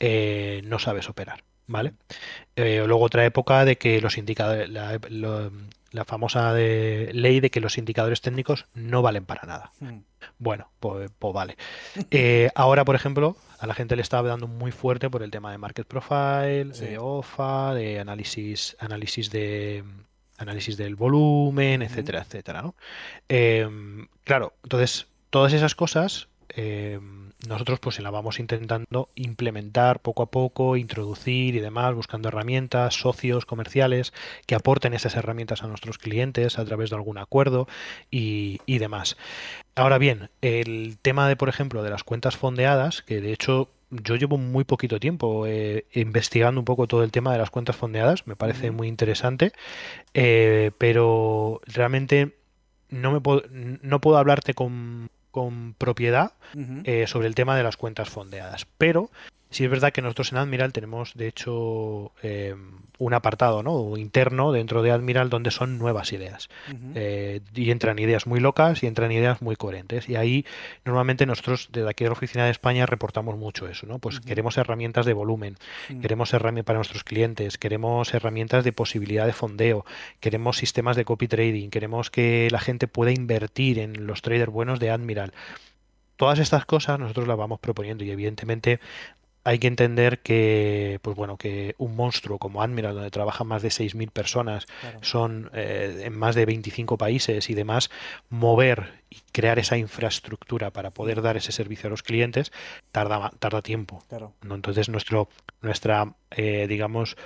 no 0.00 0.78
sabes 0.78 1.08
operar, 1.08 1.44
¿vale? 1.66 1.94
luego 2.56 3.00
otra 3.04 3.24
época 3.24 3.64
de 3.64 3.76
que 3.76 4.00
los 4.00 4.18
indicadores, 4.18 4.70
la 5.94 6.04
famosa 6.04 6.52
de 6.52 7.10
ley 7.14 7.38
de 7.38 7.50
que 7.50 7.60
los 7.60 7.78
indicadores 7.78 8.20
técnicos 8.20 8.66
no 8.74 9.00
valen 9.00 9.24
para 9.24 9.42
nada. 9.46 9.70
Hmm. 9.80 10.00
Bueno, 10.38 10.68
pues, 10.80 11.10
pues 11.18 11.32
vale. 11.32 11.56
Eh, 12.10 12.50
ahora, 12.56 12.84
por 12.84 12.96
ejemplo, 12.96 13.36
a 13.60 13.66
la 13.66 13.74
gente 13.74 13.94
le 13.94 14.02
está 14.02 14.20
dando 14.22 14.48
muy 14.48 14.72
fuerte 14.72 15.08
por 15.08 15.22
el 15.22 15.30
tema 15.30 15.52
de 15.52 15.58
market 15.58 15.86
profile, 15.86 16.64
de 16.64 16.98
OFA, 16.98 17.74
de 17.74 18.00
análisis, 18.00 18.76
análisis 18.80 19.30
de 19.30 19.84
análisis 20.36 20.76
del 20.76 20.96
volumen, 20.96 21.80
etcétera, 21.82 22.22
etcétera, 22.22 22.60
¿no? 22.60 22.74
Em, 23.28 24.08
claro, 24.24 24.54
entonces 24.64 25.06
todas 25.30 25.52
esas 25.52 25.76
cosas 25.76 26.28
nosotros 27.48 27.80
pues 27.80 27.96
se 27.96 28.02
la 28.02 28.10
vamos 28.10 28.38
intentando 28.38 29.08
implementar 29.14 30.00
poco 30.00 30.22
a 30.22 30.30
poco, 30.30 30.76
introducir 30.76 31.54
y 31.54 31.60
demás, 31.60 31.94
buscando 31.94 32.28
herramientas, 32.28 32.94
socios 32.94 33.46
comerciales 33.46 34.12
que 34.46 34.54
aporten 34.54 34.94
esas 34.94 35.16
herramientas 35.16 35.62
a 35.62 35.66
nuestros 35.66 35.98
clientes 35.98 36.58
a 36.58 36.64
través 36.64 36.90
de 36.90 36.96
algún 36.96 37.18
acuerdo 37.18 37.68
y, 38.10 38.58
demás. 38.66 39.16
Ahora 39.74 39.98
bien, 39.98 40.30
el 40.42 40.98
tema 41.00 41.28
de, 41.28 41.36
por 41.36 41.48
ejemplo, 41.48 41.82
de 41.82 41.90
las 41.90 42.04
cuentas 42.04 42.36
fondeadas, 42.36 43.02
que 43.02 43.20
de 43.20 43.32
hecho 43.32 43.68
yo 43.90 44.16
llevo 44.16 44.36
muy 44.38 44.64
poquito 44.64 44.98
tiempo 44.98 45.46
eh, 45.46 45.86
investigando 45.92 46.60
un 46.60 46.64
poco 46.64 46.86
todo 46.86 47.04
el 47.04 47.12
tema 47.12 47.32
de 47.32 47.38
las 47.38 47.50
cuentas 47.50 47.76
fondeadas, 47.76 48.26
me 48.26 48.36
parece 48.36 48.70
muy 48.70 48.88
interesante, 48.88 49.52
eh, 50.12 50.72
pero 50.78 51.60
realmente 51.66 52.34
no, 52.90 53.12
me 53.12 53.20
puedo, 53.20 53.42
no 53.50 54.00
puedo 54.00 54.18
hablarte 54.18 54.54
con 54.54 55.10
con 55.34 55.74
propiedad 55.74 56.30
eh, 56.84 57.08
sobre 57.08 57.26
el 57.26 57.34
tema 57.34 57.56
de 57.56 57.64
las 57.64 57.76
cuentas 57.76 58.08
fondeadas. 58.08 58.68
Pero 58.78 59.10
Sí 59.54 59.62
es 59.62 59.70
verdad 59.70 59.92
que 59.92 60.02
nosotros 60.02 60.32
en 60.32 60.38
Admiral 60.38 60.72
tenemos, 60.72 61.14
de 61.14 61.28
hecho, 61.28 62.10
eh, 62.24 62.56
un 62.98 63.14
apartado 63.14 63.62
¿no? 63.62 63.96
interno 63.96 64.50
dentro 64.50 64.82
de 64.82 64.90
Admiral 64.90 65.30
donde 65.30 65.52
son 65.52 65.78
nuevas 65.78 66.12
ideas. 66.12 66.48
Eh, 66.96 67.40
y 67.54 67.70
entran 67.70 68.00
ideas 68.00 68.26
muy 68.26 68.40
locas 68.40 68.82
y 68.82 68.88
entran 68.88 69.12
ideas 69.12 69.42
muy 69.42 69.54
coherentes. 69.54 70.08
Y 70.08 70.16
ahí 70.16 70.44
normalmente 70.84 71.24
nosotros 71.24 71.68
desde 71.70 71.88
aquí 71.88 72.02
de 72.02 72.10
la 72.10 72.14
Oficina 72.14 72.46
de 72.46 72.50
España 72.50 72.84
reportamos 72.84 73.38
mucho 73.38 73.68
eso. 73.68 73.86
¿no? 73.86 74.00
Pues 74.00 74.18
queremos 74.18 74.58
herramientas 74.58 75.06
de 75.06 75.12
volumen, 75.12 75.56
queremos 76.02 76.34
herramientas 76.34 76.66
para 76.66 76.78
nuestros 76.78 77.04
clientes, 77.04 77.56
queremos 77.56 78.12
herramientas 78.12 78.64
de 78.64 78.72
posibilidad 78.72 79.24
de 79.24 79.34
fondeo, 79.34 79.86
queremos 80.18 80.56
sistemas 80.56 80.96
de 80.96 81.04
copy 81.04 81.28
trading, 81.28 81.68
queremos 81.70 82.10
que 82.10 82.48
la 82.50 82.58
gente 82.58 82.88
pueda 82.88 83.12
invertir 83.12 83.78
en 83.78 84.08
los 84.08 84.20
traders 84.20 84.50
buenos 84.50 84.80
de 84.80 84.90
Admiral 84.90 85.32
todas 86.16 86.38
estas 86.38 86.64
cosas 86.64 86.98
nosotros 86.98 87.26
las 87.26 87.36
vamos 87.36 87.58
proponiendo 87.58 88.04
y 88.04 88.10
evidentemente 88.10 88.78
hay 89.44 89.58
que 89.58 89.66
entender 89.66 90.20
que, 90.20 90.98
pues 91.02 91.16
bueno, 91.16 91.36
que 91.36 91.74
un 91.76 91.94
monstruo 91.94 92.38
como 92.38 92.62
Admiral, 92.62 92.94
donde 92.94 93.10
trabajan 93.10 93.46
más 93.46 93.62
de 93.62 93.68
6.000 93.68 94.10
personas, 94.10 94.66
son 95.02 95.50
eh, 95.52 96.02
en 96.04 96.18
más 96.18 96.34
de 96.34 96.46
25 96.46 96.96
países 96.96 97.50
y 97.50 97.54
demás, 97.54 97.90
mover 98.30 99.04
y 99.10 99.18
crear 99.32 99.58
esa 99.58 99.76
infraestructura 99.76 100.70
para 100.70 100.90
poder 100.90 101.20
dar 101.20 101.36
ese 101.36 101.52
servicio 101.52 101.88
a 101.88 101.90
los 101.90 102.02
clientes 102.02 102.52
tarda, 102.90 103.32
tarda 103.38 103.60
tiempo. 103.60 104.02
¿no? 104.42 104.54
Entonces, 104.54 104.88
nuestro, 104.88 105.28
nuestra, 105.60 106.14
eh, 106.30 106.66
digamos, 106.66 107.16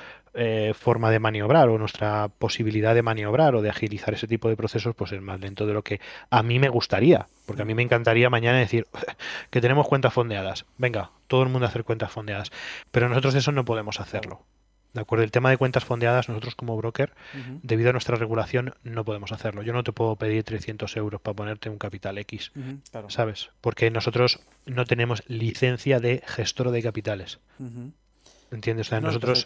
eh, 0.40 0.72
forma 0.72 1.10
de 1.10 1.18
maniobrar 1.18 1.68
o 1.68 1.78
nuestra 1.78 2.28
posibilidad 2.28 2.94
de 2.94 3.02
maniobrar 3.02 3.56
o 3.56 3.60
de 3.60 3.70
agilizar 3.70 4.14
ese 4.14 4.28
tipo 4.28 4.48
de 4.48 4.56
procesos 4.56 4.94
pues 4.94 5.10
es 5.10 5.20
más 5.20 5.40
lento 5.40 5.66
de 5.66 5.72
lo 5.72 5.82
que 5.82 6.00
a 6.30 6.44
mí 6.44 6.60
me 6.60 6.68
gustaría. 6.68 7.26
Porque 7.44 7.62
a 7.62 7.64
mí 7.64 7.74
me 7.74 7.82
encantaría 7.82 8.30
mañana 8.30 8.58
decir 8.58 8.86
que 9.50 9.60
tenemos 9.60 9.88
cuentas 9.88 10.12
fondeadas. 10.12 10.64
Venga, 10.76 11.10
todo 11.26 11.42
el 11.42 11.48
mundo 11.48 11.66
a 11.66 11.70
hacer 11.70 11.82
cuentas 11.82 12.12
fondeadas. 12.12 12.52
Pero 12.92 13.08
nosotros 13.08 13.34
eso 13.34 13.50
no 13.50 13.64
podemos 13.64 13.98
hacerlo. 13.98 14.44
¿De 14.94 15.00
acuerdo? 15.00 15.24
El 15.24 15.32
tema 15.32 15.50
de 15.50 15.56
cuentas 15.56 15.84
fondeadas, 15.84 16.28
nosotros 16.28 16.54
como 16.54 16.76
broker, 16.76 17.12
debido 17.62 17.90
a 17.90 17.92
nuestra 17.92 18.16
regulación, 18.16 18.74
no 18.84 19.04
podemos 19.04 19.32
hacerlo. 19.32 19.62
Yo 19.62 19.72
no 19.72 19.82
te 19.82 19.92
puedo 19.92 20.16
pedir 20.16 20.44
300 20.44 20.96
euros 20.96 21.20
para 21.20 21.34
ponerte 21.34 21.68
un 21.68 21.78
capital 21.78 22.16
X, 22.18 22.52
¿sabes? 23.08 23.50
Porque 23.60 23.90
nosotros 23.90 24.40
no 24.66 24.84
tenemos 24.86 25.24
licencia 25.26 26.00
de 26.00 26.22
gestor 26.26 26.70
de 26.70 26.82
capitales. 26.82 27.40
¿Entiendes? 28.50 28.86
O 28.86 28.90
sea, 28.90 29.00
nosotros 29.00 29.44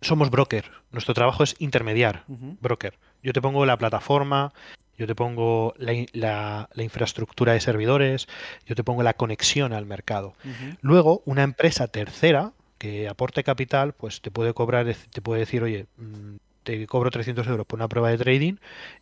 somos 0.00 0.30
broker. 0.30 0.70
Nuestro 0.90 1.14
trabajo 1.14 1.42
es 1.42 1.56
intermediar, 1.58 2.24
broker. 2.60 2.98
Yo 3.22 3.32
te 3.32 3.40
pongo 3.40 3.64
la 3.66 3.78
plataforma, 3.78 4.52
yo 4.96 5.06
te 5.06 5.14
pongo 5.14 5.74
la, 5.76 6.68
infraestructura 6.76 7.52
de 7.52 7.60
servidores, 7.60 8.28
yo 8.66 8.74
te 8.74 8.84
pongo 8.84 9.02
la 9.02 9.14
conexión 9.14 9.72
al 9.72 9.86
mercado. 9.86 10.34
Luego, 10.80 11.22
una 11.24 11.42
empresa 11.42 11.88
tercera 11.88 12.52
que 12.78 13.08
aporte 13.08 13.44
capital, 13.44 13.92
pues 13.94 14.20
te 14.20 14.30
puede 14.30 14.52
cobrar, 14.52 14.86
te 15.10 15.22
puede 15.22 15.40
decir, 15.40 15.62
oye, 15.62 15.86
mm, 15.96 16.36
te 16.64 16.86
cobro 16.86 17.10
300 17.10 17.46
euros 17.46 17.66
por 17.66 17.78
una 17.78 17.88
prueba 17.88 18.10
de 18.10 18.18
trading 18.18 18.54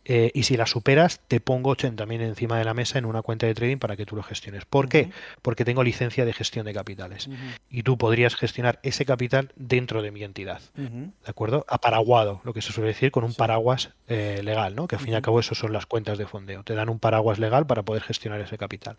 eh, 0.05 0.31
y 0.33 0.43
si 0.43 0.57
la 0.57 0.67
superas 0.67 1.21
te 1.27 1.39
pongo 1.39 1.71
80 1.71 2.03
también 2.03 2.21
encima 2.21 2.57
de 2.57 2.65
la 2.65 2.73
mesa 2.73 2.99
en 2.99 3.05
una 3.05 3.21
cuenta 3.21 3.47
de 3.47 3.53
trading 3.53 3.77
para 3.77 3.95
que 3.95 4.05
tú 4.05 4.17
lo 4.17 4.23
gestiones. 4.23 4.65
¿Por 4.65 4.89
qué? 4.89 5.09
Porque 5.41 5.63
tengo 5.63 5.83
licencia 5.83 6.25
de 6.25 6.33
gestión 6.33 6.65
de 6.65 6.73
capitales 6.73 7.29
y 7.69 7.83
tú 7.83 7.97
podrías 7.97 8.35
gestionar 8.35 8.79
ese 8.83 9.05
capital 9.05 9.53
dentro 9.55 10.01
de 10.01 10.11
mi 10.11 10.23
entidad. 10.23 10.61
¿De 10.75 11.11
acuerdo? 11.25 11.65
Aparaguado, 11.69 12.41
lo 12.43 12.53
que 12.53 12.61
se 12.61 12.73
suele 12.73 12.89
decir 12.89 13.11
con 13.11 13.23
un 13.23 13.33
paraguas 13.33 13.91
eh, 14.09 14.41
legal, 14.43 14.75
¿no? 14.75 14.87
Que 14.87 14.95
al 14.97 15.01
fin 15.01 15.13
y 15.13 15.15
al 15.15 15.21
cabo 15.21 15.39
eso 15.39 15.55
son 15.55 15.71
las 15.71 15.85
cuentas 15.85 16.17
de 16.17 16.25
fondeo. 16.25 16.63
Te 16.63 16.75
dan 16.75 16.89
un 16.89 16.99
paraguas 16.99 17.39
legal 17.39 17.65
para 17.65 17.83
poder 17.83 18.03
gestionar 18.03 18.41
ese 18.41 18.57
capital. 18.57 18.97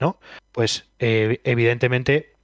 ¿No? 0.00 0.18
Pues 0.50 0.88
eh, 0.98 1.40
evidentemente 1.44 2.34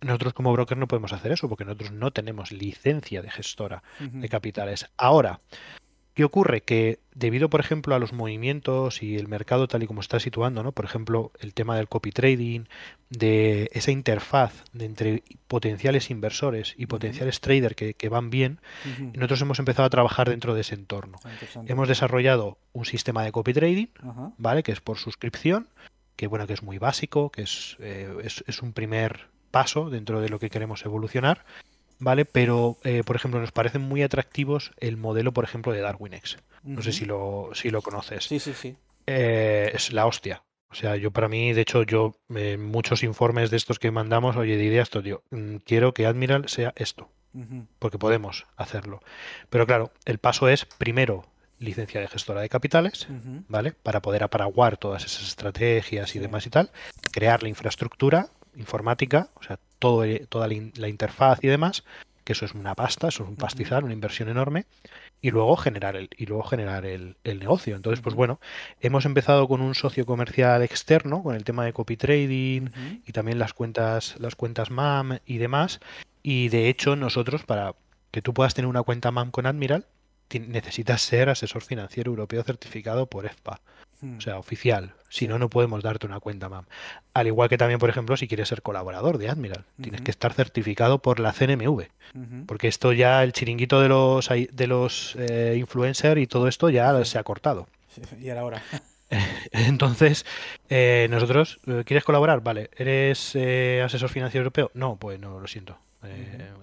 nosotros 0.00 0.34
como 0.34 0.52
broker 0.52 0.76
no 0.76 0.88
podemos 0.88 1.12
hacer 1.12 1.32
eso 1.32 1.48
porque 1.48 1.64
nosotros 1.64 1.92
no 1.92 2.10
tenemos 2.12 2.52
licencia 2.52 3.22
de 3.22 3.30
gestora 3.30 3.82
de 4.00 4.28
capitales. 4.28 4.88
Ahora, 4.96 5.40
¿qué 6.14 6.24
ocurre? 6.24 6.62
Que 6.62 6.98
debido, 7.14 7.48
por 7.50 7.60
ejemplo, 7.60 7.94
a 7.94 7.98
los 7.98 8.12
movimientos 8.12 9.02
y 9.02 9.16
el 9.16 9.28
mercado 9.28 9.68
tal 9.68 9.82
y 9.82 9.86
como 9.86 10.00
está 10.00 10.20
situando, 10.20 10.62
¿no? 10.62 10.72
Por 10.72 10.84
ejemplo, 10.84 11.32
el 11.40 11.54
tema 11.54 11.76
del 11.76 11.88
copy 11.88 12.10
trading, 12.10 12.64
de 13.10 13.70
esa 13.72 13.90
interfaz 13.90 14.64
de 14.72 14.86
entre 14.86 15.22
potenciales 15.46 16.10
inversores 16.10 16.74
y 16.76 16.86
potenciales 16.86 17.40
traders 17.40 17.76
que, 17.76 18.08
van 18.08 18.30
bien, 18.30 18.60
nosotros 19.14 19.40
hemos 19.42 19.58
empezado 19.58 19.86
a 19.86 19.90
trabajar 19.90 20.28
dentro 20.30 20.54
de 20.54 20.62
ese 20.62 20.74
entorno. 20.74 21.18
Ah, 21.24 21.30
hemos 21.66 21.88
desarrollado 21.88 22.58
un 22.72 22.84
sistema 22.84 23.22
de 23.22 23.32
copy 23.32 23.52
trading, 23.52 23.88
¿vale? 24.38 24.62
Que 24.62 24.72
es 24.72 24.80
por 24.80 24.98
suscripción, 24.98 25.68
que 26.16 26.26
bueno, 26.26 26.46
que 26.46 26.54
es 26.54 26.62
muy 26.62 26.78
básico, 26.78 27.30
que 27.30 27.42
es, 27.42 27.76
eh, 27.78 28.14
es, 28.24 28.42
es 28.46 28.62
un 28.62 28.72
primer 28.72 29.28
paso 29.50 29.90
dentro 29.90 30.20
de 30.20 30.28
lo 30.28 30.38
que 30.38 30.50
queremos 30.50 30.84
evolucionar, 30.84 31.44
¿vale? 31.98 32.24
Pero, 32.24 32.78
eh, 32.84 33.02
por 33.04 33.16
ejemplo, 33.16 33.40
nos 33.40 33.52
parecen 33.52 33.82
muy 33.82 34.02
atractivos 34.02 34.72
el 34.78 34.96
modelo, 34.96 35.32
por 35.32 35.44
ejemplo, 35.44 35.72
de 35.72 35.80
DarwinX. 35.80 36.38
No 36.62 36.82
sé 36.82 36.92
si 36.92 37.04
lo, 37.04 37.50
si 37.54 37.70
lo 37.70 37.80
conoces. 37.82 38.24
Sí, 38.24 38.40
sí, 38.40 38.52
sí. 38.52 38.76
Eh, 39.06 39.70
es 39.72 39.92
la 39.92 40.06
hostia. 40.06 40.42
O 40.68 40.74
sea, 40.74 40.96
yo 40.96 41.10
para 41.10 41.28
mí, 41.28 41.52
de 41.52 41.60
hecho, 41.60 41.84
yo 41.84 42.16
en 42.28 42.66
muchos 42.66 43.02
informes 43.02 43.50
de 43.50 43.56
estos 43.56 43.78
que 43.78 43.90
mandamos, 43.90 44.36
oye, 44.36 44.56
diría 44.56 44.82
esto, 44.82 45.02
tío, 45.02 45.22
quiero 45.64 45.94
que 45.94 46.06
Admiral 46.06 46.48
sea 46.48 46.72
esto, 46.76 47.08
porque 47.78 47.98
podemos 47.98 48.46
hacerlo. 48.56 49.00
Pero 49.48 49.66
claro, 49.66 49.92
el 50.04 50.18
paso 50.18 50.48
es, 50.48 50.64
primero, 50.64 51.24
licencia 51.58 52.00
de 52.00 52.08
gestora 52.08 52.40
de 52.40 52.48
capitales, 52.48 53.06
¿vale? 53.48 53.72
Para 53.72 54.02
poder 54.02 54.24
aparaguar 54.24 54.76
todas 54.76 55.04
esas 55.04 55.22
estrategias 55.28 56.14
y 56.16 56.18
demás 56.18 56.46
y 56.46 56.50
tal, 56.50 56.70
crear 57.12 57.42
la 57.42 57.48
infraestructura 57.48 58.28
informática, 58.56 59.28
o 59.34 59.42
sea, 59.42 59.58
todo, 59.78 60.04
toda 60.28 60.48
la, 60.48 60.88
interfaz 60.88 61.42
y 61.42 61.48
demás, 61.48 61.84
que 62.24 62.32
eso 62.32 62.44
es 62.44 62.54
una 62.54 62.74
pasta, 62.74 63.08
eso 63.08 63.22
es 63.22 63.28
un 63.28 63.36
pastizal, 63.36 63.84
una 63.84 63.92
inversión 63.92 64.28
enorme, 64.28 64.66
y 65.20 65.30
luego 65.30 65.56
generar 65.56 65.96
el, 65.96 66.10
y 66.16 66.26
luego 66.26 66.42
generar 66.42 66.84
el, 66.84 67.16
negocio. 67.24 67.76
Entonces, 67.76 68.02
pues 68.02 68.14
bueno, 68.14 68.40
hemos 68.80 69.04
empezado 69.06 69.46
con 69.48 69.60
un 69.60 69.74
socio 69.74 70.06
comercial 70.06 70.62
externo, 70.62 71.22
con 71.22 71.36
el 71.36 71.44
tema 71.44 71.64
de 71.64 71.72
copy 71.72 71.96
trading 71.96 72.68
y 73.06 73.12
también 73.12 73.38
las 73.38 73.52
cuentas, 73.52 74.16
las 74.18 74.34
cuentas 74.34 74.70
MAM 74.70 75.18
y 75.24 75.38
demás. 75.38 75.80
Y 76.22 76.48
de 76.48 76.68
hecho, 76.68 76.96
nosotros, 76.96 77.44
para 77.44 77.74
que 78.10 78.22
tú 78.22 78.34
puedas 78.34 78.54
tener 78.54 78.68
una 78.68 78.82
cuenta 78.82 79.10
MAM 79.10 79.30
con 79.30 79.46
Admiral, 79.46 79.86
necesitas 80.34 81.02
ser 81.02 81.28
asesor 81.28 81.62
financiero 81.62 82.10
europeo 82.10 82.42
certificado 82.42 83.06
por 83.06 83.26
EFPA. 83.26 83.60
Hmm. 84.00 84.18
O 84.18 84.20
sea, 84.20 84.38
oficial. 84.38 84.94
Si 85.08 85.28
no, 85.28 85.38
no 85.38 85.48
podemos 85.48 85.82
darte 85.82 86.06
una 86.06 86.20
cuenta 86.20 86.48
MAM. 86.48 86.64
Al 87.14 87.26
igual 87.26 87.48
que 87.48 87.58
también, 87.58 87.78
por 87.78 87.88
ejemplo, 87.88 88.16
si 88.16 88.28
quieres 88.28 88.48
ser 88.48 88.62
colaborador 88.62 89.18
de 89.18 89.28
Admiral, 89.28 89.64
tienes 89.80 90.02
que 90.02 90.10
estar 90.10 90.32
certificado 90.34 90.98
por 90.98 91.20
la 91.20 91.32
CNMV. 91.32 91.86
Porque 92.46 92.68
esto 92.68 92.92
ya, 92.92 93.22
el 93.22 93.32
chiringuito 93.32 93.80
de 93.80 93.88
los, 93.88 94.28
de 94.28 94.66
los 94.66 95.16
eh, 95.18 95.56
influencers 95.58 96.20
y 96.20 96.26
todo 96.26 96.48
esto 96.48 96.70
ya 96.70 97.04
se 97.04 97.18
ha 97.18 97.22
cortado. 97.22 97.68
y 98.20 98.28
ahora. 98.30 98.62
Entonces, 99.52 100.26
eh, 100.68 101.06
nosotros, 101.10 101.60
eh, 101.66 101.84
¿quieres 101.86 102.04
colaborar? 102.04 102.40
Vale. 102.42 102.70
¿Eres 102.76 103.36
asesor 103.84 104.08
financiero 104.08 104.42
europeo? 104.42 104.70
No, 104.74 104.96
pues 104.96 105.20
no, 105.20 105.40
lo 105.40 105.46
siento. 105.46 105.78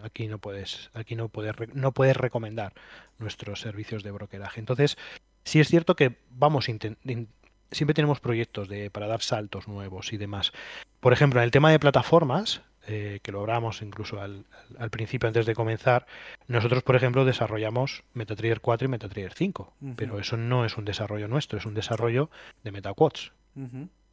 Aquí 0.04 0.28
no 0.28 0.38
puedes, 0.38 0.90
aquí 0.94 1.16
no 1.16 1.28
puedes, 1.28 1.54
no 1.74 1.92
puedes 1.92 2.16
recomendar 2.16 2.74
nuestros 3.20 3.60
servicios 3.60 4.04
de 4.04 4.12
brokeraje. 4.12 4.60
Entonces, 4.62 4.98
Sí 5.44 5.60
es 5.60 5.68
cierto 5.68 5.96
que 5.96 6.18
vamos, 6.30 6.66
siempre 6.66 7.94
tenemos 7.94 8.20
proyectos 8.20 8.68
de, 8.70 8.90
para 8.90 9.08
dar 9.08 9.22
saltos 9.22 9.68
nuevos 9.68 10.14
y 10.14 10.18
demás. 10.18 10.52
Por 11.00 11.14
ejemplo, 11.14 11.40
en 11.40 11.46
el 11.46 11.52
tema 11.52 11.72
de 11.72 11.80
plataformas, 11.80 12.62
eh, 12.86 13.20
que 13.24 13.32
lo 13.32 13.40
hablamos 13.40 13.82
incluso 13.82 14.20
al, 14.20 14.46
principio 14.92 15.28
antes 15.28 15.46
de 15.46 15.56
comenzar, 15.56 16.06
nosotros, 16.48 16.84
por 16.84 16.98
ejemplo, 16.98 17.24
desarrollamos 17.24 18.04
MetaTrader 18.14 18.60
4 18.60 18.86
y 18.86 18.90
MetaTrader 18.90 19.34
5, 19.34 19.74
pero 19.96 20.20
eso 20.20 20.36
no 20.36 20.66
es 20.66 20.78
un 20.78 20.84
desarrollo 20.84 21.30
nuestro, 21.30 21.60
es 21.60 21.66
un 21.66 21.76
desarrollo 21.76 22.30
de 22.64 22.72
MetaQuotes. 22.72 23.32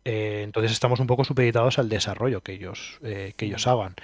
Eh, 0.05 0.43
entonces 0.45 0.71
estamos 0.71 1.01
un 1.01 1.09
poco 1.09 1.25
supeditados 1.25 1.81
al 1.81 1.89
desarrollo 1.89 2.43
que 2.43 2.53
ellos, 2.53 2.99
eh, 3.03 3.35
que 3.37 3.47
ellos 3.47 3.67
hagan. 3.67 3.97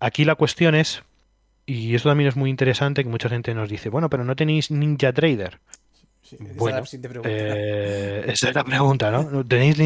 aquí 0.00 0.24
la 0.24 0.34
cuestión 0.34 0.74
es, 0.74 1.04
y 1.66 1.96
eso 1.96 2.08
también 2.08 2.28
es 2.28 2.36
muy 2.36 2.48
interesante 2.48 3.02
que 3.02 3.10
mucha 3.10 3.28
gente 3.28 3.52
nos 3.52 3.68
dice, 3.68 3.88
bueno, 3.88 4.08
pero 4.08 4.24
no 4.24 4.36
tenéis 4.36 4.70
Ninja 4.70 5.12
Trader. 5.12 5.58
bueno, 6.54 6.84
eh, 7.24 8.24
esa 8.28 8.48
es 8.48 8.54
la 8.54 8.64
pregunta, 8.64 9.10
¿no? 9.10 9.44
¿Tenéis 9.44 9.76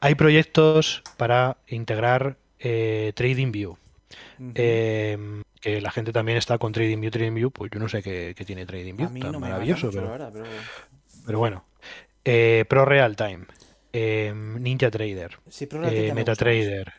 Hay 0.00 0.14
proyectos 0.16 1.04
para 1.16 1.56
integrar 1.68 2.36
eh, 2.58 3.12
TradingView. 3.14 3.76
Em, 4.56 5.44
que 5.60 5.80
la 5.80 5.92
gente 5.92 6.12
también 6.12 6.36
está 6.36 6.58
con 6.58 6.72
TradingView, 6.72 7.10
TradingView, 7.12 7.50
pues 7.52 7.70
yo 7.70 7.78
no 7.78 7.88
sé 7.88 8.02
qué, 8.02 8.34
tiene 8.44 8.66
TradingView, 8.66 9.20
tan 9.20 9.40
maravilloso, 9.40 9.90
pero, 11.24 11.38
bueno. 11.38 11.64
Eh, 12.24 12.64
Pro 12.68 12.84
Real 12.84 13.14
Time, 13.14 13.44
Ninja 14.58 14.90
Trader, 14.90 15.38
MetaTrader, 16.14 16.92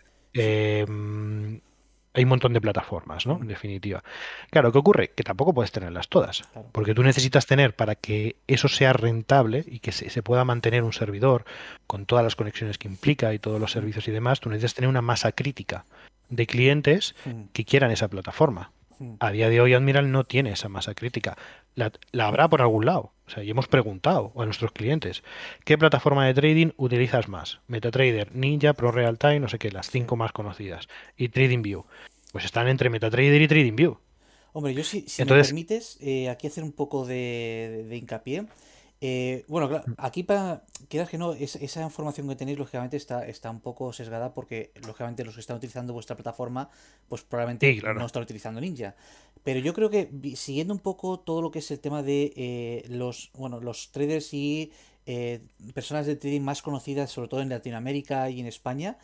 hay 2.15 2.23
un 2.23 2.29
montón 2.29 2.53
de 2.53 2.61
plataformas, 2.61 3.27
¿no? 3.27 3.37
En 3.41 3.47
definitiva. 3.47 4.03
Claro, 4.49 4.71
¿qué 4.71 4.77
ocurre? 4.77 5.09
Que 5.09 5.23
tampoco 5.23 5.53
puedes 5.53 5.71
tenerlas 5.71 6.07
todas. 6.07 6.43
Porque 6.71 6.93
tú 6.93 7.03
necesitas 7.03 7.45
tener 7.45 7.75
para 7.75 7.95
que 7.95 8.37
eso 8.47 8.69
sea 8.69 8.93
rentable 8.93 9.65
y 9.67 9.79
que 9.79 9.91
se, 9.91 10.23
pueda 10.23 10.45
mantener 10.45 10.83
un 10.83 10.93
servidor 10.93 11.45
con 11.87 12.05
todas 12.05 12.23
las 12.23 12.35
conexiones 12.35 12.77
que 12.77 12.87
implica 12.87 13.33
y 13.33 13.39
todos 13.39 13.59
los 13.59 13.71
servicios 13.71 14.07
y 14.07 14.11
demás, 14.11 14.39
tú 14.39 14.49
necesitas 14.49 14.75
tener 14.75 14.89
una 14.89 15.01
masa 15.01 15.33
crítica 15.33 15.85
de 16.29 16.47
clientes 16.47 17.15
que 17.53 17.65
quieran 17.65 17.91
esa 17.91 18.07
plataforma. 18.07 18.71
A 19.19 19.31
día 19.31 19.49
de 19.49 19.61
hoy 19.61 19.73
Admiral 19.73 20.11
no 20.11 20.23
tiene 20.23 20.51
esa 20.51 20.69
masa 20.69 20.93
crítica. 20.93 21.37
La, 21.75 21.91
la, 22.11 22.27
habrá 22.27 22.47
por 22.49 22.61
algún 22.61 22.85
lado. 22.85 23.11
O 23.27 23.29
sea, 23.29 23.43
y 23.43 23.49
hemos 23.49 23.67
preguntado 23.67 24.31
a 24.37 24.45
nuestros 24.45 24.71
clientes, 24.71 25.23
¿qué 25.63 25.77
plataforma 25.77 26.25
de 26.25 26.33
trading 26.33 26.71
utilizas 26.77 27.27
más? 27.27 27.59
MetaTrader, 27.67 28.35
Ninja, 28.35 28.73
ProRealTime, 28.73 29.39
no 29.39 29.47
sé 29.47 29.59
qué, 29.59 29.71
las 29.71 29.89
cinco 29.89 30.15
más 30.15 30.31
conocidas. 30.31 30.87
Y 31.17 31.29
TradingView. 31.29 31.85
Pues 32.31 32.45
están 32.45 32.67
entre 32.67 32.89
MetaTrader 32.89 33.41
y 33.41 33.47
TradingView. 33.47 33.97
Hombre, 34.53 34.73
yo 34.73 34.83
si, 34.83 35.01
si 35.07 35.25
me 35.25 35.31
permites 35.31 35.97
eh, 36.01 36.29
aquí 36.29 36.47
hacer 36.47 36.63
un 36.63 36.71
poco 36.71 37.05
de, 37.05 37.85
de 37.89 37.97
hincapié. 37.97 38.45
Eh, 39.07 39.45
bueno, 39.47 39.69
claro, 39.69 39.83
mm. 39.85 39.93
aquí 39.97 40.23
para, 40.23 40.63
quieras 40.89 41.09
que 41.09 41.19
no, 41.19 41.33
esa 41.33 41.83
información 41.83 42.27
que 42.27 42.35
tenéis 42.35 42.57
lógicamente 42.57 42.97
está, 42.97 43.27
está 43.27 43.51
un 43.51 43.59
poco 43.59 43.93
sesgada 43.93 44.33
porque 44.33 44.71
lógicamente 44.81 45.23
los 45.23 45.35
que 45.35 45.41
están 45.41 45.57
utilizando 45.57 45.93
vuestra 45.93 46.15
plataforma, 46.15 46.71
pues 47.07 47.21
probablemente 47.21 47.79
no 47.93 48.03
están 48.03 48.23
utilizando 48.23 48.59
Ninja. 48.59 48.95
Pero 49.43 49.59
yo 49.59 49.75
creo 49.75 49.91
que 49.91 50.09
siguiendo 50.35 50.73
un 50.73 50.79
poco 50.79 51.19
todo 51.19 51.43
lo 51.43 51.51
que 51.51 51.59
es 51.59 51.69
el 51.69 51.79
tema 51.79 52.01
de 52.01 52.33
eh, 52.35 52.85
los, 52.89 53.29
bueno, 53.35 53.59
los 53.59 53.91
traders 53.91 54.33
y 54.33 54.71
eh, 55.05 55.39
personas 55.75 56.07
de 56.07 56.15
trading 56.15 56.41
más 56.41 56.63
conocidas, 56.63 57.11
sobre 57.11 57.27
todo 57.27 57.41
en 57.41 57.49
Latinoamérica 57.49 58.31
y 58.31 58.39
en 58.39 58.47
España, 58.47 58.97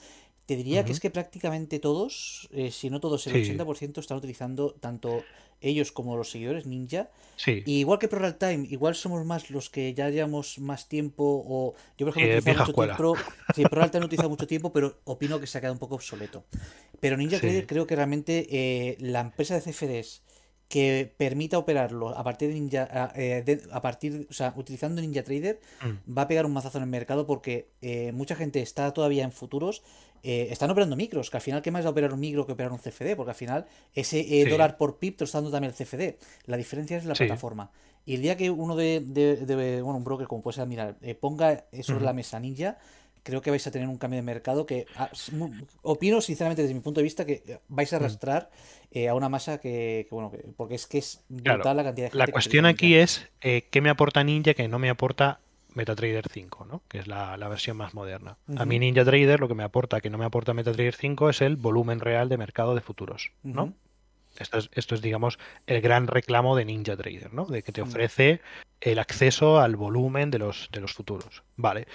te 0.48 0.56
diría 0.56 0.84
que 0.84 0.94
es 0.94 1.00
que 1.00 1.12
prácticamente 1.12 1.78
todos, 1.78 2.50
si 2.72 2.90
no 2.90 3.00
todos, 3.00 3.28
el 3.28 3.36
80% 3.36 4.00
están 4.00 4.18
utilizando 4.18 4.74
tanto 4.74 5.24
ellos 5.62 5.92
como 5.92 6.18
los 6.18 6.32
seguidores 6.32 6.66
ninja. 6.66 7.10
Sí. 7.38 7.64
igual 7.66 7.98
que 7.98 8.08
Pro 8.08 8.36
Time, 8.36 8.68
igual 8.70 8.94
somos 8.94 9.26
más 9.26 9.50
los 9.50 9.72
que 9.72 9.96
ya 9.96 10.10
llevamos 10.10 10.60
más 10.60 10.88
tiempo 10.88 11.44
o 11.48 11.74
yo 11.98 12.06
por 12.06 12.16
ejemplo 12.16 12.52
he 12.52 12.56
mucho 12.56 12.74
tiempo, 12.74 13.16
sí, 13.56 13.64
Pro 13.64 13.90
Time 13.90 14.02
no 14.02 14.06
utiliza 14.06 14.28
mucho 14.28 14.46
tiempo, 14.46 14.72
pero 14.72 15.00
opino 15.06 15.40
que 15.40 15.48
se 15.48 15.58
ha 15.58 15.62
quedado 15.62 15.74
un 15.74 15.80
poco 15.80 15.96
obsoleto. 15.96 16.44
Pero 17.00 17.18
Ninja 17.18 17.40
Trader 17.40 17.66
creo 17.66 17.88
que 17.88 17.96
realmente 17.96 18.48
eh, 18.52 18.98
la 19.00 19.22
empresa 19.22 19.60
de 19.60 19.62
CFDs 19.62 20.22
que 20.72 21.14
permita 21.18 21.58
operarlo 21.58 22.18
a 22.18 22.24
partir 22.24 22.48
de 22.48 22.54
Ninja, 22.54 23.12
eh, 23.16 23.62
a 23.72 23.82
partir, 23.82 24.26
o 24.30 24.34
sea, 24.34 24.54
utilizando 24.56 25.02
Ninja 25.02 25.22
Trader, 25.22 25.60
mm. 25.82 26.18
va 26.18 26.22
a 26.22 26.28
pegar 26.30 26.46
un 26.46 26.54
mazazo 26.54 26.78
en 26.78 26.86
el 26.86 26.90
mercado 26.90 27.28
porque 27.28 27.68
eh, 27.82 28.14
mucha 28.14 28.38
gente 28.38 28.62
está 28.62 28.94
todavía 28.94 29.26
en 29.26 29.34
futuros 29.34 29.84
eh, 30.24 30.50
están 30.52 30.70
operando 30.70 30.96
micros, 30.96 31.30
que 31.30 31.38
al 31.38 31.42
final, 31.42 31.62
¿qué 31.62 31.72
más 31.72 31.84
da 31.84 31.90
operar 31.90 32.14
un 32.14 32.20
micro 32.20 32.46
que 32.46 32.52
operar 32.52 32.72
un 32.72 32.78
CFD? 32.78 33.16
Porque 33.16 33.32
al 33.32 33.36
final, 33.36 33.66
ese 33.94 34.20
eh, 34.20 34.46
dólar 34.46 34.78
por 34.78 35.00
pip 35.00 35.18
te 35.18 35.24
está 35.24 35.40
dando 35.40 35.52
también 35.52 35.74
el 35.74 35.78
CFD. 35.78 36.18
La 36.46 36.58
diferencia 36.58 36.98
es 36.98 37.06
la 37.06 37.14
plataforma. 37.14 37.72
Y 38.06 38.16
el 38.16 38.22
día 38.22 38.38
que 38.38 38.50
uno 38.50 38.76
de, 38.76 39.02
bueno, 39.84 39.98
un 39.98 40.04
broker, 40.04 40.28
como 40.28 40.42
puede 40.42 40.56
ser 40.56 40.68
mirar, 40.68 40.98
eh, 41.02 41.16
ponga 41.16 41.66
sobre 41.82 42.04
la 42.04 42.14
mesa 42.14 42.40
ninja, 42.40 42.78
creo 43.24 43.42
que 43.42 43.52
vais 43.52 43.66
a 43.66 43.72
tener 43.72 43.88
un 43.88 43.98
cambio 43.98 44.18
de 44.18 44.24
mercado 44.24 44.66
que 44.66 44.88
ah, 44.96 45.12
opino 45.84 46.22
sinceramente 46.22 46.64
desde 46.64 46.74
mi 46.74 46.80
punto 46.80 47.00
de 47.00 47.04
vista 47.04 47.26
que 47.26 47.60
vais 47.68 47.94
a 47.94 47.98
arrastrar 47.98 48.50
a 49.08 49.14
una 49.14 49.30
masa 49.30 49.60
que, 49.60 50.08
bueno 50.10 50.32
porque 50.58 50.74
es 50.74 50.88
que 50.88 50.98
es 50.98 51.24
brutal 51.30 51.78
la 51.78 51.84
cantidad 51.84 52.08
de 52.08 52.10
gente 52.10 52.18
la 52.18 52.28
cuestión 52.32 52.66
aquí 52.66 52.96
es 52.96 53.30
qué 53.40 53.82
me 53.82 53.92
aporta 53.92 54.24
ninja 54.24 54.56
que 54.56 54.68
no 54.68 54.80
me 54.80 54.90
aporta 54.90 55.40
MetaTrader 55.76 56.28
5, 56.30 56.66
¿no? 56.66 56.82
que 56.88 57.00
es 57.00 57.08
la, 57.08 57.36
versión 57.48 57.78
más 57.78 57.94
moderna. 57.94 58.38
A 58.58 58.66
mí 58.66 58.80
Ninja 58.80 59.04
Trader 59.04 59.40
lo 59.40 59.48
que 59.48 59.56
me 59.56 59.64
aporta, 59.64 60.02
que 60.02 60.10
no 60.10 60.18
me 60.18 60.26
aporta 60.26 60.54
MetaTrader 60.54 60.96
5, 60.96 61.30
es 61.30 61.42
el 61.42 61.56
volumen 61.56 62.00
real 62.00 62.30
de 62.30 62.38
mercado 62.38 62.76
de 62.76 62.82
futuros. 62.82 63.32
¿no? 63.44 63.74
Esto 64.38 64.58
es, 64.58 64.70
esto 64.74 64.96
es, 64.96 65.02
digamos, 65.02 65.40
el 65.68 65.82
gran 65.82 66.08
reclamo 66.08 66.56
de 66.56 66.66
Ninja 66.66 66.96
Trader, 66.96 67.34
¿no? 67.34 67.46
De 67.46 67.64
que 67.64 67.72
te 67.72 67.82
ofrece 67.82 68.40
el 68.80 68.98
acceso 68.98 69.60
al 69.60 69.76
volumen 69.76 70.32
de 70.32 70.40
los, 70.40 70.70
de 70.72 70.80
los 70.80 70.94
futuros. 70.94 71.44
Vale. 71.58 71.88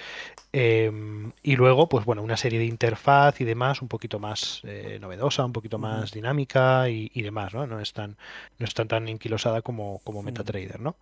Em, 0.53 1.33
y 1.43 1.57
luego, 1.57 1.89
pues 1.89 2.05
bueno, 2.05 2.23
una 2.23 2.37
serie 2.37 2.59
de 2.59 2.67
interfaz 2.67 3.41
y 3.41 3.45
demás, 3.45 3.81
un 3.83 3.89
poquito 3.89 4.19
más 4.19 4.61
eh, 4.65 4.99
novedosa, 5.01 5.45
un 5.45 5.53
poquito 5.53 5.79
más 5.79 6.13
dinámica 6.13 6.89
y, 6.89 7.23
demás, 7.23 7.55
¿no? 7.55 7.67
No 7.67 7.81
es 7.81 7.93
tan, 7.93 8.17
no 8.59 8.67
es 8.67 8.75
tan, 8.75 8.87
tan 8.87 9.09
enquilosada 9.09 9.63
como, 9.63 10.01
como 10.05 10.23
MetaTrader, 10.23 10.81
¿no? 10.81 10.97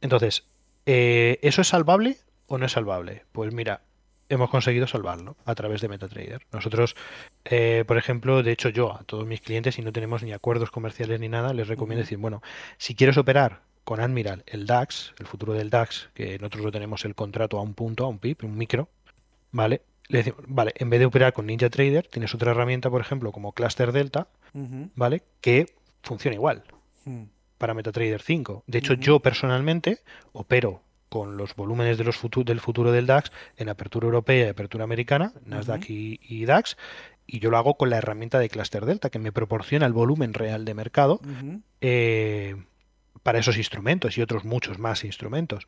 Entonces, 0.00 0.44
eh, 0.86 1.38
¿Eso 1.42 1.62
es 1.62 1.68
salvable 1.68 2.16
o 2.46 2.58
no 2.58 2.66
es 2.66 2.72
salvable? 2.72 3.24
Pues 3.32 3.52
mira, 3.52 3.82
hemos 4.28 4.50
conseguido 4.50 4.86
salvarlo 4.86 5.36
a 5.44 5.54
través 5.54 5.80
de 5.80 5.88
MetaTrader. 5.88 6.46
Nosotros, 6.52 6.96
eh, 7.44 7.84
por 7.86 7.98
ejemplo, 7.98 8.42
de 8.42 8.52
hecho 8.52 8.68
yo 8.68 8.92
a 8.92 9.04
todos 9.04 9.26
mis 9.26 9.40
clientes, 9.40 9.74
si 9.74 9.82
no 9.82 9.92
tenemos 9.92 10.22
ni 10.22 10.32
acuerdos 10.32 10.70
comerciales 10.70 11.20
ni 11.20 11.28
nada, 11.28 11.52
les 11.52 11.68
recomiendo 11.68 12.02
decir, 12.02 12.18
bueno, 12.18 12.42
si 12.78 12.94
quieres 12.94 13.16
operar 13.16 13.62
con 13.84 14.00
Admiral 14.00 14.44
el 14.46 14.66
DAX, 14.66 15.14
el 15.18 15.26
futuro 15.26 15.52
del 15.52 15.70
DAX, 15.70 16.10
que 16.14 16.38
nosotros 16.38 16.64
lo 16.64 16.72
tenemos 16.72 17.04
el 17.04 17.14
contrato 17.14 17.58
a 17.58 17.62
un 17.62 17.74
punto, 17.74 18.04
a 18.04 18.08
un 18.08 18.18
PIB, 18.18 18.44
un 18.44 18.56
micro, 18.56 18.88
¿vale? 19.50 19.82
Le 20.08 20.18
decimos, 20.18 20.40
vale, 20.46 20.72
en 20.76 20.90
vez 20.90 21.00
de 21.00 21.06
operar 21.06 21.32
con 21.32 21.46
Ninja 21.46 21.70
Trader, 21.70 22.06
tienes 22.08 22.34
otra 22.34 22.50
herramienta, 22.50 22.90
por 22.90 23.00
ejemplo, 23.00 23.32
como 23.32 23.52
Cluster 23.52 23.92
Delta, 23.92 24.28
¿vale? 24.94 25.22
Que 25.40 25.74
funciona 26.02 26.34
igual. 26.34 26.62
Hmm 27.04 27.24
para 27.64 27.72
MetaTrader 27.72 28.20
5. 28.20 28.64
De 28.66 28.78
hecho, 28.78 28.92
yo 28.92 29.20
personalmente 29.20 30.00
opero 30.32 30.82
con 31.08 31.38
los 31.38 31.56
volúmenes 31.56 31.96
de 31.96 32.04
los 32.04 32.20
del 32.44 32.60
futuro 32.60 32.92
del 32.92 33.06
DAX 33.06 33.32
en 33.56 33.70
apertura 33.70 34.04
europea 34.04 34.44
y 34.44 34.48
apertura 34.50 34.84
americana, 34.84 35.32
Nasdaq 35.46 35.88
y, 35.88 36.44
DAX, 36.44 36.76
y 37.26 37.38
yo 37.38 37.48
lo 37.48 37.56
hago 37.56 37.78
con 37.78 37.88
la 37.88 37.96
herramienta 37.96 38.38
de 38.38 38.50
Cluster 38.50 38.84
Delta, 38.84 39.08
que 39.08 39.18
me 39.18 39.32
proporciona 39.32 39.86
el 39.86 39.94
volumen 39.94 40.34
real 40.34 40.66
de 40.66 40.74
mercado 40.74 41.22
para 43.24 43.38
esos 43.38 43.56
instrumentos 43.56 44.16
y 44.16 44.22
otros 44.22 44.44
muchos 44.44 44.78
más 44.78 45.02
instrumentos. 45.02 45.66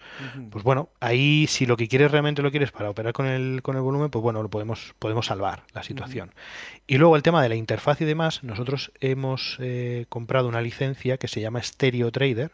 Pues 0.51 0.62
bueno, 0.62 0.91
ahí 1.01 1.47
si 1.49 1.66
lo 1.66 1.77
que 1.77 1.89
quieres 1.89 2.12
realmente 2.12 2.43
lo 2.43 2.51
quieres 2.51 2.70
para 2.70 2.91
operar 2.91 3.15
con 3.15 3.27
el, 3.27 3.62
con 3.62 3.77
el 3.77 3.83
volumen, 3.83 4.11
pues 4.11 4.23
bueno, 4.23 4.43
lo 4.43 4.51
podemos, 4.51 4.95
podemos 4.99 5.27
salvar 5.27 5.65
la 5.73 5.83
situación. 5.83 6.33
Y 6.87 6.99
luego 6.99 7.16
el 7.16 7.23
tema 7.23 7.43
de 7.43 7.49
la 7.49 7.55
interfaz 7.57 8.01
y 8.03 8.05
demás, 8.05 8.45
nosotros 8.45 8.93
hemos 9.01 9.57
eh, 9.59 10.05
comprado 10.11 10.49
una 10.49 10.61
licencia 10.61 11.16
que 11.16 11.28
se 11.28 11.41
llama 11.41 11.62
Stereo 11.62 12.12
Trader, 12.12 12.53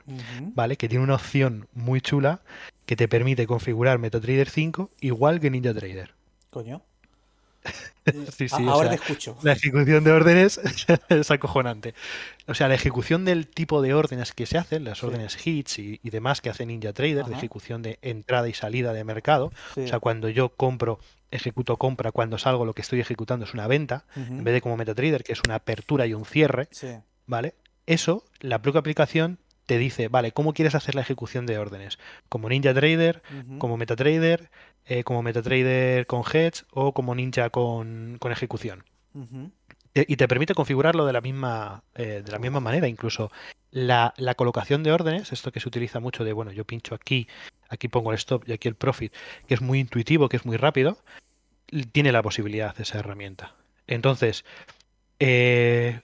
¿vale? 0.55 0.77
Que 0.77 0.89
tiene 0.89 1.05
una 1.05 1.17
opción 1.17 1.67
muy 1.75 2.01
chula 2.01 2.41
que 2.87 2.95
te 2.95 3.09
permite 3.09 3.47
configurar 3.47 3.99
MetaTrader 3.99 4.49
5 4.49 4.91
igual 5.01 5.41
que 5.41 5.51
Ninja 5.51 5.75
Trader. 5.75 6.15
Coño. 6.51 6.83
sí, 8.37 8.49
sí, 8.49 8.65
Ahora 8.67 8.91
te 8.91 8.97
escucho. 8.97 9.37
La 9.43 9.53
ejecución 9.53 10.05
de 10.05 10.13
órdenes 10.13 10.61
es 11.09 11.31
acojonante. 11.31 11.95
O 12.47 12.55
sea, 12.55 12.69
la 12.69 12.75
ejecución 12.75 13.25
del 13.25 13.47
tipo 13.47 13.83
de 13.83 13.95
órdenes 13.95 14.33
que 14.33 14.47
se 14.47 14.59
hacen, 14.59 14.85
las 14.85 15.03
órdenes 15.05 15.47
hits 15.47 15.79
y, 15.79 15.99
demás 16.03 16.41
que 16.41 16.51
hace 16.51 16.67
Ninja 16.67 16.93
Trader, 16.93 17.25
de 17.25 17.35
ejecución 17.35 17.83
de 17.83 17.99
entrada 18.03 18.49
y 18.49 18.55
salida 18.55 18.93
de 18.93 19.05
mercado. 19.05 19.53
O 19.77 19.87
sea, 19.87 20.01
cuando 20.01 20.29
yo 20.29 20.51
compro, 20.51 20.99
ejecuto 21.31 21.77
compra, 21.77 22.13
cuando 22.13 22.39
salgo 22.39 22.65
lo 22.65 22.75
que 22.75 22.83
estoy 22.83 23.01
ejecutando 23.01 23.45
es 23.45 23.55
una 23.55 23.67
venta, 23.67 24.05
en 24.17 24.43
vez 24.45 24.55
de 24.55 24.61
como 24.61 24.77
MetaTrader, 24.77 25.23
que 25.23 25.33
es 25.33 25.41
una 25.45 25.57
apertura 25.57 26.07
y 26.07 26.15
un 26.15 26.25
cierre. 26.25 26.69
¿Vale? 27.27 27.55
Eso, 27.87 28.25
la 28.41 28.61
propia 28.63 28.81
aplicación 28.81 29.39
te 29.67 29.79
dice, 29.79 30.09
vale, 30.09 30.33
¿cómo 30.33 30.53
quieres 30.53 30.75
hacer 30.75 30.95
la 30.95 31.03
ejecución 31.03 31.47
de 31.47 31.59
órdenes? 31.59 31.99
Como 32.29 32.49
Ninja 32.49 32.75
Trader, 32.75 33.23
como 33.59 33.77
MetaTrader, 33.77 34.51
eh, 34.87 35.05
como 35.05 35.23
MetaTrader 35.23 36.07
con 36.07 36.23
Hedge 36.23 36.65
o 36.73 36.93
como 36.93 37.15
Ninja 37.15 37.51
con, 37.51 38.19
ejecución. 38.31 38.85
y 39.95 40.17
te 40.17 40.29
permite 40.29 40.55
configurarlo 40.55 41.07
de 41.07 41.13
la 41.13 41.21
misma, 41.21 41.85
eh, 41.95 42.23
de 42.25 42.33
la 42.33 42.39
misma 42.39 42.61
manera. 42.61 42.89
Incluso 42.89 43.31
la, 43.71 44.13
colocación 44.37 44.83
de 44.83 44.93
órdenes, 44.93 45.33
esto 45.33 45.53
que 45.53 45.61
se 45.61 45.69
utiliza 45.69 46.01
mucho 46.01 46.25
de, 46.25 46.33
bueno, 46.33 46.51
yo 46.53 46.65
pincho 46.65 46.95
aquí, 46.95 47.29
aquí 47.69 47.89
pongo 47.89 48.11
el 48.11 48.17
stop 48.17 48.45
y 48.49 48.53
aquí 48.53 48.69
el 48.69 48.75
profit, 48.75 49.13
que 49.47 49.55
es 49.55 49.61
muy 49.61 49.79
intuitivo, 49.79 50.29
que 50.29 50.37
es 50.37 50.45
muy 50.45 50.57
rápido, 50.57 50.99
tiene 51.93 52.13
la 52.13 52.23
posibilidad 52.23 52.75
de 52.75 52.83
esa 52.83 52.99
herramienta. 52.99 53.55
Entonces, 53.87 54.45
eh, 55.19 56.01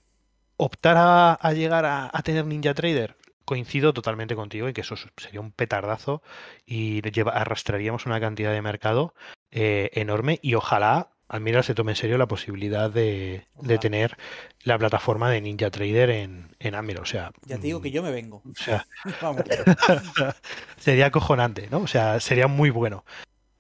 optar 0.56 0.96
a, 0.98 1.52
llegar 1.52 1.84
a, 1.84 2.22
tener 2.22 2.44
Ninja 2.46 2.74
Trader 2.74 3.16
coincido 3.48 3.94
totalmente 3.94 4.36
contigo 4.36 4.68
y 4.68 4.74
que 4.74 4.82
eso 4.82 4.94
sería 5.16 5.40
un 5.40 5.52
petardazo 5.52 6.22
y 6.66 7.00
arrastraríamos 7.32 8.04
una 8.04 8.20
cantidad 8.20 8.52
de 8.52 8.60
mercado 8.60 9.14
eh, 9.50 9.88
enorme 9.94 10.38
y 10.42 10.52
ojalá 10.52 11.08
Admiral 11.30 11.64
se 11.64 11.74
tome 11.74 11.92
en 11.92 11.96
serio 11.96 12.18
la 12.18 12.28
posibilidad 12.28 12.90
de, 12.90 13.46
tener 13.80 14.18
la 14.64 14.78
plataforma 14.78 15.30
de 15.30 15.40
Ninja 15.40 15.70
Trader 15.70 16.10
en, 16.10 16.54
en 16.58 16.74
Admiral. 16.74 17.02
O 17.02 17.06
sea, 17.06 17.32
ya 17.46 17.56
te 17.56 17.62
digo 17.62 17.80
que 17.80 17.90
yo 17.90 18.02
me 18.02 18.10
vengo. 18.10 18.42
O 18.44 18.54
sea, 18.54 18.86
sería 20.78 21.06
acojonante, 21.06 21.68
¿no? 21.70 21.78
O 21.78 21.86
sea, 21.86 22.20
sería 22.20 22.48
muy 22.48 22.68
bueno. 22.68 23.04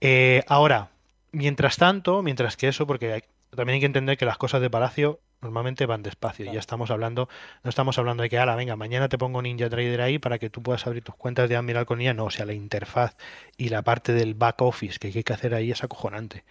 Eh, 0.02 0.42
ahora, 0.48 0.90
mientras 1.32 1.76
tanto, 1.76 2.22
mientras 2.22 2.56
que 2.56 2.68
eso, 2.68 2.86
porque 2.86 3.24
también 3.54 3.74
hay 3.74 3.80
que 3.80 3.86
entender 3.86 4.16
que 4.16 4.24
las 4.26 4.38
cosas 4.38 4.60
de 4.60 4.70
Palacio 4.70 5.20
Normalmente 5.40 5.86
van 5.86 6.02
despacio. 6.02 6.52
Ya 6.52 6.58
estamos 6.58 6.90
hablando, 6.90 7.28
no 7.62 7.70
estamos 7.70 7.96
hablando 7.98 8.24
de 8.24 8.28
que, 8.28 8.38
ala, 8.38 8.56
venga, 8.56 8.74
mañana 8.74 9.08
te 9.08 9.18
pongo 9.18 9.40
Ninja 9.40 9.70
Trader 9.70 10.00
ahí 10.00 10.18
para 10.18 10.38
que 10.38 10.50
tú 10.50 10.62
puedas 10.62 10.84
abrir 10.86 11.04
tus 11.04 11.14
cuentas 11.14 11.48
de 11.48 11.54
Admiral 11.54 11.86
con 11.86 12.00
ella. 12.00 12.12
No, 12.12 12.24
o 12.24 12.30
sea, 12.30 12.44
la 12.44 12.54
interfaz 12.54 13.16
y 13.56 13.68
la 13.68 13.82
parte 13.82 14.12
del 14.12 14.34
back 14.34 14.60
office 14.62 14.98
que 14.98 15.08
hay 15.08 15.22
que 15.22 15.32
hacer 15.32 15.54
ahí 15.54 15.70
es 15.70 15.84
acojonante. 15.84 16.44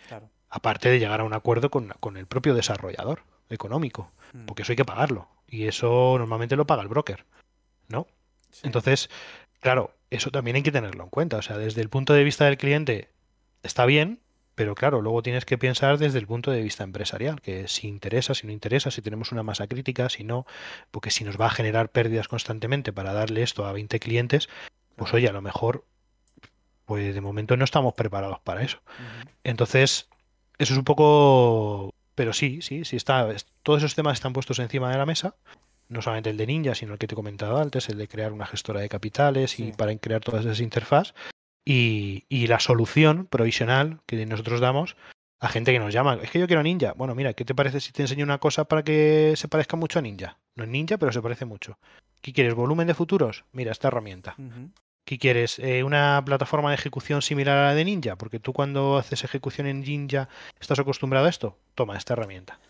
Aparte 0.50 0.90
de 0.90 1.00
llegar 1.00 1.20
a 1.20 1.26
un 1.26 1.34
acuerdo 1.34 1.70
con, 1.70 2.18
el 2.18 2.28
propio 2.28 2.54
desarrollador. 2.54 3.24
económico, 3.50 4.12
Mm. 4.34 4.46
porque 4.46 4.64
eso 4.64 4.74
hay 4.74 4.76
que 4.76 4.84
pagarlo. 4.84 5.30
Y 5.48 5.68
eso 5.68 6.18
normalmente 6.20 6.58
lo 6.58 6.68
paga 6.68 6.82
el 6.82 6.90
broker, 6.90 7.24
¿no? 7.88 8.08
Sí. 8.52 8.64
Entonces, 8.66 9.10
claro, 9.62 9.96
eso 10.10 10.32
también 10.32 10.58
hay 10.58 10.64
que 10.64 10.72
tenerlo 10.74 11.06
en 11.06 11.10
cuenta. 11.10 11.38
O 11.38 11.42
sea, 11.42 11.58
desde 11.58 11.80
el 11.80 11.88
punto 11.88 12.12
de 12.12 12.26
vista 12.26 12.44
del 12.44 12.58
cliente 12.58 13.10
está 13.64 13.86
bien, 13.86 14.20
pero 14.58 14.74
claro, 14.74 15.02
luego 15.04 15.22
tienes 15.22 15.46
que 15.46 15.56
pensar 15.60 16.00
desde 16.00 16.18
el 16.18 16.26
punto 16.26 16.50
de 16.50 16.64
vista 16.64 16.84
empresarial, 16.84 17.42
que 17.42 17.68
si 17.68 17.88
interesa, 17.88 18.34
si 18.34 18.48
no 18.48 18.52
interesa, 18.52 18.90
si 18.90 19.04
tenemos 19.04 19.32
una 19.32 19.44
masa 19.44 19.68
crítica, 19.68 20.10
si 20.10 20.24
no, 20.24 20.48
porque 20.90 21.12
si 21.12 21.24
nos 21.24 21.40
va 21.40 21.46
a 21.46 21.52
generar 21.52 21.90
pérdidas 21.92 22.28
constantemente 22.28 22.92
para 22.92 23.14
darle 23.14 23.44
esto 23.44 23.68
a 23.68 23.72
20 23.72 24.00
clientes, 24.00 24.50
pues 24.96 25.14
oye, 25.14 25.30
a 25.30 25.32
lo 25.32 25.44
mejor, 25.44 25.86
pues 26.86 27.14
de 27.14 27.22
momento 27.22 27.56
no 27.56 27.66
estamos 27.66 27.94
preparados 27.94 28.40
para 28.40 28.64
eso. 28.64 28.80
Entonces, 29.44 30.10
eso 30.58 30.74
es 30.74 30.78
un 30.80 30.86
poco... 30.86 31.94
Pero 32.16 32.34
sí, 32.34 32.64
sí, 32.64 32.84
sí 32.84 32.96
está. 32.96 33.30
es- 33.32 33.46
Todos 33.62 33.84
esos 33.84 33.94
temas 33.94 34.14
están 34.16 34.34
puestos 34.34 34.58
encima 34.58 34.90
de 34.90 34.98
la 34.98 35.06
mesa. 35.06 35.36
No 35.88 36.02
solamente 36.02 36.32
el 36.32 36.38
de 36.38 36.48
Ninja, 36.48 36.74
sino 36.74 36.94
el 36.94 37.00
que 37.00 37.06
te 37.08 37.14
he 37.14 37.16
comentado 37.16 37.58
antes, 37.60 37.90
el 37.90 37.98
de 38.00 38.08
crear 38.08 38.34
una 38.34 38.48
gestora 38.48 38.80
de 38.82 38.90
capitales 38.90 39.52
Sí. 39.52 39.68
y 39.68 39.72
para 39.74 39.96
crear 39.98 40.22
todas 40.22 40.44
esas 40.46 40.60
interfaz. 40.62 41.14
Y, 41.70 42.24
y 42.30 42.48
la 42.48 42.62
solución 42.62 43.26
provisional 43.26 44.00
que 44.06 44.26
nosotros 44.26 44.62
damos 44.62 44.96
a 45.42 45.50
gente 45.50 45.74
que 45.74 45.80
nos 45.80 45.94
llama. 45.94 46.18
Es 46.22 46.32
que 46.32 46.40
yo 46.40 46.48
quiero 46.48 46.64
Ninja. 46.64 46.94
Bueno, 46.94 47.14
mira, 47.14 47.34
¿qué 47.34 47.44
te 47.44 47.54
parece 47.54 47.82
si 47.82 47.92
te 47.92 48.04
enseño 48.04 48.24
una 48.24 48.38
cosa 48.38 48.64
para 48.70 48.84
que 48.84 49.34
se 49.36 49.50
parezca 49.50 49.76
mucho 49.76 50.00
a 50.00 50.02
Ninja? 50.02 50.38
No 50.56 50.64
es 50.64 50.70
Ninja, 50.70 50.98
pero 50.98 51.12
se 51.12 51.22
parece 51.22 51.44
mucho. 51.44 51.78
¿Qué 52.22 52.32
quieres? 52.32 52.54
¿Volumen 52.54 52.88
de 52.88 52.94
futuros? 52.94 53.44
Mira, 53.52 53.74
esta 53.74 53.90
herramienta. 53.90 54.36
Ujú. 54.38 54.72
¿Qué 55.04 55.18
quieres? 55.18 55.60
Eh, 55.60 55.84
¿Una 55.84 56.24
plataforma 56.26 56.70
de 56.70 56.76
ejecución 56.76 57.22
similar 57.22 57.58
a 57.58 57.66
la 57.68 57.74
de 57.74 57.84
Ninja? 57.84 58.16
Porque 58.16 58.40
tú 58.40 58.54
cuando 58.54 58.98
haces 58.98 59.26
ejecución 59.26 59.68
en 59.68 59.82
Ninja 59.82 60.30
estás 60.62 60.80
acostumbrado 60.80 61.26
a 61.26 61.30
esto. 61.30 61.58
Toma 61.76 61.98
esta 61.98 62.14
herramienta. 62.14 62.62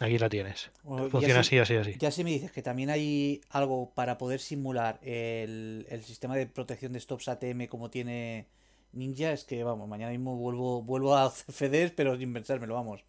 Aquí 0.00 0.18
la 0.18 0.28
tienes. 0.28 0.70
Funciona 0.82 1.40
así, 1.40 1.58
así, 1.58 1.76
así. 1.76 1.96
Ya 1.98 2.10
si 2.10 2.24
me 2.24 2.30
dices 2.30 2.50
que 2.52 2.62
también 2.62 2.90
hay 2.90 3.40
algo 3.50 3.90
para 3.94 4.18
poder 4.18 4.40
simular 4.40 4.98
el, 5.02 5.86
el 5.88 6.02
sistema 6.04 6.34
de 6.36 6.46
protección 6.46 6.92
de 6.92 7.00
stops 7.00 7.28
ATM 7.28 7.68
como 7.68 7.90
tiene 7.90 8.46
Ninja, 8.92 9.32
es 9.32 9.44
que 9.44 9.62
vamos, 9.64 9.88
mañana 9.88 10.10
mismo 10.12 10.36
vuelvo, 10.36 10.82
vuelvo 10.82 11.16
a 11.16 11.30
FEDER, 11.58 11.94
pero 11.94 12.16
sin 12.16 12.32
pensármelo, 12.32 12.74
vamos. 12.74 13.04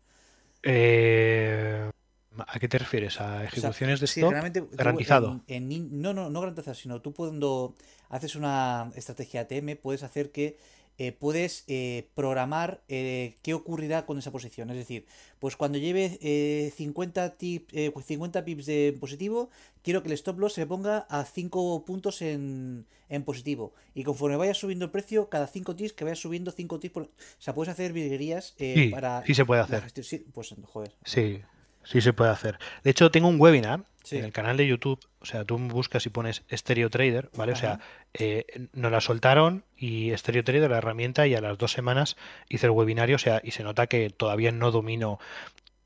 Eh, 0.63 1.89
¿A 2.37 2.59
qué 2.59 2.67
te 2.67 2.77
refieres? 2.77 3.21
¿A 3.21 3.43
O 3.51 3.55
sea, 3.55 3.69
ejecuciones 3.69 3.99
de 3.99 4.07
sí, 4.07 4.21
stop? 4.21 4.33
tú 4.61 4.69
garantizado. 4.77 5.27
en- 5.29 5.43
en 5.47 5.69
Nin- 5.69 5.89
no, 5.91 6.13
no, 6.13 6.29
no 6.29 6.39
garantizado, 6.41 6.75
sino 6.75 7.01
tú 7.01 7.13
cuando 7.13 7.75
haces 8.09 8.35
una 8.35 8.91
estrategia 8.95 9.41
ATM 9.41 9.75
puedes 9.75 10.03
hacer 10.03 10.31
que 10.31 10.57
eh, 10.97 11.11
puedes 11.11 11.63
eh, 11.67 12.07
programar 12.13 12.81
eh, 12.87 13.35
qué 13.41 13.53
ocurrirá 13.53 14.05
con 14.05 14.17
esa 14.17 14.31
posición. 14.31 14.69
Es 14.69 14.77
decir, 14.77 15.05
pues 15.39 15.55
cuando 15.57 15.77
lleve 15.77 16.17
eh, 16.21 16.71
50, 16.75 17.37
tip- 17.37 17.67
eh, 17.73 17.91
50 18.05 18.45
pips 18.45 18.65
de 18.65 18.95
positivo, 18.99 19.49
quiero 19.83 20.01
que 20.01 20.07
el 20.09 20.13
stop 20.13 20.39
loss 20.39 20.53
se 20.53 20.65
ponga 20.65 20.99
a 21.09 21.25
5 21.25 21.83
puntos 21.85 22.21
en, 22.21 22.85
en 23.09 23.23
positivo. 23.23 23.73
Y 23.93 24.03
conforme 24.03 24.37
vaya 24.37 24.53
subiendo 24.53 24.85
el 24.85 24.91
precio, 24.91 25.29
cada 25.29 25.47
5 25.47 25.75
tips 25.75 25.93
que 25.93 26.03
vaya 26.05 26.15
subiendo 26.15 26.51
5 26.51 26.79
tips. 26.79 26.93
Por... 26.93 27.03
O 27.03 27.09
sea, 27.39 27.53
puedes 27.53 27.71
hacer 27.71 27.91
virguerías 27.93 28.55
eh, 28.59 28.73
Sí, 28.75 28.89
para 28.89 29.23
sí 29.25 29.33
se 29.33 29.45
puede 29.45 29.61
hacer. 29.61 29.83
Sí, 30.03 30.25
pues 30.33 30.55
joder. 30.63 30.93
Sí, 31.03 31.41
sí 31.83 32.01
se 32.01 32.13
puede 32.13 32.31
hacer. 32.31 32.57
De 32.83 32.91
hecho, 32.91 33.11
tengo 33.11 33.27
un 33.27 33.39
webinar 33.39 33.85
Sí. 34.05 34.17
en 34.17 34.25
el 34.25 34.31
canal 34.31 34.55
de 34.55 34.67
YouTube. 34.67 34.99
O 35.19 35.25
sea, 35.25 35.43
tú 35.43 35.57
buscas 35.57 36.05
y 36.05 36.09
pones 36.09 36.43
Stereo 36.51 36.89
Trader, 36.89 37.29
¿vale? 37.35 37.53
O 37.53 37.55
sea, 37.55 37.79
eh, 38.13 38.45
nos 38.73 38.91
la 38.91 39.01
soltaron 39.01 39.63
y 39.75 40.15
Stereo 40.15 40.43
Trader, 40.43 40.69
la 40.69 40.77
herramienta, 40.77 41.25
y 41.25 41.33
a 41.33 41.41
las 41.41 41.57
dos 41.57 41.71
semanas 41.71 42.15
hice 42.47 42.67
el 42.67 42.71
webinario. 42.71 43.15
O 43.15 43.19
sea, 43.19 43.41
y 43.43 43.51
se 43.51 43.63
nota 43.63 43.87
que 43.87 44.11
todavía 44.11 44.51
no 44.51 44.69
domino 44.69 45.19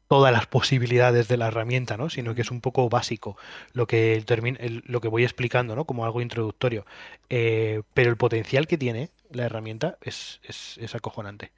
todas 0.09 0.33
las 0.33 0.47
posibilidades 0.47 1.27
de 1.27 1.37
la 1.37 1.47
herramienta, 1.47 1.95
¿no? 1.95 2.09
Sino 2.09 2.35
que 2.35 2.41
es 2.41 2.51
un 2.51 2.61
poco 2.61 2.89
básico 2.89 3.37
lo 3.73 3.87
que, 3.87 4.15
el 4.15 4.83
lo 4.85 5.01
que 5.01 5.07
voy 5.07 5.23
explicando, 5.23 5.75
¿no? 5.75 5.85
Como 5.85 6.03
algo 6.03 6.21
introductorio. 6.21 6.85
Eh, 7.29 7.83
pero 7.93 8.09
el 8.09 8.17
potencial 8.17 8.67
que 8.67 8.77
tiene 8.77 9.11
la 9.31 9.45
herramienta 9.45 9.97
es, 10.01 10.41
es, 10.43 10.77
es 10.79 10.95
acojonante. 10.95 11.51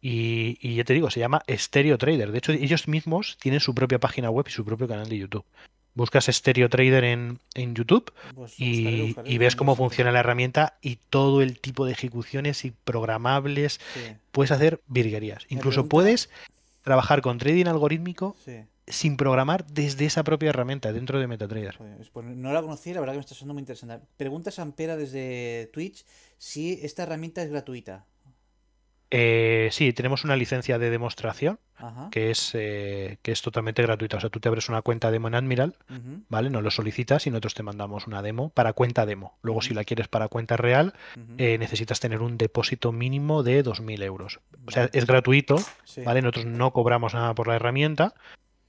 Y, 0.00 0.58
y 0.60 0.76
ya 0.76 0.84
te 0.84 0.94
digo, 0.94 1.10
se 1.10 1.20
llama 1.20 1.42
Stereo 1.50 1.98
Trader. 1.98 2.30
De 2.30 2.38
hecho, 2.38 2.52
ellos 2.52 2.86
mismos 2.86 3.36
tienen 3.40 3.60
su 3.60 3.74
propia 3.74 3.98
página 3.98 4.30
web 4.30 4.46
y 4.48 4.52
su 4.52 4.64
propio 4.64 4.86
canal 4.86 5.08
de 5.08 5.18
YouTube. 5.18 5.44
Buscas 5.94 6.26
Stereo 6.26 6.68
Trader 6.68 7.02
en, 7.04 7.40
en 7.54 7.74
YouTube 7.74 8.12
Pues 8.34 8.54
y, 8.58 9.38
ves 9.38 9.56
cómo 9.56 9.74
funciona 9.74 10.12
la 10.12 10.20
herramienta 10.20 10.78
y 10.80 10.96
todo 10.96 11.42
el 11.42 11.58
tipo 11.58 11.86
de 11.86 11.92
ejecuciones 11.92 12.64
y 12.64 12.70
programables. 12.70 13.80
Sí, 13.94 14.00
Puedes 14.30 14.50
hacer 14.52 14.80
virguerías. 14.86 15.44
Me 15.50 15.56
Incluso 15.56 15.82
pregunta- 15.82 15.90
puedes 15.90 16.30
trabajar 16.82 17.20
con 17.20 17.38
trading 17.38 17.66
algorítmico 17.66 18.36
sí. 18.44 18.62
sin 18.86 19.16
programar 19.16 19.66
desde 19.66 20.06
esa 20.06 20.22
propia 20.22 20.50
herramienta 20.50 20.92
dentro 20.92 21.18
de 21.18 21.26
MetaTrader. 21.26 21.78
Pues 22.12 22.26
no 22.26 22.52
la 22.52 22.62
conocí, 22.62 22.94
la 22.94 23.00
verdad 23.00 23.14
que 23.14 23.18
me 23.18 23.22
está 23.22 23.34
sonando 23.34 23.54
muy 23.54 23.60
interesante. 23.62 24.06
Pregunta 24.16 24.50
Sampera 24.50 24.96
desde 24.96 25.68
Twitch 25.72 26.04
si 26.38 26.78
esta 26.82 27.02
herramienta 27.02 27.42
es 27.42 27.50
gratuita. 27.50 28.04
Eh, 29.10 29.68
sí, 29.72 29.92
tenemos 29.92 30.24
una 30.24 30.36
licencia 30.36 30.78
de 30.78 30.90
demostración 30.90 31.58
Ajá. 31.76 32.08
que 32.10 32.30
es, 32.30 32.50
eh, 32.54 33.18
que 33.22 33.32
es 33.32 33.40
totalmente 33.40 33.80
gratuita. 33.82 34.18
O 34.18 34.20
sea, 34.20 34.28
tú 34.28 34.38
te 34.40 34.48
abres 34.48 34.68
una 34.68 34.82
cuenta 34.82 35.10
demo 35.10 35.28
en 35.28 35.34
Admiral 35.34 35.76
¿vale? 36.28 36.50
Nos 36.50 36.62
lo 36.62 36.70
solicitas 36.70 37.26
y 37.26 37.30
nosotros 37.30 37.54
te 37.54 37.62
mandamos 37.62 38.06
una 38.06 38.20
demo 38.20 38.50
para 38.50 38.74
cuenta 38.74 39.06
demo. 39.06 39.38
Luego, 39.42 39.62
si 39.62 39.72
la 39.72 39.84
quieres 39.84 40.08
para 40.08 40.28
cuenta 40.28 40.56
real, 40.56 40.92
eh, 41.38 41.56
necesitas 41.58 42.00
tener 42.00 42.20
un 42.20 42.36
depósito 42.36 42.92
mínimo 42.92 43.42
de 43.42 43.64
2.000 43.64 44.02
euros. 44.02 44.40
O 44.66 44.70
sea, 44.70 44.90
es 44.92 45.06
gratuito, 45.06 45.56
Sí. 45.84 46.02
¿vale? 46.02 46.20
Nosotros 46.20 46.44
no 46.46 46.72
cobramos 46.72 47.14
nada 47.14 47.34
por 47.34 47.48
la 47.48 47.56
herramienta. 47.56 48.14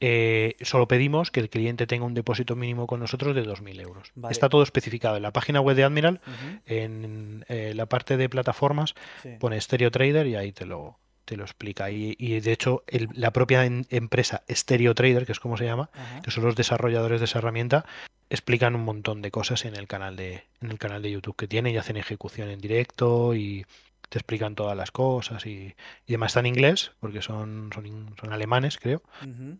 Eh, 0.01 0.55
solo 0.61 0.87
pedimos 0.87 1.31
que 1.31 1.39
el 1.41 1.49
cliente 1.49 1.85
tenga 1.87 2.05
un 2.05 2.13
depósito 2.13 2.55
mínimo 2.55 2.87
con 2.87 2.99
nosotros 2.99 3.35
de 3.35 3.43
2.000 3.43 3.81
euros. 3.81 4.11
Vale. 4.15 4.31
Está 4.31 4.47
todo 4.49 4.63
especificado 4.63 5.17
en 5.17 5.23
la 5.23 5.31
página 5.33 5.59
web 5.61 5.75
de 5.75 5.83
Admiral, 5.83 6.21
en 6.65 7.45
eh, 7.49 7.73
la 7.75 7.85
parte 7.87 8.17
de 8.17 8.29
plataformas, 8.29 8.95
sí. 9.23 9.29
pone 9.39 9.59
Stereo 9.59 9.91
Trader 9.91 10.27
y 10.27 10.35
ahí 10.35 10.51
te 10.51 10.65
lo, 10.65 10.97
te 11.25 11.35
lo 11.37 11.43
explica. 11.43 11.91
Y, 11.91 12.15
y, 12.17 12.39
de 12.39 12.51
hecho, 12.51 12.83
el- 12.87 13.09
la 13.13 13.31
propia 13.31 13.65
en- 13.65 13.85
empresa 13.89 14.43
Stereo 14.49 14.95
Trader, 14.95 15.25
que 15.25 15.31
es 15.31 15.39
como 15.39 15.57
se 15.57 15.65
llama, 15.65 15.89
que 16.23 16.31
son 16.31 16.43
los 16.45 16.55
desarrolladores 16.55 17.19
de 17.19 17.25
esa 17.25 17.39
herramienta, 17.39 17.85
explican 18.29 18.75
un 18.75 18.83
montón 18.85 19.21
de 19.21 19.31
cosas 19.31 19.65
en 19.65 19.75
el 19.75 19.87
canal 19.87 20.15
de, 20.15 20.43
en 20.61 20.71
el 20.71 20.77
canal 20.77 21.01
de 21.01 21.11
YouTube 21.11 21.35
que 21.35 21.47
tiene 21.47 21.71
y 21.71 21.77
hacen 21.77 21.97
ejecución 21.97 22.49
en 22.49 22.59
directo 22.59 23.33
y 23.35 23.65
te 24.09 24.17
explican 24.17 24.55
todas 24.55 24.75
las 24.75 24.91
cosas 24.91 25.45
y, 25.45 25.75
y 26.05 26.13
además 26.13 26.31
está 26.31 26.39
en 26.41 26.47
inglés, 26.47 26.91
porque 26.99 27.21
son, 27.21 27.69
son, 27.73 27.85
in- 27.85 28.15
son 28.19 28.33
alemanes, 28.33 28.77
creo, 28.77 29.01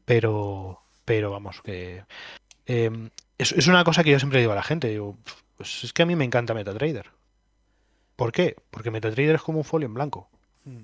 pero, 0.05 0.81
pero 1.05 1.31
vamos, 1.31 1.61
que 1.61 2.03
eh, 2.65 3.09
es, 3.38 3.51
es 3.53 3.67
una 3.67 3.84
cosa 3.84 4.03
que 4.03 4.11
yo 4.11 4.19
siempre 4.19 4.39
digo 4.39 4.51
a 4.51 4.55
la 4.55 4.63
gente, 4.63 4.88
digo, 4.89 5.17
pues 5.57 5.84
es 5.84 5.93
que 5.93 6.01
a 6.01 6.05
mí 6.05 6.15
me 6.15 6.26
encanta 6.26 6.53
MetaTrader. 6.53 7.11
¿Por 8.15 8.31
qué? 8.31 8.55
Porque 8.71 8.91
MetaTrader 8.91 9.35
es 9.35 9.41
como 9.41 9.59
un 9.59 9.63
folio 9.65 9.85
en 9.88 9.93
blanco. 9.93 10.30
mm. 10.65 10.81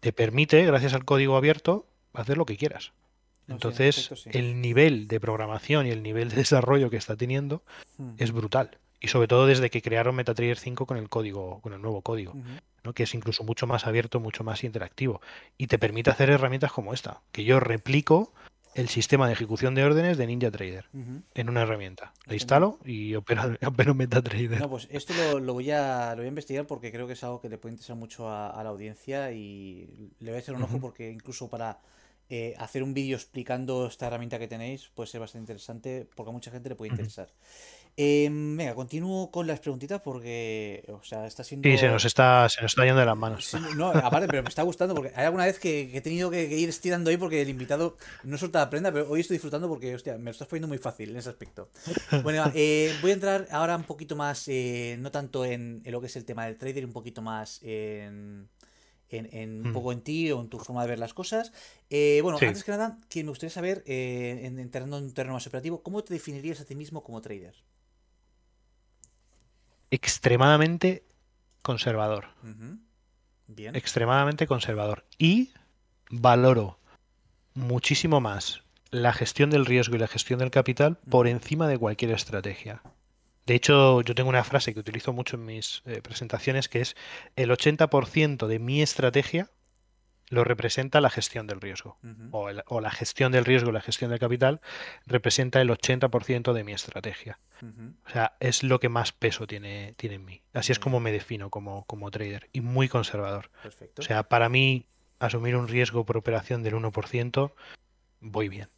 Te 0.00 0.12
permite, 0.14 0.64
gracias 0.64 0.94
al 0.94 1.04
código 1.04 1.36
abierto, 1.36 1.86
hacer 2.14 2.38
lo 2.38 2.46
que 2.46 2.56
quieras. 2.56 2.92
No, 2.92 2.94
sí, 2.94 3.42
en 3.48 3.54
Entonces, 3.56 3.98
efecto, 3.98 4.16
sí. 4.16 4.30
el 4.32 4.60
nivel 4.62 5.08
de 5.08 5.20
programación 5.20 5.86
y 5.86 5.90
el 5.90 6.02
nivel 6.02 6.30
de 6.30 6.36
desarrollo 6.36 6.88
que 6.90 6.96
está 6.96 7.16
teniendo 7.16 7.62
Mm, 7.98 8.14
es 8.16 8.32
brutal. 8.32 8.78
Y 9.00 9.08
sobre 9.08 9.28
todo 9.28 9.46
desde 9.46 9.70
que 9.70 9.82
crearon 9.82 10.14
MetaTrader 10.14 10.58
5 10.58 10.86
con 10.86 10.96
el 10.96 11.08
código, 11.08 11.60
con 11.62 11.72
el 11.72 11.80
nuevo 11.80 12.02
código. 12.02 12.34
¿no? 12.82 12.94
que 12.94 13.02
es 13.02 13.14
incluso 13.14 13.44
mucho 13.44 13.66
más 13.66 13.86
abierto, 13.86 14.20
mucho 14.20 14.44
más 14.44 14.64
interactivo. 14.64 15.20
Y 15.58 15.66
te 15.66 15.78
permite 15.78 16.10
hacer 16.10 16.30
herramientas 16.30 16.72
como 16.72 16.94
esta, 16.94 17.20
que 17.32 17.44
yo 17.44 17.60
replico 17.60 18.32
el 18.74 18.88
sistema 18.88 19.26
de 19.26 19.32
ejecución 19.32 19.74
de 19.74 19.84
órdenes 19.84 20.16
de 20.16 20.26
NinjaTrader 20.26 20.86
en 21.34 21.48
una 21.48 21.62
herramienta. 21.62 22.12
La 22.26 22.34
instalo 22.34 22.78
y 22.84 23.14
opero, 23.16 23.56
opero 23.66 23.94
MetaTrader. 23.94 24.60
No, 24.60 24.70
pues 24.70 24.88
esto 24.90 25.12
lo, 25.14 25.40
lo 25.40 25.54
voy 25.54 25.70
a, 25.70 26.10
lo 26.10 26.18
voy 26.18 26.26
a 26.26 26.28
investigar 26.28 26.66
porque 26.66 26.92
creo 26.92 27.06
que 27.06 27.14
es 27.14 27.24
algo 27.24 27.40
que 27.40 27.48
le 27.48 27.58
puede 27.58 27.74
interesar 27.74 27.96
mucho 27.96 28.28
a, 28.28 28.48
a 28.48 28.62
la 28.62 28.70
audiencia 28.70 29.32
y 29.32 30.12
le 30.20 30.30
voy 30.30 30.36
a 30.36 30.40
echar 30.40 30.54
un 30.54 30.62
ojo 30.62 30.78
porque 30.80 31.10
incluso 31.10 31.48
para 31.48 31.80
eh, 32.32 32.54
hacer 32.58 32.84
un 32.84 32.94
vídeo 32.94 33.16
explicando 33.16 33.88
esta 33.88 34.06
herramienta 34.06 34.38
que 34.38 34.46
tenéis 34.46 34.88
puede 34.94 35.08
ser 35.08 35.20
bastante 35.20 35.42
interesante 35.42 36.08
porque 36.14 36.30
a 36.30 36.32
mucha 36.32 36.52
gente 36.52 36.68
le 36.68 36.76
puede 36.76 36.92
interesar. 36.92 37.28
Em, 37.96 38.56
venga, 38.56 38.74
continúo 38.74 39.30
con 39.30 39.46
las 39.46 39.60
preguntitas 39.60 40.00
porque, 40.00 40.84
o 40.88 41.02
sea, 41.02 41.26
está 41.26 41.44
siendo... 41.44 41.68
Sí, 41.68 41.76
se 41.76 41.88
nos 41.88 42.04
está, 42.04 42.48
se 42.48 42.62
nos 42.62 42.70
está 42.72 42.84
yendo 42.84 43.00
de 43.00 43.06
las 43.06 43.16
manos. 43.16 43.44
Sí, 43.44 43.58
no, 43.76 43.88
aparte, 43.88 44.26
pero 44.26 44.42
me 44.42 44.48
está 44.48 44.62
gustando 44.62 44.94
porque 44.94 45.12
hay 45.14 45.26
alguna 45.26 45.44
vez 45.44 45.58
que, 45.58 45.88
que 45.90 45.98
he 45.98 46.00
tenido 46.00 46.30
que, 46.30 46.48
que 46.48 46.56
ir 46.56 46.68
estirando 46.68 47.10
ahí 47.10 47.16
porque 47.18 47.42
el 47.42 47.48
invitado 47.50 47.96
no 48.24 48.38
suelta 48.38 48.60
la 48.60 48.70
prenda, 48.70 48.90
pero 48.92 49.08
hoy 49.10 49.20
estoy 49.20 49.34
disfrutando 49.34 49.68
porque, 49.68 49.94
hostia, 49.94 50.16
me 50.16 50.24
lo 50.26 50.30
estás 50.30 50.48
poniendo 50.48 50.68
muy 50.68 50.78
fácil 50.78 51.10
en 51.10 51.16
ese 51.18 51.28
aspecto. 51.28 51.68
Bueno, 52.22 52.50
eh, 52.54 52.96
voy 53.02 53.10
a 53.10 53.14
entrar 53.14 53.46
ahora 53.50 53.76
un 53.76 53.84
poquito 53.84 54.16
más, 54.16 54.48
eh, 54.48 54.96
no 54.98 55.10
tanto 55.10 55.44
en, 55.44 55.82
en 55.84 55.92
lo 55.92 56.00
que 56.00 56.06
es 56.06 56.16
el 56.16 56.24
tema 56.24 56.46
del 56.46 56.56
trader, 56.56 56.84
un 56.86 56.92
poquito 56.92 57.20
más 57.22 57.60
en, 57.62 58.48
en, 59.10 59.28
en 59.32 59.62
un 59.62 59.70
Mm. 59.70 59.72
poco 59.74 59.92
en 59.92 60.00
ti 60.00 60.30
o 60.32 60.40
en 60.40 60.48
tu 60.48 60.58
forma 60.58 60.82
de 60.82 60.88
ver 60.88 60.98
las 60.98 61.12
cosas. 61.12 61.52
Eh, 61.90 62.20
bueno, 62.22 62.38
Sí. 62.38 62.46
antes 62.46 62.64
que 62.64 62.70
nada, 62.70 62.96
que 63.08 63.22
me 63.24 63.28
gustaría 63.30 63.50
saber, 63.52 63.82
eh, 63.86 64.40
en- 64.44 64.58
entrando 64.58 64.96
en 64.96 65.04
un 65.04 65.12
terreno 65.12 65.34
más 65.34 65.46
operativo, 65.46 65.82
¿cómo 65.82 66.02
te 66.04 66.14
definirías 66.14 66.60
a 66.60 66.64
ti 66.64 66.74
mismo 66.76 67.02
como 67.02 67.20
trader? 67.20 67.54
Extremadamente 69.90 71.04
conservador. 71.62 72.26
Bien. 73.46 73.74
extremadamente 73.74 74.46
conservador 74.46 75.04
y 75.18 75.50
valoro 76.08 76.78
muchísimo 77.54 78.20
más 78.20 78.62
la 78.90 79.12
gestión 79.12 79.50
del 79.50 79.66
riesgo 79.66 79.96
y 79.96 79.98
la 79.98 80.08
gestión 80.08 80.38
del 80.38 80.50
capital 80.50 80.98
por 81.08 81.26
encima 81.26 81.68
de 81.68 81.78
cualquier 81.78 82.12
estrategia. 82.12 82.82
De 83.46 83.54
hecho, 83.54 84.02
yo 84.02 84.14
tengo 84.14 84.28
una 84.28 84.44
frase 84.44 84.72
que 84.74 84.80
utilizo 84.80 85.12
mucho 85.12 85.36
en 85.36 85.44
mis 85.44 85.82
eh, 85.86 86.00
presentaciones 86.02 86.68
que 86.68 86.80
es 86.80 86.96
el 87.36 87.50
80% 87.50 88.46
de 88.46 88.58
mi 88.58 88.82
estrategia 88.82 89.48
lo 90.30 90.44
representa 90.44 91.00
la 91.00 91.10
gestión 91.10 91.46
del 91.46 91.60
riesgo. 91.60 91.98
o, 92.30 92.80
la 92.80 92.90
gestión 92.90 93.32
del 93.32 93.44
riesgo, 93.44 93.72
la 93.72 93.82
gestión 93.82 94.10
del 94.10 94.20
capital, 94.20 94.60
representa 95.06 95.60
el 95.60 95.68
80% 95.68 96.52
de 96.52 96.64
mi 96.64 96.72
estrategia. 96.72 97.38
O 98.06 98.10
sea, 98.10 98.36
es 98.40 98.62
lo 98.62 98.80
que 98.80 98.88
más 98.88 99.12
peso 99.12 99.46
tiene, 99.46 99.92
tiene 99.96 100.14
en 100.14 100.24
mí. 100.24 100.40
Así 100.54 100.72
es 100.72 100.78
como 100.78 100.98
me 100.98 101.12
defino 101.12 101.50
como, 101.50 101.84
como 101.84 102.10
trader 102.10 102.48
y 102.52 102.62
muy 102.62 102.88
conservador. 102.88 103.50
O 103.98 104.02
sea, 104.02 104.22
para 104.22 104.48
mí, 104.48 104.86
asumir 105.18 105.56
un 105.56 105.68
riesgo 105.68 106.06
por 106.06 106.16
operación 106.16 106.62
del 106.62 106.74
1%, 106.74 107.52
voy 108.20 108.48
bien. 108.48 108.68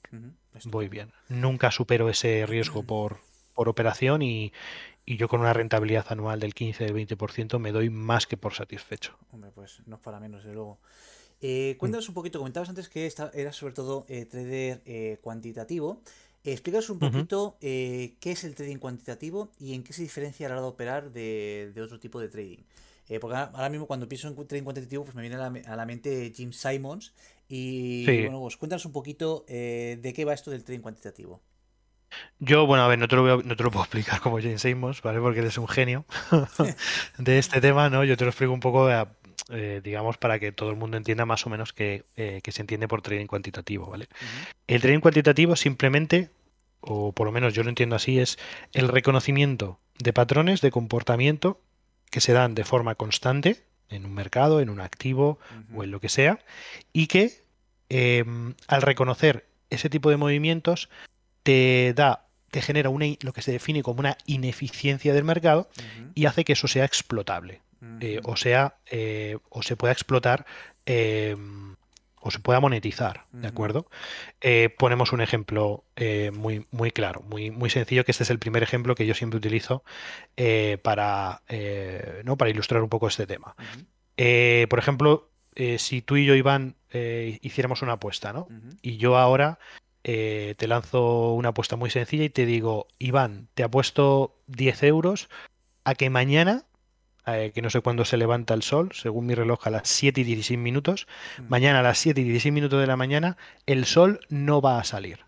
Voy 0.65 0.89
bien. 0.89 1.13
Nunca 1.29 1.71
supero 1.71 2.09
ese 2.09 2.45
riesgo 2.47 2.83
por, 2.83 3.19
por 3.55 3.69
operación 3.69 4.23
y, 4.23 4.53
yo 5.07 5.29
con 5.29 5.41
una 5.41 5.53
rentabilidad 5.53 6.07
anual 6.11 6.41
del 6.41 6.55
15, 6.55 6.85
del 6.85 6.95
20% 6.95 7.59
me 7.59 7.73
doy 7.73 7.91
más 7.91 8.27
que 8.27 8.37
por 8.37 8.55
satisfecho. 8.55 9.19
Hombre, 9.31 9.51
pues 9.51 9.83
no 9.87 9.97
es 9.97 10.03
para 10.03 10.21
menos, 10.21 10.45
de 10.45 10.55
luego. 10.55 10.79
Eh, 11.45 11.75
cuéntanos 11.77 12.09
un 12.09 12.15
poquito, 12.15 12.39
comentabas 12.39 12.69
antes 12.69 12.89
que 12.89 13.05
esta 13.05 13.33
era 13.35 13.53
sobre 13.53 13.75
todo 13.75 14.07
eh, 14.09 14.27
trader 14.27 14.81
eh, 14.87 15.19
cuantitativo. 15.21 16.01
explícanos 16.45 16.89
un 16.91 17.01
poquito 17.01 17.57
qué 17.61 18.17
es 18.23 18.45
el 18.45 18.55
trading 18.55 18.79
cuantitativo 18.79 19.51
y 19.59 19.75
en 19.75 19.83
qué 19.83 19.93
se 19.93 20.03
diferencia 20.03 20.47
a 20.47 20.51
la 20.51 20.55
hora 20.55 20.63
de 20.63 20.69
operar 20.69 21.11
de, 21.11 21.73
otro 21.83 21.99
tipo 21.99 22.21
de 22.21 22.29
trading. 22.29 22.63
porque 23.21 23.37
ahora 23.37 23.69
mismo 23.69 23.87
cuando 23.87 24.09
pienso 24.09 24.29
en 24.29 24.37
trading 24.47 24.65
cuantitativo, 24.65 25.05
pues 25.05 25.17
me 25.17 25.23
viene 25.23 25.37
a 25.37 25.77
la, 25.77 25.87
mente 25.87 26.33
Jim 26.35 26.53
Simons. 26.53 27.13
Y 27.49 28.07
bueno, 28.23 28.41
pues 28.41 28.57
cuéntanos 28.57 28.87
un 28.87 28.93
poquito 28.93 29.45
de 29.49 30.13
qué 30.15 30.25
va 30.25 30.35
esto 30.35 30.51
del 30.53 30.63
trading 30.63 30.83
cuantitativo. 30.83 31.41
Yo, 32.39 32.67
bueno, 32.67 32.85
a 32.85 32.89
ver, 32.89 32.99
no 32.99 33.09
te, 33.09 33.17
lo 33.17 33.43
no 33.43 33.57
te 33.57 33.63
lo 33.63 33.71
puedo 33.71 33.85
explicar 33.85 34.21
como 34.21 34.39
Jim 34.39 34.59
Simons, 34.59 35.03
¿vale? 35.03 35.21
Porque 35.21 35.41
eres 35.41 35.59
un 35.59 35.69
genio 35.69 36.05
de 37.19 37.39
este 37.39 37.61
tema, 37.61 37.91
¿no? 37.91 38.05
Yo 38.05 38.17
te 38.17 38.25
lo 38.25 38.31
explico 38.31 38.53
un 38.53 38.61
poco 38.61 38.89
eh, 39.51 39.81
digamos, 39.83 40.19
para 40.19 40.39
que 40.39 40.53
todo 40.53 40.71
el 40.71 40.77
mundo 40.77 40.97
entienda 40.97 41.27
más 41.27 41.47
o 41.47 41.51
menos 41.51 41.73
que, 41.73 42.05
eh, 42.17 42.41
se 42.47 42.61
entiende 42.61 42.89
por 42.89 43.03
trading 43.03 43.27
cuantitativo, 43.27 43.87
¿vale? 43.87 44.09
El 44.67 44.81
trading 44.81 45.01
cuantitativo 45.01 45.57
simplemente, 45.57 46.31
o 46.81 47.13
por 47.13 47.27
lo 47.27 47.33
menos 47.33 47.55
yo 47.55 47.63
lo 47.63 47.69
entiendo 47.69 47.97
así, 47.97 48.19
es 48.19 48.39
el 48.73 48.89
reconocimiento 48.89 49.79
de 49.99 50.13
patrones 50.13 50.61
de 50.61 50.71
comportamiento 50.71 51.61
que 52.11 52.21
se 52.21 52.33
dan 52.33 52.55
de 52.55 52.65
forma 52.65 52.95
constante 52.95 53.65
en 53.89 54.05
un 54.05 54.15
mercado, 54.15 54.61
en 54.61 54.71
un 54.71 54.81
activo 54.81 55.39
o 55.75 55.85
en 55.85 55.91
lo 55.91 56.01
que 56.01 56.09
sea, 56.09 56.39
y 56.93 57.07
que 57.07 57.43
em, 57.89 58.55
al 58.69 58.83
reconocer 58.83 59.47
ese 59.71 59.91
tipo 59.91 60.11
de 60.11 60.17
movimientos 60.17 60.89
te 61.43 61.93
da 61.95 62.27
te 62.53 62.61
genera 62.61 62.91
una, 62.91 63.07
lo 63.23 63.33
que 63.33 63.41
se 63.41 63.51
define 63.51 63.83
como 63.83 64.01
una 64.01 64.19
ineficiencia 64.27 65.15
del 65.15 65.25
mercado 65.25 65.71
y 66.15 66.27
hace 66.27 66.45
que 66.45 66.53
eso 66.53 66.69
sea 66.69 66.85
explotable. 66.85 67.63
Eh, 68.01 68.21
o 68.25 68.37
sea, 68.37 68.77
eh, 68.91 69.39
o 69.49 69.63
se 69.63 69.77
pueda 69.77 69.93
explotar 69.93 70.47
eh, 70.87 71.37
o 72.25 72.31
se 72.31 72.39
pueda 72.39 72.61
monetizar, 72.61 73.27
¿de 73.33 73.49
acuerdo? 73.49 73.89
ponemos 74.79 75.13
un 75.13 75.21
ejemplo 75.21 75.83
muy, 76.33 76.65
muy 76.71 76.93
claro, 76.93 77.23
muy, 77.23 77.51
muy 77.51 77.69
sencillo, 77.69 78.05
que 78.05 78.13
este 78.13 78.23
es 78.23 78.31
el 78.31 78.39
primer 78.39 78.63
ejemplo 78.63 78.95
que 78.95 79.07
yo 79.07 79.15
siempre 79.15 79.39
utilizo 79.39 79.83
para, 80.83 81.43
¿no? 82.23 82.37
para 82.37 82.51
ilustrar 82.51 82.81
un 82.81 82.89
poco 82.89 83.09
este 83.09 83.27
tema. 83.27 83.57
por 84.15 84.79
ejemplo, 84.79 85.31
si 85.79 86.01
tú 86.01 86.17
y 86.17 86.25
yo, 86.25 86.37
Iván, 86.37 86.77
hiciéramos 86.93 87.83
una 87.83 87.95
apuesta, 87.95 88.33
¿no? 88.33 88.47
Y 88.83 88.99
yo 88.99 89.19
ahora 89.19 89.59
te 90.03 90.67
lanzo 90.69 91.33
una 91.33 91.49
apuesta 91.49 91.75
muy 91.75 91.91
sencilla 91.91 92.23
y 92.23 92.31
te 92.31 92.47
digo, 92.47 92.87
Iván, 93.01 93.49
te 93.55 93.65
apuesto 93.65 94.37
10 94.47 94.85
euros 94.85 95.29
a 95.83 95.97
que 95.97 96.09
mañana 96.09 96.67
eh, 97.27 97.53
que 97.55 97.63
no 97.63 97.71
sé 97.71 97.81
cuándo 97.81 98.05
se 98.05 98.17
levanta 98.17 98.55
el 98.55 98.63
sol, 98.63 98.91
según 98.93 99.27
mi 99.27 99.35
reloj 99.35 99.67
a 99.67 99.71
las 99.71 99.89
7 99.89 100.21
y 100.21 100.25
16 100.25 100.59
minutos. 100.59 101.07
Mm. 101.39 101.43
Mañana 101.49 101.81
a 101.81 101.83
las 101.83 101.99
7 101.99 102.21
y 102.21 102.25
16 102.25 102.53
minutos 102.53 102.81
de 102.81 102.87
la 102.87 102.97
mañana 102.97 103.37
el 103.67 103.85
sol 103.85 104.21
no 104.29 104.61
va 104.61 104.79
a 104.79 104.85
salir. 104.85 105.21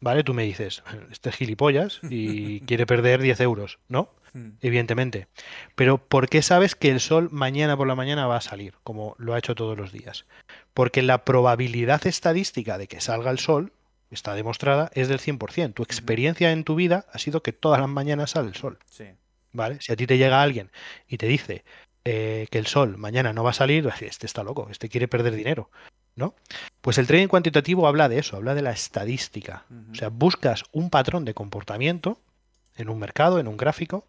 ¿Vale? 0.00 0.22
Tú 0.22 0.34
me 0.34 0.44
dices, 0.44 0.82
este 1.10 1.30
es 1.30 1.36
gilipollas 1.36 2.00
y 2.10 2.60
quiere 2.60 2.86
perder 2.86 3.20
10 3.20 3.40
euros, 3.40 3.78
¿no? 3.88 4.10
Mm. 4.32 4.50
Evidentemente. 4.60 5.28
Pero 5.74 5.98
¿por 5.98 6.28
qué 6.28 6.42
sabes 6.42 6.74
que 6.74 6.90
el 6.90 7.00
sol 7.00 7.28
mañana 7.30 7.76
por 7.76 7.86
la 7.86 7.94
mañana 7.94 8.26
va 8.26 8.36
a 8.36 8.40
salir, 8.40 8.74
como 8.82 9.14
lo 9.18 9.34
ha 9.34 9.38
hecho 9.38 9.54
todos 9.54 9.76
los 9.78 9.92
días? 9.92 10.26
Porque 10.74 11.02
la 11.02 11.24
probabilidad 11.24 12.06
estadística 12.06 12.78
de 12.78 12.88
que 12.88 13.00
salga 13.00 13.30
el 13.30 13.38
sol, 13.38 13.72
está 14.10 14.34
demostrada, 14.34 14.90
es 14.94 15.08
del 15.08 15.20
100%. 15.20 15.74
Tu 15.74 15.82
experiencia 15.82 16.50
en 16.52 16.64
tu 16.64 16.74
vida 16.74 17.06
ha 17.12 17.18
sido 17.18 17.42
que 17.42 17.52
todas 17.52 17.80
las 17.80 17.88
mañanas 17.88 18.30
sale 18.32 18.48
el 18.48 18.54
sol. 18.54 18.78
Sí. 18.86 19.04
¿Vale? 19.52 19.78
Si 19.80 19.92
a 19.92 19.96
ti 19.96 20.06
te 20.06 20.18
llega 20.18 20.42
alguien 20.42 20.70
y 21.06 21.18
te 21.18 21.26
dice 21.26 21.64
eh, 22.04 22.46
que 22.50 22.58
el 22.58 22.66
sol 22.66 22.96
mañana 22.96 23.32
no 23.32 23.44
va 23.44 23.50
a 23.50 23.54
salir, 23.54 23.88
este 24.00 24.26
está 24.26 24.42
loco, 24.42 24.68
este 24.70 24.88
quiere 24.88 25.08
perder 25.08 25.34
dinero, 25.34 25.70
¿no? 26.16 26.34
Pues 26.80 26.98
el 26.98 27.06
trading 27.06 27.28
cuantitativo 27.28 27.86
habla 27.86 28.08
de 28.08 28.18
eso, 28.18 28.36
habla 28.36 28.54
de 28.54 28.62
la 28.62 28.72
estadística. 28.72 29.64
O 29.92 29.94
sea, 29.94 30.08
buscas 30.08 30.64
un 30.72 30.90
patrón 30.90 31.24
de 31.24 31.34
comportamiento 31.34 32.18
en 32.76 32.88
un 32.88 32.98
mercado, 32.98 33.38
en 33.40 33.48
un 33.48 33.56
gráfico, 33.56 34.06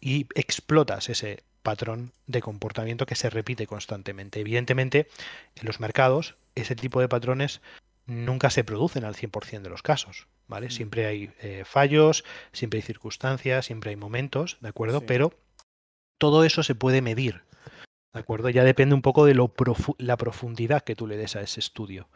y 0.00 0.26
explotas 0.34 1.08
ese 1.08 1.42
patrón 1.62 2.12
de 2.26 2.40
comportamiento 2.40 3.06
que 3.06 3.14
se 3.14 3.30
repite 3.30 3.66
constantemente. 3.66 4.40
Evidentemente, 4.40 5.08
en 5.56 5.66
los 5.66 5.80
mercados, 5.80 6.36
ese 6.54 6.74
tipo 6.74 7.00
de 7.00 7.08
patrones 7.08 7.60
nunca 8.06 8.50
se 8.50 8.64
producen 8.64 9.04
al 9.04 9.14
100% 9.14 9.62
de 9.62 9.70
los 9.70 9.82
casos. 9.82 10.26
¿Vale? 10.48 10.66
Mm. 10.66 10.70
Siempre 10.70 11.06
hay 11.06 11.30
eh, 11.40 11.62
fallos, 11.64 12.24
siempre 12.52 12.78
hay 12.78 12.82
circunstancias, 12.82 13.66
siempre 13.66 13.90
hay 13.90 13.96
momentos, 13.96 14.58
¿de 14.60 14.68
acuerdo? 14.68 15.02
Pero 15.06 15.32
todo 16.18 16.44
eso 16.44 16.62
se 16.62 16.74
puede 16.74 17.02
medir, 17.02 17.42
¿de 18.12 18.20
acuerdo? 18.20 18.48
Ya 18.50 18.64
depende 18.64 18.94
un 18.94 19.02
poco 19.02 19.24
de 19.26 19.34
lo 19.34 19.52
la 19.98 20.16
profundidad 20.16 20.82
que 20.82 20.96
tú 20.96 21.06
le 21.06 21.16
des 21.16 21.36
a 21.36 21.42
ese 21.42 21.60
estudio, 21.60 22.08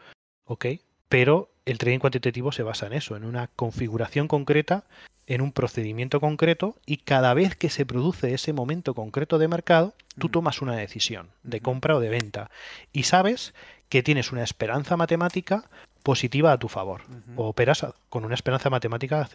¿ok? 0.45 0.67
Pero 1.09 1.51
el 1.65 1.79
trading 1.79 1.99
cuantitativo 1.99 2.53
se 2.53 2.63
basa 2.63 2.87
en 2.87 2.93
eso, 2.93 3.17
en 3.17 3.25
una 3.25 3.49
configuración 3.49 4.29
concreta, 4.29 4.85
en 5.27 5.41
un 5.41 5.53
procedimiento 5.53 6.21
concreto 6.21 6.77
y 6.87 6.99
cada 6.99 7.35
vez 7.35 7.57
que 7.57 7.71
se 7.71 7.85
produce 7.85 8.33
ese 8.33 8.53
momento 8.53 8.95
concreto 8.95 9.39
de 9.39 9.49
mercado, 9.49 9.95
tú 10.19 10.29
tomas 10.29 10.63
una 10.63 10.77
decisión 10.77 11.31
de 11.43 11.61
compra 11.61 11.97
o 11.97 12.01
de 12.01 12.09
venta 12.09 12.51
y 12.93 13.05
sabes 13.05 13.55
que 13.89 14.03
tienes 14.03 14.33
una 14.33 14.45
esperanza 14.45 14.97
matemática 14.97 15.69
positiva 16.07 16.53
a 16.53 16.59
tu 16.59 16.69
favor. 16.69 17.03
O 17.35 17.49
operas 17.49 17.85
con 18.09 18.25
una 18.25 18.37
esperanza 18.37 18.71
matemática 18.71 19.29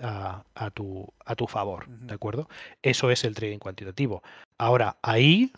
a, 0.55 0.69
tu, 0.69 1.05
a 1.25 1.35
tu 1.35 1.45
favor. 1.45 1.85
¿De 1.89 2.13
acuerdo? 2.13 2.47
Eso 2.81 3.11
es 3.11 3.25
el 3.25 3.35
trading 3.35 3.57
cuantitativo. 3.57 4.23
Ahora, 4.57 4.95
ahí 5.01 5.51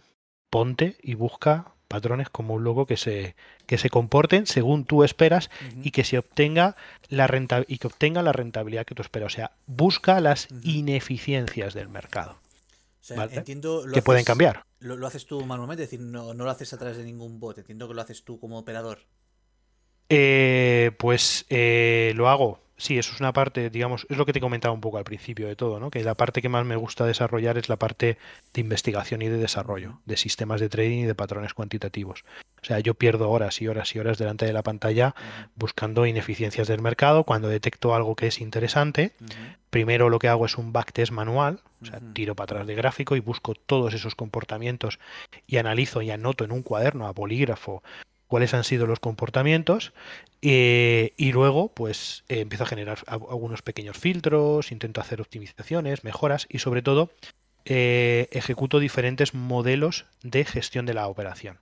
ponte 0.50 0.98
y 1.04 1.14
busca 1.14 1.76
patrones 1.88 2.32
como 2.32 2.56
un 2.56 2.64
logo 2.64 2.88
que 2.88 2.98
se, 2.98 3.36
que 3.68 3.78
se 3.78 3.92
comporten 3.92 4.48
según 4.48 4.86
tú 4.86 5.04
esperas 5.04 5.52
y 5.84 5.92
que 5.92 6.04
se 6.04 6.18
obtenga 6.18 6.76
la 7.10 7.28
renta 7.28 7.64
y 7.68 7.78
que 7.78 7.86
obtenga 7.86 8.24
la 8.24 8.32
rentabilidad 8.32 8.88
que 8.88 8.96
tú 8.96 9.04
esperas. 9.04 9.34
O 9.34 9.36
sea, 9.36 9.52
busca 9.68 10.20
las 10.20 10.48
ineficiencias 10.64 11.76
del 11.76 11.90
mercado. 11.90 12.40
entiendo 13.30 13.86
que 13.94 14.02
pueden 14.02 14.26
cambiar. 14.26 14.66
Lo, 14.80 15.06
haces 15.06 15.28
tú 15.28 15.46
manualmente, 15.46 15.84
es 15.84 15.92
decir, 15.92 16.04
no, 16.04 16.34
no, 16.34 16.44
lo 16.44 16.50
haces 16.50 16.74
a 16.74 16.80
través 16.80 16.98
de 16.98 17.04
ningún 17.04 17.40
bot. 17.40 17.60
Entiendo 17.60 17.88
que 17.88 17.94
lo 17.94 18.02
haces 18.02 18.24
tú 18.24 18.40
como 18.40 18.58
operador. 18.58 19.06
Eh, 20.10 20.92
pues 20.98 21.46
eh, 21.50 22.14
lo 22.16 22.30
hago. 22.30 22.64
Sí, 22.76 22.98
eso 22.98 23.14
es 23.14 23.20
una 23.22 23.32
parte, 23.32 23.70
digamos, 23.70 24.06
es 24.10 24.18
lo 24.18 24.26
que 24.26 24.34
te 24.34 24.42
comentaba 24.42 24.74
un 24.74 24.82
poco 24.82 24.98
al 24.98 25.04
principio 25.06 25.48
de 25.48 25.56
todo, 25.56 25.80
¿no? 25.80 25.90
Que 25.90 26.04
la 26.04 26.16
parte 26.16 26.42
que 26.42 26.50
más 26.50 26.66
me 26.66 26.76
gusta 26.76 27.06
desarrollar 27.06 27.58
es 27.58 27.70
la 27.70 27.78
parte 27.78 28.18
de 28.54 28.62
investigación 28.62 29.22
y 29.22 29.30
de 29.30 29.38
desarrollo, 29.38 30.02
de 30.06 30.18
sistemas 30.18 30.60
de 30.60 30.70
trading 30.70 31.00
y 31.00 31.06
de 31.06 31.16
patrones 31.16 31.54
cuantitativos. 31.54 32.26
O 32.62 32.66
sea, 32.66 32.80
yo 32.80 32.96
pierdo 32.96 33.30
horas 33.30 33.62
y 33.62 33.68
horas 33.68 33.96
y 33.96 34.00
horas 34.00 34.18
delante 34.18 34.46
de 34.46 34.54
la 34.54 34.64
pantalla 34.64 35.16
buscando 35.56 36.06
ineficiencias 36.06 36.68
del 36.68 36.82
mercado. 36.82 37.24
Cuando 37.24 37.48
detecto 37.48 37.94
algo 37.94 38.16
que 38.16 38.28
es 38.28 38.42
interesante, 38.42 39.14
primero 39.70 40.10
lo 40.10 40.20
que 40.20 40.28
hago 40.28 40.46
es 40.46 40.58
un 40.58 40.74
backtest 40.74 41.12
manual, 41.12 41.62
o 41.82 41.86
sea, 41.86 42.02
tiro 42.14 42.36
para 42.36 42.46
atrás 42.46 42.68
de 42.68 42.76
gráfico 42.76 43.16
y 43.16 43.20
busco 43.20 43.54
todos 43.54 43.94
esos 43.94 44.16
comportamientos 44.16 45.00
y 45.48 45.58
analizo 45.58 46.02
y 46.02 46.12
anoto 46.12 46.44
en 46.44 46.52
un 46.52 46.64
cuaderno 46.64 47.08
a 47.08 47.12
bolígrafo 47.12 47.84
cuáles 48.34 48.56
han 48.56 48.64
sido 48.64 48.88
los 48.88 49.00
comportamientos 49.00 49.94
eh, 50.42 51.14
y 51.18 51.34
luego 51.34 51.72
pues 51.72 52.24
eh, 52.30 52.40
empiezo 52.40 52.64
a 52.64 52.66
generar 52.66 52.98
algunos 53.06 53.62
pequeños 53.62 53.96
filtros, 53.96 54.72
intento 54.72 55.02
hacer 55.02 55.22
optimizaciones, 55.22 56.04
mejoras 56.04 56.48
y 56.50 56.58
sobre 56.58 56.82
todo 56.82 57.12
eh, 57.66 58.30
ejecuto 58.32 58.80
diferentes 58.80 59.36
modelos 59.36 60.08
de 60.24 60.46
gestión 60.46 60.88
de 60.88 60.96
la 60.96 61.10
operación. 61.10 61.60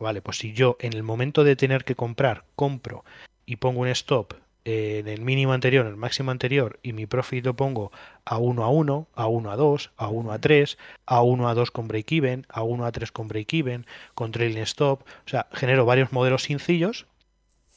Vale, 0.00 0.22
pues 0.22 0.38
si 0.38 0.52
yo 0.52 0.76
en 0.78 0.92
el 0.92 1.02
momento 1.02 1.42
de 1.42 1.56
tener 1.56 1.82
que 1.82 1.96
comprar, 1.96 2.44
compro 2.54 3.04
y 3.44 3.56
pongo 3.56 3.80
un 3.80 3.88
stop 3.88 4.34
en 4.64 5.08
el 5.08 5.20
mínimo 5.20 5.52
anterior, 5.52 5.84
en 5.84 5.92
el 5.92 5.96
máximo 5.96 6.30
anterior, 6.30 6.78
y 6.82 6.92
mi 6.92 7.06
profit 7.06 7.44
lo 7.44 7.54
pongo 7.54 7.92
a 8.24 8.38
1 8.38 8.64
a 8.64 8.68
1, 8.70 9.08
a 9.14 9.26
1 9.26 9.50
a 9.50 9.56
2, 9.56 9.90
a 9.96 10.08
1 10.08 10.32
a 10.32 10.38
3, 10.38 10.78
a 11.06 11.22
1 11.22 11.48
a 11.48 11.54
2 11.54 11.70
con 11.70 11.86
break-even, 11.88 12.46
a 12.48 12.62
1 12.62 12.84
a 12.86 12.92
3 12.92 13.12
con 13.12 13.28
break-even, 13.28 13.86
con 14.14 14.32
trailing 14.32 14.62
stop. 14.62 15.02
O 15.02 15.28
sea, 15.28 15.46
genero 15.52 15.84
varios 15.84 16.12
modelos 16.12 16.44
sencillos 16.44 17.06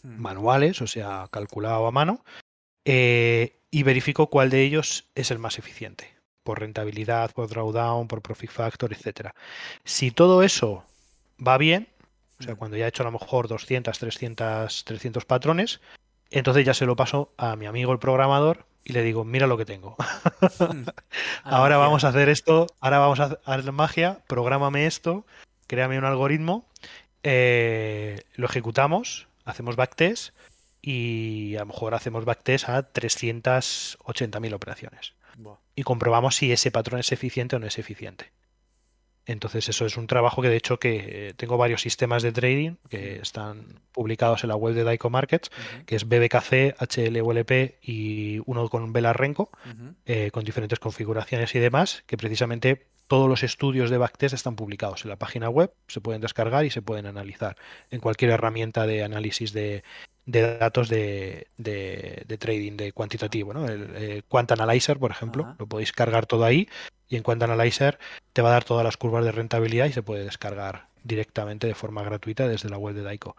Hmm. 0.04 0.22
manuales, 0.22 0.80
o 0.82 0.88
sea, 0.88 1.28
calculado 1.32 1.88
a 1.88 1.92
mano, 1.92 2.24
eh, 2.86 3.56
y 3.72 3.84
verifico 3.84 4.28
cuál 4.28 4.50
de 4.50 4.62
ellos 4.64 5.08
es 5.16 5.32
el 5.32 5.40
más 5.40 5.58
eficiente, 5.60 6.14
por 6.44 6.60
rentabilidad, 6.60 7.32
por 7.32 7.50
drawdown, 7.50 8.08
por 8.08 8.22
profit 8.22 8.52
factor, 8.52 8.94
etcétera. 8.94 9.34
Si 9.84 10.12
todo 10.12 10.44
eso 10.44 10.86
va 11.46 11.58
bien, 11.58 11.88
o 12.40 12.44
sea, 12.44 12.54
Mm. 12.54 12.58
cuando 12.58 12.78
ya 12.78 12.86
he 12.86 12.90
hecho 12.90 13.04
a 13.04 13.06
lo 13.08 13.12
mejor 13.12 13.48
200, 13.48 13.98
300, 14.00 14.86
300 14.86 15.26
patrones, 15.26 15.82
entonces 16.32 16.66
ya 16.66 16.74
se 16.74 16.86
lo 16.86 16.96
paso 16.96 17.32
a 17.38 17.56
mi 17.56 17.66
amigo 17.66 17.92
el 17.92 18.00
programador 18.00 18.66
y 18.84 18.94
le 18.94 19.04
digo, 19.04 19.26
mira 19.26 19.48
lo 19.48 19.58
que 19.58 19.66
tengo. 19.66 19.96
Hmm. 20.60 20.84
Ahora 21.44 21.78
vamos 21.78 22.04
a 22.04 22.10
hacer 22.10 22.30
esto, 22.30 22.68
ahora 22.80 23.00
vamos 23.00 23.20
a 23.20 23.40
hacer 23.46 23.72
magia, 23.72 24.20
prográmame 24.28 24.86
esto, 24.86 25.26
créame 25.68 25.98
un 25.98 26.06
algoritmo, 26.06 26.66
eh, 27.24 28.24
lo 28.36 28.48
ejecutamos, 28.48 29.28
hacemos 29.46 29.76
backtest 29.76 30.34
y 30.82 31.56
a 31.56 31.60
lo 31.60 31.68
mejor 31.68 31.94
hacemos 31.96 32.26
backtest 32.26 32.70
a 32.70 32.92
380.000 32.92 34.54
operaciones 34.54 35.14
y 35.76 35.84
comprobamos 35.84 36.36
si 36.36 36.52
ese 36.52 36.72
patrón 36.72 37.00
es 37.00 37.12
eficiente 37.12 37.56
o 37.56 37.60
no 37.60 37.68
es 37.68 37.78
eficiente. 37.78 38.32
Entonces 39.28 39.68
eso 39.70 39.86
es 39.86 39.98
un 39.98 40.08
trabajo 40.08 40.42
que 40.42 40.50
de 40.50 40.56
hecho 40.56 40.80
que 40.80 41.28
eh, 41.30 41.34
tengo 41.36 41.58
varios 41.58 41.82
sistemas 41.82 42.24
de 42.24 42.32
trading 42.32 42.76
que 42.90 43.18
están 43.18 43.66
publicados 43.92 44.44
en 44.44 44.48
la 44.50 44.56
web 44.56 44.74
de 44.74 44.84
Daico 44.84 45.10
Markets, 45.10 45.52
que 45.86 45.96
es 45.98 46.08
BBKC, 46.08 46.76
HLULP 46.80 47.52
y 47.84 48.40
uno 48.46 48.70
con 48.70 48.94
Vela 48.94 49.14
Renko, 49.14 49.52
eh, 50.06 50.32
con 50.32 50.44
diferentes 50.46 50.80
configuraciones 50.80 51.54
y 51.56 51.60
demás, 51.60 52.04
que 52.08 52.18
precisamente 52.18 52.88
todos 53.08 53.30
los 53.30 53.44
estudios 53.44 53.90
de 53.90 53.98
backtest 53.98 54.34
están 54.34 54.56
publicados 54.56 55.04
en 55.06 55.10
la 55.10 55.16
página 55.18 55.50
web, 55.50 55.72
se 55.88 56.02
pueden 56.02 56.22
descargar 56.22 56.66
y 56.66 56.70
se 56.70 56.82
pueden 56.82 57.06
analizar 57.06 57.56
en 57.92 58.00
cualquier 58.02 58.32
herramienta 58.32 58.86
de 58.86 59.04
análisis 59.04 59.54
de, 59.54 59.84
de 60.26 60.58
datos 60.58 60.90
de, 60.90 61.48
de- 61.58 62.24
de 62.28 62.38
trading, 62.38 62.74
de 62.78 62.92
cuantitativo, 62.92 63.54
¿no? 63.54 63.66
El 63.68 63.90
eh, 63.96 64.22
Quant 64.28 64.52
Analyzer, 64.52 65.00
por 65.00 65.12
ejemplo, 65.12 65.56
lo 65.58 65.68
podéis 65.68 65.94
cargar 65.94 66.26
todo 66.26 66.44
ahí 66.44 66.68
y 67.10 67.16
en 67.16 67.24
Quant 67.24 67.42
Analyzer 67.42 68.00
te 68.34 68.42
va 68.42 68.50
a 68.50 68.54
dar 68.54 68.64
todas 68.64 68.84
las 68.84 68.98
curvas 68.98 69.24
de 69.26 69.32
rentabilidad 69.32 69.86
y 69.86 69.94
se 69.94 70.04
puede 70.04 70.24
descargar 70.24 70.88
directamente 71.04 71.68
de 71.68 71.76
forma 71.76 72.04
gratuita 72.04 72.48
desde 72.48 72.70
la 72.70 72.78
web 72.78 72.96
de 72.96 73.04
Daico. 73.04 73.36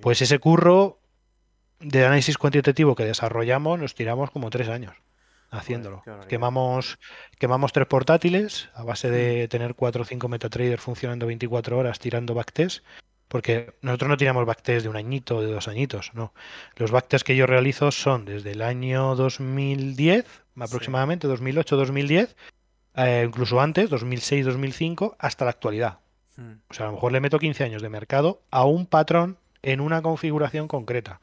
Pues 0.00 0.20
ese 0.22 0.38
curro 0.38 0.98
de 1.80 2.04
análisis 2.04 2.38
cuantitativo 2.38 2.94
que 2.94 3.04
desarrollamos 3.04 3.78
nos 3.78 3.94
tiramos 3.94 4.30
como 4.30 4.50
tres 4.50 4.68
años 4.68 4.94
haciéndolo. 5.52 6.02
quemamos, 6.28 6.98
quemamos 7.38 7.72
tres 7.72 7.86
portátiles 7.86 8.70
a 8.74 8.82
base 8.82 9.10
de 9.10 9.46
tener 9.48 9.74
cuatro 9.74 10.02
o 10.02 10.04
cinco 10.04 10.28
MetaTrader 10.28 10.78
funcionando 10.78 11.26
24 11.26 11.78
horas 11.78 11.98
tirando 11.98 12.34
backtest. 12.34 12.84
Porque 13.28 13.74
nosotros 13.80 14.10
no 14.10 14.16
tiramos 14.18 14.44
backtest 14.44 14.82
de 14.82 14.90
un 14.90 14.96
añito 14.96 15.36
o 15.36 15.40
de 15.42 15.50
dos 15.50 15.66
añitos, 15.66 16.10
no. 16.12 16.34
Los 16.76 16.90
backtests 16.90 17.24
que 17.24 17.34
yo 17.34 17.46
realizo 17.46 17.90
son 17.90 18.26
desde 18.26 18.52
el 18.52 18.60
año 18.60 19.14
2010, 19.14 20.26
aproximadamente 20.60 21.26
2008-2010, 21.28 22.34
eh, 22.96 23.24
incluso 23.26 23.60
antes, 23.60 23.90
2006-2005, 23.90 25.16
hasta 25.18 25.44
la 25.44 25.50
actualidad. 25.50 25.98
Hmm. 26.36 26.54
O 26.68 26.74
sea, 26.74 26.86
a 26.86 26.88
lo 26.88 26.94
mejor 26.94 27.12
le 27.12 27.20
meto 27.20 27.38
15 27.38 27.64
años 27.64 27.82
de 27.82 27.88
mercado 27.88 28.42
a 28.50 28.64
un 28.64 28.86
patrón 28.86 29.38
en 29.62 29.80
una 29.80 30.02
configuración 30.02 30.68
concreta. 30.68 31.20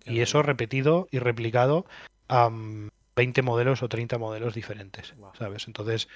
Qué 0.00 0.12
Y 0.14 0.20
eso 0.20 0.42
repetido 0.42 1.08
y 1.10 1.18
replicado 1.18 1.86
a 2.28 2.48
mm, 2.48 2.90
20 3.16 3.42
modelos 3.42 3.82
o 3.82 3.88
30 3.88 4.18
modelos 4.18 4.54
diferentes. 4.54 5.14
¿sabes? 5.38 5.66
Entonces, 5.66 6.08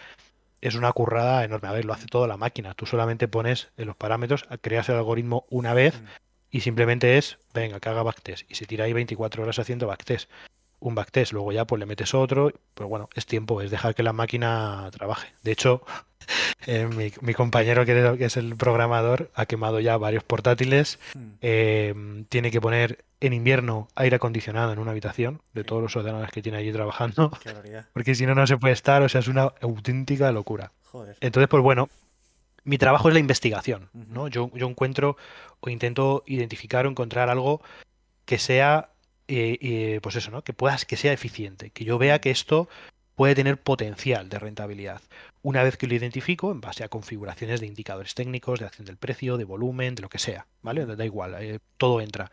es 0.60 0.74
una 0.74 0.92
currada 0.92 1.44
enorme. 1.44 1.68
A 1.68 1.72
ver, 1.72 1.84
lo 1.84 1.92
hace 1.92 2.06
toda 2.06 2.26
la 2.26 2.36
máquina. 2.36 2.74
Tú 2.74 2.86
solamente 2.86 3.28
pones 3.28 3.68
en 3.76 3.86
los 3.86 3.96
parámetros, 3.96 4.44
creas 4.60 4.88
el 4.88 4.96
algoritmo 4.96 5.46
una 5.50 5.74
vez 5.74 6.00
Hmm. 6.00 6.06
y 6.50 6.60
simplemente 6.60 7.18
es, 7.18 7.38
venga, 7.54 7.80
que 7.80 7.88
haga 7.88 8.02
backtest. 8.02 8.50
Y 8.50 8.54
se 8.54 8.66
tira 8.66 8.84
ahí 8.84 8.92
24 8.92 9.42
horas 9.42 9.58
haciendo 9.58 9.86
backtest. 9.86 10.30
Un 10.78 10.94
backtest, 10.94 11.32
luego 11.32 11.52
ya 11.52 11.64
pues 11.64 11.80
le 11.80 11.86
metes 11.86 12.14
otro, 12.14 12.52
pero 12.74 12.88
bueno, 12.88 13.08
es 13.14 13.24
tiempo, 13.26 13.60
es 13.62 13.70
dejar 13.70 13.94
que 13.94 14.02
la 14.02 14.12
máquina 14.12 14.88
trabaje. 14.92 15.32
De 15.42 15.52
hecho, 15.52 15.82
eh, 16.66 16.86
mi, 16.86 17.12
mi 17.22 17.34
compañero 17.34 17.84
que 17.84 18.16
es- 18.20 18.36
el 18.36 18.56
programador 18.56 19.30
ha 19.34 19.46
quemado 19.46 19.80
ya 19.80 19.96
varios 19.96 20.22
portátiles, 20.24 20.98
Hmm. 21.14 21.32
eh, 21.40 22.24
tiene 22.28 22.50
que 22.50 22.60
poner 22.60 23.04
en 23.20 23.32
invierno 23.32 23.88
aire 23.94 24.16
acondicionado 24.16 24.72
en 24.72 24.78
una 24.78 24.90
habitación 24.90 25.40
de 25.54 25.64
todos 25.64 25.80
los 25.82 25.96
ordenadores 25.96 26.30
que 26.30 26.42
tiene 26.42 26.58
allí 26.58 26.72
trabajando, 26.72 27.30
porque 27.94 28.14
si 28.14 28.26
no, 28.26 28.34
no 28.34 28.46
se 28.46 28.58
puede 28.58 28.74
estar, 28.74 29.02
o 29.02 29.08
sea, 29.08 29.20
es 29.20 29.28
una 29.28 29.52
auténtica 29.62 30.30
locura. 30.32 30.72
Joder. 30.92 31.16
Entonces, 31.20 31.48
pues 31.48 31.62
bueno, 31.62 31.88
mi 32.64 32.76
trabajo 32.78 33.08
es 33.08 33.14
la 33.14 33.20
investigación. 33.20 33.88
¿no? 33.94 34.28
Yo, 34.28 34.50
yo 34.54 34.68
encuentro 34.68 35.16
o 35.60 35.70
intento 35.70 36.22
identificar 36.26 36.84
o 36.86 36.90
encontrar 36.90 37.30
algo 37.30 37.62
que 38.24 38.38
sea, 38.38 38.90
eh, 39.28 39.58
eh, 39.60 40.00
pues 40.02 40.16
eso, 40.16 40.30
¿no? 40.30 40.42
Que 40.42 40.52
puedas, 40.52 40.84
que 40.84 40.96
sea 40.96 41.12
eficiente, 41.12 41.70
que 41.70 41.84
yo 41.84 41.98
vea 41.98 42.20
que 42.20 42.30
esto 42.30 42.68
puede 43.16 43.34
tener 43.34 43.60
potencial 43.60 44.28
de 44.28 44.38
rentabilidad. 44.38 45.00
Una 45.42 45.62
vez 45.62 45.76
que 45.76 45.86
lo 45.86 45.94
identifico, 45.94 46.52
en 46.52 46.60
base 46.60 46.84
a 46.84 46.88
configuraciones 46.88 47.60
de 47.60 47.66
indicadores 47.66 48.14
técnicos, 48.14 48.60
de 48.60 48.66
acción 48.66 48.86
del 48.86 48.98
precio, 48.98 49.36
de 49.36 49.44
volumen, 49.44 49.94
de 49.94 50.02
lo 50.02 50.08
que 50.08 50.18
sea, 50.18 50.46
¿vale? 50.62 50.86
Da 50.86 51.04
igual, 51.04 51.34
eh, 51.40 51.58
todo 51.78 52.00
entra. 52.00 52.30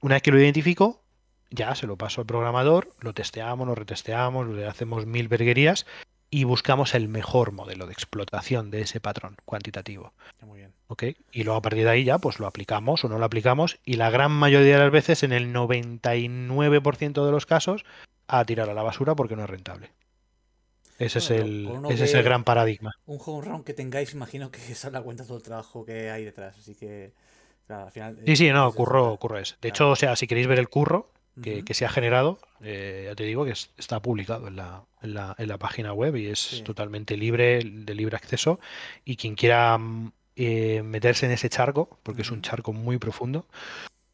Una 0.00 0.16
vez 0.16 0.22
que 0.22 0.30
lo 0.30 0.40
identifico, 0.40 1.02
ya 1.50 1.74
se 1.74 1.86
lo 1.86 1.96
paso 1.96 2.20
al 2.20 2.26
programador, 2.26 2.92
lo 3.00 3.14
testeamos, 3.14 3.66
lo 3.66 3.74
retesteamos, 3.74 4.48
le 4.48 4.66
hacemos 4.66 5.06
mil 5.06 5.28
verguerías 5.28 5.86
y 6.34 6.44
buscamos 6.44 6.94
el 6.94 7.08
mejor 7.08 7.52
modelo 7.52 7.86
de 7.86 7.92
explotación 7.92 8.70
de 8.70 8.80
ese 8.80 9.00
patrón 9.00 9.36
cuantitativo. 9.44 10.14
Muy 10.40 10.60
bien. 10.60 10.72
Y 11.30 11.44
luego 11.44 11.58
a 11.58 11.62
partir 11.62 11.84
de 11.84 11.90
ahí 11.90 12.04
ya 12.04 12.16
pues 12.18 12.40
lo 12.40 12.46
aplicamos 12.46 13.04
o 13.04 13.08
no 13.10 13.18
lo 13.18 13.24
aplicamos 13.26 13.78
y 13.84 13.94
la 13.96 14.08
gran 14.08 14.32
mayoría 14.32 14.76
de 14.76 14.82
las 14.82 14.90
veces, 14.90 15.22
en 15.24 15.32
el 15.32 15.52
99% 15.52 17.24
de 17.26 17.30
los 17.30 17.44
casos, 17.44 17.84
a 18.28 18.44
tirar 18.46 18.70
a 18.70 18.74
la 18.74 18.82
basura 18.82 19.14
porque 19.14 19.36
no 19.36 19.44
es 19.44 19.50
rentable. 19.50 19.90
Ese, 20.98 21.18
es, 21.18 21.30
el, 21.30 21.70
ese 21.90 22.04
es 22.04 22.14
el 22.14 22.22
gran 22.22 22.44
paradigma. 22.44 22.94
Un 23.04 23.18
home 23.24 23.46
run 23.46 23.62
que 23.64 23.74
tengáis, 23.74 24.14
imagino 24.14 24.50
que 24.50 24.58
se 24.74 24.90
da 24.90 25.02
cuenta 25.02 25.26
todo 25.26 25.36
el 25.36 25.42
trabajo 25.42 25.84
que 25.84 26.10
hay 26.10 26.24
detrás. 26.24 26.56
Así 26.58 26.74
que, 26.74 27.12
claro, 27.66 27.84
al 27.86 27.92
final. 27.92 28.18
Sí, 28.24 28.36
sí, 28.36 28.46
eh, 28.48 28.52
no, 28.54 28.72
curro, 28.72 29.18
curro 29.18 29.38
es. 29.38 29.50
De 29.60 29.68
Claro. 29.70 29.74
hecho, 29.74 29.90
o 29.90 29.96
sea, 29.96 30.16
si 30.16 30.26
queréis 30.26 30.46
ver 30.46 30.58
el 30.58 30.70
curro 30.70 31.10
que, 31.40 31.74
se 31.74 31.84
ha 31.84 31.88
generado, 31.88 32.38
eh, 32.62 33.06
ya 33.08 33.14
te 33.14 33.24
digo 33.24 33.44
que 33.44 33.52
es- 33.52 33.70
está 33.78 34.00
publicado 34.00 34.48
en 34.48 34.56
la, 34.56 34.82
en 35.02 35.14
la, 35.14 35.34
en 35.38 35.48
la 35.48 35.58
página 35.58 35.92
web 35.92 36.16
y 36.16 36.26
es 36.28 36.38
Sí. 36.40 36.62
totalmente 36.62 37.16
libre, 37.16 37.60
de 37.64 37.94
libre 37.94 38.16
acceso. 38.16 38.60
Y 39.04 39.16
quien 39.16 39.34
quiera 39.34 39.78
mm, 39.78 40.12
eh, 40.36 40.82
meterse 40.84 41.26
en 41.26 41.32
ese 41.32 41.48
charco, 41.48 41.98
porque 42.02 42.22
es 42.22 42.30
un 42.30 42.42
charco 42.42 42.72
muy 42.72 42.98
profundo, 42.98 43.46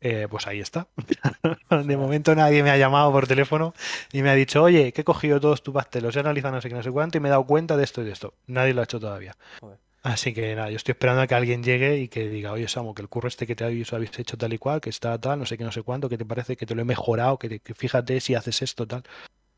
eh, 0.01 0.29
pues 0.31 0.47
ahí 0.47 0.61
está. 0.61 0.87
De 1.85 1.97
momento 1.97 2.35
nadie 2.35 2.63
me 2.63 2.71
ha 2.71 2.77
llamado 2.77 3.11
por 3.13 3.27
teléfono 3.27 3.75
y 4.13 4.23
me 4.23 4.31
ha 4.31 4.35
dicho, 4.35 4.63
oye, 4.63 4.93
que 4.93 5.01
he 5.01 5.05
cogido 5.05 5.41
todos 5.41 5.63
tus 5.63 5.75
pasteles, 5.75 6.05
los 6.05 6.17
he 6.17 6.21
analizado 6.21 6.55
no 6.55 6.61
sé 6.61 6.69
qué, 6.69 6.75
no 6.77 6.83
sé 6.85 6.91
cuánto 6.93 7.19
y 7.19 7.21
me 7.21 7.29
he 7.29 7.31
dado 7.31 7.45
cuenta 7.45 7.77
de 7.77 7.83
esto 7.85 8.03
y 8.03 8.05
de 8.05 8.13
esto. 8.13 8.35
Nadie 8.47 8.75
lo 8.75 8.81
ha 8.81 8.85
hecho 8.85 9.01
todavía. 9.01 9.37
Joder. 9.61 9.79
Así 10.09 10.33
que 10.33 10.55
nada, 10.55 10.71
yo 10.71 10.77
estoy 10.77 10.93
esperando 10.93 11.21
a 11.21 11.27
que 11.27 11.35
alguien 11.35 11.63
llegue 11.63 11.99
y 11.99 12.09
que 12.09 12.29
diga, 12.31 12.53
oye, 12.53 12.67
Samu, 12.67 12.95
que 12.95 13.03
el 13.03 13.09
curro 13.09 13.29
este 13.29 13.47
que 13.47 13.55
te 13.55 13.65
habéis, 13.65 13.93
habéis 13.93 14.19
hecho 14.19 14.39
tal 14.39 14.53
y 14.55 14.59
cual, 14.59 14.81
que 14.81 14.89
está 14.89 15.21
tal, 15.21 15.39
no 15.39 15.45
sé 15.45 15.59
qué, 15.59 15.65
no 15.65 15.73
sé 15.73 15.83
cuánto, 15.83 16.09
que 16.09 16.17
te 16.17 16.25
parece 16.25 16.57
que 16.57 16.65
te 16.65 16.75
lo 16.75 16.81
he 16.81 16.85
mejorado, 16.87 17.39
que, 17.39 17.49
te- 17.51 17.61
que 17.61 17.75
fíjate 17.75 18.19
si 18.21 18.35
haces 18.35 18.63
esto, 18.63 18.87
tal. 18.87 19.03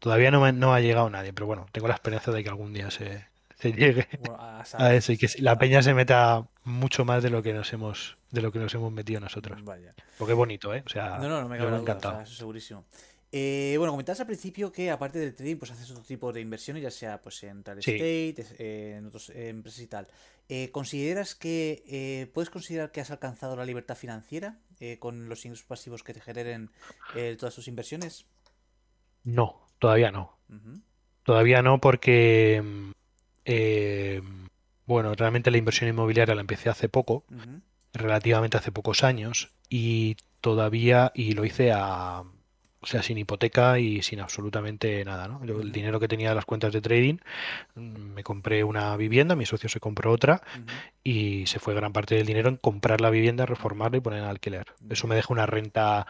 Todavía 0.01 0.33
no, 0.33 0.41
me- 0.41 0.53
no 0.53 0.75
ha 0.75 0.81
llegado 0.81 1.09
nadie, 1.09 1.33
pero 1.33 1.47
bueno, 1.47 1.67
tengo 1.71 1.87
la 1.87 1.95
esperanza 1.95 2.33
de 2.33 2.43
que 2.43 2.49
algún 2.49 2.73
día 2.73 2.91
se, 2.91 3.27
se 3.61 3.73
llegue 3.73 4.09
Bueno, 4.19 4.39
a 4.41 4.95
eso 4.95 5.13
y 5.13 5.19
que 5.19 5.29
la 5.39 5.57
peña 5.57 5.83
se 5.83 5.95
meta 5.95 6.45
mucho 6.65 7.05
más 7.05 7.23
de 7.23 7.31
lo 7.31 7.45
que 7.45 7.53
nos 7.53 7.73
hemos, 7.73 8.17
de 8.33 8.43
lo 8.43 8.51
que 8.51 8.59
nos 8.59 8.75
hemos 8.75 8.91
metido 8.91 9.21
nosotros. 9.21 9.63
Vaya. 9.65 9.95
Porque 10.19 10.33
es 10.33 10.37
bonito, 10.37 10.75
¿eh? 10.75 10.83
O 10.85 10.89
sea, 10.89 11.19
No, 11.19 11.29
no, 11.29 11.43
no 11.43 11.49
me 11.49 11.59
me 11.59 11.63
ha 11.63 11.67
duda, 11.67 11.79
o 11.79 11.81
encantado. 11.83 12.15
sea, 12.15 12.23
eso 12.25 12.35
segurísimo. 12.35 12.85
Eh, 13.33 13.77
bueno, 13.79 13.93
comentabas 13.93 14.19
al 14.19 14.27
principio 14.27 14.73
que 14.73 14.91
aparte 14.91 15.21
del 15.21 15.33
trading, 15.37 15.55
pues 15.57 15.71
haces 15.71 15.89
otro 15.93 16.03
tipo 16.03 16.33
de 16.33 16.41
inversiones, 16.41 16.83
ya 16.83 16.91
sea 16.91 17.21
pues 17.23 17.41
en 17.45 17.63
real 17.65 17.81
Sí. 17.81 17.93
estate, 17.93 18.35
es- 18.43 18.55
eh, 18.59 18.97
en 18.99 19.07
otras 19.07 19.31
empresas 19.31 19.81
y 19.81 19.87
tal. 19.87 20.09
Eh, 20.53 20.73
¿Consideras 20.73 21.37
que 21.37 21.85
eh, 21.87 22.29
puedes 22.35 22.51
considerar 22.51 22.91
que 22.91 23.01
has 23.01 23.13
alcanzado 23.13 23.55
la 23.55 23.65
libertad 23.65 23.95
financiera 23.95 24.59
eh, 24.81 24.99
con 24.99 25.29
los 25.29 25.45
ingresos 25.45 25.65
pasivos 25.65 26.03
que 26.03 26.13
te 26.13 26.21
generen 26.21 26.73
todas 27.39 27.55
tus 27.55 27.69
inversiones? 27.69 28.27
No, 29.23 29.69
todavía 29.79 30.11
no. 30.11 30.37
Todavía 31.23 31.63
no 31.63 31.81
porque, 31.81 32.61
mm, 32.65 32.91
bueno, 34.87 35.15
realmente 35.15 35.53
la 35.53 35.59
inversión 35.59 35.89
inmobiliaria 35.89 36.35
la 36.35 36.41
empecé 36.41 36.69
hace 36.69 36.89
poco, 36.89 37.25
relativamente 37.93 38.57
hace 38.57 38.73
pocos 38.73 39.05
años, 39.05 39.53
y 39.69 40.17
todavía, 40.41 41.13
y 41.15 41.35
lo 41.35 41.45
hice 41.45 41.71
a, 41.71 42.25
o 42.83 42.87
sea, 42.87 43.03
sin 43.03 43.19
hipoteca 43.19 43.79
y 43.79 44.03
sin 44.03 44.21
absolutamente 44.21 45.05
nada, 45.05 45.29
¿no? 45.29 45.45
Yo 45.45 45.61
el 45.61 45.71
dinero 45.71 46.01
que 46.01 46.09
tenía 46.09 46.31
de 46.31 46.35
las 46.35 46.47
cuentas 46.47 46.73
de 46.73 46.81
trading, 46.81 47.19
mm, 47.75 47.81
me 47.81 48.23
compré 48.25 48.65
una 48.65 48.97
vivienda, 48.97 49.37
mi 49.37 49.45
socio 49.45 49.69
se 49.69 49.81
compró 49.81 50.13
otra, 50.13 50.43
y 51.05 51.47
se 51.47 51.59
fue 51.59 51.75
gran 51.75 51.93
parte 51.93 52.15
del 52.15 52.27
dinero 52.27 52.49
en 52.49 52.57
comprar 52.57 53.01
la 53.01 53.11
vivienda, 53.11 53.45
reformarla 53.45 53.99
y 53.99 54.01
poner 54.01 54.21
en 54.21 54.27
alquiler. 54.27 54.67
Eso 54.89 55.07
me 55.07 55.15
deja 55.15 55.33
una 55.33 55.47
renta 55.47 56.07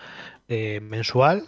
eh, 0.48 0.80
mensual, 0.80 1.44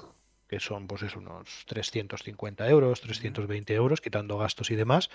que 0.49 0.61
son 0.61 0.86
pues 0.86 1.03
eso, 1.03 1.19
unos 1.19 1.65
350 1.66 2.69
euros, 2.69 3.01
320 3.01 3.74
euros, 3.74 4.01
quitando 4.01 4.36
gastos 4.39 4.70
y 4.70 4.74
demás, 4.77 5.09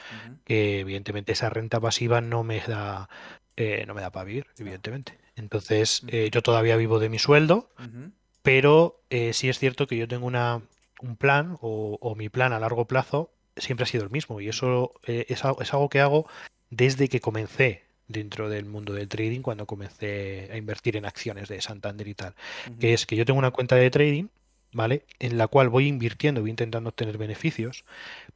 que 0.46 0.80
evidentemente 0.80 1.34
esa 1.34 1.50
renta 1.50 1.80
pasiva 1.80 2.22
no 2.22 2.44
me 2.44 2.60
da, 2.62 3.10
eh, 3.56 3.84
no 3.86 3.94
me 3.94 4.02
da 4.02 4.10
para 4.10 4.26
vivir, 4.26 4.48
evidentemente. 4.58 5.18
Entonces, 5.36 6.02
eh, 6.08 6.30
yo 6.32 6.42
todavía 6.42 6.76
vivo 6.78 6.98
de 6.98 7.10
mi 7.10 7.20
sueldo. 7.20 7.70
Pero 8.48 9.02
eh, 9.10 9.34
sí 9.34 9.50
es 9.50 9.60
cierto 9.60 9.88
que 9.88 9.98
yo 9.98 10.08
tengo 10.08 10.26
una, 10.26 10.62
un 11.02 11.18
plan 11.18 11.58
o, 11.60 12.16
mi 12.16 12.30
plan 12.30 12.54
a 12.54 12.62
largo 12.62 12.86
plazo 12.86 13.30
siempre 13.58 13.84
ha 13.84 13.88
sido 13.88 14.06
el 14.06 14.10
mismo. 14.10 14.40
Y 14.40 14.48
eso 14.48 14.94
eh, 15.06 15.26
es, 15.28 15.44
algo, 15.44 15.90
que 15.90 16.00
hago 16.00 16.28
desde 16.70 17.10
que 17.10 17.20
comencé 17.20 17.84
dentro 18.08 18.48
del 18.48 18.64
mundo 18.64 18.94
del 18.94 19.10
trading 19.10 19.42
cuando 19.42 19.66
comencé 19.66 20.50
a 20.50 20.56
invertir 20.56 20.96
en 20.96 21.04
acciones 21.04 21.50
de 21.50 21.60
Santander 21.60 22.08
y 22.08 22.14
tal, 22.14 22.36
que 22.80 22.94
es 22.94 23.06
que 23.06 23.18
yo 23.18 23.26
tengo 23.26 23.38
una 23.38 23.52
cuenta 23.52 23.76
de 23.76 23.90
trading, 23.92 24.28
¿vale? 24.72 25.04
En 25.20 25.38
la 25.38 25.50
cual 25.50 25.68
voy 25.68 25.88
invirtiendo, 25.88 26.40
voy 26.40 26.52
intentando 26.52 26.88
obtener 26.88 27.18
beneficios, 27.18 27.84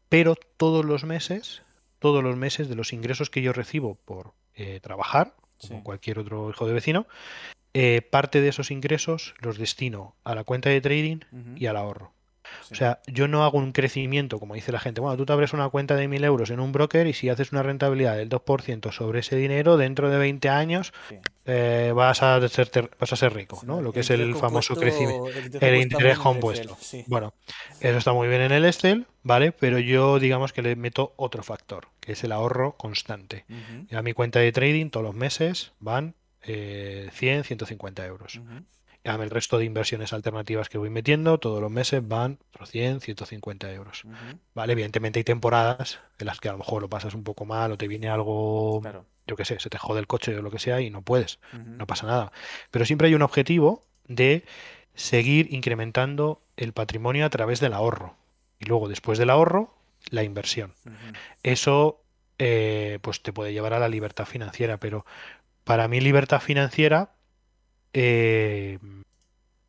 pero 0.09 0.35
todos 0.57 0.83
los 0.83 1.05
meses, 1.05 1.61
todos 1.99 2.21
los 2.21 2.35
meses 2.35 2.67
de 2.67 2.75
los 2.75 2.91
ingresos 2.91 3.29
que 3.29 3.41
yo 3.41 3.53
recibo 3.53 3.95
por 3.95 4.33
eh, 4.55 4.81
trabajar, 4.81 5.35
como 5.65 5.85
cualquier 5.85 6.19
otro 6.19 6.49
hijo 6.49 6.67
de 6.67 6.73
vecino, 6.73 7.07
eh, 7.73 8.01
parte 8.01 8.41
de 8.41 8.49
esos 8.49 8.71
ingresos 8.71 9.33
los 9.39 9.57
destino 9.57 10.15
a 10.23 10.35
la 10.35 10.43
cuenta 10.43 10.69
de 10.69 10.81
trading 10.81 11.19
y 11.55 11.67
al 11.67 11.77
ahorro. 11.77 12.13
O 12.71 12.75
sea, 12.75 12.99
yo 13.07 13.27
no 13.27 13.43
hago 13.43 13.57
un 13.57 13.71
crecimiento, 13.71 14.39
como 14.39 14.55
dice 14.55 14.71
la 14.71 14.79
gente, 14.79 15.01
bueno, 15.01 15.17
tú 15.17 15.25
te 15.25 15.33
abres 15.33 15.53
una 15.53 15.69
cuenta 15.69 15.95
de 15.95 16.07
1.000 16.07 16.25
euros 16.25 16.49
en 16.49 16.59
un 16.59 16.71
broker 16.71 17.07
y 17.07 17.13
si 17.13 17.29
haces 17.29 17.51
una 17.51 17.63
rentabilidad 17.63 18.17
del 18.17 18.29
2% 18.29 18.91
sobre 18.91 19.19
ese 19.19 19.35
dinero, 19.35 19.77
dentro 19.77 20.09
de 20.09 20.17
20 20.17 20.49
años 20.49 20.93
eh, 21.45 21.91
vas, 21.95 22.23
a 22.23 22.47
ser, 22.47 22.91
vas 22.99 23.13
a 23.13 23.15
ser 23.15 23.33
rico, 23.33 23.61
¿no? 23.65 23.81
Lo 23.81 23.91
que 23.91 24.01
es 24.01 24.09
el 24.09 24.35
famoso 24.35 24.75
crecimiento, 24.75 25.29
el 25.59 25.81
interés 25.81 26.17
compuesto. 26.19 26.77
Bueno, 27.07 27.33
eso 27.79 27.97
está 27.97 28.13
muy 28.13 28.27
bien 28.27 28.41
en 28.41 28.51
el 28.51 28.65
Excel, 28.65 29.07
¿vale? 29.23 29.51
Pero 29.51 29.79
yo 29.79 30.19
digamos 30.19 30.53
que 30.53 30.61
le 30.61 30.75
meto 30.75 31.13
otro 31.17 31.43
factor, 31.43 31.87
que 31.99 32.13
es 32.13 32.23
el 32.23 32.31
ahorro 32.31 32.73
constante. 32.77 33.45
A 33.91 34.01
mi 34.01 34.13
cuenta 34.13 34.39
de 34.39 34.51
trading 34.51 34.89
todos 34.89 35.05
los 35.05 35.15
meses 35.15 35.73
van 35.79 36.15
eh, 36.43 37.09
100, 37.13 37.43
150 37.43 38.05
euros 38.05 38.39
el 39.03 39.29
resto 39.29 39.57
de 39.57 39.65
inversiones 39.65 40.13
alternativas 40.13 40.69
que 40.69 40.77
voy 40.77 40.89
metiendo 40.89 41.39
todos 41.39 41.61
los 41.61 41.71
meses 41.71 42.07
van 42.07 42.39
100, 42.63 43.01
150 43.01 43.71
euros. 43.73 44.03
Vale, 44.53 44.73
evidentemente 44.73 45.19
hay 45.19 45.23
temporadas 45.23 45.99
en 46.19 46.27
las 46.27 46.39
que 46.39 46.49
a 46.49 46.51
lo 46.51 46.59
mejor 46.59 46.81
lo 46.81 46.89
pasas 46.89 47.15
un 47.15 47.23
poco 47.23 47.45
mal 47.45 47.71
o 47.71 47.77
te 47.77 47.87
viene 47.87 48.09
algo, 48.09 48.81
yo 49.27 49.35
qué 49.35 49.45
sé, 49.45 49.59
se 49.59 49.69
te 49.69 49.77
jode 49.77 49.99
el 49.99 50.07
coche 50.07 50.37
o 50.37 50.41
lo 50.41 50.51
que 50.51 50.59
sea 50.59 50.81
y 50.81 50.89
no 50.89 51.01
puedes, 51.01 51.39
no 51.53 51.87
pasa 51.87 52.05
nada. 52.05 52.31
Pero 52.69 52.85
siempre 52.85 53.07
hay 53.07 53.15
un 53.15 53.23
objetivo 53.23 53.85
de 54.07 54.43
seguir 54.93 55.51
incrementando 55.51 56.41
el 56.57 56.73
patrimonio 56.73 57.25
a 57.25 57.29
través 57.29 57.59
del 57.59 57.73
ahorro. 57.73 58.15
Y 58.59 58.65
luego, 58.65 58.87
después 58.87 59.17
del 59.17 59.31
ahorro, 59.31 59.73
la 60.11 60.23
inversión. 60.23 60.73
Eso 61.41 62.03
eh, 62.37 62.99
pues 63.01 63.23
te 63.23 63.33
puede 63.33 63.53
llevar 63.53 63.73
a 63.73 63.79
la 63.79 63.89
libertad 63.89 64.25
financiera, 64.25 64.77
pero 64.77 65.05
para 65.63 65.87
mí 65.87 65.99
libertad 66.01 66.39
financiera 66.39 67.15
eh, 67.93 68.79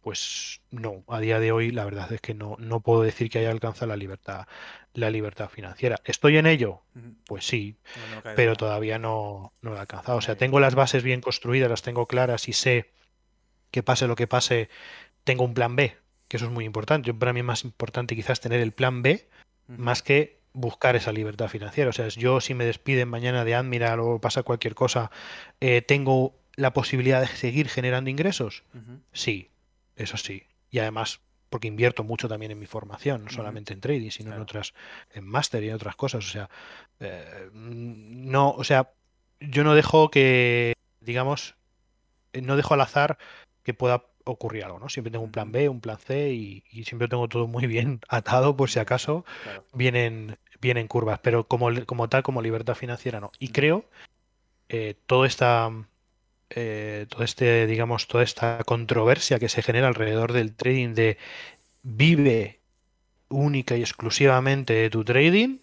pues 0.02 0.60
no, 0.70 1.04
a 1.08 1.20
día 1.20 1.38
de 1.38 1.52
hoy 1.52 1.70
la 1.70 1.84
verdad 1.84 2.12
es 2.12 2.20
que 2.20 2.34
no, 2.34 2.56
no 2.58 2.80
puedo 2.80 3.02
decir 3.02 3.30
que 3.30 3.38
haya 3.38 3.50
alcanzado 3.50 3.86
la 3.86 3.96
libertad, 3.96 4.46
la 4.94 5.10
libertad 5.10 5.48
financiera. 5.48 6.00
¿Estoy 6.04 6.38
en 6.38 6.46
ello? 6.46 6.82
Pues 7.24 7.46
sí, 7.46 7.76
pero 8.34 8.56
todavía 8.56 8.98
no, 8.98 9.52
no 9.62 9.70
lo 9.70 9.76
he 9.76 9.80
alcanzado. 9.80 10.18
O 10.18 10.20
sea, 10.20 10.36
tengo 10.36 10.58
las 10.58 10.74
bases 10.74 11.04
bien 11.04 11.20
construidas, 11.20 11.70
las 11.70 11.82
tengo 11.82 12.06
claras 12.06 12.48
y 12.48 12.52
sé 12.52 12.90
que 13.70 13.84
pase 13.84 14.08
lo 14.08 14.16
que 14.16 14.26
pase, 14.26 14.68
tengo 15.22 15.44
un 15.44 15.54
plan 15.54 15.76
B, 15.76 15.96
que 16.26 16.36
eso 16.36 16.46
es 16.46 16.52
muy 16.52 16.64
importante. 16.64 17.14
Para 17.14 17.32
mí 17.32 17.40
es 17.40 17.46
más 17.46 17.64
importante 17.64 18.16
quizás 18.16 18.40
tener 18.40 18.60
el 18.60 18.72
plan 18.72 19.02
B 19.02 19.28
más 19.68 20.02
que 20.02 20.41
buscar 20.52 20.96
esa 20.96 21.12
libertad 21.12 21.48
financiera. 21.48 21.90
O 21.90 21.92
sea, 21.92 22.08
yo 22.08 22.40
si 22.40 22.54
me 22.54 22.64
despiden 22.64 23.08
mañana 23.08 23.44
de 23.44 23.54
Admiral 23.54 24.00
o 24.00 24.20
pasa 24.20 24.42
cualquier 24.42 24.74
cosa, 24.74 25.10
eh, 25.60 25.82
tengo 25.82 26.34
la 26.56 26.72
posibilidad 26.72 27.20
de 27.20 27.26
seguir 27.28 27.68
generando 27.68 28.10
ingresos? 28.10 28.62
Sí, 29.12 29.50
eso 29.96 30.16
sí. 30.16 30.44
Y 30.70 30.78
además, 30.78 31.20
porque 31.48 31.68
invierto 31.68 32.04
mucho 32.04 32.28
también 32.28 32.52
en 32.52 32.58
mi 32.58 32.66
formación, 32.66 33.24
no 33.24 33.30
solamente 33.30 33.72
en 33.72 33.80
trading, 33.80 34.10
sino 34.10 34.34
en 34.34 34.40
otras, 34.40 34.74
en 35.12 35.24
máster 35.24 35.62
y 35.64 35.68
en 35.68 35.74
otras 35.74 35.96
cosas. 35.96 36.26
O 36.26 36.28
sea, 36.28 36.50
eh, 37.00 37.50
no, 37.52 38.50
o 38.50 38.64
sea, 38.64 38.92
yo 39.40 39.64
no 39.64 39.74
dejo 39.74 40.10
que, 40.10 40.74
digamos, 41.00 41.56
no 42.34 42.56
dejo 42.56 42.74
al 42.74 42.80
azar 42.80 43.18
que 43.62 43.74
pueda 43.74 44.04
ocurrir 44.24 44.64
algo, 44.64 44.78
¿no? 44.78 44.88
Siempre 44.88 45.10
tengo 45.10 45.24
un 45.24 45.32
plan 45.32 45.52
B, 45.52 45.68
un 45.68 45.80
plan 45.80 45.98
C 45.98 46.30
y, 46.32 46.62
siempre 46.84 47.08
tengo 47.08 47.28
todo 47.28 47.46
muy 47.46 47.66
bien 47.66 48.00
atado 48.08 48.56
por 48.56 48.70
si 48.70 48.78
acaso 48.78 49.24
vienen, 49.72 50.38
vienen 50.60 50.88
curvas, 50.88 51.20
pero 51.20 51.44
como, 51.44 51.68
como 51.86 52.08
tal, 52.08 52.22
como 52.22 52.42
libertad 52.42 52.74
financiera 52.74 53.20
no. 53.20 53.32
Y 53.38 53.48
creo 53.48 53.84
eh, 54.68 54.94
toda 55.06 55.26
esta 55.26 55.70
eh, 56.54 57.06
todo 57.08 57.24
este, 57.24 57.66
digamos, 57.66 58.08
toda 58.08 58.24
esta 58.24 58.62
controversia 58.64 59.38
que 59.38 59.48
se 59.48 59.62
genera 59.62 59.88
alrededor 59.88 60.32
del 60.34 60.54
trading 60.54 60.94
de 60.94 61.16
vive 61.82 62.60
única 63.28 63.76
y 63.76 63.80
exclusivamente 63.80 64.74
de 64.74 64.90
tu 64.90 65.02
trading. 65.02 65.60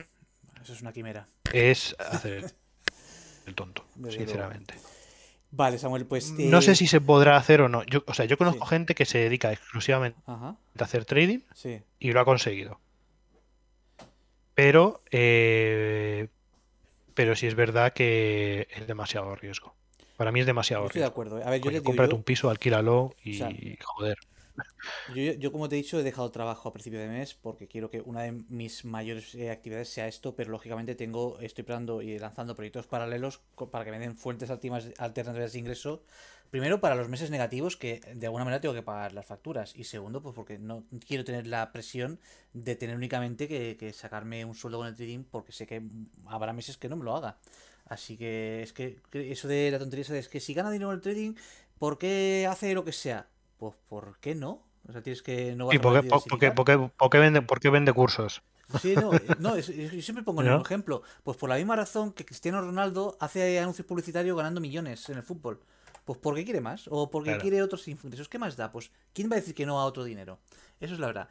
Eso 0.62 0.74
es 0.74 0.82
una 0.82 0.92
quimera. 0.92 1.28
Es 1.54 1.96
hacer 2.00 2.54
el 3.46 3.54
tonto, 3.54 3.86
sinceramente. 4.10 4.76
Vale, 5.52 5.78
Samuel, 5.78 6.06
pues. 6.06 6.34
No 6.38 6.62
sé 6.62 6.76
si 6.76 6.88
se 6.88 7.02
podrá 7.02 7.36
hacer 7.38 7.62
o 7.62 7.70
no. 7.70 7.84
Yo, 7.84 8.04
o 8.06 8.14
sea, 8.14 8.26
yo 8.26 8.38
conozco 8.38 8.66
gente 8.66 8.94
que 8.96 9.06
se 9.06 9.18
dedica 9.18 9.52
exclusivamente 9.52 10.20
a 10.28 10.56
hacer 10.80 11.06
trading 11.06 11.40
y 12.00 12.12
lo 12.12 12.20
ha 12.20 12.26
conseguido. 12.26 12.80
Pero, 14.54 15.02
eh, 15.12 16.28
pero 17.14 17.36
sí 17.36 17.48
es 17.48 17.56
verdad 17.56 17.94
que 17.94 18.68
es 18.76 18.88
demasiado 18.88 19.36
riesgo. 19.36 19.74
Para 20.18 20.32
mí 20.32 20.42
es 20.42 20.46
demasiado. 20.46 20.86
estoy 20.86 21.02
de 21.02 21.08
acuerdo. 21.08 21.42
A 21.44 21.50
ver, 21.50 21.62
yo 21.62 21.82
Cómprate 21.84 22.14
un 22.14 22.24
piso, 22.24 22.50
alquílalo 22.50 23.16
y 23.24 23.40
joder. 23.82 24.18
Yo, 25.16 25.52
como 25.52 25.70
te 25.70 25.76
he 25.76 25.82
dicho, 25.82 26.00
he 26.00 26.04
dejado 26.04 26.32
trabajo 26.32 26.70
a 26.70 26.74
principio 26.74 27.00
de 27.00 27.08
mes 27.08 27.34
porque 27.34 27.68
quiero 27.68 27.90
que 27.90 28.02
una 28.02 28.22
de 28.24 28.32
mis 28.32 28.86
mayores 28.86 29.36
eh, 29.36 29.50
actividades 29.52 29.90
sea 29.90 30.08
esto, 30.08 30.36
pero 30.36 30.52
lógicamente 30.52 30.96
tengo, 30.96 31.40
estoy 31.40 31.64
planeando 31.64 32.02
y 32.02 32.18
lanzando 32.20 32.56
proyectos 32.56 32.88
paralelos 32.88 33.42
para 33.72 33.86
que 33.86 33.92
me 33.92 34.00
den 34.00 34.16
fuentes 34.16 34.50
alternativas 34.50 35.54
de 35.54 35.60
ingreso. 35.60 36.04
Primero, 36.52 36.82
para 36.82 36.96
los 36.96 37.10
meses 37.10 37.30
negativos, 37.30 37.78
que 37.78 38.02
de 38.16 38.26
alguna 38.26 38.44
manera 38.44 38.60
tengo 38.60 38.74
que 38.74 38.82
pagar 38.82 39.14
las 39.14 39.26
facturas. 39.26 39.76
Y 39.76 39.84
segundo, 39.84 40.22
pues 40.24 40.34
porque 40.34 40.58
no 40.58 40.84
quiero 41.08 41.24
tener 41.24 41.46
la 41.46 41.72
presión 41.72 42.20
de 42.54 42.76
tener 42.76 42.96
únicamente 42.96 43.48
que 43.48 43.94
sacarme 43.94 44.46
un 44.46 44.56
sueldo 44.56 44.80
con 44.80 44.88
el 44.88 44.96
trading 44.96 45.24
porque 45.24 45.52
sé 45.52 45.68
que 45.68 45.84
habrá 46.26 46.54
meses 46.54 46.78
que 46.78 46.90
no 46.90 46.96
me 46.96 47.06
lo 47.06 47.16
haga. 47.16 47.38
Así 47.90 48.18
que 48.18 48.62
es 48.62 48.72
que 48.72 49.02
eso 49.12 49.48
de 49.48 49.72
la 49.72 49.80
tontería 49.80 50.06
es 50.16 50.30
que 50.30 50.40
si 50.40 50.54
gana 50.54 50.70
dinero 50.72 50.92
el 50.92 51.02
trading, 51.02 51.34
¿por 51.80 51.98
qué 51.98 52.48
hace 52.50 52.74
lo 52.74 52.86
que 52.86 52.92
sea? 52.92 53.28
Pues 53.60 53.76
¿por 53.90 54.18
qué 54.20 54.34
no? 54.34 54.64
O 54.88 54.92
sea, 54.92 55.04
tienes 55.04 55.22
que 55.22 55.54
no 55.56 55.72
¿Y 55.72 55.78
por 55.78 56.02
qué, 56.02 56.10
por, 56.10 57.10
qué, 57.10 57.20
vende, 57.20 57.42
por 57.42 57.60
qué 57.60 57.70
vende 57.70 57.94
cursos? 57.94 58.42
Sí, 58.82 58.96
no, 58.96 59.14
eh, 59.14 59.22
no 59.40 59.58
yo 59.58 60.02
siempre 60.02 60.24
pongo 60.24 60.40
un 60.40 60.48
ejemplo. 60.48 61.04
Pues 61.24 61.38
por 61.38 61.50
la 61.50 61.58
misma 61.58 61.76
razón 61.76 62.14
que 62.14 62.26
Cristiano 62.26 62.62
Ronaldo 62.62 63.18
hace 63.20 63.60
anuncios 63.60 63.86
publicitarios 63.86 64.38
ganando 64.38 64.62
millones 64.62 65.10
en 65.10 65.18
el 65.18 65.24
fútbol. 65.24 65.60
Pues 66.10 66.18
porque 66.18 66.44
quiere 66.44 66.60
más 66.60 66.88
o 66.90 67.12
porque 67.12 67.38
quiere 67.38 67.62
otros 67.62 67.88
ingresos. 67.88 68.28
¿Qué 68.28 68.40
más 68.40 68.58
da? 68.58 68.72
Pues 68.72 68.90
¿quién 69.14 69.30
va 69.30 69.36
a 69.36 69.40
decir 69.40 69.54
que 69.54 69.68
no 69.68 69.80
a 69.80 69.86
otro 69.86 70.04
dinero? 70.04 70.40
Eso 70.80 70.96
es 70.96 71.00
la 71.00 71.06
verdad. 71.06 71.30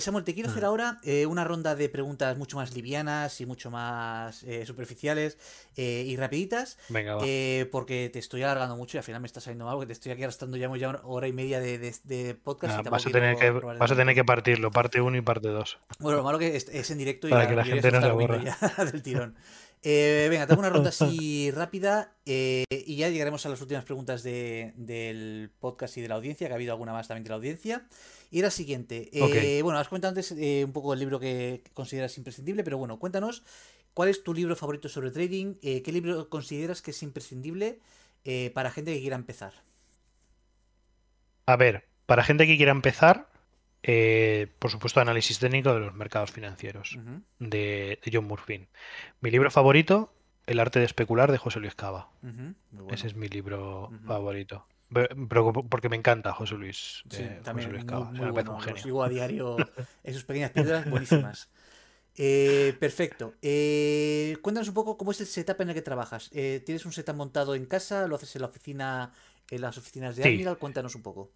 Samuel, 0.00 0.22
te 0.22 0.34
quiero 0.34 0.50
hacer 0.50 0.66
ahora 0.66 0.98
eh, 1.02 1.24
una 1.24 1.44
ronda 1.44 1.74
de 1.74 1.88
preguntas 1.88 2.36
mucho 2.36 2.58
más 2.58 2.74
livianas 2.74 3.40
y 3.40 3.46
mucho 3.46 3.70
más 3.70 4.42
eh, 4.42 4.66
superficiales 4.66 5.38
eh, 5.76 6.04
y 6.06 6.14
rapiditas. 6.16 6.76
Venga, 6.90 7.14
va. 7.14 7.24
porque 7.70 8.10
te 8.12 8.18
estoy 8.18 8.42
alargando 8.42 8.76
mucho 8.76 8.96
y 8.96 8.98
al 8.98 9.04
final 9.04 9.22
me 9.22 9.28
está 9.28 9.40
saliendo 9.40 9.64
mal 9.64 9.80
que 9.80 9.86
te 9.86 9.92
estoy 9.94 10.12
aquí 10.12 10.24
arrastrando 10.24 10.58
ya, 10.58 10.68
ya 10.76 10.90
una 10.90 11.00
hora 11.04 11.26
y 11.26 11.32
media 11.32 11.58
de, 11.60 12.38
podcast. 12.44 12.86
vas, 12.86 13.06
a 13.06 13.10
tener 13.10 13.36
que, 13.36 13.50
vas 13.50 13.90
a 13.90 13.96
tener 13.96 14.14
que 14.14 14.24
partirlo, 14.26 14.70
parte 14.70 15.00
1 15.00 15.16
y 15.16 15.22
parte 15.22 15.48
2. 15.48 15.78
Bueno, 16.00 16.18
lo 16.18 16.24
malo 16.24 16.38
que 16.38 16.54
es, 16.54 16.90
en 16.90 16.98
directo 16.98 17.28
y 17.28 17.30
Para 17.30 17.48
que 17.48 17.56
la 17.56 17.64
gente 17.64 17.90
no 17.90 18.02
se 18.02 18.08
aburra. 18.08 18.38
del 18.92 19.02
tirón. 19.02 19.36
Venga, 19.82 20.46
tengo 20.46 20.60
una 20.60 20.70
ronda 20.70 20.88
así 20.90 21.50
rápida 21.50 22.16
y 22.24 22.96
ya 22.96 23.08
llegaremos 23.08 23.44
a 23.46 23.48
las 23.48 23.60
últimas 23.60 23.84
preguntas 23.84 24.22
del 24.22 25.50
podcast 25.60 25.96
y 25.96 26.00
de 26.00 26.08
la 26.08 26.16
audiencia, 26.16 26.46
que 26.46 26.52
ha 26.52 26.56
habido 26.56 26.72
alguna 26.72 26.92
más 26.92 27.08
también 27.08 27.24
de 27.24 27.30
la 27.30 27.36
audiencia. 27.36 27.86
Y 28.30 28.42
la 28.42 28.50
siguiente. 28.50 29.08
Eh, 29.12 29.62
bueno, 29.62 29.78
has 29.78 29.88
comentado 29.88 30.10
antes 30.10 30.32
eh, 30.32 30.62
un 30.64 30.72
poco 30.72 30.92
el 30.92 31.00
libro 31.00 31.18
que 31.18 31.62
consideras 31.72 32.16
imprescindible, 32.18 32.62
pero 32.62 32.76
bueno, 32.76 32.98
cuéntanos 32.98 33.42
cuál 33.94 34.10
es 34.10 34.22
tu 34.22 34.34
libro 34.34 34.54
favorito 34.54 34.88
sobre 34.88 35.10
trading, 35.10 35.54
eh, 35.62 35.82
qué 35.82 35.92
libro 35.92 36.28
consideras 36.28 36.82
que 36.82 36.90
es 36.90 37.02
imprescindible 37.02 37.80
para 38.52 38.70
gente 38.70 38.92
que 38.92 39.00
quiera 39.00 39.16
empezar. 39.16 39.54
A 41.46 41.56
ver, 41.56 41.86
para 42.04 42.22
gente 42.22 42.46
que 42.46 42.58
quiera 42.58 42.72
empezar, 42.72 43.30
por 43.82 44.70
supuesto, 44.70 45.00
análisis 45.00 45.38
técnico 45.38 45.72
de 45.72 45.80
los 45.80 45.94
mercados 45.94 46.30
financieros 46.30 46.98
de, 47.38 47.98
John 48.12 48.26
Murphy. 48.26 48.66
Mi 49.20 49.30
libro 49.30 49.50
favorito, 49.50 50.12
El 50.46 50.60
arte 50.60 50.78
de 50.78 50.84
especular 50.84 51.32
de 51.32 51.38
José 51.38 51.60
Luis 51.60 51.74
Cava. 51.74 52.10
Ese 52.90 53.06
es 53.06 53.14
mi 53.14 53.28
libro 53.28 53.90
favorito. 54.06 54.66
Pero 54.90 55.52
porque 55.52 55.88
me 55.88 55.96
encanta 55.96 56.32
José 56.32 56.54
Luis. 56.54 57.02
Sí, 57.10 57.26
también 57.42 57.68
José 57.68 57.84
Luis 58.12 58.32
bueno, 58.32 58.58
sigo 58.76 59.02
a 59.02 59.08
diario 59.08 59.56
en 60.04 60.14
sus 60.14 60.24
pequeñas 60.24 60.50
piedras 60.50 60.88
buenísimas. 60.88 61.50
Eh, 62.20 62.74
perfecto. 62.80 63.34
Eh, 63.40 64.36
cuéntanos 64.42 64.66
un 64.66 64.74
poco 64.74 64.98
cómo 64.98 65.12
es 65.12 65.20
el 65.20 65.28
setup 65.28 65.60
en 65.60 65.68
el 65.68 65.74
que 65.76 65.82
trabajas. 65.82 66.28
Eh, 66.32 66.60
¿Tienes 66.66 66.84
un 66.84 66.90
setup 66.90 67.14
montado 67.14 67.54
en 67.54 67.64
casa? 67.64 68.08
¿Lo 68.08 68.16
haces 68.16 68.34
en 68.34 68.42
la 68.42 68.48
oficina, 68.48 69.12
en 69.48 69.60
las 69.60 69.78
oficinas 69.78 70.16
de 70.16 70.24
Admiral? 70.24 70.58
Cuéntanos 70.58 70.96
un 70.96 71.02
poco. 71.02 71.30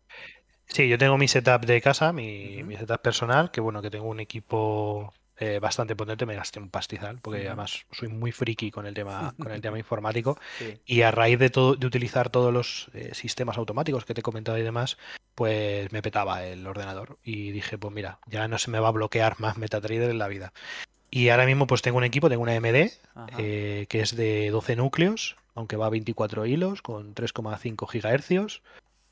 Sí, 0.67 0.89
yo 0.89 0.99
tengo 0.99 1.19
mi 1.19 1.29
setup 1.29 1.65
de 1.67 1.81
casa, 1.81 2.13
mi, 2.13 2.63
mi 2.63 2.77
setup 2.77 3.01
personal, 3.01 3.51
que 3.51 3.61
bueno, 3.61 3.83
que 3.83 3.91
tengo 3.91 4.07
un 4.07 4.21
equipo 4.21 5.13
eh, 5.39 5.59
bastante 5.59 5.97
potente, 5.97 6.25
me 6.25 6.37
gasté 6.37 6.61
un 6.61 6.69
pastizal, 6.69 7.19
porque 7.21 7.49
además 7.49 7.85
soy 7.91 8.09
muy 8.09 8.31
friki 8.31 8.71
con 8.71 8.87
el 8.87 8.95
tema, 8.95 9.35
con 9.39 9.51
el 9.51 9.61
tema 9.63 9.77
informático. 9.77 10.39
Y 10.87 11.03
a 11.03 11.11
raíz 11.11 11.39
de 11.39 11.51
todo, 11.51 11.75
de 11.75 11.87
utilizar 11.87 12.31
todos 12.31 12.53
los 12.53 12.91
eh, 12.95 13.11
sistemas 13.13 13.59
automáticos 13.59 14.05
que 14.05 14.15
te 14.15 14.21
he 14.21 14.23
comentado 14.23 14.57
y 14.59 14.63
demás, 14.63 14.99
pues 15.35 15.91
me 15.91 16.01
petaba 16.01 16.45
el 16.45 16.65
ordenador. 16.65 17.19
Y 17.25 17.51
dije, 17.51 17.77
pues 17.77 17.93
mira, 17.93 18.19
ya 18.27 18.47
no 18.47 18.57
se 18.59 18.71
me 18.71 18.79
va 18.79 18.89
a 18.89 18.93
bloquear 18.93 19.41
más 19.41 19.59
MetaTrader 19.59 20.11
en 20.11 20.19
la 20.19 20.29
vida. 20.29 20.53
Y 21.11 21.31
ahora 21.31 21.47
mismo 21.47 21.67
pues 21.67 21.83
tengo 21.83 21.99
un 21.99 22.05
equipo, 22.05 22.29
tengo 22.29 22.43
una 22.43 22.55
MD, 22.55 22.93
eh, 23.39 23.87
que 23.89 24.01
es 24.01 24.15
de 24.15 24.49
12 24.51 24.77
núcleos, 24.77 25.37
aunque 25.55 25.77
va 25.77 25.87
a 25.87 25.91
24 25.91 26.47
hilos, 26.47 26.83
con 26.83 27.15
3,5 27.15 27.89
gigahercios. 27.89 28.63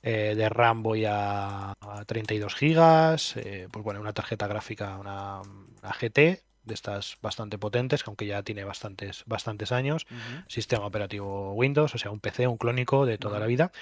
Eh, 0.02 0.34
de 0.34 0.48
RAM 0.48 0.82
voy 0.82 1.04
a, 1.06 1.74
32 2.06 2.54
gigas, 2.54 3.36
eh, 3.36 3.68
pues 3.70 3.84
bueno, 3.84 4.00
una 4.00 4.14
tarjeta 4.14 4.46
gráfica, 4.46 4.96
una, 4.96 5.42
GT 5.82 6.42
de 6.62 6.74
estas 6.74 7.18
bastante 7.20 7.58
potentes, 7.58 8.02
aunque 8.06 8.26
ya 8.26 8.42
tiene 8.42 8.64
bastantes, 8.64 9.24
bastantes 9.26 9.72
años, 9.72 10.06
sistema 10.46 10.86
operativo 10.86 11.52
Windows, 11.54 11.94
o 11.94 11.98
sea, 11.98 12.10
un 12.10 12.20
PC, 12.20 12.46
un 12.46 12.58
clónico 12.58 13.06
de 13.06 13.18
toda 13.18 13.38
la 13.38 13.46
vida. 13.46 13.72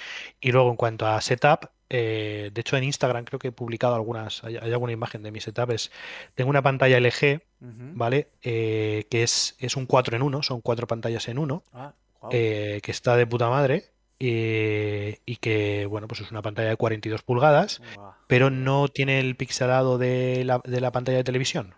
Y 0.40 0.52
luego 0.52 0.70
en 0.70 0.76
cuanto 0.76 1.06
a 1.06 1.20
setup, 1.20 1.70
eh, 1.90 2.50
de 2.52 2.60
hecho 2.60 2.76
en 2.76 2.84
Instagram 2.84 3.24
creo 3.24 3.38
que 3.38 3.48
he 3.48 3.52
publicado 3.52 3.94
algunas, 3.94 4.42
hay, 4.44 4.56
alguna 4.56 4.92
imagen 4.92 5.22
de 5.22 5.32
mi 5.32 5.40
setup, 5.40 5.70
es, 5.72 5.90
tengo 6.34 6.50
una 6.50 6.62
pantalla 6.62 6.98
LG, 6.98 7.42
¿vale? 7.60 8.28
que 8.40 9.06
es, 9.10 9.56
es 9.58 9.76
un 9.76 9.86
4 9.86 10.16
en 10.16 10.22
1, 10.22 10.42
son 10.42 10.60
cuatro 10.60 10.86
pantallas 10.86 11.28
en 11.28 11.38
uno, 11.38 11.64
ah, 11.72 11.92
que 12.30 12.80
está 12.86 13.16
de 13.16 13.26
puta 13.26 13.50
madre 13.50 13.90
eh, 14.20 15.20
y 15.26 15.36
que, 15.36 15.86
bueno, 15.86 16.08
pues 16.08 16.20
es 16.20 16.30
una 16.30 16.42
pantalla 16.42 16.70
de 16.70 16.76
42 16.76 17.22
pulgadas, 17.22 17.80
pero 18.26 18.50
no 18.50 18.88
tiene 18.88 19.20
el 19.20 19.36
pixelado 19.36 19.98
de 19.98 20.44
la, 20.44 20.60
de 20.64 20.80
la 20.80 20.92
pantalla 20.92 21.18
de 21.18 21.24
televisión, 21.24 21.74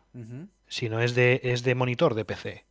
sino 0.66 1.00
es 1.00 1.14
de, 1.14 1.40
es 1.44 1.62
de 1.62 1.74
monitor 1.74 2.14
de 2.14 2.24
PC. 2.24 2.64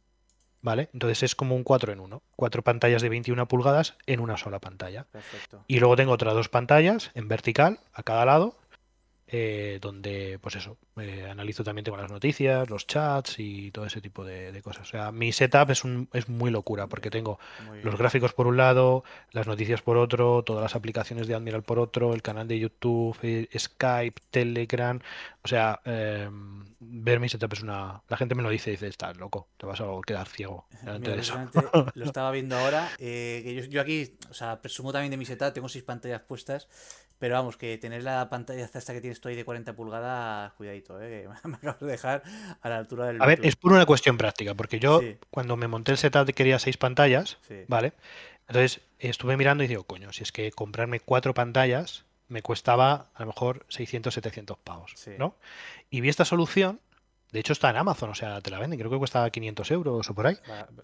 ¿Vale? 0.61 0.89
Entonces 0.93 1.23
es 1.23 1.35
como 1.35 1.55
un 1.55 1.63
4 1.63 1.93
en 1.93 2.01
1. 2.01 2.21
Cuatro 2.35 2.63
pantallas 2.63 3.01
de 3.01 3.07
21 3.07 3.47
pulgadas 3.47 3.95
en 4.07 4.19
una 4.19 4.35
sola 4.35 4.59
pantalla. 4.59 5.07
Y 5.67 5.79
luego 5.79 5.95
tengo 5.95 6.11
otras 6.11 6.33
dos 6.33 6.49
pantallas 6.49 7.11
en 7.13 7.29
vertical 7.29 7.79
a 7.93 8.03
cada 8.03 8.25
lado 8.25 8.57
eh, 9.31 9.77
donde, 9.79 10.39
pues 10.41 10.55
eso, 10.55 10.79
eh, 10.99 11.27
analizo 11.29 11.63
también 11.63 11.85
tengo 11.85 11.97
las 11.97 12.11
noticias, 12.11 12.67
los 12.67 12.87
chats 12.87 13.35
y 13.37 13.69
todo 13.69 13.85
ese 13.85 14.01
tipo 14.01 14.25
de, 14.25 14.59
cosas. 14.63 14.87
O 14.87 14.89
sea, 14.89 15.11
mi 15.11 15.31
setup 15.31 15.69
es, 15.69 15.83
un, 15.83 16.09
es 16.13 16.29
muy 16.29 16.49
locura 16.49 16.87
porque 16.87 17.11
tengo 17.11 17.37
los 17.83 17.95
gráficos 17.95 18.33
por 18.33 18.47
un 18.47 18.57
lado, 18.57 19.03
las 19.31 19.45
noticias 19.45 19.83
por 19.83 19.97
otro, 19.97 20.43
todas 20.43 20.63
las 20.63 20.75
aplicaciones 20.75 21.27
de 21.27 21.35
Admiral 21.35 21.61
por 21.61 21.77
otro, 21.77 22.15
el 22.15 22.23
canal 22.23 22.47
de 22.47 22.57
YouTube, 22.57 23.15
eh, 23.21 23.47
Skype, 23.55 24.19
Telegram. 24.31 24.99
O 25.43 25.47
sea, 25.47 25.79
em, 25.85 26.65
ver 26.79 27.19
mi 27.19 27.29
setup 27.29 27.53
es 27.53 27.61
una... 27.61 28.01
La 28.09 28.17
gente 28.17 28.33
me 28.33 28.41
lo 28.41 28.49
dice 28.49 28.71
y 28.71 28.73
dice, 28.73 28.87
estás 28.87 29.15
loco, 29.17 29.47
te 29.57 29.67
vas 29.67 29.79
a 29.79 29.85
quedar 30.07 30.27
ciego. 30.27 30.65
lo 31.93 32.05
estaba 32.05 32.31
viendo 32.31 32.57
ahora, 32.57 32.89
que 32.97 33.53
yo, 33.55 33.69
yo, 33.69 33.81
aquí, 33.81 34.17
o 34.27 34.33
sea, 34.33 34.59
presumo 34.59 34.91
también 34.91 35.11
de 35.11 35.17
mi 35.17 35.25
setup, 35.25 35.53
tengo 35.53 35.69
seis 35.69 35.83
pantallas 35.83 36.21
puestas 36.21 36.67
pero 37.19 37.35
vamos, 37.35 37.57
que 37.57 37.77
tener 37.77 38.03
la 38.03 38.29
pantalla 38.29 38.63
hasta 38.63 38.93
que 38.93 39.01
tienes 39.01 39.19
tú 39.19 39.27
ahí 39.27 39.35
de 39.35 39.43
40 39.43 39.75
pulgadas, 39.75 40.53
cuidadito, 40.53 41.01
¿eh? 41.01 41.27
me 41.43 41.55
acabo 41.55 41.85
de 41.85 41.91
dejar 41.91 42.23
a 42.61 42.69
la 42.69 42.77
altura 42.77 43.07
del. 43.07 43.21
A 43.21 43.25
ver, 43.25 43.41
es 43.43 43.57
por 43.57 43.73
una 43.73 43.85
cuestión 43.85 44.17
práctica, 44.17 44.55
porque 44.55 44.79
yo 44.79 45.01
cuando 45.29 45.57
me 45.57 45.67
monté 45.67 45.91
el 45.91 45.97
setup 45.97 46.33
quería 46.33 46.57
seis 46.57 46.77
pantallas, 46.77 47.37
¿vale? 47.67 47.93
Entonces 48.47 48.81
estuve 48.97 49.37
mirando 49.37 49.63
y 49.63 49.67
digo, 49.67 49.83
coño, 49.83 50.11
si 50.13 50.23
es 50.23 50.31
que 50.31 50.51
comprarme 50.51 51.01
cuatro 51.01 51.33
pantallas 51.33 52.05
me 52.29 52.41
costaba 52.41 53.09
a 53.13 53.21
lo 53.21 53.27
mejor 53.27 53.65
600, 53.69 54.13
700 54.13 54.57
pavos, 54.57 54.95
¿no? 55.17 55.35
Y 55.89 56.01
vi 56.01 56.09
esta 56.09 56.25
solución, 56.25 56.79
de 57.31 57.39
hecho 57.41 57.53
está 57.53 57.69
en 57.69 57.77
Amazon, 57.77 58.11
o 58.11 58.15
sea, 58.15 58.39
te 58.39 58.49
la 58.49 58.59
venden, 58.59 58.79
creo 58.79 58.89
que 58.89 58.97
cuesta 58.97 59.29
500 59.29 59.71
euros 59.71 60.09
o 60.09 60.15
por 60.15 60.27
ahí. 60.27 60.37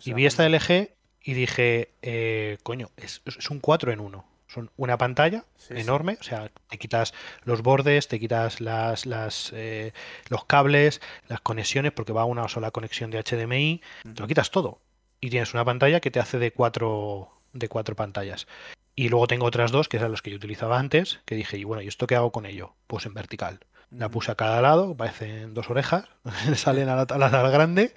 y 0.04 0.14
vi 0.14 0.26
esta 0.26 0.48
LG 0.48 0.90
y 1.22 1.34
dije, 1.34 1.94
eh, 2.02 2.58
coño, 2.62 2.90
es, 2.98 3.22
es 3.26 3.50
un 3.50 3.60
4 3.60 3.92
en 3.94 4.00
1 4.00 4.35
son 4.56 4.72
una 4.78 4.98
pantalla 4.98 5.44
enorme, 5.70 6.18
o 6.20 6.24
sea, 6.24 6.50
te 6.70 6.78
quitas 6.78 7.14
los 7.44 7.62
bordes, 7.62 8.08
te 8.08 8.20
quitas 8.20 8.62
las, 8.62 9.06
las 9.06 9.52
eh, 9.54 9.92
los 10.30 10.46
cables, 10.46 11.02
las 11.28 11.42
conexiones, 11.42 11.92
porque 11.92 12.14
va 12.14 12.22
a 12.22 12.26
una 12.26 12.48
sola 12.48 12.72
conexión 12.72 13.12
de 13.12 13.22
HDMI, 13.22 13.82
te 14.14 14.22
lo 14.22 14.28
quitas 14.28 14.52
todo. 14.52 14.80
Y 15.20 15.30
tienes 15.30 15.54
una 15.54 15.66
pantalla 15.66 16.00
que 16.00 16.12
te 16.12 16.20
hace 16.20 16.40
de 16.40 16.52
cuatro, 16.52 17.32
de 17.54 17.68
cuatro 17.68 17.96
pantallas. 17.96 18.48
Y 18.96 19.10
luego 19.10 19.28
tengo 19.28 19.46
otras 19.46 19.72
dos, 19.72 19.90
que 19.90 19.98
eran 19.98 20.12
los 20.12 20.22
que 20.22 20.32
yo 20.32 20.38
utilizaba 20.38 20.80
antes, 20.80 21.20
que 21.26 21.36
dije, 21.36 21.58
y 21.58 21.66
bueno, 21.66 21.82
¿y 21.82 21.88
esto 21.88 22.08
qué 22.08 22.16
hago 22.16 22.32
con 22.32 22.46
ello? 22.46 22.76
Pues 22.88 23.06
en 23.06 23.14
vertical. 23.14 23.60
La 23.92 24.10
puse 24.10 24.32
a 24.32 24.36
cada 24.36 24.62
lado, 24.62 24.96
parecen 24.96 25.54
dos 25.54 25.70
orejas, 25.70 26.06
salen 26.56 26.88
a 26.88 26.96
la, 26.96 27.02
a 27.02 27.18
la 27.18 27.50
grande 27.50 27.94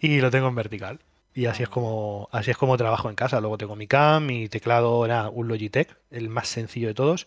y 0.00 0.20
lo 0.20 0.30
tengo 0.30 0.48
en 0.48 0.54
vertical. 0.54 1.00
Y 1.34 1.46
así 1.46 1.64
es 1.64 1.68
como 1.68 2.28
así 2.30 2.52
es 2.52 2.56
como 2.56 2.76
trabajo 2.76 3.08
en 3.08 3.16
casa. 3.16 3.40
Luego 3.40 3.58
tengo 3.58 3.76
mi 3.76 3.86
cam, 3.86 4.26
mi 4.26 4.48
teclado 4.48 5.04
era 5.04 5.28
un 5.28 5.48
Logitech, 5.48 5.96
el 6.10 6.28
más 6.28 6.48
sencillo 6.48 6.88
de 6.88 6.94
todos. 6.94 7.26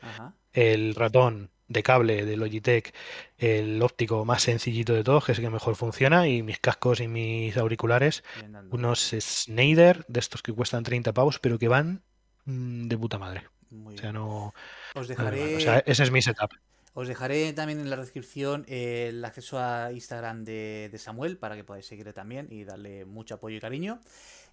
El 0.53 0.95
ratón 0.95 1.51
de 1.67 1.83
cable 1.83 2.25
de 2.25 2.37
Logitech, 2.37 2.93
el 3.37 3.81
óptico 3.81 4.23
más 4.23 4.43
sencillito 4.43 4.93
de 4.93 5.03
todos, 5.03 5.25
que 5.25 5.33
es 5.33 5.37
el 5.39 5.43
que 5.43 5.49
mejor 5.49 5.75
funciona, 5.75 6.27
y 6.27 6.41
mis 6.41 6.59
cascos 6.59 7.01
y 7.01 7.07
mis 7.07 7.57
auriculares, 7.57 8.23
unos 8.71 9.11
Schneider 9.11 10.05
de 10.07 10.19
estos 10.19 10.41
que 10.41 10.53
cuestan 10.53 10.83
30 10.83 11.13
pavos, 11.13 11.39
pero 11.39 11.59
que 11.59 11.67
van 11.67 12.01
mm, 12.45 12.87
de 12.87 12.97
puta 12.97 13.17
madre. 13.17 13.43
o 13.83 13.97
sea, 13.97 14.13
no. 14.13 14.53
Os 14.95 15.07
dejaré. 15.07 15.57
O 15.57 15.59
sea, 15.59 15.79
ese 15.85 16.03
es 16.03 16.11
mi 16.11 16.21
setup. 16.21 16.51
Os 16.99 17.07
dejaré 17.07 17.53
también 17.53 17.79
en 17.79 17.91
la 17.91 17.97
descripción 17.97 18.65
el 18.67 19.23
acceso 19.23 19.59
a 19.59 19.91
Instagram 19.91 20.43
de, 20.43 20.91
Samuel 20.97 21.37
para 21.37 21.55
que 21.55 21.63
podáis 21.63 21.85
seguirle 21.85 22.11
también 22.11 22.47
y 22.49 22.63
darle 22.63 23.05
mucho 23.05 23.35
apoyo 23.35 23.55
y 23.55 23.59
cariño. 23.59 23.99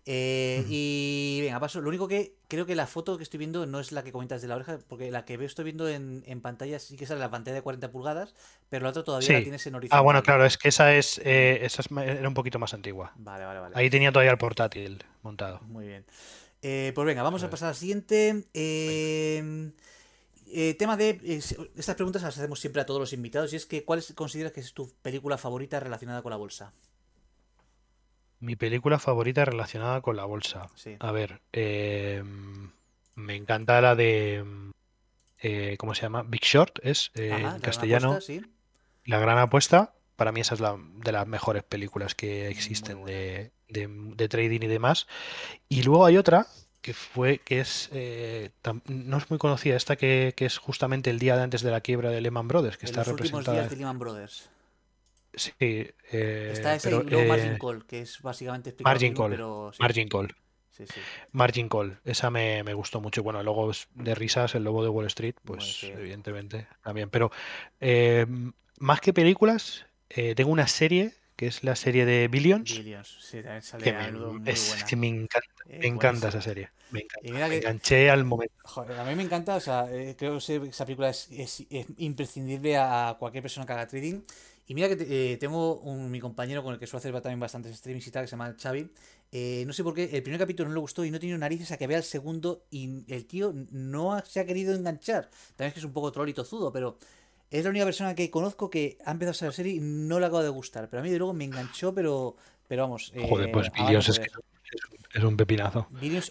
Eh, 0.05 0.63
y 0.69 1.39
venga, 1.41 1.59
paso. 1.59 1.81
Lo 1.81 1.89
único 1.89 2.07
que 2.07 2.35
creo 2.47 2.67
que 2.67 2.75
la 2.75 2.87
foto 2.87 3.17
que 3.17 3.23
estoy 3.23 3.39
viendo 3.39 3.65
no 3.65 3.81
es 3.81 3.93
la 3.93 4.05
que 4.05 4.13
comentas 4.13 4.43
de 4.43 4.49
la 4.49 4.57
oreja, 4.57 4.79
porque 4.89 5.11
la 5.11 5.25
que 5.25 5.39
veo 5.39 5.47
estoy 5.47 5.65
viendo 5.65 5.89
en, 5.89 6.23
pantalla 6.43 6.79
sí 6.79 6.99
que 6.99 7.07
sale 7.07 7.19
la 7.19 7.31
pantalla 7.31 7.55
de 7.55 7.63
40 7.63 7.91
pulgadas, 7.91 8.35
pero 8.69 8.83
la 8.83 8.91
otra 8.91 9.05
todavía 9.05 9.33
la 9.33 9.43
tienes 9.43 9.67
en 9.67 9.77
horizontal. 9.77 9.99
Ah, 9.99 10.03
bueno, 10.03 10.23
claro, 10.23 10.45
es 10.45 10.59
que 10.59 10.69
esa 10.69 10.95
es, 10.95 11.23
eh, 11.25 11.61
esa 11.63 11.83
era 12.03 12.29
un 12.29 12.35
poquito 12.35 12.59
más 12.59 12.75
antigua. 12.75 13.13
Vale, 13.17 13.47
vale, 13.47 13.61
vale. 13.61 13.75
Ahí 13.75 13.89
tenía 13.89 14.13
todavía 14.13 14.33
el 14.33 14.39
portátil 14.39 15.03
montado. 15.23 15.61
Muy 15.63 15.87
bien. 15.87 16.05
Eh, 16.61 16.93
pues 16.95 17.07
venga, 17.07 17.23
vamos 17.23 17.43
a 17.43 17.49
pasar 17.49 17.71
al 17.71 17.75
siguiente. 17.75 18.45
Eh, 18.53 19.73
eh, 20.57 20.75
tema 20.75 20.97
de. 20.97 21.21
Eh, 21.25 21.41
estas 21.77 21.97
preguntas 21.97 22.23
las 22.23 22.39
hacemos 22.39 22.61
siempre 22.61 22.81
a 22.81 22.87
todos 22.87 23.01
los 23.01 23.13
invitados. 23.13 23.53
Y 23.53 23.57
es 23.57 23.67
que, 23.67 23.85
¿cuál 23.85 24.03
consideras 24.15 24.53
que 24.53 24.61
es 24.61 24.73
tu 24.73 24.89
película 25.03 25.37
favorita 25.37 25.81
relacionada 25.81 26.23
con 26.23 26.31
la 26.31 26.37
bolsa? 26.37 26.73
Mi 28.39 28.55
película 28.55 29.01
favorita 29.01 29.45
relacionada 29.45 30.01
con 30.01 30.17
la 30.17 30.25
bolsa. 30.25 30.69
A 31.01 31.13
ver, 31.13 31.41
em, 31.53 32.71
me 33.17 33.35
encanta 33.35 33.81
la 33.81 33.97
de. 33.97 34.45
Eh, 35.41 35.77
¿Cómo 35.79 35.95
se 35.95 36.03
llama? 36.03 36.23
Big 36.23 36.43
Short, 36.43 36.79
es 36.85 37.11
en 37.15 37.61
castellano. 37.61 38.19
La 39.05 39.19
gran 39.19 39.39
apuesta. 39.39 39.93
Para 40.15 40.31
mí 40.31 40.41
esa 40.41 40.55
es 40.55 40.61
la 40.61 40.79
de 40.79 41.11
las 41.11 41.27
mejores 41.27 41.65
películas 41.65 42.15
que 42.15 42.49
existen 42.49 43.05
de, 43.05 43.51
de 43.69 44.29
trading 44.29 44.61
y 44.63 44.69
demás. 44.69 45.09
Y 45.69 45.83
luego 45.83 46.07
hay 46.07 46.17
otra 46.17 46.47
que 46.85 46.93
fue, 46.93 47.39
que 47.39 47.61
es, 47.61 47.89
eh, 47.95 48.51
no 48.89 49.17
es 49.17 49.31
muy 49.31 49.39
conocida, 49.39 49.75
esta 49.75 49.97
que, 49.97 50.35
es 50.37 50.59
justamente 50.59 51.09
el 51.09 51.19
día 51.19 51.35
de 51.35 51.43
antes 51.43 51.63
de 51.63 51.71
la 51.71 51.81
quiebra 51.81 52.11
de 52.11 52.21
Lehman 52.21 52.47
Brothers, 52.47 52.77
que 52.77 52.85
está 52.85 53.01
los 53.01 53.09
representada. 53.09 53.57
días 53.57 53.71
de 53.71 53.77
Lehman 53.77 53.99
Brothers. 53.99 54.51
Sí. 55.33 55.55
Eh, 55.59 56.51
está 56.53 56.75
ese 56.75 56.91
y 56.91 56.93
luego 56.93 57.27
Margin 57.27 57.53
eh, 57.53 57.59
Call, 57.59 57.87
que 57.87 58.03
es 58.03 58.21
básicamente 58.21 58.77
Margin 58.85 59.15
Call. 59.15 59.73
Margin 59.79 60.09
Call. 60.09 60.37
Sí, 60.73 60.85
sí. 60.87 61.01
Margin 61.33 61.71
Call, 61.71 61.99
esa 62.05 62.29
me, 62.29 62.75
gustó 62.75 63.01
mucho. 63.01 63.23
Bueno, 63.23 63.43
luego 63.43 63.73
de 63.95 64.15
risas, 64.15 64.55
el 64.55 64.65
lobo 64.65 64.83
de 64.83 64.91
Wall 64.91 65.07
Street, 65.07 65.37
pues 65.43 65.85
evidentemente 65.85 66.67
también. 66.83 67.09
Pero 67.09 67.31
más 68.79 69.01
que 69.01 69.15
películas, 69.15 69.87
tengo 70.37 70.51
una 70.51 70.67
serie 70.67 71.15
que 71.37 71.47
es 71.47 71.65
la 71.65 71.77
serie 71.77 72.07
de 72.07 72.29
Billions. 72.29 72.79
Billions, 72.79 73.19
sí, 73.21 73.43
también 73.43 73.63
sale 73.63 73.85
que 73.85 73.93
me, 73.93 74.51
es, 74.51 74.85
que 74.85 74.97
me 74.97 75.09
encanta, 75.09 75.49
me 75.67 75.87
encanta 75.87 76.29
esa 76.29 76.41
serie. 76.41 76.71
Me, 76.91 77.01
encanta, 77.01 77.49
me 77.49 77.57
enganché 77.57 78.11
al 78.11 78.25
momento. 78.25 78.55
Joder, 78.63 78.99
a 78.99 79.05
mí 79.05 79.15
me 79.15 79.25
encanta, 79.25 79.57
o 79.57 79.61
sea, 79.61 79.87
eh, 79.91 80.15
creo 80.17 80.39
que 80.39 80.69
esa 80.69 80.85
película 80.85 81.11
es, 81.11 81.29
es, 81.31 81.65
imprescindible 81.99 82.77
a 82.77 83.17
cualquier 83.19 83.43
persona 83.43 83.67
que 83.67 83.73
haga 83.73 83.87
trading. 83.87 84.23
Y 84.67 84.75
mira 84.75 84.89
que 84.89 85.33
eh, 85.33 85.37
tengo 85.37 85.81
un, 85.81 86.11
mi 86.11 86.21
compañero 86.21 86.63
con 86.63 86.73
el 86.73 86.81
que 86.81 86.87
suelo 86.87 86.99
hacer 86.99 87.13
también 87.21 87.41
bastantes 87.41 87.77
streams 87.77 88.07
y 88.07 88.11
tal, 88.11 88.25
que 88.25 88.29
se 88.29 88.33
llama 88.33 88.57
Xavi. 88.59 88.91
Eh, 89.31 89.65
no 89.67 89.73
sé 89.73 89.83
por 89.83 89.93
qué, 89.93 90.05
el 90.05 90.23
primer 90.23 90.39
capítulo 90.39 90.69
no 90.69 90.75
le 90.75 90.81
gustó 90.81 91.05
y 91.05 91.11
no 91.11 91.19
tiene 91.19 91.37
narices 91.37 91.71
a 91.73 91.77
que 91.77 91.87
vea 91.87 91.99
el 91.99 92.05
segundo 92.05 92.65
y 92.71 93.05
el 93.13 93.27
tío 93.27 93.53
no 93.73 94.25
se 94.25 94.41
ha 94.41 94.47
querido 94.47 94.75
enganchar. 94.75 95.29
También 95.57 95.69
es 95.69 95.75
que 95.75 95.81
es 95.81 95.85
un 95.85 95.93
poco 95.93 96.13
troll 96.13 96.29
y 96.29 96.35
tozudo, 96.35 96.73
pero 96.73 96.99
es 97.51 97.65
la 97.65 97.71
única 97.71 97.85
persona 97.85 98.15
que 98.15 98.31
conozco 98.31 98.71
que 98.71 98.99
ha 99.05 99.13
empezado 99.13 99.31
a 99.31 99.33
hacer 99.33 99.49
la 99.49 99.53
serie 99.53 99.75
y 99.75 99.81
no 99.81 100.19
le 100.19 100.27
acabo 100.27 100.43
de 100.43 100.49
gustar. 100.49 100.89
Pero 100.89 101.01
a 101.01 101.05
mí 101.05 101.11
de 101.11 101.19
luego 101.19 101.35
me 101.35 101.45
enganchó, 101.45 101.95
pero, 101.95 102.37
pero 102.67 102.83
vamos. 102.83 103.13
Joder, 103.29 103.51
pues 103.53 103.69
eh, 103.69 103.97
es, 103.99 104.19
que 104.19 104.29
es 105.15 105.25
un 105.25 105.37
pepinazo. 105.37 105.87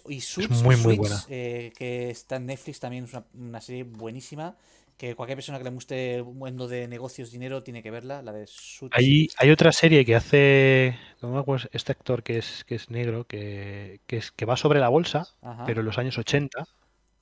y 0.08 0.20
Suits, 0.20 0.62
muy, 0.62 0.76
muy 0.76 0.96
buena. 0.96 1.24
Eh, 1.28 1.72
que 1.76 2.10
está 2.10 2.36
en 2.36 2.46
Netflix 2.46 2.80
también, 2.80 3.04
es 3.04 3.12
una, 3.34 3.60
serie 3.60 3.84
buenísima. 3.84 4.56
que 4.98 5.14
cualquier 5.14 5.38
persona 5.38 5.58
que 5.58 5.64
le 5.64 5.70
guste 5.70 6.14
el 6.16 6.24
mundo 6.24 6.68
de 6.68 6.86
negocios, 6.86 7.30
dinero, 7.30 7.62
tiene 7.62 7.82
que 7.82 7.90
verla, 7.90 8.20
la 8.20 8.32
de 8.32 8.46
Suits. 8.46 8.94
Hay, 8.96 9.28
hay 9.38 9.50
otra 9.50 9.72
serie 9.72 10.04
que 10.04 10.14
hace, 10.14 10.98
no 11.22 11.44
este 11.72 11.92
actor 11.92 12.22
que 12.22 12.38
es, 12.38 12.64
que 12.64 12.74
es 12.74 12.90
negro, 12.90 13.24
que, 13.24 14.00
que, 14.06 14.18
es, 14.18 14.30
que 14.30 14.44
va 14.44 14.56
sobre 14.56 14.80
la 14.80 14.90
bolsa, 14.90 15.28
Ajá. 15.40 15.64
pero 15.64 15.80
en 15.80 15.86
los 15.86 15.96
años 15.96 16.18
80, 16.18 16.60
y 16.60 16.66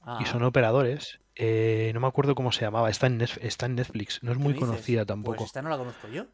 Ah, 0.05 0.27
son 0.27 0.43
operadores. 0.43 1.21
Eh, 1.37 1.91
no 1.95 2.01
me 2.01 2.07
acuerdo 2.07 2.35
cómo 2.35 2.53
se 2.53 2.61
llamaba, 2.63 2.91
está 2.91 3.07
en, 3.07 3.19
Netf- 3.19 3.39
está 3.43 3.67
en 3.67 3.77
Netflix, 3.77 4.23
no 4.23 4.33
es 4.33 4.39
¿qué 4.39 4.43
muy 4.45 4.55
conocida 4.55 5.07
tampoco. 5.07 5.37
Pues 5.39 5.47
esta 5.49 5.63
no 5.63 5.71
la 5.71 5.79
conozco 5.79 6.09
yo. 6.09 6.27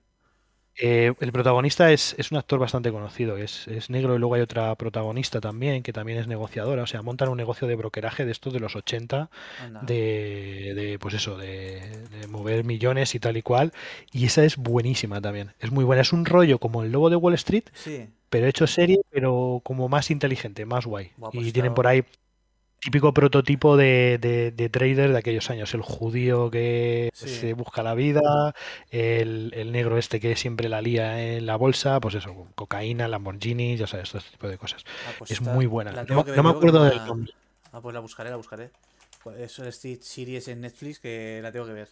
Eh, 0.80 1.12
el 1.18 1.32
protagonista 1.32 1.90
es, 1.90 2.14
es 2.18 2.30
un 2.30 2.38
actor 2.38 2.60
bastante 2.60 2.92
conocido, 2.92 3.36
es, 3.36 3.66
es 3.66 3.90
negro 3.90 4.14
y 4.14 4.18
luego 4.20 4.34
hay 4.36 4.42
otra 4.42 4.72
protagonista 4.76 5.40
también 5.40 5.82
que 5.82 5.92
también 5.92 6.18
es 6.20 6.28
negociadora, 6.28 6.84
o 6.84 6.86
sea, 6.86 7.02
montan 7.02 7.28
un 7.30 7.36
negocio 7.36 7.66
de 7.66 7.74
brokeraje 7.74 8.24
de 8.24 8.30
estos 8.30 8.52
de 8.52 8.60
los 8.60 8.76
80, 8.76 9.28
Anda. 9.58 9.80
de, 9.82 10.74
de, 10.76 10.98
pues 11.00 11.14
eso, 11.14 11.36
de, 11.36 11.80
de 12.20 12.28
mover 12.28 12.62
millones 12.64 13.16
y 13.16 13.18
tal 13.18 13.36
y 13.36 13.42
cual, 13.42 13.72
y 14.12 14.26
esa 14.26 14.44
es 14.44 14.56
buenísima 14.56 15.20
también, 15.20 15.52
es 15.58 15.72
muy 15.72 15.82
buena, 15.84 16.02
es 16.02 16.12
un 16.12 16.24
rollo 16.24 16.60
como 16.60 16.84
el 16.84 16.92
lobo 16.92 17.10
de 17.10 17.16
Wall 17.16 17.34
Street, 17.34 17.64
Sí. 17.72 18.08
pero 18.30 18.46
hecho 18.46 18.68
serie, 18.68 19.00
pero 19.10 19.60
como 19.64 19.88
más 19.88 20.12
inteligente, 20.12 20.64
más 20.64 20.86
guay, 20.86 21.10
Buah, 21.16 21.30
pues 21.32 21.46
y 21.48 21.52
tienen 21.52 21.74
por 21.74 21.88
ahí 21.88 22.04
típico 22.80 23.12
prototipo 23.12 23.76
de, 23.76 24.18
de, 24.20 24.50
de 24.52 24.68
trader 24.68 25.12
de 25.12 25.18
aquellos 25.18 25.50
años, 25.50 25.74
el 25.74 25.82
judío 25.82 26.50
que 26.50 27.10
Sí. 27.12 27.28
se 27.28 27.52
busca 27.54 27.82
la 27.82 27.94
vida, 27.94 28.54
el, 28.90 29.52
el 29.54 29.72
negro 29.72 29.98
este 29.98 30.20
que 30.20 30.36
siempre 30.36 30.68
la 30.68 30.80
lía 30.80 31.20
en 31.36 31.46
la 31.46 31.56
bolsa, 31.56 31.98
pues 32.00 32.14
eso, 32.14 32.46
cocaína, 32.54 33.08
Lamborghini, 33.08 33.76
ya 33.76 33.86
sabes, 33.86 34.10
todo 34.10 34.18
este 34.18 34.30
tipo 34.32 34.48
de 34.48 34.58
cosas. 34.58 34.84
Ah, 35.08 35.12
pues 35.18 35.30
Es 35.30 35.38
esta 35.40 35.52
muy 35.52 35.66
buena. 35.66 35.90
No, 36.04 36.24
no 36.24 36.42
me 36.42 36.50
acuerdo 36.50 36.84
del 36.84 37.04
nombre. 37.04 37.32
Ah, 37.72 37.80
pues 37.80 37.92
la 37.94 38.00
buscaré, 38.00 38.30
la 38.30 38.36
buscaré. 38.36 38.70
Es 39.38 39.60
Stitch 39.70 40.02
Series 40.02 40.48
en 40.48 40.60
Netflix 40.60 41.00
que 41.00 41.40
la 41.42 41.50
tengo 41.52 41.66
que 41.66 41.72
ver. 41.72 41.88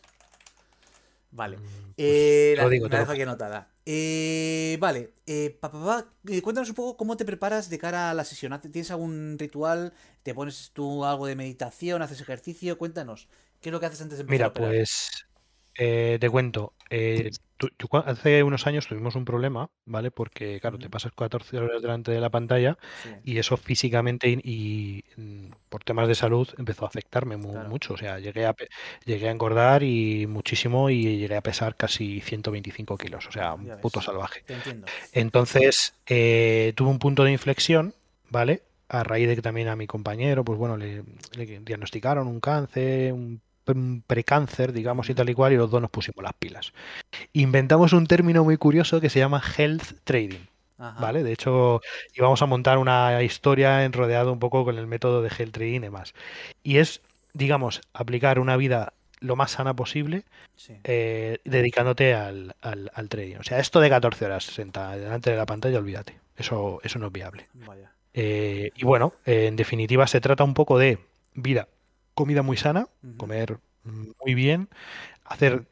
Vale. 1.37 1.59
Mm, 1.59 1.95
pues 1.95 1.95
Eh, 1.99 2.55
te 2.55 2.63
la, 2.63 2.69
digo, 2.69 2.89
la 2.89 2.99
dejo 3.01 3.13
aquí 3.13 3.23
anotada. 3.23 3.75
Eh, 3.85 4.77
vale. 4.81 5.15
Eh, 5.27 5.57
pa, 5.61 5.71
pa, 5.71 5.85
pa, 5.85 6.15
eh, 6.33 6.43
cuéntanos 6.43 6.69
un 6.71 6.75
poco 6.75 6.97
cómo 6.97 7.17
te 7.17 7.25
preparas 7.25 7.69
de 7.71 7.79
cara 7.79 8.11
a 8.11 8.15
la 8.15 8.25
sesión. 8.25 8.53
¿Hace- 8.53 8.69
¿Tienes 8.71 8.91
algún 8.91 9.37
ritual? 9.39 9.93
¿Te 10.23 10.35
pones 10.35 10.71
tú 10.73 11.05
algo 11.05 11.27
de 11.27 11.37
meditación? 11.37 12.03
¿Haces 12.03 12.21
ejercicio? 12.21 12.79
Cuéntanos. 12.79 13.29
¿Qué 13.61 13.69
es 13.71 13.73
lo 13.73 13.81
que 13.81 13.87
haces 13.87 14.01
antes 14.03 14.19
de 14.19 14.23
empezar 14.23 14.35
Mira, 14.35 14.47
a 14.47 14.53
pues 14.55 15.26
eh, 15.79 16.19
te 16.21 16.31
cuento. 16.31 16.73
eh, 16.91 17.31
tú- 17.57 17.69
hace 18.05 18.43
unos 18.45 18.67
años 18.67 18.87
tuvimos 18.87 19.17
un 19.17 19.25
problema, 19.25 19.71
¿vale? 19.87 20.11
Porque, 20.11 20.61
claro, 20.61 20.79
te 20.79 20.89
pasas 20.91 21.13
14 21.13 21.59
horas 21.59 21.83
delante 21.83 22.13
de 22.13 22.21
la 22.21 22.31
pantalla 22.31 22.79
Sí. 22.95 23.11
y 23.25 23.39
eso 23.39 23.57
físicamente 23.57 24.29
y, 24.29 24.41
y, 24.45 25.05
mm, 25.21 25.51
por 25.69 25.83
temas 25.85 26.07
de 26.09 26.15
salud 26.15 26.49
empezó 26.59 26.85
a 26.85 26.89
afectarme 26.89 27.37
Claro. 27.39 27.69
mucho. 27.69 27.95
O 27.95 27.97
sea, 27.97 28.19
llegué 28.21 28.47
a, 28.47 28.55
llegué 29.05 29.29
a 29.29 29.31
engordar 29.33 29.83
y 29.83 30.27
muchísimo 30.27 30.91
y 30.91 31.19
llegué 31.19 31.37
a 31.37 31.43
pesar 31.43 31.77
casi 31.77 32.21
125 32.21 32.97
kilos. 32.97 33.27
O 33.27 33.33
sea, 33.33 33.55
un 33.55 33.67
Ya 33.67 33.77
puto 33.81 33.99
ves. 33.99 34.05
salvaje. 34.05 34.45
Te 34.47 34.53
entiendo. 34.55 34.87
Entonces, 35.13 35.95
eh, 36.07 36.73
tuve 36.77 36.91
un 36.91 36.99
punto 36.99 37.25
de 37.25 37.33
inflexión, 37.33 37.95
¿vale? 38.31 38.63
A 38.89 39.03
raíz 39.03 39.29
de 39.29 39.35
que 39.37 39.43
también 39.43 39.69
a 39.69 39.77
mi 39.77 39.87
compañero, 39.87 40.45
pues 40.45 40.59
bueno, 40.59 40.77
le, 40.77 41.03
le 41.37 41.47
diagnosticaron 41.61 42.29
un 42.29 42.41
cáncer, 42.41 43.13
un 43.13 43.41
precáncer, 44.07 44.73
digamos, 44.73 45.09
y 45.11 45.15
tal 45.15 45.29
y 45.31 45.35
cual, 45.35 45.53
y 45.53 45.57
los 45.57 45.71
dos 45.71 45.81
nos 45.81 45.91
pusimos 45.91 46.23
las 46.23 46.35
pilas. 46.35 46.73
Inventamos 47.33 47.93
un 47.93 48.07
término 48.07 48.45
muy 48.45 48.57
curioso 48.57 49.01
que 49.01 49.11
se 49.11 49.19
llama 49.19 49.43
health 49.57 50.01
trading, 50.05 50.47
Ajá. 50.79 51.01
¿vale? 51.01 51.23
De 51.23 51.33
hecho, 51.33 51.81
íbamos 52.15 52.43
a 52.43 52.47
montar 52.47 52.79
una 52.79 53.23
historia 53.23 53.85
en 53.85 53.93
rodeado 53.93 54.33
un 54.33 54.39
poco 54.39 54.65
con 54.65 54.79
el 54.79 54.87
método 54.87 55.23
de 55.23 55.29
health 55.37 55.53
trading 55.53 55.77
y 55.77 55.79
demás. 55.81 56.15
Y 56.63 56.79
es, 56.79 57.03
digamos, 57.33 57.81
aplicar 57.93 58.39
una 58.39 58.57
vida 58.57 58.93
lo 59.21 59.35
más 59.37 59.53
sana 59.53 59.75
posible 59.75 60.25
Sí. 60.57 60.75
eh, 60.85 61.39
dedicándote 61.45 62.15
al, 62.15 62.55
al- 62.63 62.91
al 62.95 63.09
trading. 63.09 63.37
O 63.37 63.43
sea, 63.43 63.59
esto 63.59 63.81
de 63.81 63.91
14 63.91 64.25
horas 64.27 64.45
sentada 64.45 64.97
delante 64.97 65.31
de 65.31 65.37
la 65.37 65.47
pantalla, 65.47 65.79
olvídate. 65.79 66.19
Eso, 66.37 66.81
eso 66.83 66.99
no 66.99 67.07
es 67.09 67.13
viable. 67.13 67.49
Vaya. 67.55 67.93
Eh, 68.15 68.71
y 68.75 68.85
bueno, 68.85 69.13
eh, 69.27 69.47
en 69.47 69.57
definitiva 69.57 70.07
se 70.07 70.21
trata 70.21 70.45
un 70.45 70.55
poco 70.55 70.79
de 70.79 70.99
vida, 71.35 71.69
comida 72.17 72.43
muy 72.43 72.57
sana, 72.57 72.89
comer 73.19 73.59
muy 73.85 74.35
bien, 74.35 74.69
hacer 75.25 75.67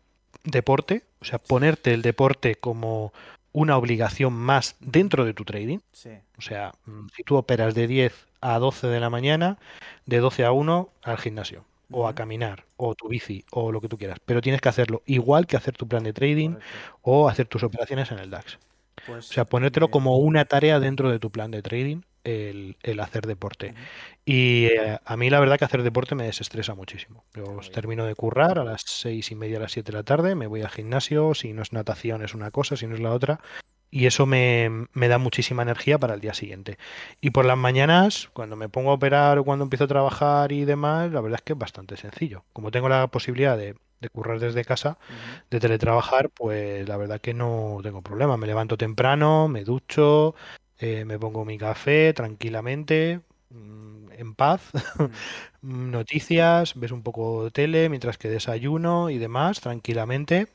deporte, 0.45 1.03
o 1.21 1.25
sea, 1.25 1.39
ponerte 1.39 1.93
el 1.95 2.03
deporte 2.03 2.55
como 2.55 3.13
una 3.53 3.77
obligación 3.77 4.33
más 4.35 4.77
dentro 4.81 5.25
de 5.25 5.33
tu 5.35 5.45
trading. 5.45 5.79
Sí. 5.93 6.11
O 6.39 6.43
sea, 6.43 6.73
mm, 6.87 7.07
si 7.17 7.23
tú 7.25 7.37
operas 7.37 7.75
de 7.75 7.87
10 7.87 8.27
a 8.41 8.59
12 8.59 8.87
de 8.89 9.01
la 9.01 9.11
mañana, 9.11 9.59
de 10.07 10.19
12 10.19 10.45
a 10.45 10.53
1 10.53 10.91
al 11.03 11.19
gimnasio, 11.19 11.65
o 11.91 12.07
a 12.07 12.15
caminar, 12.15 12.65
o 12.77 12.95
tu 12.95 13.09
bici, 13.09 13.45
o 13.51 13.73
lo 13.73 13.81
que 13.81 13.89
tú 13.89 13.97
quieras. 13.97 14.19
Pero 14.25 14.43
tienes 14.43 14.61
que 14.61 14.69
hacerlo 14.69 15.03
igual 15.07 15.47
que 15.47 15.57
hacer 15.57 15.77
tu 15.77 15.89
plan 15.89 16.05
de 16.05 16.13
trading 16.13 16.51
Correcto. 16.55 16.99
o 17.03 17.29
hacer 17.29 17.47
tus 17.47 17.63
operaciones 17.63 18.11
en 18.11 18.19
el 18.19 18.31
DAX. 18.31 18.59
Pues, 19.07 19.31
O 19.31 19.33
sea, 19.33 19.45
ponértelo 19.45 19.87
eh, 19.87 19.91
como 19.91 20.19
una 20.19 20.45
tarea 20.45 20.79
dentro 20.81 21.11
de 21.11 21.19
tu 21.19 21.31
plan 21.31 21.51
de 21.51 21.63
trading, 21.63 22.03
el, 22.25 22.77
el 22.83 23.01
hacer 23.01 23.27
deporte. 23.27 23.75
Y 24.25 24.67
eh, 24.67 24.99
a 25.05 25.17
mí 25.17 25.31
la 25.31 25.41
verdad 25.41 25.59
que 25.59 25.65
hacer 25.65 25.83
deporte 25.83 26.15
me 26.15 26.25
desestresa 26.25 26.75
muchísimo. 26.75 27.25
Yo 27.35 27.45
termino 27.73 28.07
de 28.07 28.15
currar 28.15 28.59
a 28.59 28.65
las 28.65 28.83
seis 28.87 29.31
y 29.31 29.35
media, 29.35 29.59
a 29.59 29.61
las 29.61 29.73
siete 29.73 29.93
de 29.93 29.99
la 29.99 30.05
tarde, 30.05 30.35
me 30.35 30.47
voy 30.47 30.63
al 30.63 30.71
gimnasio, 30.71 31.35
si 31.35 31.53
no 31.53 31.63
es 31.63 31.73
natación 31.73 32.23
es 32.23 32.35
una 32.35 32.51
cosa, 32.51 32.77
si 32.77 32.87
no 32.87 32.95
es 32.95 33.01
la 33.01 33.13
otra, 33.13 33.41
y 33.91 34.07
eso 34.07 34.27
me, 34.27 34.89
me 34.93 35.09
da 35.09 35.19
muchísima 35.19 35.63
energía 35.63 35.99
para 35.99 36.15
el 36.15 36.21
día 36.21 36.35
siguiente. 36.35 36.79
Y 37.21 37.31
por 37.31 37.45
las 37.45 37.57
mañanas, 37.57 38.29
cuando 38.33 38.57
me 38.57 38.69
pongo 38.69 38.91
a 38.91 38.95
operar 38.95 39.39
o 39.39 39.45
cuando 39.45 39.65
empiezo 39.65 39.85
a 39.85 39.89
trabajar 39.89 40.51
y 40.51 40.65
demás, 40.65 41.13
la 41.13 41.21
verdad 41.21 41.39
es 41.41 41.45
que 41.45 41.53
es 41.53 41.59
bastante 41.59 41.97
sencillo. 41.97 42.45
Como 42.53 42.73
tengo 42.73 42.89
la 42.89 43.07
posibilidad 43.07 43.57
de, 43.57 43.77
de 44.01 44.09
currar 44.09 44.41
desde 44.41 44.65
casa, 44.65 44.99
de 45.51 45.61
teletrabajar, 45.61 46.31
pues 46.31 46.89
la 46.89 46.97
verdad 46.97 47.21
que 47.21 47.35
no 47.35 47.79
tengo 47.83 48.03
problema. 48.03 48.37
Me 48.37 48.47
levanto 48.49 48.77
temprano, 48.77 49.47
me 49.49 49.65
ducho, 49.65 50.35
eh, 50.79 51.05
me 51.05 51.19
pongo 51.19 51.45
mi 51.45 51.59
café 51.59 52.13
tranquilamente, 52.15 53.21
mm, 53.51 54.13
en 54.13 54.35
paz, 54.35 54.71
Mm. 55.63 55.91
noticias, 55.93 56.75
ves 56.79 56.93
un 56.93 57.03
poco 57.03 57.45
de 57.45 57.51
tele 57.51 57.89
mientras 57.89 58.19
que 58.19 58.29
desayuno 58.29 59.11
y 59.11 59.19
demás, 59.19 59.61
tranquilamente. 59.61 60.49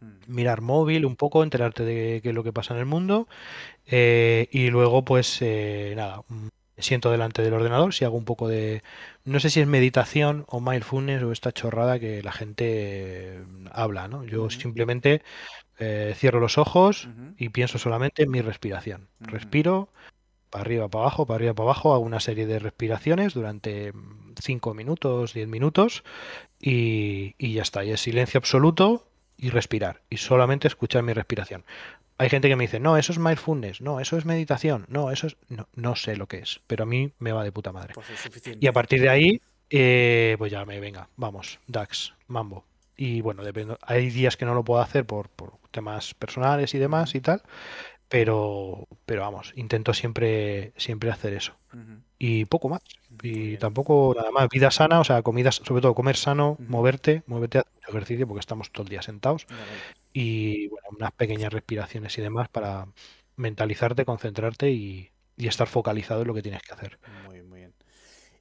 Mm. 0.00 0.08
Mirar 0.28 0.60
móvil 0.62 1.06
un 1.06 1.16
poco, 1.16 1.42
enterarte 1.42 1.84
de 1.84 2.20
qué 2.22 2.30
es 2.30 2.34
lo 2.34 2.44
que 2.44 2.52
pasa 2.52 2.74
en 2.74 2.80
el 2.80 2.86
mundo. 2.86 3.28
eh, 3.86 4.48
y 4.52 4.70
luego, 4.70 5.04
pues 5.04 5.38
eh, 5.42 5.94
nada, 5.96 6.22
me 6.28 6.82
siento 6.82 7.10
delante 7.10 7.42
del 7.42 7.54
ordenador, 7.54 7.94
si 7.94 8.04
hago 8.04 8.16
un 8.16 8.24
poco 8.24 8.48
de, 8.48 8.82
no 9.24 9.40
sé 9.40 9.50
si 9.50 9.60
es 9.60 9.66
meditación 9.68 10.44
o 10.48 10.60
mindfulness 10.60 11.22
o 11.22 11.32
esta 11.32 11.52
chorrada 11.52 11.98
que 12.00 12.22
la 12.22 12.32
gente 12.32 12.64
eh, 13.38 13.44
habla, 13.72 14.08
¿no? 14.08 14.24
Yo 14.24 14.50
simplemente 14.50 15.22
eh, 15.78 16.14
cierro 16.16 16.40
los 16.40 16.58
ojos 16.58 17.08
y 17.36 17.48
pienso 17.48 17.78
solamente 17.78 18.22
en 18.22 18.30
mi 18.30 18.40
respiración. 18.40 19.08
Respiro 19.20 19.88
para 20.50 20.62
arriba, 20.62 20.88
para 20.88 21.02
abajo, 21.02 21.26
para 21.26 21.36
arriba, 21.36 21.54
para 21.54 21.64
abajo, 21.66 21.94
hago 21.94 22.04
una 22.04 22.20
serie 22.20 22.46
de 22.46 22.58
respiraciones 22.60 23.34
durante 23.34 23.92
5 24.40 24.74
minutos, 24.74 25.34
10 25.34 25.48
minutos 25.48 26.04
y, 26.60 27.34
y 27.38 27.54
ya 27.54 27.62
está. 27.62 27.84
Y 27.84 27.90
es 27.90 28.00
silencio 28.00 28.38
absoluto 28.38 29.06
y 29.36 29.50
respirar. 29.50 30.02
Y 30.10 30.18
solamente 30.18 30.68
escuchar 30.68 31.02
mi 31.02 31.12
respiración. 31.12 31.64
Hay 32.16 32.28
gente 32.28 32.48
que 32.48 32.56
me 32.56 32.64
dice, 32.64 32.78
no, 32.78 32.96
eso 32.96 33.12
es 33.12 33.18
mindfulness, 33.18 33.80
no, 33.80 33.98
eso 33.98 34.16
es 34.16 34.24
meditación, 34.24 34.86
no, 34.88 35.10
eso 35.10 35.26
es... 35.26 35.36
No, 35.48 35.68
no 35.74 35.96
sé 35.96 36.16
lo 36.16 36.28
que 36.28 36.38
es, 36.38 36.60
pero 36.68 36.84
a 36.84 36.86
mí 36.86 37.10
me 37.18 37.32
va 37.32 37.42
de 37.42 37.50
puta 37.50 37.72
madre. 37.72 37.94
Pues. 37.94 38.06
Y 38.60 38.66
a 38.68 38.72
partir 38.72 39.00
de 39.00 39.08
ahí, 39.08 39.40
eh, 39.70 40.36
pues 40.38 40.52
ya 40.52 40.64
me 40.64 40.78
venga, 40.78 41.08
vamos, 41.16 41.58
DAX, 41.66 42.14
Mambo. 42.28 42.64
Y 42.96 43.20
bueno, 43.20 43.42
depende, 43.42 43.76
hay 43.82 44.10
días 44.10 44.36
que 44.36 44.44
no 44.44 44.54
lo 44.54 44.64
puedo 44.64 44.80
hacer 44.80 45.04
por, 45.06 45.28
por 45.30 45.58
temas 45.70 46.14
personales 46.14 46.74
y 46.74 46.78
demás 46.78 47.14
y 47.14 47.20
tal, 47.20 47.42
pero, 48.08 48.86
pero 49.06 49.22
vamos, 49.22 49.52
intento 49.56 49.92
siempre, 49.94 50.72
siempre 50.76 51.10
hacer 51.10 51.34
eso. 51.34 51.56
Y 52.18 52.44
poco 52.44 52.68
más. 52.68 52.80
Muy 53.10 53.54
Y 53.54 53.58
tampoco 53.58 54.14
nada 54.16 54.30
más. 54.30 54.48
Vida 54.48 54.70
sana, 54.70 55.00
o 55.00 55.04
sea, 55.04 55.22
comida, 55.22 55.50
sobre 55.52 55.82
todo 55.82 55.94
comer 55.94 56.16
sano, 56.16 56.56
moverte, 56.60 57.24
moverte, 57.26 57.58
hacer 57.58 57.72
mucho 57.74 57.88
ejercicio 57.90 58.28
porque 58.28 58.40
estamos 58.40 58.70
todo 58.70 58.84
el 58.84 58.90
día 58.90 59.02
sentados. 59.02 59.46
Y 60.12 60.68
bueno, 60.68 60.88
unas 60.96 61.12
pequeñas 61.12 61.52
respiraciones 61.52 62.16
y 62.18 62.22
demás 62.22 62.48
para 62.48 62.86
mentalizarte, 63.36 64.04
concentrarte 64.04 64.70
y, 64.70 65.10
y 65.36 65.48
estar 65.48 65.66
focalizado 65.66 66.22
en 66.22 66.28
lo 66.28 66.34
que 66.34 66.42
tienes 66.42 66.62
que 66.62 66.74
hacer. 66.74 66.98
Muy, 67.26 67.42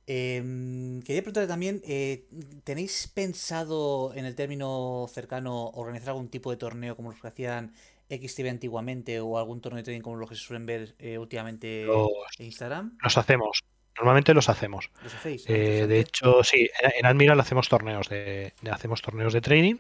Em, 0.06 1.02
quería 1.02 1.22
preguntarte 1.22 1.48
también, 1.48 1.82
eh, 1.86 2.28
¿tenéis 2.66 3.08
pensado 3.08 4.14
en 4.16 4.26
el 4.26 4.36
término 4.36 5.08
cercano 5.10 5.70
organizar 5.70 6.10
algún 6.10 6.28
tipo 6.30 6.52
de 6.52 6.58
torneo 6.58 6.96
como 6.98 7.12
los 7.12 7.22
que 7.22 7.28
hacían 7.28 7.74
XTV 8.10 8.50
antiguamente 8.50 9.20
o 9.22 9.38
algún 9.38 9.62
torneo 9.62 9.78
de 9.78 9.84
trading 9.84 10.02
como 10.02 10.18
los 10.18 10.30
que 10.30 10.36
se 10.36 10.42
suelen 10.42 10.66
ver 10.66 10.96
eh, 11.00 11.18
últimamente 11.18 11.86
Los, 11.86 12.10
en 12.38 12.46
Instagram? 12.48 12.98
los 13.02 13.18
hacemos. 13.18 13.64
Normalmente 13.98 14.34
los 14.34 14.50
hacemos. 14.50 14.90
¿Los 15.04 15.14
hacéis? 15.14 15.46
Ah, 15.46 15.54
Eh, 15.54 15.86
de 15.88 16.00
hecho, 16.00 16.44
sí, 16.44 16.70
en, 16.82 16.92
en 17.00 17.06
Admiral 17.06 17.40
hacemos 17.40 17.70
torneos 17.70 18.10
de, 18.10 18.54
hacemos 18.72 19.02
torneos 19.02 19.34
de 19.34 19.42
trading, 19.42 19.76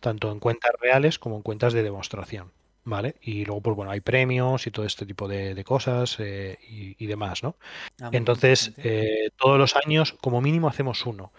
tanto 0.00 0.30
en 0.30 0.38
cuentas 0.38 0.72
reales 0.80 1.18
como 1.18 1.36
en 1.36 1.42
cuentas 1.42 1.72
de 1.72 1.82
demostración, 1.82 2.52
¿vale? 2.84 3.16
Y 3.22 3.44
luego, 3.44 3.62
pues 3.62 3.76
bueno, 3.76 3.90
hay 3.92 4.00
premios 4.00 4.66
y 4.66 4.70
todo 4.70 4.86
este 4.86 5.06
tipo 5.06 5.28
de, 5.28 5.54
de 5.54 5.64
cosas 5.64 6.16
eh, 6.20 6.58
y, 6.68 7.02
y 7.02 7.06
demás, 7.06 7.42
¿no? 7.42 7.56
Ah, 8.00 8.08
Entonces, 8.12 8.72
eh, 8.76 9.30
todos 9.36 9.58
los 9.58 9.74
años, 9.76 10.16
como 10.20 10.40
mínimo, 10.40 10.68
hacemos 10.68 11.06
uno. 11.06 11.32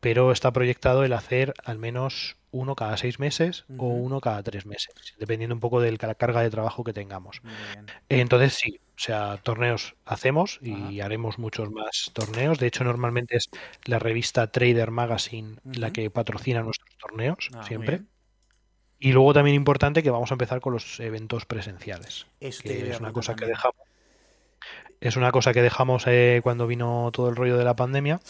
pero 0.00 0.32
está 0.32 0.52
proyectado 0.52 1.04
el 1.04 1.12
hacer 1.14 1.54
al 1.64 1.78
menos 1.78 2.38
uno 2.50 2.76
cada 2.76 2.96
seis 2.98 3.18
meses 3.18 3.64
o 3.76 3.88
uno 3.94 4.20
cada 4.20 4.42
tres 4.42 4.66
meses, 4.66 4.94
dependiendo 5.18 5.54
un 5.54 5.60
poco 5.60 5.80
de 5.80 5.92
la 5.92 6.14
carga 6.14 6.42
de 6.42 6.50
trabajo 6.50 6.84
que 6.84 6.92
tengamos. 6.92 7.42
Entonces 8.08 8.54
sí, 8.54 8.80
o 8.96 9.00
sea, 9.00 9.38
torneos 9.42 9.96
hacemos 10.04 10.58
y 10.62 11.00
haremos 11.00 11.38
muchos 11.38 11.70
más 11.70 12.10
torneos. 12.14 12.58
De 12.58 12.66
hecho, 12.68 12.84
normalmente 12.84 13.36
es 13.36 13.50
la 13.84 13.98
revista 13.98 14.50
Trader 14.52 14.90
Magazine 14.90 15.56
la 15.64 15.92
que 15.92 16.10
patrocina 16.10 16.62
nuestros 16.62 16.96
torneos 16.98 17.50
ah, 17.54 17.62
siempre. 17.62 18.02
Y 19.04 19.10
luego 19.12 19.34
también 19.34 19.56
importante 19.56 20.00
que 20.00 20.10
vamos 20.10 20.30
a 20.30 20.34
empezar 20.34 20.60
con 20.60 20.74
los 20.74 21.00
eventos 21.00 21.44
presenciales. 21.44 22.26
que 22.38 22.88
es 22.88 23.00
una 23.00 23.12
cosa 23.12 23.34
que 23.34 23.46
dejamos. 23.46 23.76
Es 25.00 25.16
una 25.16 25.32
cosa 25.32 25.52
que 25.52 25.60
dejamos 25.60 26.04
eh, 26.06 26.38
cuando 26.40 26.68
vino 26.68 27.10
todo 27.12 27.28
el 27.28 27.34
rollo 27.34 27.58
de 27.58 27.64
la 27.64 27.74
pandemia 27.74 28.20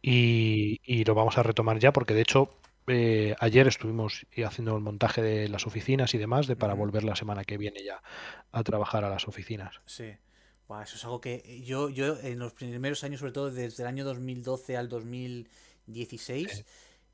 y, 0.00 0.80
y, 0.82 1.04
lo 1.04 1.14
vamos 1.14 1.36
a 1.36 1.42
retomar 1.42 1.78
ya 1.78 1.92
porque 1.92 2.14
de 2.14 2.22
hecho 2.22 2.48
eh, 2.86 3.34
ayer 3.38 3.68
estuvimos 3.68 4.24
haciendo 4.46 4.74
el 4.74 4.82
montaje 4.82 5.20
de 5.20 5.50
las 5.50 5.66
oficinas 5.66 6.14
y 6.14 6.18
demás 6.18 6.46
de 6.46 6.56
para 6.56 6.72
volver 6.72 7.04
la 7.04 7.16
semana 7.16 7.44
que 7.44 7.58
viene 7.58 7.84
ya 7.84 8.02
a 8.50 8.62
trabajar 8.62 9.04
a 9.04 9.10
las 9.10 9.28
oficinas. 9.28 9.82
Sí. 9.84 10.04
eso 10.04 10.96
es 10.96 11.04
algo 11.04 11.20
que 11.20 11.62
yo, 11.66 11.90
yo 11.90 12.18
en 12.18 12.38
los 12.38 12.54
primeros 12.54 13.04
años, 13.04 13.20
sobre 13.20 13.32
todo 13.32 13.50
desde 13.50 13.82
el 13.82 13.88
año 13.88 14.06
2012 14.06 14.78
al 14.78 14.88
2016, 14.88 16.64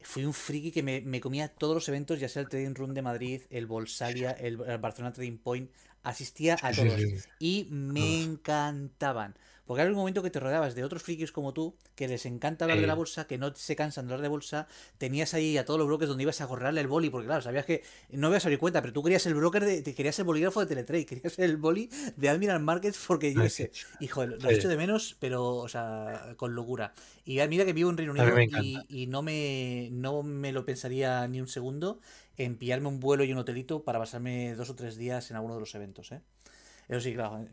fui 0.03 0.25
un 0.25 0.33
friki 0.33 0.73
que 0.73 0.83
me, 0.83 1.21
comía 1.21 1.49
todos 1.49 1.75
los 1.75 1.89
eventos, 1.89 2.21
ya 2.21 2.29
sea 2.29 2.43
el 2.43 2.49
Trading 2.49 2.75
Room 2.75 2.95
de 2.95 3.03
Madrid, 3.03 3.43
el 3.51 3.67
Bolsalia, 3.67 4.31
el, 4.33 4.57
Barcelona 4.57 5.13
Trading 5.13 5.39
Point, 5.39 5.71
asistía 6.03 6.57
a 6.63 6.73
todos 6.73 7.01
y 7.39 7.67
me 7.71 8.23
encantaban. 8.23 9.35
Porque 9.71 9.83
hay 9.83 9.89
un 9.89 9.95
momento 9.95 10.21
que 10.21 10.31
te 10.31 10.41
rodeabas 10.41 10.75
de 10.75 10.83
otros 10.83 11.05
frikis 11.05 11.31
como 11.31 11.53
tú, 11.53 11.77
que 11.95 12.09
les 12.09 12.27
encanta 12.27 12.65
hablar 12.65 12.81
de 12.81 12.89
la 12.89 12.97
bolsa, 12.97 13.29
que 13.29 13.39
no 13.39 13.55
se 13.55 13.77
cansan 13.77 14.09
de 14.09 14.15
hablar 14.15 14.23
de 14.23 14.29
bolsa. 14.29 14.67
Tenías 14.99 15.33
ahí 15.33 15.57
a 15.59 15.65
todos 15.65 15.79
los 15.79 15.87
brokers 15.87 16.09
donde 16.09 16.25
ibas 16.25 16.41
a 16.41 16.49
correrle 16.49 16.81
el 16.81 16.89
boli, 16.89 17.09
porque 17.09 17.29
claro, 17.29 17.41
sabías 17.41 17.67
que 17.67 17.85
no 18.11 18.27
habías 18.27 18.45
a 18.45 18.59
cuenta, 18.59 18.81
pero 18.81 18.93
tú 18.93 19.05
querías 19.05 19.25
el 19.27 19.35
broker, 19.35 19.65
de, 19.65 19.83
te 19.83 19.95
querías 19.95 20.19
el 20.19 20.25
bolígrafo 20.25 20.59
de 20.59 20.67
Teletrade, 20.67 21.07
querías 21.07 21.39
el 21.39 21.57
boli 21.57 21.89
de 22.17 22.29
Admiral 22.29 22.59
Markets, 22.59 22.99
porque 23.07 23.33
yo 23.33 23.49
sé, 23.49 23.71
hijo, 24.01 24.27
lo 24.27 24.51
he 24.51 24.55
hecho 24.55 24.67
de 24.67 24.77
menos, 24.77 25.17
pero, 25.21 25.59
o 25.59 25.69
sea, 25.69 26.35
con 26.37 26.57
locura. 26.57 26.93
Y 27.25 27.39
mira 27.47 27.65
que 27.65 27.73
vivo 27.73 27.91
en 27.91 27.97
Reino 27.97 28.11
Unido 28.11 28.27
y, 28.89 29.07
no, 29.07 29.23
me, 29.23 29.89
no 29.93 30.25
me 30.25 30.51
lo 30.51 30.65
pensaría 30.65 31.29
ni 31.29 31.41
un 31.41 31.47
segundo 31.47 32.01
en 32.37 32.57
pillarme 32.57 32.89
un 32.89 32.99
vuelo 32.99 33.23
y 33.23 33.31
un 33.31 33.39
hotelito 33.39 33.85
para 33.85 34.01
pasarme 34.01 34.53
dos 34.57 34.69
o 34.69 34.75
tres 34.75 34.97
días 34.97 35.31
en 35.31 35.37
alguno 35.37 35.55
de 35.55 35.61
los 35.61 35.73
eventos, 35.77 36.11
¿eh? 36.11 36.23
Eso 36.91 37.01
sí, 37.01 37.15
claro. 37.15 37.47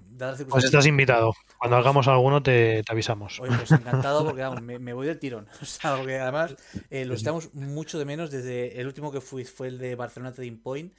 Pues 0.50 0.66
estás 0.66 0.88
invitado. 0.88 1.32
Cuando 1.60 1.78
hagamos 1.78 2.08
alguno 2.08 2.42
te, 2.42 2.84
avisamos. 2.90 3.40
Oye, 3.40 3.56
pues 3.56 3.72
encantado 3.72 4.26
porque 4.26 4.42
vamos, 4.42 4.64
me, 4.64 4.94
voy 4.94 5.06
del 5.06 5.20
tirón. 5.20 5.48
O 5.62 5.66
sea, 5.66 5.96
porque 5.96 6.18
además 6.18 6.56
eh, 6.90 7.06
lo 7.06 7.14
estamos 7.14 7.54
mucho 7.54 8.00
de 8.00 8.06
menos 8.06 8.32
desde 8.32 8.82
el 8.82 8.88
último 8.88 9.12
que 9.12 9.22
fui 9.22 9.46
fue 9.46 9.68
el 9.68 9.78
de 9.78 9.96
Barcelona 9.96 10.34
Trading 10.34 10.58
Point 10.58 10.94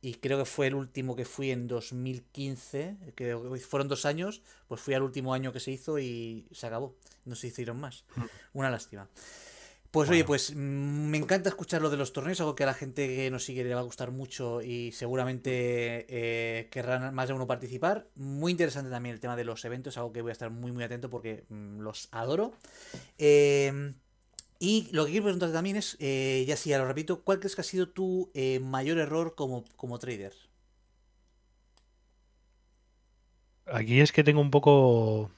y 0.00 0.14
creo 0.14 0.36
que 0.36 0.44
fue 0.44 0.66
el 0.66 0.74
último 0.74 1.14
que 1.14 1.24
fui 1.24 1.52
en 1.52 1.68
2015, 1.68 2.96
que 3.14 3.36
fueron 3.68 3.86
dos 3.86 4.04
años, 4.04 4.42
pues 4.66 4.80
fui 4.80 4.94
al 4.94 5.02
último 5.02 5.32
año 5.32 5.52
que 5.52 5.60
se 5.60 5.70
hizo 5.70 6.00
y 6.00 6.48
se 6.50 6.66
acabó. 6.66 6.96
No 7.24 7.36
se 7.36 7.46
hicieron 7.46 7.80
más. 7.80 8.04
Mm. 8.16 8.24
Una 8.54 8.70
lástima. 8.70 9.08
Pues 9.96 10.10
oye, 10.10 10.24
pues 10.24 10.54
mm, 10.54 10.58
me 10.58 11.16
encanta 11.16 11.48
escuchar 11.48 11.80
lo 11.80 11.88
de 11.88 11.96
los 11.96 12.12
torneos, 12.12 12.38
algo 12.40 12.54
que 12.54 12.64
a 12.64 12.66
la 12.66 12.74
gente 12.74 13.08
que 13.08 13.30
nos 13.30 13.46
sigue 13.46 13.64
le 13.64 13.74
va 13.74 13.80
a 13.80 13.84
gustar 13.84 14.10
mucho 14.10 14.60
y 14.60 14.92
seguramente 14.92 16.04
eh, 16.10 16.68
querrán 16.68 17.14
más 17.14 17.28
de 17.28 17.34
uno 17.34 17.46
participar. 17.46 18.06
Muy 18.14 18.52
interesante 18.52 18.90
también 18.90 19.14
el 19.14 19.20
tema 19.20 19.36
de 19.36 19.44
los 19.44 19.64
eventos, 19.64 19.96
algo 19.96 20.12
que 20.12 20.20
voy 20.20 20.28
a 20.28 20.32
estar 20.32 20.50
muy 20.50 20.70
muy 20.70 20.84
atento 20.84 21.08
porque 21.08 21.46
mm, 21.48 21.80
los 21.80 22.08
adoro. 22.12 22.52
Em, 23.16 23.94
y 24.58 24.86
lo 24.92 25.06
que 25.06 25.12
quiero 25.12 25.24
preguntarte 25.24 25.54
también 25.54 25.76
es, 25.76 25.96
eh, 25.98 26.44
ya 26.46 26.58
sí, 26.58 26.68
ya 26.68 26.78
lo 26.78 26.86
repito, 26.86 27.22
¿cuál 27.22 27.38
crees 27.38 27.54
que 27.54 27.62
ha 27.62 27.64
sido 27.64 27.88
tu 27.88 28.30
eh, 28.34 28.60
mayor 28.60 28.98
error 28.98 29.34
como, 29.34 29.64
como 29.76 29.98
trader? 29.98 30.34
Aquí 33.64 34.02
es 34.02 34.12
que 34.12 34.24
tengo 34.24 34.42
un 34.42 34.50
poco... 34.50 35.30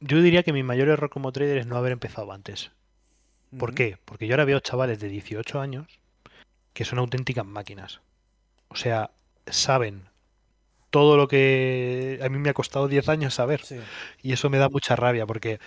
Yo 0.00 0.22
diría 0.22 0.44
que 0.44 0.54
mi 0.54 0.62
mayor 0.62 0.88
error 0.88 1.10
como 1.10 1.30
trader 1.30 1.58
es 1.58 1.66
no 1.66 1.76
haber 1.76 1.92
empezado 1.92 2.32
antes. 2.32 2.70
¿Por 3.56 3.74
qué? 3.74 3.96
Porque 4.04 4.26
yo 4.26 4.34
ahora 4.34 4.44
veo 4.44 4.60
chavales 4.60 4.98
de 5.00 5.08
18 5.08 5.60
años 5.60 5.86
que 6.72 6.84
son 6.84 6.98
auténticas 6.98 7.46
máquinas. 7.46 8.00
O 8.68 8.76
sea, 8.76 9.10
saben 9.46 10.04
todo 10.90 11.16
lo 11.16 11.28
que 11.28 12.20
a 12.22 12.28
mí 12.28 12.38
me 12.38 12.50
ha 12.50 12.54
costado 12.54 12.88
10 12.88 13.08
años 13.08 13.34
saber. 13.34 13.62
Y 14.22 14.32
eso 14.32 14.50
me 14.50 14.58
da 14.58 14.68
mucha 14.68 14.96
rabia 14.96 15.26
porque 15.26 15.60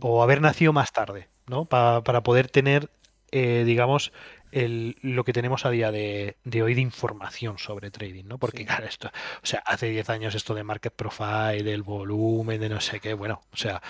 o 0.00 0.22
haber 0.22 0.40
nacido 0.40 0.72
más 0.72 0.92
tarde, 0.92 1.28
¿no? 1.46 1.64
para 1.64 2.22
poder 2.22 2.48
tener, 2.50 2.90
eh, 3.30 3.64
digamos, 3.66 4.12
el, 4.52 4.96
lo 5.02 5.24
que 5.24 5.32
tenemos 5.32 5.66
a 5.66 5.70
día 5.70 5.90
de, 5.90 6.36
de, 6.44 6.62
hoy 6.62 6.74
de 6.74 6.80
información 6.80 7.58
sobre 7.58 7.90
trading, 7.90 8.24
¿no? 8.24 8.38
Porque, 8.38 8.64
claro, 8.64 8.86
esto, 8.86 9.08
o 9.42 9.46
sea, 9.46 9.60
hace 9.66 9.88
10 9.88 10.10
años 10.10 10.34
esto 10.34 10.54
de 10.54 10.64
market 10.64 10.92
profile, 10.92 11.62
del 11.62 11.82
volumen, 11.82 12.60
de 12.60 12.68
no 12.68 12.80
sé 12.80 13.00
qué, 13.00 13.14
bueno, 13.14 13.40
o 13.52 13.56
sea, 13.56 13.82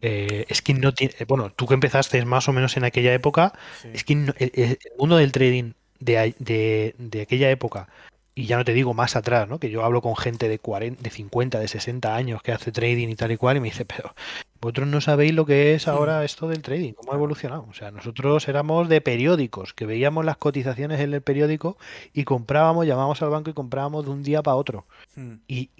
eh, 0.00 0.44
es 0.48 0.62
que 0.62 0.74
no 0.74 0.92
tiene, 0.92 1.14
bueno, 1.26 1.50
tú 1.50 1.66
que 1.66 1.74
empezaste 1.74 2.24
más 2.24 2.48
o 2.48 2.52
menos 2.52 2.76
en 2.76 2.84
aquella 2.84 3.12
época, 3.12 3.52
es 3.92 4.04
que 4.04 4.12
el, 4.12 4.78
mundo 4.98 5.16
del 5.16 5.32
trading 5.32 5.72
de, 6.00 6.34
de, 6.38 6.94
de 6.98 7.22
aquella 7.22 7.50
época 7.50 7.88
y 8.34 8.46
ya 8.46 8.56
no 8.56 8.64
te 8.64 8.72
digo 8.72 8.94
más 8.94 9.14
atrás, 9.16 9.48
¿no? 9.48 9.58
Que 9.58 9.70
yo 9.70 9.84
hablo 9.84 10.00
con 10.00 10.16
gente 10.16 10.48
de 10.48 10.58
40, 10.58 11.02
de 11.02 11.10
50, 11.10 11.58
de 11.58 11.68
60 11.68 12.14
años 12.14 12.42
que 12.42 12.52
hace 12.52 12.72
trading 12.72 13.08
y 13.08 13.14
tal 13.14 13.32
y 13.32 13.36
cual 13.36 13.58
y 13.58 13.60
me 13.60 13.68
dice, 13.68 13.84
pero 13.84 14.14
vosotros 14.60 14.88
no 14.88 15.00
sabéis 15.00 15.34
lo 15.34 15.44
que 15.44 15.74
es 15.74 15.86
ahora 15.86 16.24
esto 16.24 16.48
del 16.48 16.62
trading, 16.62 16.94
cómo 16.94 17.12
ha 17.12 17.16
evolucionado. 17.16 17.66
O 17.68 17.74
sea, 17.74 17.90
nosotros 17.90 18.48
éramos 18.48 18.88
de 18.88 19.00
periódicos, 19.00 19.74
que 19.74 19.84
veíamos 19.84 20.24
las 20.24 20.38
cotizaciones 20.38 21.00
en 21.00 21.12
el 21.12 21.20
periódico 21.20 21.76
y 22.14 22.24
comprábamos, 22.24 22.86
llamábamos 22.86 23.20
al 23.22 23.30
banco 23.30 23.50
y 23.50 23.54
comprábamos 23.54 24.04
de 24.04 24.12
un 24.12 24.22
día 24.22 24.42
para 24.42 24.56
otro. 24.56 24.86
Hmm. 25.14 25.34
Y, 25.46 25.70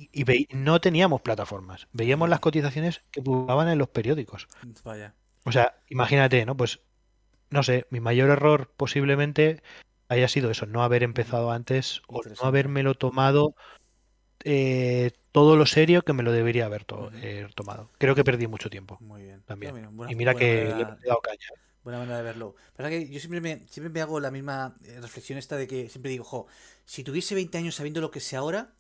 no 0.51 0.81
teníamos 0.81 1.23
plataformas, 1.23 1.87
veíamos 1.93 2.29
las 2.29 2.41
cotizaciones 2.41 3.03
que 3.13 3.23
publicaban 3.23 3.69
en 3.69 3.79
los 3.79 3.89
periódicos. 3.89 4.47
Vaya. 4.85 5.15
O 5.45 5.53
sea, 5.53 5.75
imagínate, 5.89 6.45
¿no? 6.45 6.57
Pues, 6.57 6.81
no 7.51 7.63
sé, 7.63 7.87
mi 7.91 8.01
mayor 8.01 8.31
error 8.31 8.71
posiblemente 8.77 9.63
haya 10.13 10.29
sido 10.29 10.51
eso, 10.51 10.67
no 10.67 10.83
haber 10.83 11.03
empezado 11.03 11.51
antes 11.51 12.03
o 12.07 12.21
no 12.23 12.47
habérmelo 12.47 12.95
tomado 12.95 13.55
eh, 14.45 15.13
todo 15.33 15.57
lo 15.57 15.67
serio 15.67 16.03
que 16.03 16.13
me 16.13 16.23
lo 16.23 16.33
debería 16.33 16.67
haber 16.67 16.85
eh, 17.15 17.49
tomado. 17.55 17.91
Creo 17.99 18.15
que 18.15 18.25
perdí 18.25 18.47
mucho 18.47 18.71
tiempo. 18.71 18.99
Muy 19.01 19.23
bien. 19.23 19.43
También. 19.43 19.89
y 20.09 20.15
mira 20.15 20.35
que 20.35 20.65
le 20.65 20.83
he 20.83 21.09
dado 21.09 21.21
caña. 21.23 21.39
¿eh? 21.55 21.61
Buena 21.85 21.99
manera 21.99 22.19
de 22.19 22.23
verlo. 22.23 22.55
Pero 22.77 22.89
que 22.89 23.09
yo 23.09 23.19
siempre 23.19 23.41
me, 23.41 23.67
siempre 23.69 23.91
me 23.91 24.01
hago 24.01 24.21
la 24.21 24.31
misma 24.31 24.77
reflexión 25.01 25.39
esta 25.39 25.57
de 25.57 25.67
que 25.67 25.89
siempre 25.89 26.11
digo, 26.11 26.25
jo, 26.25 26.47
si 26.85 27.03
tuviese 27.03 27.35
20 27.35 27.59
años 27.59 27.75
sabiendo 27.75 28.01
lo 28.01 28.11
que 28.11 28.21
sé 28.21 28.37
ahora, 28.37 28.73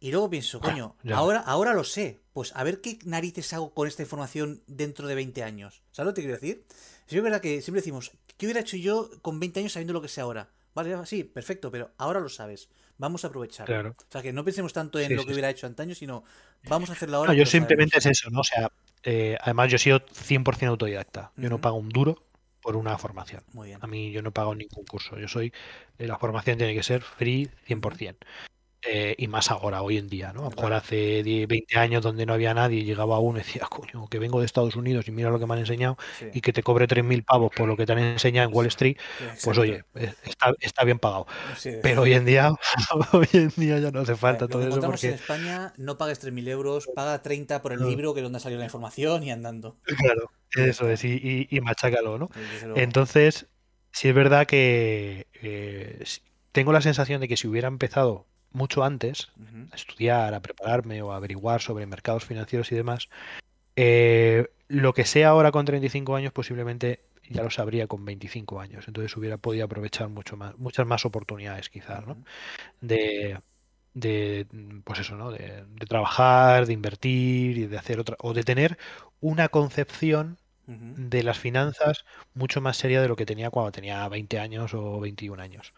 y 0.00 0.10
luego 0.10 0.28
pienso, 0.28 0.58
ah, 0.62 0.68
coño, 0.68 0.96
ahora, 1.12 1.38
ahora 1.38 1.74
lo 1.74 1.84
sé. 1.84 2.20
Pues 2.32 2.52
a 2.56 2.64
ver 2.64 2.80
qué 2.80 2.98
narices 3.04 3.52
hago 3.52 3.72
con 3.72 3.86
esta 3.86 4.02
información 4.02 4.62
dentro 4.66 5.06
de 5.06 5.14
20 5.14 5.44
años. 5.44 5.82
¿Sabes 5.92 6.08
lo 6.08 6.14
que 6.14 6.22
quiero 6.22 6.34
decir? 6.34 6.64
es 7.08 7.22
verdad 7.22 7.40
que 7.40 7.60
siempre 7.60 7.80
decimos, 7.80 8.10
¿qué 8.36 8.46
hubiera 8.46 8.60
hecho 8.60 8.76
yo 8.76 9.10
con 9.20 9.38
20 9.38 9.60
años 9.60 9.72
sabiendo 9.72 9.92
lo 9.92 10.02
que 10.02 10.08
sé 10.08 10.20
ahora? 10.20 10.48
Vale, 10.74 11.06
sí, 11.06 11.24
perfecto, 11.24 11.70
pero 11.70 11.92
ahora 11.98 12.20
lo 12.20 12.28
sabes. 12.28 12.68
Vamos 12.98 13.24
a 13.24 13.28
aprovechar. 13.28 13.70
O 13.70 13.94
sea, 14.08 14.22
que 14.22 14.32
no 14.32 14.44
pensemos 14.44 14.72
tanto 14.72 14.98
en 14.98 15.16
lo 15.16 15.24
que 15.24 15.32
hubiera 15.32 15.50
hecho 15.50 15.66
antaño, 15.66 15.94
sino 15.94 16.24
vamos 16.64 16.88
a 16.90 16.92
hacerlo 16.92 17.18
ahora. 17.18 17.32
No, 17.32 17.38
yo 17.38 17.46
simplemente 17.46 17.98
es 17.98 18.06
eso, 18.06 18.30
¿no? 18.30 18.40
O 18.40 18.44
sea, 18.44 18.70
eh, 19.02 19.36
además 19.40 19.70
yo 19.70 19.76
he 19.76 19.78
sido 19.78 20.00
100% 20.00 20.68
autodidacta. 20.68 21.32
Yo 21.36 21.50
no 21.50 21.60
pago 21.60 21.76
un 21.76 21.88
duro 21.88 22.24
por 22.62 22.76
una 22.76 22.96
formación. 22.96 23.42
Muy 23.52 23.68
bien. 23.68 23.78
A 23.82 23.86
mí 23.86 24.12
yo 24.12 24.22
no 24.22 24.30
pago 24.30 24.54
ningún 24.54 24.84
curso. 24.84 25.18
Yo 25.18 25.28
soy, 25.28 25.52
eh, 25.98 26.06
la 26.06 26.18
formación 26.18 26.56
tiene 26.56 26.74
que 26.74 26.82
ser 26.82 27.02
free 27.02 27.50
100%. 27.66 28.16
Eh, 28.84 29.14
y 29.16 29.28
más 29.28 29.50
ahora, 29.52 29.82
hoy 29.82 29.96
en 29.96 30.08
día, 30.08 30.32
¿no? 30.32 30.40
A 30.40 30.44
lo 30.44 30.50
mejor 30.50 30.72
hace 30.72 31.22
20 31.22 31.78
años 31.78 32.02
donde 32.02 32.26
no 32.26 32.32
había 32.32 32.52
nadie, 32.52 32.82
llegaba 32.82 33.20
uno 33.20 33.38
y 33.38 33.42
decía, 33.42 33.66
coño, 33.70 34.08
que 34.08 34.18
vengo 34.18 34.40
de 34.40 34.46
Estados 34.46 34.74
Unidos 34.74 35.06
y 35.06 35.12
mira 35.12 35.30
lo 35.30 35.38
que 35.38 35.46
me 35.46 35.54
han 35.54 35.60
enseñado 35.60 35.96
y 36.32 36.40
que 36.40 36.52
te 36.52 36.64
cobre 36.64 36.88
3.000 36.88 37.24
pavos 37.24 37.52
por 37.56 37.68
lo 37.68 37.76
que 37.76 37.86
te 37.86 37.92
han 37.92 38.00
enseñado 38.00 38.48
en 38.48 38.54
Wall 38.54 38.66
Street, 38.66 38.96
pues 39.44 39.56
oye, 39.56 39.84
eh, 39.94 40.12
está, 40.24 40.52
está 40.60 40.84
bien 40.84 40.98
pagado. 40.98 41.28
Pero 41.82 42.02
hoy 42.02 42.14
en 42.14 42.24
día, 42.24 42.52
hoy 43.12 43.28
en 43.34 43.52
día 43.56 43.78
ya 43.78 43.92
no 43.92 44.00
hace 44.00 44.16
falta 44.16 44.48
todo 44.48 44.66
eso. 44.66 44.80
Porque... 44.80 45.08
en 45.08 45.14
España 45.14 45.72
no 45.76 45.96
pagues 45.96 46.20
3.000 46.20 46.48
euros, 46.48 46.88
paga 46.92 47.22
30 47.22 47.62
por 47.62 47.72
el 47.72 47.86
libro, 47.86 48.14
que 48.14 48.20
es 48.20 48.24
donde 48.24 48.38
ha 48.38 48.40
salido 48.40 48.58
la 48.58 48.66
información 48.66 49.22
y 49.22 49.30
andando. 49.30 49.76
Claro, 49.84 50.32
eso 50.56 50.88
es, 50.88 51.04
y, 51.04 51.46
y, 51.48 51.60
machácalo, 51.60 52.18
¿no? 52.18 52.30
Entonces, 52.74 53.46
sí 53.92 54.08
es 54.08 54.14
verdad 54.14 54.46
que 54.46 55.28
eh, 55.40 56.02
tengo 56.50 56.72
la 56.72 56.80
sensación 56.80 57.20
de 57.20 57.28
que 57.28 57.36
si 57.36 57.46
hubiera 57.46 57.68
empezado 57.68 58.26
mucho 58.52 58.84
antes, 58.84 59.30
a 59.70 59.76
estudiar, 59.76 60.34
a 60.34 60.40
prepararme 60.40 61.02
o 61.02 61.12
a 61.12 61.16
averiguar 61.16 61.60
sobre 61.60 61.86
mercados 61.86 62.24
financieros 62.24 62.70
y 62.72 62.76
demás, 62.76 63.08
eh, 63.76 64.48
lo 64.68 64.92
que 64.92 65.04
sé 65.04 65.24
ahora 65.24 65.50
con 65.52 65.64
35 65.64 66.16
años 66.16 66.32
posiblemente 66.32 67.00
ya 67.28 67.42
lo 67.42 67.50
sabría 67.50 67.86
con 67.86 68.04
25 68.04 68.60
años. 68.60 68.86
Entonces 68.86 69.16
hubiera 69.16 69.38
podido 69.38 69.64
aprovechar 69.64 70.08
mucho 70.08 70.36
más, 70.36 70.56
muchas 70.58 70.86
más 70.86 71.04
oportunidades 71.04 71.68
quizás, 71.68 72.06
¿no? 72.06 72.16
De, 72.80 73.38
de 73.94 74.46
pues 74.84 75.00
eso, 75.00 75.16
¿no? 75.16 75.30
De, 75.30 75.64
trabajar, 75.88 76.66
de 76.66 76.72
invertir 76.72 77.58
y 77.58 77.66
de 77.66 77.78
hacer 77.78 78.00
otra, 78.00 78.16
o 78.20 78.34
de 78.34 78.42
tener 78.44 78.78
una 79.20 79.48
concepción 79.48 80.38
de 80.66 81.22
las 81.22 81.38
finanzas 81.38 82.04
mucho 82.34 82.60
más 82.60 82.76
seria 82.76 83.02
de 83.02 83.08
lo 83.08 83.16
que 83.16 83.26
tenía 83.26 83.50
cuando 83.50 83.72
tenía 83.72 84.08
20 84.08 84.38
años 84.38 84.74
o 84.74 85.00
21 85.00 85.40
años. 85.40 85.72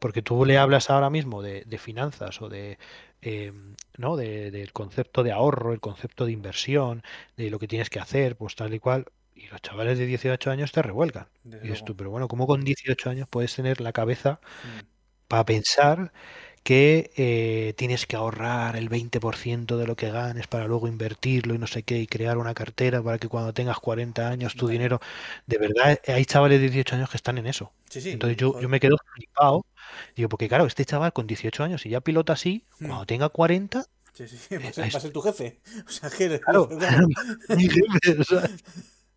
Porque 0.00 0.22
tú 0.22 0.44
le 0.44 0.58
hablas 0.58 0.90
ahora 0.90 1.10
mismo 1.10 1.42
de, 1.42 1.78
finanzas 1.78 2.40
o 2.42 2.48
de, 2.48 2.78
em, 3.22 3.76
¿no? 3.96 4.16
del 4.16 4.72
concepto 4.72 5.22
de 5.22 5.32
ahorro, 5.32 5.72
el 5.72 5.80
concepto 5.80 6.26
de 6.26 6.32
inversión, 6.32 7.02
de 7.36 7.50
lo 7.50 7.58
que 7.58 7.68
tienes 7.68 7.90
que 7.90 8.00
hacer, 8.00 8.36
pues 8.36 8.56
tal 8.56 8.74
y 8.74 8.80
cual. 8.80 9.06
Y 9.34 9.48
los 9.48 9.60
chavales 9.60 9.98
de 9.98 10.06
18 10.06 10.50
años 10.50 10.72
te 10.72 10.82
revuelcan. 10.82 11.28
y 11.44 11.56
dices 11.58 11.84
tú, 11.84 11.94
pero 11.94 12.10
bueno, 12.10 12.26
¿cómo 12.26 12.46
con 12.46 12.62
18 12.62 13.10
años 13.10 13.28
puedes 13.28 13.54
tener 13.54 13.80
la 13.80 13.92
cabeza 13.92 14.40
para 15.28 15.44
pensar 15.44 16.12
que 16.66 17.12
eh, 17.14 17.74
tienes 17.76 18.06
que 18.06 18.16
ahorrar 18.16 18.74
el 18.74 18.90
20% 18.90 19.76
de 19.76 19.86
lo 19.86 19.94
que 19.94 20.10
ganes 20.10 20.48
para 20.48 20.66
luego 20.66 20.88
invertirlo 20.88 21.54
y 21.54 21.58
no 21.58 21.68
sé 21.68 21.84
qué, 21.84 22.00
y 22.00 22.08
crear 22.08 22.38
una 22.38 22.54
cartera 22.54 23.00
para 23.00 23.18
que 23.18 23.28
cuando 23.28 23.54
tengas 23.54 23.78
40 23.78 24.28
años 24.28 24.56
tu 24.56 24.66
dinero... 24.66 25.00
De 25.46 25.58
verdad, 25.58 26.00
hay 26.08 26.24
chavales 26.24 26.60
de 26.60 26.68
18 26.68 26.96
años 26.96 27.08
que 27.08 27.18
están 27.18 27.38
en 27.38 27.46
eso. 27.46 27.70
Entonces 27.94 28.36
yo, 28.36 28.60
yo 28.60 28.68
me 28.68 28.80
quedo 28.80 28.96
flipado. 29.14 29.64
Digo, 30.16 30.28
porque 30.28 30.48
claro, 30.48 30.66
este 30.66 30.84
chaval 30.84 31.12
con 31.12 31.28
18 31.28 31.62
años 31.62 31.86
y 31.86 31.90
ya 31.90 32.00
pilota 32.00 32.32
así, 32.32 32.64
hmm. 32.80 32.86
cuando 32.86 33.06
tenga 33.06 33.28
40... 33.28 33.84
Sí, 34.12 34.26
sí, 34.26 34.56
va 34.56 34.68
a 34.68 35.00
ser, 35.00 35.12
tu 35.12 35.20
jefe. 35.20 35.60
O 35.86 35.90
sea, 35.90 36.10
que... 36.10 36.40
Claro, 36.40 36.68
mi 37.56 37.68
jefe. 37.68 38.24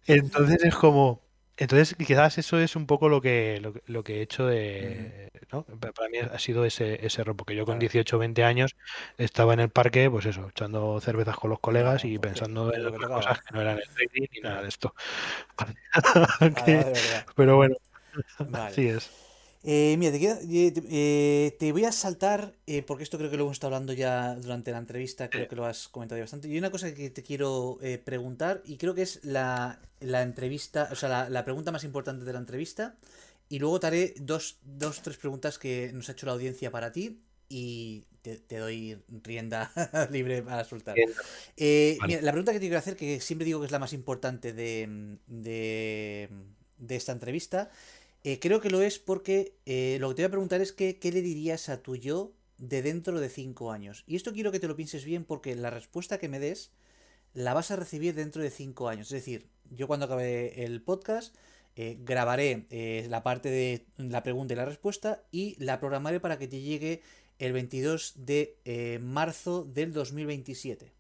entonces 0.06 0.64
es 0.64 0.76
como... 0.76 1.24
Entonces, 1.60 1.94
quizás 1.96 2.38
eso 2.38 2.58
es 2.58 2.78
un 2.78 2.86
poco 2.86 3.10
lo 3.10 3.20
que, 3.20 3.62
lo, 3.86 4.04
que 4.04 4.20
he 4.20 4.22
hecho 4.22 4.48
de. 4.48 5.30
¿no? 5.52 5.64
Para 5.64 6.08
mí 6.10 6.18
ha 6.18 6.40
sido 6.40 6.64
ese, 6.64 7.06
ese 7.06 7.20
error, 7.20 7.36
porque 7.36 7.54
yo 7.54 7.66
con 7.66 7.80
18 7.80 8.16
o 8.16 8.20
20 8.20 8.46
años 8.46 8.78
estaba 9.18 9.54
en 9.54 9.60
el 9.60 9.70
parque, 9.70 10.10
pues 10.10 10.26
eso, 10.26 10.48
echando 10.50 11.02
cervezas 11.02 11.36
con 11.36 11.50
los 11.50 11.60
colegas 11.60 12.06
y 12.06 12.18
pensando 12.18 12.74
en 12.74 12.86
otras 12.86 13.10
cosas 13.10 13.42
que 13.42 13.54
no 13.54 13.60
eran 13.62 13.78
el 13.78 13.90
trading 13.90 14.28
ni 14.32 14.40
nada 14.40 14.62
de 14.62 14.70
esto. 14.70 14.96
pero 17.36 17.58
bueno, 17.58 17.76
así 18.54 18.88
es. 18.88 19.12
Eh, 19.64 19.96
mira, 19.98 20.12
te, 20.14 20.74
eh, 20.90 21.56
te, 21.60 21.72
voy 21.74 21.84
a 21.84 21.92
saltar, 21.92 22.56
eh, 22.66 22.82
porque 22.82 23.04
esto 23.04 23.18
creo 23.18 23.30
que 23.30 23.36
lo 23.36 23.44
hemos 23.44 23.58
estado 23.58 23.76
hablando 23.76 23.92
ya 23.92 24.36
durante 24.36 24.72
la 24.72 24.78
entrevista, 24.78 25.30
creo 25.30 25.50
que 25.50 25.56
lo 25.56 25.66
has 25.66 25.90
comentado 25.90 26.22
bastante. 26.22 26.48
Y 26.48 26.54
hay 26.54 26.60
una 26.60 26.72
cosa 26.72 26.94
que 26.94 27.10
te 27.10 27.24
quiero 27.24 27.78
preguntar, 28.06 28.62
y 28.66 28.78
creo 28.78 28.96
que 28.96 29.02
es 29.02 29.20
la, 29.24 29.80
entrevista, 30.00 30.88
o 30.92 30.96
sea, 30.96 31.30
la, 31.30 31.46
pregunta 31.46 31.72
más 31.72 31.84
importante 31.84 32.24
de 32.24 32.34
la 32.34 32.40
entrevista. 32.40 32.96
Y 33.50 33.60
luego 33.60 33.80
te 33.80 33.88
haré 33.88 34.14
dos, 34.18 34.60
dos, 34.64 35.02
tres 35.02 35.18
preguntas 35.18 35.58
que 35.58 35.92
nos 35.94 36.08
ha 36.08 36.12
hecho 36.14 36.28
la 36.28 36.34
audiencia 36.34 36.72
para 36.72 36.92
ti. 36.92 37.22
Y 37.50 38.06
te, 38.22 38.60
doy 38.60 39.02
rienda 39.24 39.72
libre 40.12 40.44
para 40.44 40.64
soltar. 40.64 40.96
mira, 41.58 42.22
la 42.22 42.32
pregunta 42.32 42.54
que 42.54 42.60
te 42.60 42.68
quiero 42.68 42.78
hacer, 42.78 42.96
que 42.96 43.20
siempre 43.20 43.46
digo 43.46 43.60
que 43.60 43.66
es 43.66 43.72
la 43.72 43.80
más 43.80 43.92
importante 43.92 44.54
de, 44.54 45.18
de, 45.26 46.30
de 46.78 46.96
esta 46.96 47.12
entrevista, 47.12 47.72
eh, 48.24 48.40
creo 48.40 48.60
que 48.60 48.70
lo 48.70 48.82
es 48.82 49.00
porque 49.00 49.56
eh, 49.66 49.98
lo 50.00 50.10
que 50.10 50.16
te 50.16 50.22
voy 50.24 50.28
a 50.28 50.32
preguntar 50.32 50.62
es 50.62 50.74
que, 50.74 51.00
qué 51.00 51.12
le 51.12 51.22
dirías 51.22 51.70
a 51.70 51.82
tu 51.82 51.96
yo 51.96 52.34
de 52.58 52.82
dentro 52.82 53.20
de 53.20 53.30
cinco 53.30 53.72
años. 53.72 54.04
Y 54.08 54.16
esto 54.16 54.34
quiero 54.34 54.52
que 54.52 54.60
te 54.60 54.68
lo 54.68 54.76
pienses 54.76 55.06
bien 55.06 55.24
porque 55.24 55.56
la 55.56 55.70
respuesta 55.70 56.18
que 56.18 56.28
me 56.28 56.40
des 56.40 56.72
la 57.34 57.54
vas 57.54 57.72
a 57.72 57.76
recibir 57.76 58.16
dentro 58.16 58.42
de 58.42 58.50
cinco 58.50 58.90
años. 58.90 59.08
Es 59.08 59.14
decir, 59.14 59.48
yo 59.70 59.88
cuando 59.88 60.08
acabe 60.08 60.66
el 60.66 60.82
podcast 60.82 61.36
eh, 61.76 61.98
grabaré 62.02 62.66
la 63.08 63.24
parte 63.24 63.50
de 63.50 63.86
la 63.98 64.24
pregunta 64.24 64.54
y 64.54 64.58
la 64.58 64.66
respuesta 64.66 65.24
y 65.32 65.56
la 65.64 65.80
programaré 65.80 66.20
para 66.20 66.38
que 66.38 66.48
te 66.48 66.60
llegue 66.60 67.02
el 67.38 67.54
22 67.54 68.26
de 68.26 69.00
marzo 69.02 69.64
del 69.64 69.94
2027. 69.94 70.92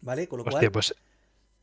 ¿Vale? 0.00 0.26
Con 0.26 0.38
lo 0.38 0.44
cual... 0.44 0.70
Pues 0.72 0.94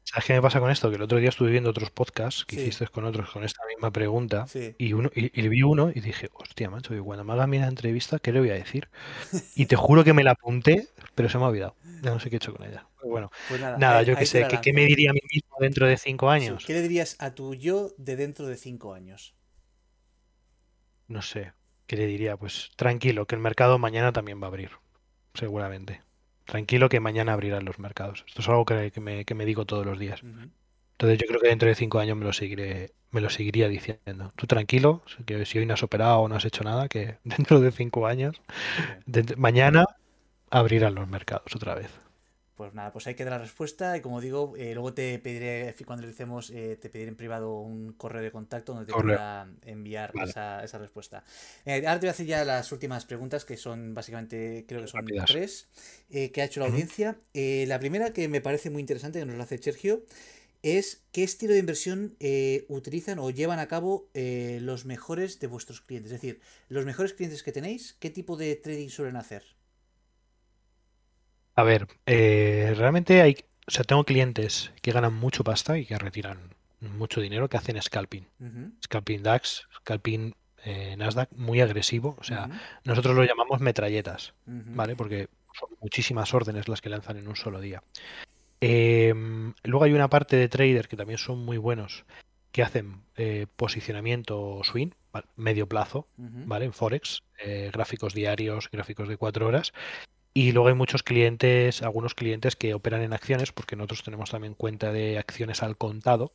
¿Sabes 0.09 0.23
qué 0.23 0.33
me 0.33 0.41
pasa 0.41 0.61
con 0.61 0.71
esto? 0.71 0.89
Que 0.89 0.95
el 0.95 1.01
otro 1.01 1.17
día 1.17 1.27
estuve 1.27 1.51
viendo 1.51 1.69
otros 1.69 1.91
podcasts 1.91 2.45
que 2.45 2.55
hiciste 2.55 2.87
con 2.87 3.03
otros 3.03 3.29
con 3.29 3.43
esta 3.43 3.61
misma 3.67 3.91
pregunta 3.91 4.45
y, 4.77 4.93
uno, 4.93 5.11
y, 5.13 5.47
vi 5.49 5.63
uno 5.63 5.91
y 5.93 5.99
dije, 5.99 6.29
hostia, 6.33 6.69
macho, 6.69 6.95
y 6.95 6.99
cuando 6.99 7.25
me 7.25 7.33
haga 7.33 7.45
mi 7.45 7.57
entrevista, 7.57 8.17
¿qué 8.17 8.31
le 8.31 8.39
voy 8.39 8.51
a 8.51 8.53
decir? 8.53 8.87
Y 9.55 9.65
te 9.65 9.75
juro 9.75 10.05
que 10.05 10.13
me 10.13 10.23
la 10.23 10.31
apunté, 10.31 10.87
pero 11.13 11.27
se 11.27 11.37
me 11.37 11.43
ha 11.43 11.47
olvidado. 11.47 11.75
Ya 12.01 12.11
no 12.11 12.21
sé 12.21 12.29
qué 12.29 12.37
he 12.37 12.37
hecho 12.37 12.55
con 12.55 12.65
ella. 12.65 12.87
bueno, 13.03 13.29
pues 13.49 13.59
nada, 13.59 14.01
yo 14.03 14.15
qué 14.15 14.25
sé, 14.25 14.47
¿qué, 14.61 14.71
me 14.71 14.85
diría 14.85 15.09
a 15.09 15.13
mí 15.13 15.19
mismo 15.29 15.57
dentro 15.59 15.85
de 15.85 15.97
cinco 15.97 16.29
años? 16.29 16.63
¿Qué 16.65 16.73
le 16.73 16.83
dirías 16.83 17.17
a 17.19 17.35
tu 17.35 17.53
yo 17.53 17.91
de 17.97 18.15
dentro 18.15 18.47
de 18.47 18.55
cinco 18.55 18.93
años? 18.93 19.35
No 21.09 21.21
sé, 21.21 21.51
¿qué 21.85 21.97
le 21.97 22.05
diría? 22.05 22.37
Pues 22.37 22.69
tranquilo, 22.77 23.25
que 23.25 23.35
el 23.35 23.41
mercado 23.41 23.77
mañana 23.77 24.13
también 24.13 24.41
va 24.41 24.45
a 24.45 24.47
abrir, 24.47 24.71
seguramente 25.33 26.06
tranquilo 26.47 26.89
que 26.89 26.99
mañana 26.99 27.33
abrirán 27.33 27.65
los 27.65 27.77
mercados. 27.77 28.23
Esto 28.27 28.41
es 28.41 28.49
algo 28.49 28.65
que, 28.65 28.91
me, 28.99 29.45
digo 29.45 29.65
todos 29.65 29.85
los 29.85 29.99
días. 29.99 30.21
Entonces 30.23 31.19
yo 31.19 31.27
creo 31.27 31.39
que 31.39 31.49
dentro 31.49 31.67
de 31.67 31.75
cinco 31.75 31.99
años 31.99 32.17
me 32.17 32.25
lo 32.25 32.33
seguiré, 32.33 32.93
me 33.11 33.21
lo 33.21 33.29
seguiría 33.29 33.67
diciendo. 33.67 34.31
Tú 34.35 34.47
tranquilo, 34.47 35.03
que 35.25 35.45
si 35.45 35.59
hoy 35.59 35.65
no 35.67 35.75
has 35.75 35.83
operado 35.83 36.21
o 36.21 36.27
no 36.27 36.35
has 36.35 36.45
hecho 36.45 36.63
nada, 36.63 36.87
que 36.87 37.17
dentro 37.23 37.59
de 37.59 37.71
cinco 37.71 38.07
años, 38.07 38.41
mañana 39.37 39.85
abrirán 40.49 40.95
los 40.95 41.07
mercados 41.07 41.55
otra 41.55 41.75
vez. 41.75 41.91
Pues 42.57 42.73
nada, 42.73 42.91
pues 42.91 43.05
hay 43.05 43.13
que 43.13 43.23
dar 43.23 43.33
la 43.33 43.37
respuesta 43.37 43.95
y 43.95 44.01
como 44.01 44.19
digo, 44.19 44.55
eh, 44.57 44.73
luego 44.73 44.91
te 44.91 45.19
pediré, 45.19 45.75
cuando 45.85 46.07
lo 46.07 46.11
hicimos, 46.11 46.49
eh, 46.49 46.75
te 46.81 46.89
pediré 46.89 47.09
en 47.09 47.15
privado 47.15 47.59
un 47.59 47.93
correo 47.93 48.23
de 48.23 48.31
contacto 48.31 48.73
donde 48.73 48.91
te 48.91 48.99
pueda 48.99 49.47
enviar 49.61 50.11
esa, 50.25 50.65
respuesta. 50.79 51.23
Eh, 51.65 51.85
ahora 51.85 51.99
te 51.99 52.07
voy 52.07 52.07
a 52.07 52.11
hacer 52.13 52.25
ya 52.25 52.43
las 52.43 52.71
últimas 52.71 53.05
preguntas, 53.05 53.45
que 53.45 53.57
son 53.57 53.93
básicamente, 53.93 54.65
creo 54.67 54.81
que 54.81 54.87
son 54.87 55.05
tres, 55.27 55.67
que 56.09 56.41
ha 56.41 56.45
hecho 56.45 56.59
la 56.59 56.65
audiencia. 56.65 57.19
la 57.35 57.77
primera, 57.77 58.11
que 58.11 58.27
me 58.27 58.41
parece 58.41 58.71
muy 58.71 58.79
interesante, 58.79 59.19
que 59.19 59.25
nos 59.25 59.37
la 59.37 59.43
hace 59.43 59.59
Sergio, 59.59 60.03
es 60.63 61.03
qué 61.11 61.21
estilo 61.21 61.53
de 61.53 61.59
inversión 61.59 62.17
utilizan 62.69 63.19
o 63.19 63.29
llevan 63.29 63.59
a 63.59 63.67
cabo 63.67 64.09
los 64.15 64.85
mejores 64.85 65.39
de 65.39 65.45
vuestros 65.45 65.81
clientes. 65.81 66.11
Es 66.11 66.19
decir, 66.19 66.41
los 66.69 66.85
mejores 66.85 67.13
clientes 67.13 67.43
que 67.43 67.51
tenéis, 67.51 67.95
¿qué 67.99 68.09
tipo 68.09 68.35
de 68.35 68.55
trading 68.55 68.89
suelen 68.89 69.15
hacer? 69.15 69.56
A 71.57 71.63
ver, 71.63 71.87
eh, 72.05 72.75
realmente 72.77 73.19
hay, 73.23 73.37
o 73.67 73.71
sea, 73.71 73.83
tengo 73.83 74.03
clientes 74.03 74.71
que 74.83 74.91
ganan 74.91 75.15
mucho 75.15 75.43
pasta 75.43 75.79
y 75.79 75.87
que 75.87 75.97
retiran 75.97 76.53
mucho 76.81 77.19
dinero, 77.19 77.49
que 77.49 77.57
hacen 77.57 77.81
scalping. 77.81 78.27
Scalping 78.85 79.23
DAX, 79.23 79.67
scalping 79.79 80.35
eh, 80.63 80.95
Nasdaq, 80.97 81.31
muy 81.35 81.59
agresivo. 81.59 82.15
O 82.19 82.23
sea, 82.23 82.47
nosotros 82.83 83.15
lo 83.15 83.23
llamamos 83.23 83.59
metralletas, 83.59 84.35
¿vale? 84.45 84.95
Porque 84.95 85.29
son 85.59 85.69
muchísimas 85.81 86.31
órdenes 86.35 86.67
las 86.67 86.79
que 86.79 86.89
lanzan 86.89 87.17
en 87.17 87.27
un 87.27 87.35
solo 87.35 87.59
día. 87.59 87.81
Em, 88.61 89.55
luego 89.63 89.83
hay 89.83 89.93
una 89.93 90.11
parte 90.11 90.35
de 90.35 90.49
traders 90.49 90.87
que 90.87 90.95
también 90.95 91.17
son 91.17 91.43
muy 91.43 91.57
buenos, 91.57 92.05
que 92.51 92.61
hacen 92.61 93.01
eh, 93.15 93.47
posicionamiento 93.55 94.61
swing, 94.63 94.91
medio 95.35 95.67
plazo, 95.67 96.07
¿vale? 96.17 96.65
En 96.65 96.73
Forex, 96.73 97.23
gráficos 97.73 98.13
diarios, 98.13 98.69
gráficos 98.69 99.07
de 99.07 99.17
cuatro 99.17 99.47
horas, 99.47 99.73
y 100.37 100.51
luego 100.51 100.67
hay 100.67 100.75
muchos 100.75 101.01
clientes, 101.01 101.81
algunos 101.81 102.13
clientes 102.13 102.55
que 102.55 102.75
operan 102.75 103.01
en 103.01 103.11
acciones, 103.11 103.51
porque 103.51 103.75
nosotros 103.75 104.03
tenemos 104.03 104.29
también 104.29 104.53
cuenta 104.53 104.91
de 104.91 105.17
acciones 105.17 105.63
al 105.63 105.77
contado 105.77 106.31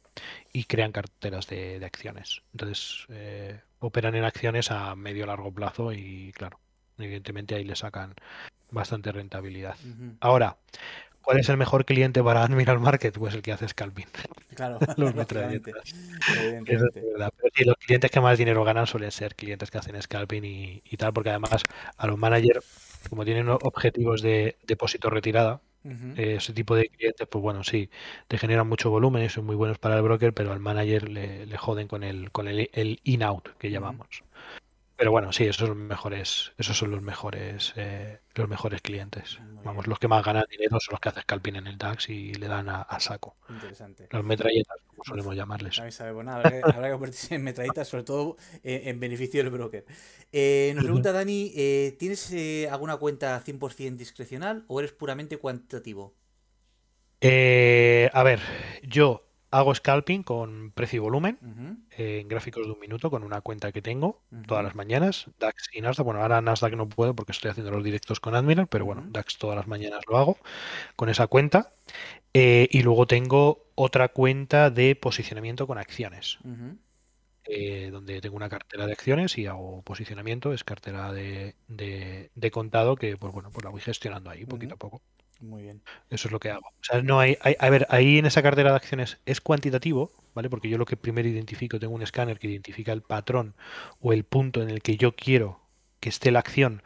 y 0.52 0.64
crean 0.64 0.90
carteras 0.90 1.46
de, 1.46 1.80
acciones. 1.84 2.42
Entonces, 2.50 3.06
eh, 3.10 3.60
operan 3.78 4.16
en 4.16 4.24
acciones 4.24 4.72
a 4.72 4.96
medio 4.96 5.24
largo 5.24 5.52
plazo 5.52 5.92
y, 5.92 6.32
claro, 6.32 6.58
evidentemente 6.98 7.54
ahí 7.54 7.62
le 7.62 7.76
sacan 7.76 8.16
bastante 8.72 9.12
rentabilidad. 9.12 9.76
Ahora, 10.18 10.56
¿cuál 11.20 11.38
es 11.38 11.48
el 11.48 11.56
mejor 11.56 11.84
cliente 11.84 12.24
para 12.24 12.42
Admiral 12.42 12.80
Market? 12.80 13.16
Pues 13.16 13.34
el 13.34 13.42
que 13.42 13.52
hace 13.52 13.68
scalping. 13.68 14.06
Claro, 14.56 14.78
los 14.98 15.14
metralletas. 15.14 15.94
Pero 16.66 16.88
los 17.64 17.76
clientes 17.76 18.10
que 18.10 18.20
más 18.20 18.36
dinero 18.36 18.64
ganan 18.64 18.86
suelen 18.86 19.12
ser 19.12 19.34
clientes 19.34 19.70
que 19.70 19.78
hacen 19.78 20.02
scalping 20.02 20.44
y, 20.44 20.82
y 20.84 20.96
tal, 20.98 21.12
porque 21.14 21.30
además 21.30 21.62
a 21.96 22.06
los 22.06 22.18
managers 22.18 22.91
como 23.08 23.24
tienen 23.24 23.48
objetivos 23.48 24.22
de 24.22 24.56
depósito 24.66 25.10
retirada, 25.10 25.62
eh, 26.14 26.36
ese 26.36 26.52
tipo 26.52 26.74
de 26.76 26.88
clientes, 26.88 27.26
pues 27.28 27.42
bueno, 27.42 27.64
sí, 27.64 27.90
te 28.28 28.38
generan 28.38 28.68
mucho 28.68 28.90
volumen 28.90 29.24
y 29.24 29.28
son 29.30 29.46
muy 29.46 29.56
buenos 29.56 29.78
para 29.78 29.96
el 29.96 30.02
broker, 30.02 30.34
pero 30.34 30.52
al 30.52 30.60
manager 30.60 31.08
le, 31.08 31.46
le 31.46 31.56
joden 31.58 31.88
con 31.88 32.02
el, 32.04 32.30
con 32.32 32.48
el, 32.48 32.70
el 32.72 33.00
in-out 33.04 33.50
que 33.58 33.70
llamamos. 33.70 34.24
Pero 35.02 35.10
bueno, 35.10 35.32
sí, 35.32 35.42
esos 35.42 35.56
son 35.56 35.68
los 35.70 35.76
mejores, 35.76 36.52
esos 36.58 36.78
son 36.78 36.92
los 36.92 37.02
mejores, 37.02 37.72
eh, 37.74 38.20
los 38.36 38.48
mejores 38.48 38.80
clientes. 38.82 39.40
Vamos, 39.64 39.88
los 39.88 39.98
que 39.98 40.06
más 40.06 40.24
ganan 40.24 40.44
dinero 40.48 40.78
son 40.78 40.92
los 40.92 41.00
que 41.00 41.08
hacen 41.08 41.24
scalping 41.24 41.56
en 41.56 41.66
el 41.66 41.76
DAX 41.76 42.08
y 42.08 42.32
le 42.34 42.46
dan 42.46 42.68
a, 42.68 42.86
saco. 43.00 43.34
Interesante. 43.48 44.06
Los 44.12 44.22
metralletas, 44.22 44.76
como 44.86 45.02
solemos 45.02 45.34
llamarles. 45.34 45.82
sabe, 45.90 46.12
bueno, 46.12 46.30
habrá, 46.30 46.50
que, 46.50 46.60
habrá, 46.62 46.86
que, 46.86 46.92
convertirse 46.92 47.34
en 47.34 47.42
metralletas, 47.42 47.88
sobre 47.88 48.04
todo 48.04 48.36
en 48.62 49.00
beneficio 49.00 49.42
del 49.42 49.50
broker. 49.50 49.84
Eh, 50.30 50.70
nos 50.76 50.84
pregunta 50.84 51.10
Dani, 51.10 51.52
eh, 51.56 51.96
¿tienes 51.98 52.32
alguna 52.70 52.96
cuenta 52.96 53.42
100% 53.44 53.96
discrecional 53.96 54.64
o 54.68 54.78
eres 54.78 54.92
puramente 54.92 55.36
cuantitativo? 55.36 56.14
a 57.20 58.22
ver, 58.22 58.38
yo 58.84 59.31
Hago 59.52 59.74
scalping 59.74 60.22
con 60.22 60.72
precio 60.72 60.96
y 60.96 61.00
volumen 61.00 61.38
en 61.98 62.26
gráficos 62.28 62.64
de 62.66 62.72
un 62.72 62.80
minuto 62.80 63.10
con 63.10 63.22
una 63.22 63.42
cuenta 63.42 63.70
que 63.70 63.82
tengo 63.82 64.20
todas 64.46 64.64
las 64.64 64.74
mañanas, 64.74 65.26
DAX 65.38 65.68
y 65.74 65.80
Nasdaq. 65.82 66.04
Bueno, 66.06 66.22
ahora 66.22 66.40
Nasdaq 66.40 66.74
no 66.74 66.88
puedo 66.88 67.14
porque 67.14 67.32
estoy 67.32 67.50
haciendo 67.50 67.70
los 67.70 67.84
directos 67.84 68.18
con 68.18 68.34
Admiral, 68.34 68.66
pero 68.66 68.86
bueno, 68.86 69.04
DAX 69.10 69.36
todas 69.38 69.56
las 69.56 69.66
mañanas 69.68 70.00
lo 70.08 70.16
hago 70.18 70.38
con 70.96 71.08
esa 71.10 71.26
cuenta. 71.26 71.70
Eh, 72.34 72.68
y 72.70 72.82
luego 72.82 73.06
tengo 73.06 73.66
otra 73.74 74.08
cuenta 74.08 74.70
de 74.70 74.96
posicionamiento 74.96 75.66
con 75.66 75.78
acciones. 75.78 76.38
Eh, 77.44 77.90
donde 77.90 78.20
tengo 78.20 78.36
una 78.36 78.48
cartera 78.48 78.86
de 78.86 78.92
acciones 78.92 79.36
y 79.36 79.46
hago 79.46 79.82
posicionamiento, 79.82 80.52
es 80.52 80.62
cartera 80.64 81.12
de, 81.12 81.56
de- 81.68 82.30
de 82.34 82.50
contado 82.52 82.94
que, 82.96 83.16
pues 83.16 83.32
bueno, 83.32 83.50
pues 83.50 83.64
la 83.64 83.70
voy 83.70 83.80
gestionando 83.80 84.30
ahí 84.30 84.46
poquito 84.46 84.74
a 84.74 84.78
poco. 84.78 85.02
Muy 85.42 85.62
bien. 85.62 85.82
Eso 86.08 86.28
es 86.28 86.32
lo 86.32 86.38
que 86.38 86.50
hago. 86.50 86.68
O 86.68 86.84
sea, 86.84 87.02
no 87.02 87.18
hay, 87.18 87.36
hay- 87.40 87.56
a 87.58 87.68
ver, 87.68 87.86
ahí 87.90 88.18
en 88.18 88.26
esa 88.26 88.42
cartera 88.42 88.70
de 88.70 88.76
acciones 88.76 89.18
es 89.26 89.40
cuantitativo, 89.40 90.12
¿vale? 90.34 90.48
Porque 90.48 90.68
yo 90.68 90.78
lo 90.78 90.86
que 90.86 90.96
primero 90.96 91.28
identifico, 91.28 91.80
tengo 91.80 91.94
un 91.94 92.02
escáner 92.02 92.38
que 92.38 92.46
identifica 92.48 92.92
el 92.92 93.02
patrón 93.02 93.54
o 94.00 94.12
el 94.12 94.22
punto 94.24 94.62
en 94.62 94.70
el 94.70 94.82
que 94.82 94.96
yo 94.96 95.16
quiero 95.16 95.60
que 96.00 96.08
esté 96.10 96.30
la 96.30 96.38
acción 96.40 96.82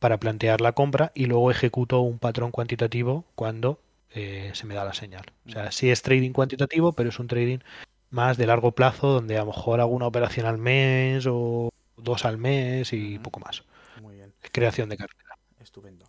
para 0.00 0.18
plantear 0.20 0.60
la 0.60 0.72
compra 0.72 1.12
y 1.14 1.26
luego 1.26 1.50
ejecuto 1.52 2.00
un 2.00 2.18
patrón 2.18 2.50
cuantitativo 2.52 3.24
cuando 3.36 3.80
eh, 4.10 4.50
se 4.54 4.66
me 4.66 4.74
da 4.74 4.84
la 4.84 4.94
señal. 4.94 5.24
O 5.46 5.50
sea, 5.50 5.72
sí 5.72 5.90
es 5.90 6.02
trading 6.02 6.32
cuantitativo, 6.32 6.92
pero 6.94 7.10
es 7.10 7.20
un 7.20 7.28
trading 7.28 7.60
más 8.10 8.36
de 8.38 8.46
largo 8.48 8.72
plazo 8.72 9.08
donde 9.08 9.36
a 9.36 9.40
lo 9.40 9.46
mejor 9.46 9.80
hago 9.80 9.92
una 9.94 10.06
operación 10.08 10.46
al 10.46 10.58
mes 10.58 11.26
o 11.28 11.70
dos 11.96 12.24
al 12.24 12.38
mes 12.38 12.92
y 12.92 13.18
poco 13.20 13.40
más. 13.40 13.64
Muy 14.02 14.16
bien. 14.16 14.34
Creación 14.52 14.88
de 14.88 14.96
cartera. 14.98 15.36
Estupendo. 15.60 16.06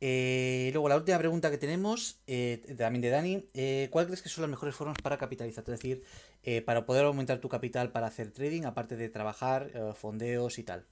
Eh, 0.00 0.70
luego, 0.72 0.88
la 0.88 0.96
última 0.96 1.18
pregunta 1.18 1.50
que 1.50 1.58
tenemos, 1.58 2.20
eh, 2.26 2.74
también 2.78 3.02
de 3.02 3.10
Dani, 3.10 3.48
eh, 3.54 3.88
¿cuál 3.90 4.06
crees 4.06 4.22
que 4.22 4.28
son 4.28 4.42
las 4.42 4.50
mejores 4.50 4.74
formas 4.74 4.98
para 5.02 5.18
capitalizar? 5.18 5.64
Es 5.64 5.70
decir, 5.70 6.02
eh, 6.42 6.60
para 6.62 6.84
poder 6.86 7.04
aumentar 7.06 7.38
tu 7.40 7.48
capital 7.48 7.90
para 7.92 8.06
hacer 8.08 8.30
trading, 8.32 8.64
aparte 8.64 8.96
de 8.96 9.08
trabajar, 9.08 9.70
fondeos 9.94 10.58
y 10.58 10.64
tal. 10.64 10.86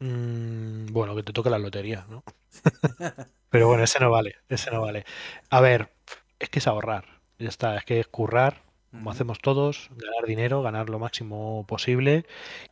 Mm, 0.00 0.86
bueno, 0.92 1.14
que 1.16 1.22
te 1.22 1.32
toque 1.32 1.50
la 1.50 1.58
lotería, 1.58 2.06
¿no? 2.08 2.22
Pero 3.50 3.68
bueno, 3.68 3.84
ese 3.84 4.00
no 4.00 4.10
vale, 4.10 4.36
ese 4.48 4.70
no 4.70 4.82
vale. 4.82 5.04
A 5.50 5.60
ver, 5.60 5.90
es 6.38 6.48
que 6.50 6.58
es 6.58 6.66
ahorrar, 6.66 7.20
ya 7.38 7.48
está, 7.48 7.76
es 7.76 7.84
que 7.84 8.00
es 8.00 8.06
currar, 8.08 8.62
como 8.96 9.10
hacemos 9.10 9.38
todos, 9.40 9.90
ganar 9.96 10.26
dinero, 10.26 10.62
ganar 10.62 10.90
lo 10.90 10.98
máximo 10.98 11.64
posible 11.68 12.26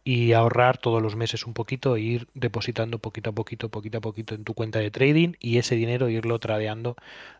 y 0.04 0.32
ahorrar 0.32 0.78
todos 0.78 1.02
los 1.02 1.16
meses 1.16 1.46
un 1.46 1.54
poquito 1.54 1.96
e 1.96 2.00
ir 2.00 2.28
depositando 2.34 2.98
poquito 2.98 3.30
a 3.30 3.32
poquito, 3.32 3.68
poquito 3.68 3.98
a 3.98 4.00
poquito 4.00 4.34
en 4.34 4.44
tu 4.44 4.54
cuenta 4.54 4.78
de 4.78 4.90
trading 4.90 5.34
y 5.38 5.58
ese 5.58 5.76
dinero 5.76 6.08
irlo 6.08 6.38
tradeando 6.38 6.96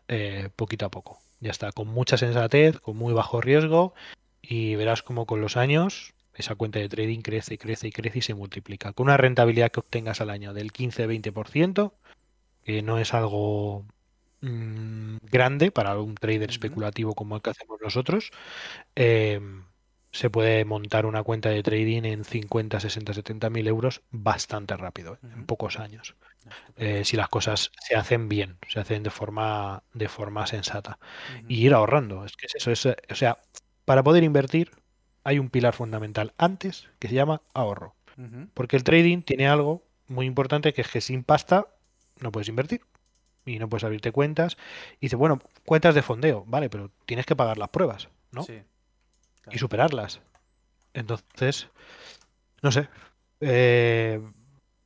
eh, 0.07 0.49
poquito 0.55 0.85
a 0.85 0.89
poco. 0.89 1.19
Ya 1.39 1.51
está, 1.51 1.71
con 1.71 1.87
mucha 1.87 2.17
sensatez, 2.17 2.79
con 2.79 2.97
muy 2.97 3.13
bajo 3.13 3.41
riesgo 3.41 3.93
y 4.41 4.75
verás 4.75 5.03
como 5.03 5.25
con 5.25 5.41
los 5.41 5.57
años 5.57 6.13
esa 6.35 6.55
cuenta 6.55 6.79
de 6.79 6.89
trading 6.89 7.21
crece 7.21 7.55
y 7.55 7.57
crece 7.57 7.87
y 7.87 7.91
crece 7.91 8.19
y 8.19 8.21
se 8.21 8.33
multiplica. 8.33 8.93
Con 8.93 9.07
una 9.07 9.17
rentabilidad 9.17 9.71
que 9.71 9.79
obtengas 9.79 10.21
al 10.21 10.29
año 10.29 10.53
del 10.53 10.73
15-20%, 10.73 11.93
que 12.63 12.81
no 12.81 12.99
es 12.99 13.13
algo 13.13 13.85
mm, 14.45 15.17
grande 15.23 15.71
para 15.71 15.97
un 15.99 16.15
trader 16.15 16.49
especulativo 16.49 17.13
como 17.15 17.35
el 17.35 17.41
que 17.41 17.51
hacemos 17.51 17.79
nosotros, 17.81 18.31
eh, 18.95 19.39
se 20.11 20.29
puede 20.29 20.63
montar 20.63 21.05
una 21.05 21.23
cuenta 21.23 21.49
de 21.49 21.61
trading 21.61 22.03
en 22.05 22.23
50, 22.23 22.79
60, 22.79 23.13
70 23.13 23.49
mil 23.49 23.67
euros 23.67 24.01
bastante 24.11 24.77
rápido, 24.77 25.15
¿eh? 25.15 25.17
en 25.23 25.45
pocos 25.45 25.77
años. 25.77 26.15
Eh, 26.77 27.03
si 27.03 27.17
las 27.17 27.27
cosas 27.27 27.71
se 27.81 27.95
hacen 27.95 28.29
bien, 28.29 28.57
se 28.69 28.79
hacen 28.79 29.03
de 29.03 29.09
forma, 29.09 29.83
de 29.93 30.07
forma 30.07 30.47
sensata. 30.47 30.99
Y 31.49 31.65
ir 31.65 31.73
ahorrando, 31.73 32.23
es 32.23 32.37
que 32.37 32.45
es 32.45 32.55
eso, 32.55 32.71
es, 32.71 32.85
o 32.85 33.15
sea, 33.15 33.39
para 33.83 34.03
poder 34.03 34.23
invertir 34.23 34.71
hay 35.25 35.37
un 35.37 35.49
pilar 35.49 35.73
fundamental 35.73 36.33
antes 36.37 36.87
que 36.99 37.09
se 37.09 37.15
llama 37.15 37.41
ahorro. 37.53 37.95
Porque 38.53 38.77
el 38.77 38.85
trading 38.85 39.23
tiene 39.23 39.49
algo 39.49 39.83
muy 40.07 40.25
importante 40.25 40.71
que 40.71 40.79
es 40.79 40.87
que 40.87 41.01
sin 41.01 41.25
pasta 41.25 41.67
no 42.21 42.31
puedes 42.31 42.47
invertir 42.47 42.79
y 43.45 43.59
no 43.59 43.69
puedes 43.69 43.83
abrirte 43.83 44.11
cuentas. 44.11 44.57
Y 44.99 45.07
dice, 45.07 45.15
bueno, 45.15 45.39
cuentas 45.65 45.95
de 45.95 46.01
fondeo, 46.01 46.43
vale, 46.47 46.69
pero 46.69 46.91
tienes 47.05 47.25
que 47.25 47.35
pagar 47.35 47.57
las 47.57 47.69
pruebas, 47.69 48.09
¿no? 48.31 48.43
Sí, 48.43 48.61
Y 49.51 49.57
superarlas. 49.59 50.21
Entonces, 50.93 51.69
no 52.61 52.71
sé, 52.71 52.89
eh, 53.41 54.21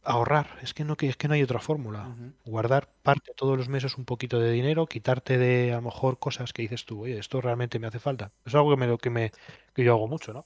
ahorrar, 0.03 0.57
es 0.61 0.73
que 0.73 0.84
no, 0.86 0.95
que- 0.98 1.07
es 1.10 1.18
que 1.18 1.27
no 1.27 1.34
hay 1.36 1.44
otra 1.44 1.60
fórmula. 1.60 2.15
Guardar 2.45 2.90
parte 3.03 3.34
todos 3.36 3.57
los 3.57 3.69
meses 3.69 3.98
un 3.98 4.06
poquito 4.06 4.40
de 4.40 4.52
dinero, 4.52 4.88
quitarte 4.88 5.38
de 5.38 5.73
a 5.73 5.77
lo 5.77 5.84
mejor 5.84 6.19
cosas 6.19 6.53
que 6.53 6.61
dices 6.64 6.86
tú, 6.86 7.03
oye, 7.03 7.19
esto 7.19 7.41
realmente 7.41 7.80
me 7.80 7.88
hace 7.88 7.99
falta. 7.99 8.31
Es 8.45 8.56
algo 8.56 8.72
que, 8.72 8.77
me, 8.77 8.98
que, 8.98 9.10
me, 9.10 9.31
que 9.73 9.84
yo 9.84 9.94
hago 9.94 10.07
mucho, 10.07 10.34
¿no? 10.34 10.45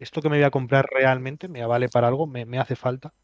Esto 0.00 0.20
que 0.22 0.28
me 0.30 0.36
voy 0.38 0.44
a 0.44 0.50
comprar 0.50 0.86
realmente 0.90 1.48
me 1.48 1.64
vale 1.66 1.88
para 1.88 2.08
algo, 2.08 2.26
me, 2.26 2.44
me 2.46 2.58
hace 2.58 2.76
falta. 2.76 3.14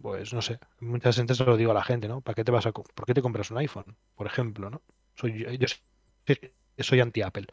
Pues 0.00 0.32
no 0.32 0.40
sé, 0.40 0.58
muchas 0.80 1.18
veces 1.18 1.36
se 1.36 1.44
lo 1.44 1.56
digo 1.56 1.72
a 1.72 1.74
la 1.74 1.84
gente, 1.84 2.08
¿no? 2.08 2.22
¿Para 2.22 2.34
qué 2.34 2.44
te 2.44 2.50
vas 2.50 2.64
a, 2.66 2.72
¿por 2.72 3.06
qué 3.06 3.12
te 3.14 3.20
compras 3.22 3.50
un 3.50 3.58
iPhone? 3.58 3.96
Por 4.14 4.26
ejemplo, 4.26 4.70
¿no? 4.70 4.82
Soy, 5.14 5.38
yo, 5.44 5.50
yo 5.52 5.66
soy- 6.26 6.54
soy 6.78 7.00
anti-Apple. 7.00 7.46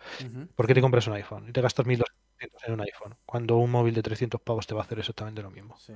¿Por 0.56 0.68
qué 0.68 0.74
te 0.76 0.82
compras 0.82 1.08
un 1.08 1.14
iPhone? 1.14 1.50
Y 1.50 1.54
te 1.54 1.62
gastas 1.62 1.86
1.200 1.86 2.64
en 2.66 2.74
un 2.74 2.82
iPhone, 2.82 3.18
cuando 3.26 3.58
un 3.58 3.72
móvil 3.72 3.94
de 3.96 4.04
300 4.04 4.42
pavos 4.42 4.68
te 4.68 4.76
va 4.76 4.82
a 4.82 4.86
hacer 4.86 5.00
exactamente 5.00 5.42
lo 5.42 5.52
mismo, 5.52 5.76
Sí, 5.78 5.94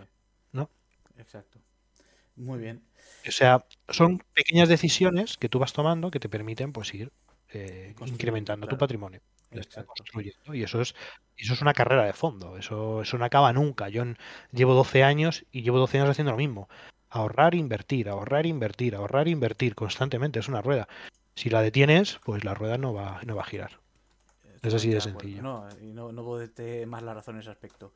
¿no? 0.53 0.71
exacto. 1.17 1.59
Muy 2.35 2.59
bien. 2.59 2.83
O 3.27 3.31
sea, 3.31 3.65
son 3.89 4.19
pequeñas 4.33 4.69
decisiones 4.69 5.37
que 5.37 5.49
tú 5.49 5.59
vas 5.59 5.73
tomando 5.73 6.11
que 6.11 6.19
te 6.19 6.29
permiten 6.29 6.71
pues 6.73 6.93
ir 6.93 7.11
eh, 7.49 7.95
incrementando 8.05 8.67
tu 8.67 8.77
patrimonio. 8.77 9.21
Está, 9.51 9.83
construyendo. 9.83 10.53
Y 10.53 10.63
eso 10.63 10.81
es, 10.81 10.95
eso 11.37 11.53
es 11.53 11.61
una 11.61 11.73
carrera 11.73 12.05
de 12.05 12.13
fondo. 12.13 12.57
Eso, 12.57 13.01
eso 13.01 13.17
no 13.17 13.25
acaba 13.25 13.51
nunca. 13.53 13.89
Yo 13.89 14.03
llevo 14.51 14.73
12 14.73 15.03
años 15.03 15.45
y 15.51 15.61
llevo 15.63 15.79
12 15.79 15.99
años 15.99 16.09
haciendo 16.09 16.31
lo 16.31 16.37
mismo. 16.37 16.69
Ahorrar, 17.09 17.55
invertir, 17.55 18.09
ahorrar, 18.09 18.45
invertir, 18.45 18.95
ahorrar, 18.95 19.27
invertir 19.27 19.75
constantemente. 19.75 20.39
Es 20.39 20.47
una 20.47 20.61
rueda. 20.61 20.87
Si 21.35 21.49
la 21.49 21.61
detienes, 21.61 22.19
pues 22.23 22.43
la 22.43 22.53
rueda 22.53 22.77
no 22.77 22.93
va, 22.93 23.21
no 23.25 23.35
va 23.35 23.41
a 23.41 23.45
girar. 23.45 23.79
Es 24.61 24.73
así 24.73 24.89
de 24.89 25.01
sencillo. 25.01 25.41
No, 25.41 25.67
no, 25.81 26.11
no 26.11 26.23
puedo 26.23 26.39
darte 26.39 26.85
más 26.85 27.01
la 27.01 27.13
razón 27.13 27.35
en 27.35 27.41
ese 27.41 27.49
aspecto. 27.49 27.93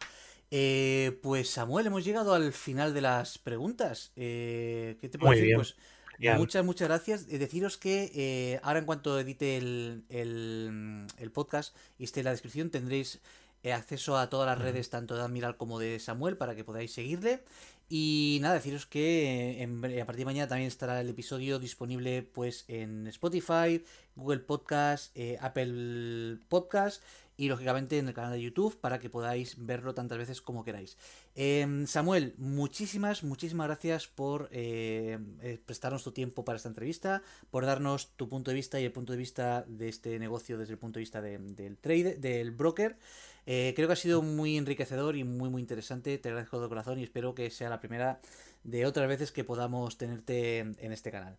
Eh, 0.51 1.19
pues 1.21 1.49
Samuel, 1.49 1.87
hemos 1.87 2.03
llegado 2.03 2.33
al 2.33 2.53
final 2.53 2.93
de 2.93 3.01
las 3.01 3.37
preguntas. 3.37 4.11
Eh, 4.15 4.97
¿qué 4.99 5.09
te 5.09 5.17
puedo 5.17 5.29
Muy 5.29 5.37
decir? 5.37 5.47
bien. 5.47 5.57
Pues 5.57 5.75
Genial. 6.17 6.37
muchas, 6.37 6.63
muchas 6.65 6.87
gracias. 6.87 7.27
Deciros 7.27 7.77
que 7.77 8.11
eh, 8.15 8.59
ahora 8.63 8.79
en 8.79 8.85
cuanto 8.85 9.19
edite 9.19 9.57
el, 9.57 10.03
el- 10.09 11.05
el 11.17 11.31
podcast 11.31 11.75
y 11.97 12.03
esté 12.05 12.21
en 12.21 12.25
la 12.25 12.31
descripción 12.31 12.69
tendréis 12.69 13.19
eh, 13.63 13.73
acceso 13.73 14.17
a 14.17 14.29
todas 14.29 14.47
las 14.47 14.59
redes, 14.59 14.89
tanto 14.89 15.15
de 15.15 15.21
Admiral 15.23 15.57
como 15.57 15.79
de 15.79 15.99
Samuel, 15.99 16.37
para 16.37 16.55
que 16.55 16.63
podáis 16.63 16.93
seguirle. 16.93 17.43
Y 17.89 18.39
nada, 18.41 18.55
deciros 18.55 18.85
que 18.87 19.59
eh, 19.59 19.63
en 19.63 19.83
a 20.01 20.05
partir 20.05 20.19
de 20.21 20.25
mañana 20.25 20.47
también 20.47 20.67
estará 20.67 21.01
el 21.01 21.09
episodio 21.09 21.59
disponible 21.59 22.23
pues 22.23 22.65
en 22.67 23.07
Spotify, 23.07 23.83
Google 24.15 24.39
Podcast, 24.39 25.11
eh, 25.15 25.37
Apple 25.41 26.37
Podcast 26.47 27.03
y 27.37 27.47
lógicamente 27.49 27.97
en 27.97 28.07
el 28.07 28.13
canal 28.13 28.31
de 28.33 28.41
YouTube 28.41 28.77
para 28.79 28.99
que 28.99 29.09
podáis 29.09 29.55
verlo 29.57 29.93
tantas 29.93 30.17
veces 30.17 30.41
como 30.41 30.63
queráis. 30.63 30.97
Em, 31.35 31.85
Samuel, 31.87 32.33
muchísimas, 32.37 33.23
muchísimas 33.23 33.67
gracias 33.67 34.07
por 34.07 34.47
eh, 34.51 35.19
eh, 35.41 35.59
prestarnos 35.65 36.03
tu 36.03 36.11
tiempo 36.11 36.45
para 36.45 36.55
esta 36.57 36.69
entrevista, 36.69 37.21
por 37.51 37.65
darnos 37.65 38.11
tu 38.15 38.29
punto 38.29 38.51
de 38.51 38.55
vista 38.55 38.79
y 38.79 38.85
el 38.85 38.91
punto 38.91 39.11
de 39.13 39.17
vista 39.19 39.65
de 39.67 39.89
este 39.89 40.17
negocio 40.19 40.57
desde 40.57 40.73
el 40.73 40.79
punto 40.79 40.99
de 40.99 41.01
vista 41.01 41.21
de- 41.21 41.37
del 41.39 41.77
trade, 41.77 42.15
del 42.15 42.51
broker. 42.51 42.97
Eh, 43.45 43.73
creo 43.75 43.87
que 43.87 43.93
ha 43.93 43.97
sido 43.97 44.21
muy 44.21 44.57
enriquecedor 44.57 45.15
y 45.15 45.23
muy 45.23 45.49
muy 45.49 45.61
interesante. 45.61 46.17
Te 46.17 46.29
agradezco 46.29 46.59
de 46.61 46.67
corazón 46.69 46.99
y 46.99 47.03
espero 47.03 47.35
que 47.35 47.49
sea 47.51 47.69
la 47.69 47.79
primera 47.79 48.19
de 48.63 48.85
otras 48.85 49.07
veces 49.07 49.31
que 49.31 49.43
podamos 49.43 49.97
tenerte 49.97 50.59
en 50.59 50.75
en 50.79 50.91
este 50.91 51.11
canal. 51.11 51.37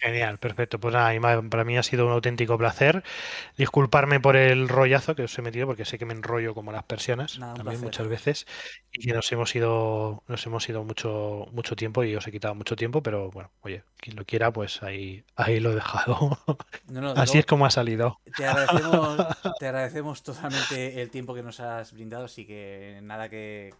Genial, 0.00 0.38
perfecto. 0.38 0.80
Pues 0.80 0.94
nada, 0.94 1.42
para 1.50 1.64
mí 1.64 1.76
ha 1.76 1.82
sido 1.82 2.06
un 2.06 2.12
auténtico 2.12 2.56
placer. 2.56 3.04
Disculparme 3.58 4.18
por 4.18 4.34
el 4.34 4.68
rollazo 4.68 5.14
que 5.14 5.24
os 5.24 5.38
he 5.38 5.42
metido, 5.42 5.66
porque 5.66 5.84
sé 5.84 5.98
que 5.98 6.06
me 6.06 6.14
enrollo 6.14 6.54
como 6.54 6.72
las 6.72 6.84
persianas 6.84 7.38
Nada, 7.38 7.54
también 7.54 7.82
muchas 7.82 8.08
veces 8.08 8.46
y 8.92 9.06
que 9.06 9.12
nos 9.12 9.30
hemos 9.30 9.54
ido, 9.54 10.22
nos 10.26 10.46
hemos 10.46 10.68
ido 10.68 10.84
mucho, 10.84 11.46
mucho 11.52 11.76
tiempo 11.76 12.02
y 12.02 12.16
os 12.16 12.26
he 12.26 12.32
quitado 12.32 12.54
mucho 12.54 12.76
tiempo, 12.76 13.02
pero 13.02 13.30
bueno, 13.30 13.50
oye, 13.60 13.84
quien 13.98 14.16
lo 14.16 14.24
quiera, 14.24 14.50
pues 14.50 14.82
ahí, 14.82 15.22
ahí 15.36 15.60
lo 15.60 15.72
he 15.72 15.74
dejado. 15.74 16.38
No, 16.88 17.00
no, 17.00 17.10
Así 17.10 17.38
es 17.38 17.46
como 17.46 17.66
ha 17.66 17.70
salido. 17.70 18.18
te 18.36 18.46
agradecemos, 18.46 19.16
te 19.58 19.66
agradecemos 19.66 20.22
totalmente 20.22 21.02
el 21.02 21.10
tiempo 21.10 21.34
que 21.34 21.42
nos 21.42 21.60
has 21.60 21.92
brindado, 21.92 22.24
así 22.24 22.46
que 22.46 23.00
nada 23.02 23.28
que 23.28 23.74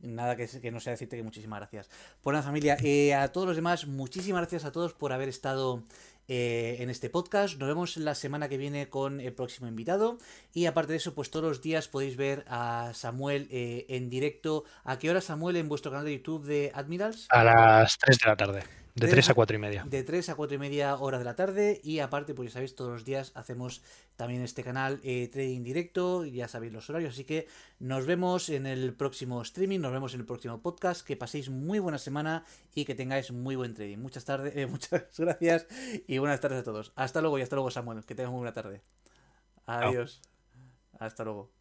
nada 0.00 0.36
que, 0.36 0.70
no 0.70 0.80
sea 0.80 0.92
decirte 0.92 1.16
que 1.16 1.22
muchísimas 1.22 1.60
gracias. 1.60 1.90
La 2.24 2.42
familia, 2.42 2.76
eh, 2.82 3.14
a 3.14 3.32
todos 3.32 3.46
los 3.46 3.56
demás, 3.56 3.86
muchísimas 3.86 4.42
gracias 4.42 4.64
a 4.64 4.72
todos 4.72 4.92
por 4.92 5.12
haber 5.12 5.28
estado 5.28 5.82
eh, 6.26 6.76
en 6.80 6.88
este 6.88 7.10
podcast. 7.10 7.58
Nos 7.58 7.68
vemos 7.68 7.96
la 7.98 8.14
semana 8.14 8.48
que 8.48 8.56
viene 8.56 8.88
con 8.88 9.20
el 9.20 9.34
próximo 9.34 9.68
invitado. 9.68 10.18
Y 10.52 10.66
aparte 10.66 10.92
de 10.92 10.96
eso, 10.96 11.14
pues 11.14 11.30
todos 11.30 11.44
los 11.44 11.62
días 11.62 11.88
podéis 11.88 12.16
ver 12.16 12.44
a 12.48 12.92
Samuel 12.94 13.46
eh, 13.50 13.84
en 13.88 14.08
directo. 14.08 14.64
¿A 14.84 14.98
qué 14.98 15.10
hora, 15.10 15.20
Samuel, 15.20 15.56
en 15.56 15.68
vuestro 15.68 15.90
canal 15.90 16.06
de 16.06 16.16
YouTube 16.16 16.44
de 16.44 16.72
Admirals? 16.74 17.26
A 17.30 17.44
las 17.44 17.98
3 17.98 18.18
de 18.18 18.28
la 18.30 18.36
tarde, 18.36 18.62
de 18.94 19.08
Tres 19.08 19.10
3 19.10 19.28
a 19.28 19.32
a- 19.32 19.34
4 19.34 19.56
y 19.56 19.58
media. 19.58 19.84
De 19.88 20.02
3 20.04 20.28
a 20.28 20.34
4 20.36 20.54
y 20.54 20.58
media 20.58 20.96
horas 20.96 21.18
de 21.20 21.24
la 21.24 21.34
tarde. 21.34 21.80
Y 21.82 21.98
aparte, 21.98 22.32
pues 22.34 22.50
ya 22.50 22.52
sabéis, 22.54 22.76
todos 22.76 22.92
los 22.92 23.04
días 23.04 23.32
hacemos 23.34 23.82
también 24.16 24.42
este 24.42 24.62
canal 24.62 25.00
eh, 25.02 25.28
trading 25.32 25.62
directo. 25.64 26.24
Ya 26.24 26.46
sabéis 26.48 26.72
los 26.72 26.88
horarios. 26.90 27.14
Así 27.14 27.24
que 27.24 27.48
nos 27.80 28.06
vemos 28.06 28.48
en 28.50 28.66
el 28.66 28.94
próximo 28.94 29.42
streaming. 29.42 29.80
Nos 29.80 29.92
vemos 29.92 30.14
en 30.14 30.20
el 30.20 30.26
próximo 30.26 30.60
podcast. 30.62 31.04
Que 31.04 31.16
paséis 31.16 31.50
muy 31.50 31.80
buena 31.80 31.98
semana 31.98 32.44
y 32.74 32.84
que 32.84 32.94
tengáis 32.94 33.32
muy 33.32 33.56
buen 33.56 33.74
trading. 33.74 33.98
Muchas 33.98 34.24
tardes, 34.24 34.54
eh, 34.56 34.66
muchas 34.66 35.06
gracias 35.18 35.66
y 36.06 36.18
buenas 36.18 36.40
tardes 36.40 36.60
a 36.60 36.62
todos. 36.62 36.92
Hasta 36.94 37.20
luego 37.20 37.38
y 37.38 37.42
hasta 37.42 37.56
luego, 37.56 37.70
Samuel. 37.70 38.04
Que 38.04 38.14
tengas 38.14 38.30
muy 38.30 38.38
buena 38.38 38.52
tarde. 38.52 38.82
Adiós. 39.66 40.20
Hasta 40.98 41.24
luego. 41.24 41.53